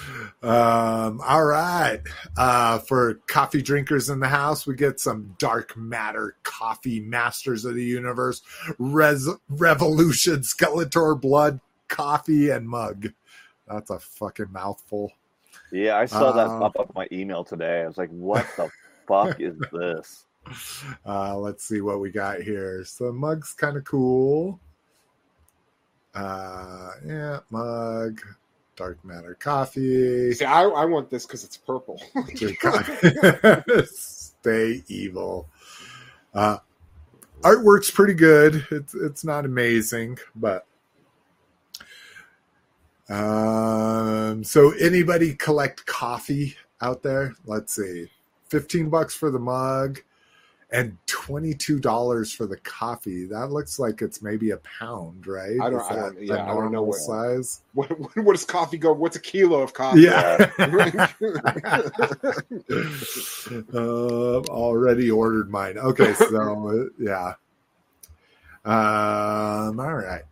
um, 0.44 1.22
all 1.22 1.46
right. 1.46 2.00
Uh, 2.38 2.80
for 2.80 3.16
coffee 3.28 3.62
drinkers 3.62 4.10
in 4.10 4.20
the 4.20 4.28
house, 4.28 4.68
we 4.68 4.76
get 4.76 5.00
some 5.00 5.36
dark 5.40 5.76
matter 5.78 6.36
coffee, 6.44 7.00
Masters 7.00 7.66
of 7.66 7.76
the 7.76 7.84
Universe, 7.84 8.42
Res- 8.78 9.30
Revolution, 9.50 10.42
Skeletor 10.42 11.20
blood, 11.20 11.60
coffee, 11.88 12.50
and 12.50 12.68
mug. 12.68 13.08
That's 13.68 13.90
a 13.90 14.00
fucking 14.00 14.52
mouthful. 14.52 15.12
Yeah, 15.72 15.98
I 15.98 16.06
saw 16.06 16.32
that 16.34 16.48
Uh, 16.48 16.60
pop 16.60 16.78
up 16.80 16.94
my 16.94 17.08
email 17.12 17.44
today. 17.44 17.82
I 17.82 17.88
was 17.88 17.98
like, 17.98 18.10
"What 18.12 18.46
the 18.58 18.70
fuck 19.08 19.40
is 19.40 19.58
this?" 19.72 20.26
Uh, 21.06 21.38
let's 21.38 21.64
see 21.64 21.80
what 21.82 22.00
we 22.02 22.12
got 22.12 22.42
here. 22.42 22.84
So 22.84 23.12
mug's 23.14 23.54
kind 23.54 23.78
of 23.78 23.86
cool. 23.86 24.60
Uh, 26.14 26.92
yeah, 27.06 27.40
mug, 27.50 28.20
dark 28.76 29.03
matter 29.03 29.35
coffee. 29.35 30.34
See, 30.34 30.45
I, 30.45 30.64
I 30.64 30.85
want 30.85 31.10
this 31.10 31.26
because 31.26 31.43
it's 31.43 31.58
purple. 31.58 32.02
Stay 33.85 34.84
evil. 34.88 35.50
Uh, 36.34 36.58
artwork's 37.42 37.92
pretty 37.92 38.14
good. 38.14 38.66
It's 38.72 38.95
it's 38.95 39.24
not 39.24 39.45
amazing, 39.45 40.19
but 40.35 40.66
um. 43.10 44.43
So 44.43 44.72
anybody 44.80 45.35
collect 45.35 45.85
coffee 45.85 46.56
out 46.82 47.03
there? 47.03 47.34
Let's 47.45 47.76
see, 47.76 48.10
fifteen 48.50 48.90
bucks 48.90 49.14
for 49.16 49.30
the 49.30 49.40
mug, 49.40 50.02
and 50.74 50.98
twenty 51.06 51.53
two 51.53 51.80
dollars 51.80 52.34
for 52.34 52.45
the 52.48 52.58
coffee. 52.58 53.26
That 53.27 53.52
looks 53.52 53.77
like 53.80 54.02
it's 54.02 54.22
maybe 54.22 54.50
a 54.52 54.58
pound, 54.58 55.26
right? 55.27 55.58
I 55.61 55.69
don't- 55.69 55.82
I 55.92 55.95
don't- 55.95 56.22
yeah, 56.22 56.43
I 56.43 56.53
don't 56.53 56.72
know 56.72 56.82
what- 56.82 56.98
size. 57.00 57.61
what, 57.74 57.90
what, 58.00 58.18
what 58.18 58.34
does 58.35 58.43
coffee 58.43 58.77
go? 58.77 58.92
What's 58.92 59.16
a 59.16 59.22
kilo 59.22 59.61
of 59.61 59.74
coffee? 59.74 60.02
Yeah. 60.02 60.50
uh, 63.74 63.77
already 64.50 65.11
ordered 65.11 65.50
mine. 65.50 65.77
Okay, 65.77 66.14
so 66.14 66.69
uh, 66.69 66.85
yeah. 67.00 67.34
Um, 68.66 69.80
all 69.80 69.93
right. 69.93 70.24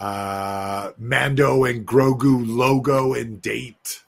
Uh, 0.00 0.92
Mando 0.98 1.64
and 1.64 1.86
Grogu 1.86 2.44
logo 2.46 3.14
and 3.14 3.40
date. 3.42 4.02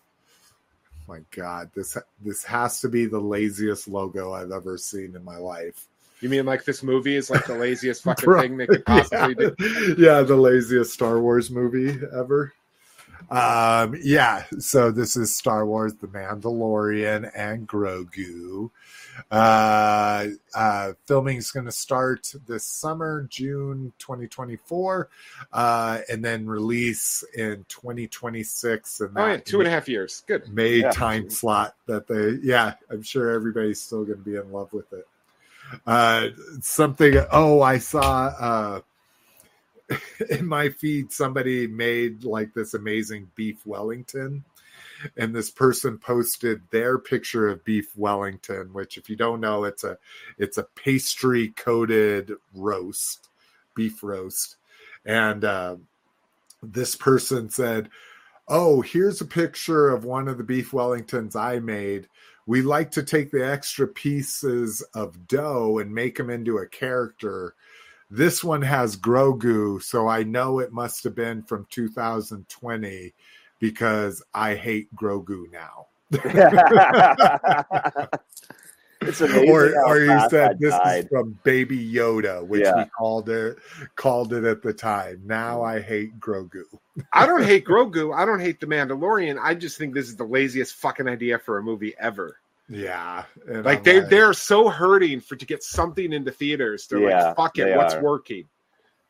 My 1.14 1.20
God, 1.30 1.70
this 1.76 1.96
this 2.24 2.42
has 2.42 2.80
to 2.80 2.88
be 2.88 3.06
the 3.06 3.20
laziest 3.20 3.86
logo 3.86 4.32
I've 4.32 4.50
ever 4.50 4.76
seen 4.76 5.14
in 5.14 5.22
my 5.22 5.36
life. 5.36 5.86
You 6.20 6.28
mean 6.28 6.44
like 6.44 6.64
this 6.64 6.82
movie 6.82 7.14
is 7.14 7.30
like 7.30 7.46
the 7.46 7.54
laziest 7.54 8.02
fucking 8.04 8.24
Bro, 8.24 8.40
thing 8.40 8.56
they 8.56 8.66
could 8.66 8.84
possibly 8.86 9.36
yeah. 9.38 9.50
do? 9.56 9.94
yeah, 9.96 10.22
the 10.22 10.34
laziest 10.34 10.92
Star 10.92 11.20
Wars 11.20 11.52
movie 11.52 11.96
ever. 12.12 12.52
Um, 13.30 13.96
yeah, 14.02 14.42
so 14.58 14.90
this 14.90 15.16
is 15.16 15.36
Star 15.36 15.64
Wars, 15.66 15.94
The 15.94 16.08
Mandalorian, 16.08 17.30
and 17.36 17.68
Grogu. 17.68 18.72
Uh, 19.30 20.26
uh, 20.54 20.92
filming 21.06 21.36
is 21.36 21.50
going 21.50 21.66
to 21.66 21.72
start 21.72 22.32
this 22.46 22.64
summer, 22.64 23.26
June 23.30 23.92
2024, 23.98 25.08
uh, 25.52 25.98
and 26.10 26.24
then 26.24 26.46
release 26.46 27.24
in 27.36 27.64
2026. 27.68 29.00
And 29.00 29.10
Oh 29.16 29.26
yeah, 29.26 29.36
two 29.38 29.58
and 29.58 29.68
a 29.68 29.70
half 29.70 29.88
years. 29.88 30.22
Good. 30.26 30.48
May 30.52 30.78
Yeah. 30.80 30.90
time 30.90 31.30
slot 31.30 31.74
that 31.86 32.06
they 32.06 32.38
yeah 32.42 32.74
i'm 32.90 33.02
sure 33.02 33.30
everybody's 33.30 33.80
still 33.80 34.04
going 34.04 34.18
to 34.18 34.24
be 34.24 34.36
in 34.36 34.50
love 34.52 34.72
with 34.72 34.92
it 34.92 35.06
uh 35.86 36.28
something 36.60 37.16
oh 37.32 37.62
i 37.62 37.78
saw 37.78 38.26
uh 38.38 38.80
in 40.30 40.46
my 40.46 40.68
feed 40.68 41.12
somebody 41.12 41.66
made 41.66 42.24
like 42.24 42.52
this 42.54 42.74
amazing 42.74 43.30
beef 43.34 43.64
wellington 43.66 44.44
and 45.16 45.34
this 45.34 45.50
person 45.50 45.98
posted 45.98 46.60
their 46.70 46.98
picture 46.98 47.48
of 47.48 47.64
beef 47.64 47.96
wellington 47.96 48.72
which 48.72 48.96
if 48.96 49.08
you 49.08 49.16
don't 49.16 49.40
know 49.40 49.64
it's 49.64 49.84
a 49.84 49.96
it's 50.38 50.58
a 50.58 50.66
pastry 50.74 51.48
coated 51.56 52.32
roast 52.54 53.28
beef 53.74 54.02
roast 54.02 54.56
and 55.04 55.44
uh, 55.44 55.76
this 56.62 56.96
person 56.96 57.50
said 57.50 57.90
oh, 58.48 58.82
here's 58.82 59.20
a 59.20 59.26
picture 59.26 59.88
of 59.88 60.04
one 60.04 60.28
of 60.28 60.38
the 60.38 60.44
beef 60.44 60.72
Wellingtons 60.72 61.36
I 61.36 61.58
made. 61.60 62.08
We 62.46 62.60
like 62.60 62.90
to 62.92 63.02
take 63.02 63.30
the 63.30 63.46
extra 63.46 63.88
pieces 63.88 64.82
of 64.94 65.26
dough 65.26 65.78
and 65.78 65.94
make 65.94 66.16
them 66.16 66.28
into 66.28 66.58
a 66.58 66.66
character. 66.66 67.54
This 68.10 68.44
one 68.44 68.60
has 68.62 68.98
Grogu, 68.98 69.82
so 69.82 70.08
I 70.08 70.24
know 70.24 70.58
it 70.58 70.72
must 70.72 71.04
have 71.04 71.14
been 71.14 71.42
from 71.42 71.66
2020 71.70 73.14
because 73.64 74.22
I 74.34 74.56
hate 74.56 74.94
Grogu 74.94 75.50
now. 75.50 75.86
it's 79.00 79.20
amazing. 79.22 79.50
or 79.50 79.72
how 79.74 79.88
or 79.90 80.00
you 80.00 80.20
said 80.28 80.50
that 80.50 80.60
this 80.60 80.74
died. 80.74 81.04
is 81.04 81.08
from 81.08 81.38
Baby 81.44 81.78
Yoda, 81.90 82.46
which 82.46 82.66
we 82.76 82.84
called 82.98 83.30
it 83.30 83.56
called 83.96 84.34
it 84.34 84.44
at 84.44 84.60
the 84.60 84.74
time. 84.74 85.22
Now 85.24 85.60
mm. 85.60 85.76
I 85.76 85.80
hate 85.80 86.20
Grogu. 86.20 86.64
I 87.14 87.24
don't 87.24 87.42
hate 87.52 87.64
Grogu. 87.64 88.14
I 88.14 88.26
don't 88.26 88.40
hate 88.40 88.60
the 88.60 88.66
Mandalorian. 88.66 89.38
I 89.42 89.54
just 89.54 89.78
think 89.78 89.94
this 89.94 90.08
is 90.08 90.16
the 90.16 90.24
laziest 90.24 90.74
fucking 90.74 91.08
idea 91.08 91.38
for 91.38 91.56
a 91.56 91.62
movie 91.62 91.94
ever. 91.98 92.36
Yeah, 92.68 93.24
and 93.48 93.64
Like 93.64 93.78
I'm 93.78 93.84
they 93.84 94.00
they're 94.00 94.34
so 94.34 94.68
hurting 94.68 95.20
for 95.20 95.36
to 95.36 95.46
get 95.46 95.62
something 95.62 96.12
into 96.12 96.32
theaters. 96.32 96.86
They're 96.86 97.00
Yeah, 97.08 97.28
like, 97.28 97.36
fuck 97.36 97.58
it, 97.58 97.74
what's 97.76 97.94
are. 97.94 98.02
working? 98.02 98.44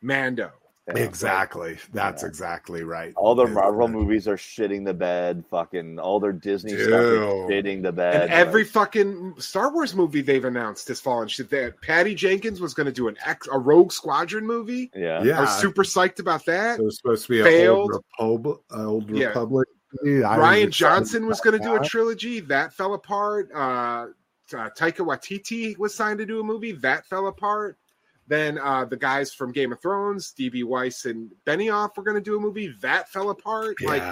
Mando. 0.00 0.52
Yeah. 0.88 0.98
Exactly. 1.02 1.78
That's 1.94 2.22
Yeah. 2.22 2.28
exactly 2.28 2.84
right. 2.84 3.14
All 3.16 3.34
the 3.34 3.46
Marvel 3.46 3.86
that- 3.86 3.92
movies 3.94 4.28
are 4.28 4.36
shitting 4.36 4.84
the 4.84 4.92
bed. 4.92 5.42
Fucking 5.50 5.98
all 5.98 6.20
their 6.20 6.32
Disney 6.32 6.72
stuff 6.72 6.84
is 6.84 7.18
shitting 7.48 7.82
the 7.82 7.90
bed. 7.92 8.22
And 8.24 8.30
every 8.32 8.64
like, 8.64 8.72
fucking 8.72 9.34
Star 9.38 9.72
Wars 9.72 9.94
movie 9.94 10.20
they've 10.20 10.44
announced 10.44 10.88
has 10.88 11.00
fallen 11.00 11.28
shit. 11.28 11.48
That 11.48 11.80
Patty 11.80 12.14
Jenkins 12.14 12.60
was 12.60 12.74
going 12.74 12.84
to 12.86 12.92
do 12.92 13.08
an 13.08 13.16
X, 13.24 13.48
a 13.50 13.58
Rogue 13.58 13.92
Squadron 13.92 14.46
movie. 14.46 14.90
yeah, 14.94 15.00
yeah. 15.02 15.18
I 15.20 15.24
Yeah, 15.24 15.40
was 15.40 15.58
super 15.58 15.84
psyched 15.84 16.18
about 16.20 16.44
that. 16.44 16.76
so 16.76 16.86
it's 16.86 16.96
supposed 16.98 17.26
to 17.26 17.28
be 17.32 17.38
an 17.40 17.46
Failed. 17.46 17.90
old, 18.18 18.44
Repub- 18.44 18.60
old 18.78 19.10
Yeah. 19.10 19.28
Republic. 19.28 19.68
movie. 20.02 20.20
Rian 20.22 20.70
Johnson 20.70 21.26
was 21.26 21.40
going 21.40 21.56
to 21.58 21.64
do 21.64 21.76
a 21.76 21.84
trilogy. 21.84 22.40
That 22.40 22.74
fell 22.74 22.92
apart. 22.94 23.48
Uh, 23.54 24.08
uh, 24.52 24.68
Taika 24.76 24.98
Waititi 25.06 25.78
was 25.78 25.94
signed 25.94 26.18
to 26.18 26.26
do 26.26 26.40
a 26.40 26.44
movie. 26.44 26.72
That 26.72 27.06
fell 27.06 27.28
apart. 27.28 27.78
Then 28.26 28.58
uh, 28.58 28.86
the 28.86 28.96
guys 28.96 29.32
from 29.32 29.52
Game 29.52 29.72
of 29.72 29.80
Thrones, 29.82 30.32
DB 30.38 30.64
Weiss 30.64 31.04
and 31.04 31.30
Benioff, 31.46 31.96
were 31.96 32.02
going 32.02 32.16
to 32.16 32.22
do 32.22 32.36
a 32.36 32.40
movie. 32.40 32.74
That 32.80 33.08
fell 33.10 33.30
apart. 33.30 33.76
Like 33.82 34.02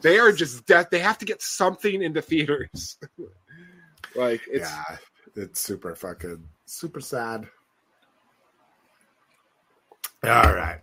they 0.00 0.18
are 0.18 0.32
just 0.32 0.66
death. 0.66 0.88
They 0.90 0.98
have 0.98 1.18
to 1.18 1.24
get 1.24 1.40
something 1.42 2.02
into 2.02 2.20
theaters. 2.20 2.98
like 4.16 4.42
it's 4.50 4.70
yeah, 4.70 4.96
it's 5.36 5.60
super 5.60 5.94
fucking 5.94 6.42
super 6.66 7.00
sad. 7.00 7.46
All 10.24 10.54
right, 10.54 10.80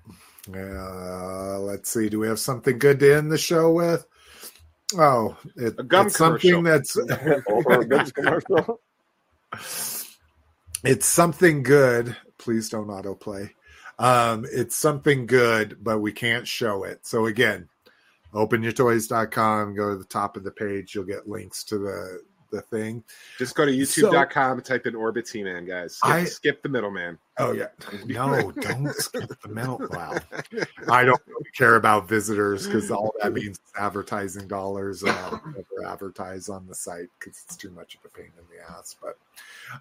uh, 0.53 1.59
let's 1.59 1.91
see. 1.91 2.09
Do 2.09 2.19
we 2.19 2.27
have 2.27 2.40
something 2.40 2.77
good 2.77 2.99
to 2.99 3.16
end 3.16 3.32
the 3.32 3.38
show 3.38 3.72
with? 3.72 4.06
Oh, 4.98 5.38
it, 5.56 5.75
A 5.77 5.83
gum 5.83 6.08
it's 6.08 6.17
something 6.17 6.64
that's 6.64 6.98
or 7.45 7.82
a 7.82 7.85
good 7.85 8.14
commercial. 8.14 8.82
it's 10.83 11.06
something 11.06 11.64
good. 11.64 12.16
Please 12.40 12.69
don't 12.69 12.88
autoplay. 12.88 13.51
Um, 14.00 14.45
it's 14.51 14.76
something 14.76 15.26
good, 15.27 15.77
but 15.84 16.00
we 16.00 16.11
can't 16.11 16.48
show 16.48 16.84
it. 16.84 17.06
So 17.06 17.27
again, 17.27 17.68
openyourtoys.com, 18.34 19.76
go 19.76 19.90
to 19.92 19.98
the 19.98 20.06
top 20.06 20.38
of 20.38 20.43
the 20.43 20.51
page, 20.51 20.95
you'll 20.95 21.03
get 21.03 21.27
links 21.27 21.64
to 21.66 21.77
the 21.77 22.22
the 22.51 22.61
thing. 22.61 23.03
just 23.38 23.56
go 23.56 23.66
to 23.66 23.72
youtube.com 23.72 24.58
and 24.58 24.66
type 24.66 24.88
in 24.88 24.95
Orbit 24.95 25.27
T 25.27 25.43
Man, 25.43 25.66
guys. 25.66 25.95
Skip, 25.98 26.11
I- 26.11 26.24
skip 26.24 26.64
the 26.64 26.69
middleman. 26.69 27.18
Oh 27.38 27.51
yeah. 27.51 27.68
No, 28.06 28.51
don't 28.51 28.93
skip 28.95 29.30
the 29.42 29.48
middle. 29.50 29.80
Wow. 29.92 30.18
I 30.90 31.03
don't 31.06 31.22
really 31.27 31.50
care 31.56 31.76
about 31.76 32.08
visitors 32.08 32.66
because 32.66 32.92
all 32.92 33.14
that 33.22 33.34
means 33.34 33.58
is 33.58 33.74
advertising 33.77 34.48
dollars. 34.48 35.03
And 35.03 35.11
I'll 35.11 35.42
never 35.45 35.85
advertise 35.88 36.50
on 36.50 36.68
the 36.68 36.76
site 36.76 37.08
because 37.19 37.42
it's 37.45 37.56
too 37.56 37.69
much 37.69 37.95
of 37.95 38.01
a 38.06 38.09
pain 38.09 38.32
in 38.38 38.43
the 38.58 38.64
ass. 38.72 38.95
But, 39.01 39.18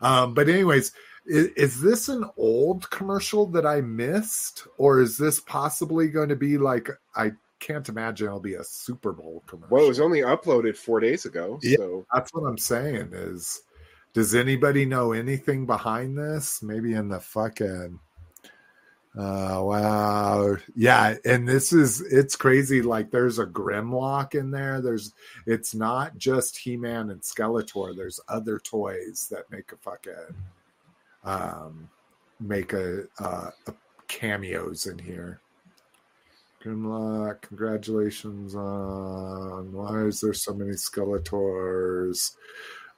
um, 0.07 0.35
but 0.35 0.49
anyways, 0.49 0.93
is, 1.29 1.47
is 1.57 1.81
this 1.81 2.09
an 2.09 2.25
old 2.37 2.91
commercial 2.91 3.47
that 3.47 3.67
I 3.67 3.81
missed, 3.83 4.67
or 4.79 5.01
is 5.01 5.17
this 5.17 5.41
possibly 5.41 6.09
going 6.09 6.31
to 6.31 6.37
be 6.37 6.59
like 6.59 6.89
I 7.15 7.33
can't 7.61 7.89
imagine 7.89 8.27
it'll 8.29 8.41
be 8.41 8.55
a 8.55 8.65
Super 8.65 9.13
Bowl 9.13 9.43
commercial? 9.47 9.77
Well, 9.77 9.85
it 9.85 9.89
was 9.89 10.01
only 10.01 10.21
uploaded 10.21 10.77
four 10.77 11.01
days 11.01 11.25
ago. 11.25 11.59
Yeah. 11.63 11.77
So 11.77 12.07
That's 12.13 12.33
what 12.33 12.49
I'm 12.49 12.59
saying. 12.59 13.11
Is 13.13 13.63
does 14.15 14.35
anybody 14.35 14.85
know 14.85 15.13
anything 15.13 15.67
behind 15.67 16.17
this? 16.17 16.63
Maybe 16.63 16.95
in 16.95 17.09
the 17.09 17.21
fucking 17.21 18.01
Uh, 19.17 19.61
wow. 19.65 20.57
Yeah, 20.77 21.17
and 21.25 21.49
this 21.49 21.73
is 21.73 22.01
it's 22.01 22.37
crazy. 22.37 22.83
Like 22.83 23.11
there's 23.11 23.39
a 23.39 23.47
Grimlock 23.47 24.35
in 24.35 24.51
there. 24.51 24.81
There's 24.81 25.13
it's 25.47 25.75
not 25.75 26.17
just 26.17 26.57
He-Man 26.57 27.11
and 27.11 27.21
Skeletor. 27.21 27.97
There's 27.97 28.21
other 28.29 28.59
toys 28.61 29.27
that 29.31 29.51
make 29.51 29.73
a 29.73 29.77
fucking 29.77 30.15
um 31.25 31.89
make 32.41 32.73
a, 32.73 33.05
uh, 33.19 33.51
a 33.67 33.75
cameos 34.07 34.87
in 34.87 34.99
here. 34.99 35.41
Grimlock, 36.63 37.43
congratulations 37.43 38.55
on 38.55 39.73
why 39.73 40.03
is 40.03 40.21
there 40.21 40.35
so 40.35 40.53
many 40.53 40.73
Skeletors? 40.73 42.33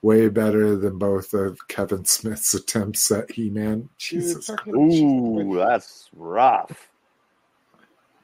Way 0.02 0.28
better 0.28 0.76
than 0.76 0.98
both 0.98 1.34
of 1.34 1.58
Kevin 1.68 2.06
Smith's 2.06 2.54
attempts 2.54 3.10
at 3.10 3.30
He-Man. 3.30 3.90
Jesus 3.98 4.48
Christ. 4.48 4.74
Ooh, 4.74 5.54
that's 5.58 6.08
rough. 6.14 6.88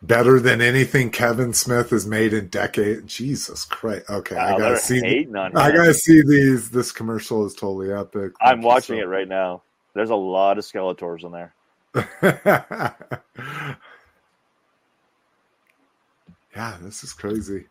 Better 0.00 0.41
than 0.41 0.62
anything 0.62 1.10
Kevin 1.10 1.52
Smith 1.52 1.91
has 1.91 2.07
made 2.07 2.33
in 2.33 2.49
decades. 2.49 3.15
Jesus 3.15 3.65
Christ. 3.66 4.08
Okay, 4.08 4.36
I 4.36 4.57
gotta 4.57 4.76
see. 4.78 5.00
hating 5.00 5.36
on 5.36 5.55
I 5.57 5.70
gotta 5.70 5.92
see 5.92 6.23
these. 6.23 6.70
This 6.70 6.92
commercial 6.92 7.44
is 7.44 7.55
totally 7.55 7.92
epic. 7.92 8.33
I'm 8.41 8.62
watching 8.62 8.99
it 8.99 9.08
right 9.08 9.28
now. 9.28 9.62
There's 9.97 10.10
a 10.10 10.15
lot 10.15 10.58
of 10.58 10.65
Skeletors 10.65 11.25
in 11.25 11.33
there. 11.33 11.55
yeah, 16.55 16.76
this 16.83 17.02
is 17.05 17.12
crazy. 17.12 17.66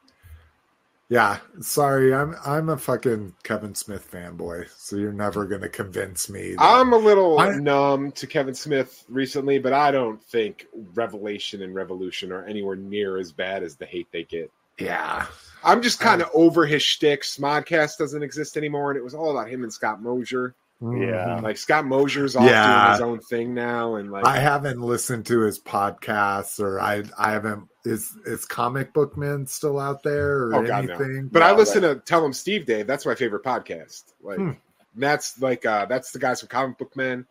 Yeah, 1.07 1.37
sorry, 1.61 2.15
I'm 2.15 2.35
I'm 2.43 2.69
a 2.69 2.77
fucking 2.77 3.35
Kevin 3.43 3.75
Smith 3.75 4.09
fanboy, 4.11 4.67
so 4.75 4.95
you're 4.95 5.13
never 5.13 5.45
gonna 5.45 5.69
convince 5.69 6.29
me. 6.31 6.53
that- 6.55 6.61
I'm 6.63 6.93
a 6.93 6.97
little 6.97 7.37
I- 7.37 7.55
numb 7.57 8.11
to 8.13 8.25
Kevin 8.25 8.55
Smith 8.55 9.05
recently, 9.07 9.59
but 9.59 9.71
I 9.71 9.91
don't 9.91 10.19
think 10.19 10.65
Revelation 10.95 11.61
and 11.61 11.75
Revolution 11.75 12.31
are 12.31 12.43
anywhere 12.45 12.75
near 12.75 13.19
as 13.19 13.31
bad 13.31 13.61
as 13.61 13.75
the 13.75 13.85
hate 13.85 14.07
they 14.11 14.23
get. 14.23 14.51
yeah, 14.79 15.27
I'm 15.63 15.83
just 15.83 15.99
kind 15.99 16.23
of 16.23 16.29
over 16.33 16.65
his 16.65 16.81
shtick. 16.81 17.21
Smodcast 17.21 17.97
doesn't 17.99 18.23
exist 18.23 18.57
anymore, 18.57 18.89
and 18.89 18.97
it 18.97 19.03
was 19.03 19.13
all 19.13 19.29
about 19.29 19.47
him 19.47 19.61
and 19.63 19.71
Scott 19.71 20.01
Mosier. 20.01 20.55
Mhm. 20.81 21.41
Like 21.41 21.57
Scott 21.57 21.85
Mosier's 21.85 22.35
off 22.35 22.45
Yeah. 22.45 22.83
doing 22.83 22.91
his 22.91 23.01
own 23.01 23.19
thing 23.21 23.53
now, 23.53 23.95
and 23.95 24.11
like 24.11 24.25
I 24.25 24.37
haven't 24.37 24.81
listened 24.81 25.25
to 25.27 25.39
his 25.41 25.57
podcasts, 25.59 26.59
or 26.59 26.79
I 26.81 27.03
I 27.17 27.31
haven't. 27.31 27.69
Is 27.85 28.11
is 28.25 28.45
Comic 28.45 28.93
Book 28.93 29.15
Man 29.17 29.45
still 29.47 29.79
out 29.79 30.03
there, 30.03 30.47
or 30.47 30.55
Oh, 30.55 30.65
God, 30.67 30.85
no. 30.87 30.93
anything? 30.95 31.29
But 31.31 31.43
I 31.43 31.51
No, 31.51 31.57
listen 31.57 31.83
to 31.83 31.95
Tell 31.95 32.25
'Em 32.25 32.33
Steve-Dave. 32.33 32.87
That's 32.87 33.05
my 33.05 33.15
favorite 33.15 33.43
podcast. 33.43 34.03
Like 34.21 34.37
Hmm. 34.37 34.51
that's 34.95 35.39
like 35.41 35.65
uh 35.65 35.85
that's 35.85 36.11
the 36.11 36.19
guys 36.19 36.41
from 36.41 36.49
Comic 36.49 36.77
Book 36.77 36.95
Men 36.97 37.25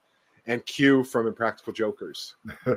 and 0.47 0.64
Q 0.64 1.05
from 1.05 1.26
Impractical 1.26 1.73
Jokers. 1.74 2.34
and 2.66 2.76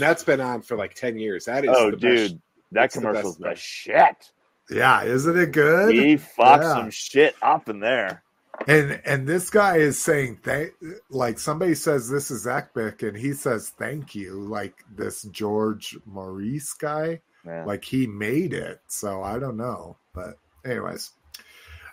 that's 0.00 0.22
been 0.24 0.40
on 0.40 0.62
for 0.62 0.76
like 0.76 0.94
ten 0.94 1.18
years. 1.18 1.46
That 1.46 1.64
is 1.64 1.70
Oh, 1.72 1.90
the 1.90 1.96
best- 1.96 2.32
dude, 2.32 2.42
that 2.72 2.84
It's 2.86 2.94
the 2.94 3.36
the 3.40 3.54
shit. 3.56 4.30
yeah, 4.70 5.02
isn't 5.04 5.36
it 5.38 5.52
good? 5.52 5.94
He 5.94 6.16
fucks 6.16 6.62
Yeah. 6.62 6.74
some 6.74 6.90
shit 6.90 7.34
up 7.42 7.68
in 7.68 7.80
there. 7.80 8.22
And 8.68 9.00
and 9.06 9.26
this 9.26 9.48
guy 9.48 9.78
is 9.78 9.98
saying 9.98 10.40
thank 10.44 10.74
like 11.08 11.38
somebody 11.38 11.74
says 11.74 12.10
this 12.10 12.30
is 12.30 12.46
epic 12.46 13.02
and 13.02 13.16
he 13.16 13.32
says 13.32 13.70
thank 13.70 14.14
you 14.14 14.42
like 14.42 14.84
this 14.94 15.22
George 15.22 15.96
Maurice 16.04 16.74
guy. 16.74 17.22
Man. 17.44 17.66
like 17.66 17.82
he 17.82 18.06
made 18.06 18.52
it. 18.52 18.80
So 18.86 19.22
I 19.22 19.38
don't 19.38 19.56
know. 19.56 19.96
But 20.12 20.38
anyways. 20.66 21.12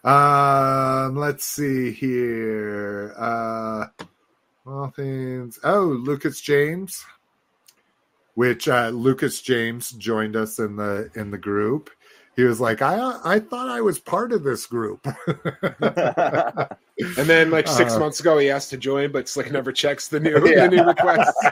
Um 0.04 1.16
let's 1.16 1.46
see 1.46 1.94
here. 1.94 3.14
Uh 3.18 3.86
well 4.66 4.92
things 4.94 5.58
oh 5.64 5.98
Lucas 6.04 6.42
James. 6.42 7.06
Which 8.34 8.68
uh 8.68 8.90
Lucas 8.90 9.42
James 9.42 9.92
joined 9.92 10.36
us 10.36 10.60
in 10.60 10.76
the 10.76 11.10
in 11.16 11.32
the 11.32 11.38
group 11.38 11.90
he 12.36 12.44
was 12.44 12.60
like 12.60 12.82
I 12.82 13.20
I 13.24 13.40
thought 13.40 13.70
I 13.70 13.82
was 13.82 14.00
part 14.00 14.32
of 14.32 14.44
this 14.44 14.66
group 14.66 15.06
And 17.18 17.28
then 17.28 17.52
like 17.52 17.68
six 17.68 17.94
Uh, 17.94 18.00
months 18.00 18.20
ago 18.22 18.38
he 18.38 18.50
asked 18.50 18.70
to 18.70 18.78
join, 18.78 19.12
but 19.12 19.28
Slick 19.28 19.52
never 19.52 19.72
checks 19.72 20.08
the 20.08 20.20
new 20.20 20.32
Yeah. 20.50 20.68
the 20.68 20.76
new 20.76 20.84
requests. 20.84 21.46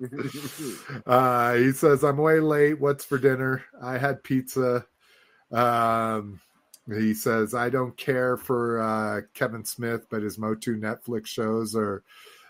Uh, 1.06 1.54
he 1.54 1.72
says, 1.72 2.02
I'm 2.04 2.16
way 2.16 2.40
late. 2.40 2.80
What's 2.80 3.04
for 3.04 3.18
dinner? 3.18 3.64
I 3.82 3.98
had 3.98 4.22
pizza. 4.22 4.84
Um, 5.52 6.40
he 6.88 7.14
says, 7.14 7.54
I 7.54 7.68
don't 7.70 7.96
care 7.96 8.36
for 8.36 8.80
uh, 8.80 9.20
Kevin 9.34 9.64
Smith, 9.64 10.06
but 10.10 10.22
his 10.22 10.38
Motu 10.38 10.78
Netflix 10.78 11.26
shows 11.26 11.74
are 11.76 12.02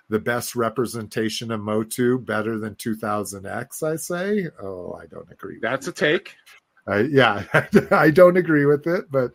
the 0.09 0.19
best 0.19 0.57
representation 0.57 1.51
of 1.51 1.61
Motu, 1.61 2.19
better 2.19 2.59
than 2.59 2.75
200X, 2.77 3.83
I 3.83 3.97
say. 3.97 4.47
Oh, 4.63 4.93
I 5.01 5.07
don't 5.07 5.31
agree. 5.31 5.59
That's 5.61 5.87
a 5.89 5.93
take. 5.93 6.35
Uh, 6.89 7.05
yeah, 7.11 7.45
I 7.91 8.11
don't 8.11 8.37
agree 8.37 8.67
with 8.67 8.87
it, 8.87 9.11
but 9.11 9.33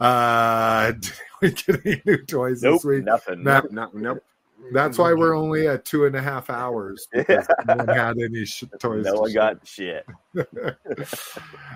uh, 0.00 0.92
did 0.92 1.12
we 1.42 1.50
get 1.52 1.86
any 1.86 2.02
new 2.04 2.24
toys 2.24 2.62
nope, 2.62 2.76
this 2.76 2.84
week? 2.84 3.04
nothing. 3.04 3.42
No. 3.42 3.62
No, 3.70 3.90
nope. 3.92 4.24
That's 4.72 4.98
why 4.98 5.12
we're 5.12 5.34
only 5.36 5.68
at 5.68 5.84
two 5.84 6.04
and 6.04 6.14
a 6.16 6.20
half 6.20 6.50
hours. 6.50 7.06
Because 7.18 7.46
no 7.66 7.76
one 7.76 7.88
had 7.88 8.18
any 8.18 8.44
sh- 8.44 8.64
toys. 8.78 9.04
no 9.04 9.12
to 9.14 9.20
one 9.20 9.30
show. 9.30 9.34
got 9.34 9.66
shit. 9.66 10.04
All 10.36 10.44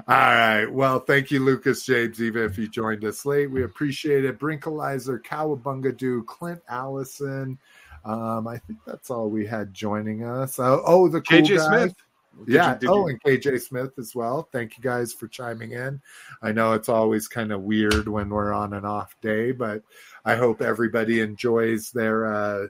right. 0.08 0.66
Well, 0.66 1.00
thank 1.00 1.30
you, 1.30 1.40
Lucas 1.40 1.84
James, 1.84 2.20
even 2.20 2.42
if 2.42 2.58
you 2.58 2.68
joined 2.68 3.04
us 3.04 3.24
late. 3.24 3.50
We 3.50 3.62
appreciate 3.62 4.24
it. 4.24 4.38
Brinkalizer, 4.38 5.22
Cowabunga 5.22 5.96
Do, 5.96 6.22
Clint 6.24 6.60
Allison. 6.68 7.58
Um, 8.04 8.48
I 8.48 8.58
think 8.58 8.80
that's 8.84 9.10
all 9.10 9.30
we 9.30 9.46
had 9.46 9.72
joining 9.72 10.24
us. 10.24 10.58
Oh, 10.58 10.82
oh 10.84 11.08
the 11.08 11.20
cool 11.20 11.38
KJ 11.38 11.56
guy. 11.56 11.68
Smith. 11.68 11.94
Did 12.44 12.54
yeah. 12.54 12.72
you- 12.72 12.78
did 12.78 12.88
oh, 12.88 13.06
you- 13.06 13.08
and 13.08 13.22
KJ 13.22 13.60
Smith 13.60 13.98
as 13.98 14.14
well. 14.14 14.48
Thank 14.52 14.76
you 14.76 14.82
guys 14.82 15.12
for 15.12 15.28
chiming 15.28 15.72
in. 15.72 16.00
I 16.42 16.52
know 16.52 16.72
it's 16.72 16.88
always 16.88 17.28
kind 17.28 17.52
of 17.52 17.62
weird 17.62 18.08
when 18.08 18.28
we're 18.30 18.52
on 18.52 18.72
an 18.72 18.84
off 18.84 19.14
day, 19.20 19.52
but 19.52 19.82
I 20.24 20.36
hope 20.36 20.62
everybody 20.62 21.20
enjoys 21.20 21.90
their. 21.90 22.32
Uh, 22.32 22.66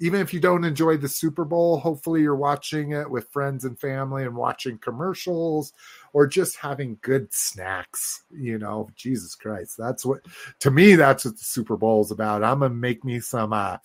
even 0.00 0.20
if 0.20 0.34
you 0.34 0.40
don't 0.40 0.64
enjoy 0.64 0.96
the 0.96 1.08
Super 1.08 1.44
Bowl, 1.44 1.78
hopefully 1.78 2.22
you're 2.22 2.34
watching 2.34 2.90
it 2.90 3.08
with 3.08 3.28
friends 3.28 3.64
and 3.64 3.78
family 3.78 4.24
and 4.24 4.34
watching 4.34 4.76
commercials 4.78 5.72
or 6.12 6.26
just 6.26 6.56
having 6.56 6.98
good 7.02 7.32
snacks. 7.32 8.24
You 8.32 8.58
know, 8.58 8.90
Jesus 8.96 9.36
Christ, 9.36 9.76
that's 9.78 10.04
what 10.04 10.22
to 10.58 10.72
me 10.72 10.96
that's 10.96 11.24
what 11.24 11.38
the 11.38 11.44
Super 11.44 11.76
Bowl 11.76 12.02
is 12.02 12.10
about. 12.10 12.42
I'm 12.42 12.60
gonna 12.60 12.74
make 12.74 13.04
me 13.04 13.20
some 13.20 13.52
uh, 13.52 13.76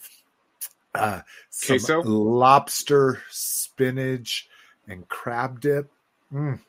uh, 0.95 1.21
some 1.51 2.01
lobster, 2.03 3.21
spinach, 3.29 4.49
and 4.88 5.07
crab 5.09 5.59
dip. 5.61 5.90
Mm. 6.33 6.59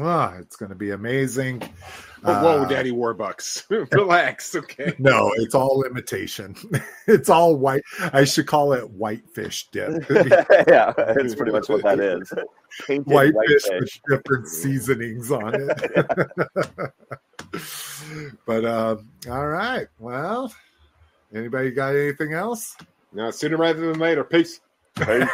Ah, 0.00 0.34
it's 0.36 0.54
going 0.56 0.68
to 0.68 0.74
be 0.74 0.90
amazing. 0.90 1.60
Whoa, 2.22 2.42
whoa, 2.42 2.62
Uh, 2.62 2.68
Daddy 2.68 2.92
Warbucks. 2.92 3.64
Relax, 3.92 4.54
okay. 4.54 4.94
No, 4.98 5.32
it's 5.36 5.54
all 5.54 5.82
imitation. 5.84 6.54
it's 7.06 7.30
all 7.30 7.56
white. 7.56 7.82
I 8.12 8.24
should 8.24 8.46
call 8.46 8.74
it 8.74 8.90
whitefish 8.90 9.68
dip. 9.70 10.04
yeah, 10.10 10.92
it's 10.98 11.34
pretty 11.34 11.52
much 11.52 11.68
what 11.70 11.82
that 11.84 12.00
is. 12.00 12.30
Painted 12.86 13.06
whitefish 13.10 13.64
whitefish. 13.66 14.00
with 14.08 14.18
different 14.22 14.48
seasonings 14.48 15.30
on 15.30 15.54
it. 15.54 16.92
but 18.46 18.64
um, 18.66 19.08
all 19.30 19.48
right. 19.48 19.86
Well, 19.98 20.52
anybody 21.34 21.70
got 21.70 21.96
anything 21.96 22.34
else? 22.34 22.76
No, 23.14 23.30
sooner 23.30 23.56
rather 23.56 23.80
than 23.90 23.98
later. 23.98 24.22
Peace. 24.22 24.60
Hey, 24.96 25.24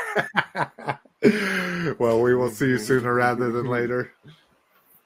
well, 1.98 2.20
we 2.20 2.34
will 2.34 2.50
see 2.50 2.68
you 2.68 2.78
sooner 2.78 3.14
rather 3.14 3.50
than 3.50 3.66
later. 3.66 4.12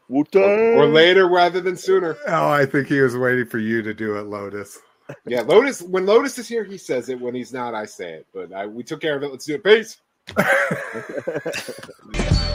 Wu-Tang! 0.08 0.76
Or 0.76 0.86
later 0.86 1.28
rather 1.28 1.60
than 1.60 1.76
sooner. 1.76 2.16
Oh, 2.26 2.48
I 2.48 2.66
think 2.66 2.88
he 2.88 3.00
was 3.00 3.16
waiting 3.16 3.47
for 3.47 3.58
you 3.58 3.82
to 3.82 3.92
do 3.94 4.16
it, 4.16 4.26
Lotus. 4.26 4.78
Yeah, 5.26 5.42
Lotus. 5.42 5.82
When 5.82 6.06
Lotus 6.06 6.38
is 6.38 6.48
here, 6.48 6.64
he 6.64 6.78
says 6.78 7.08
it. 7.08 7.20
When 7.20 7.34
he's 7.34 7.52
not, 7.52 7.74
I 7.74 7.84
say 7.84 8.14
it. 8.14 8.26
But 8.32 8.52
I, 8.52 8.66
we 8.66 8.82
took 8.82 9.00
care 9.00 9.16
of 9.16 9.22
it. 9.22 9.30
Let's 9.30 9.44
do 9.47 9.55
it. 9.55 9.64
Peace. 9.64 9.98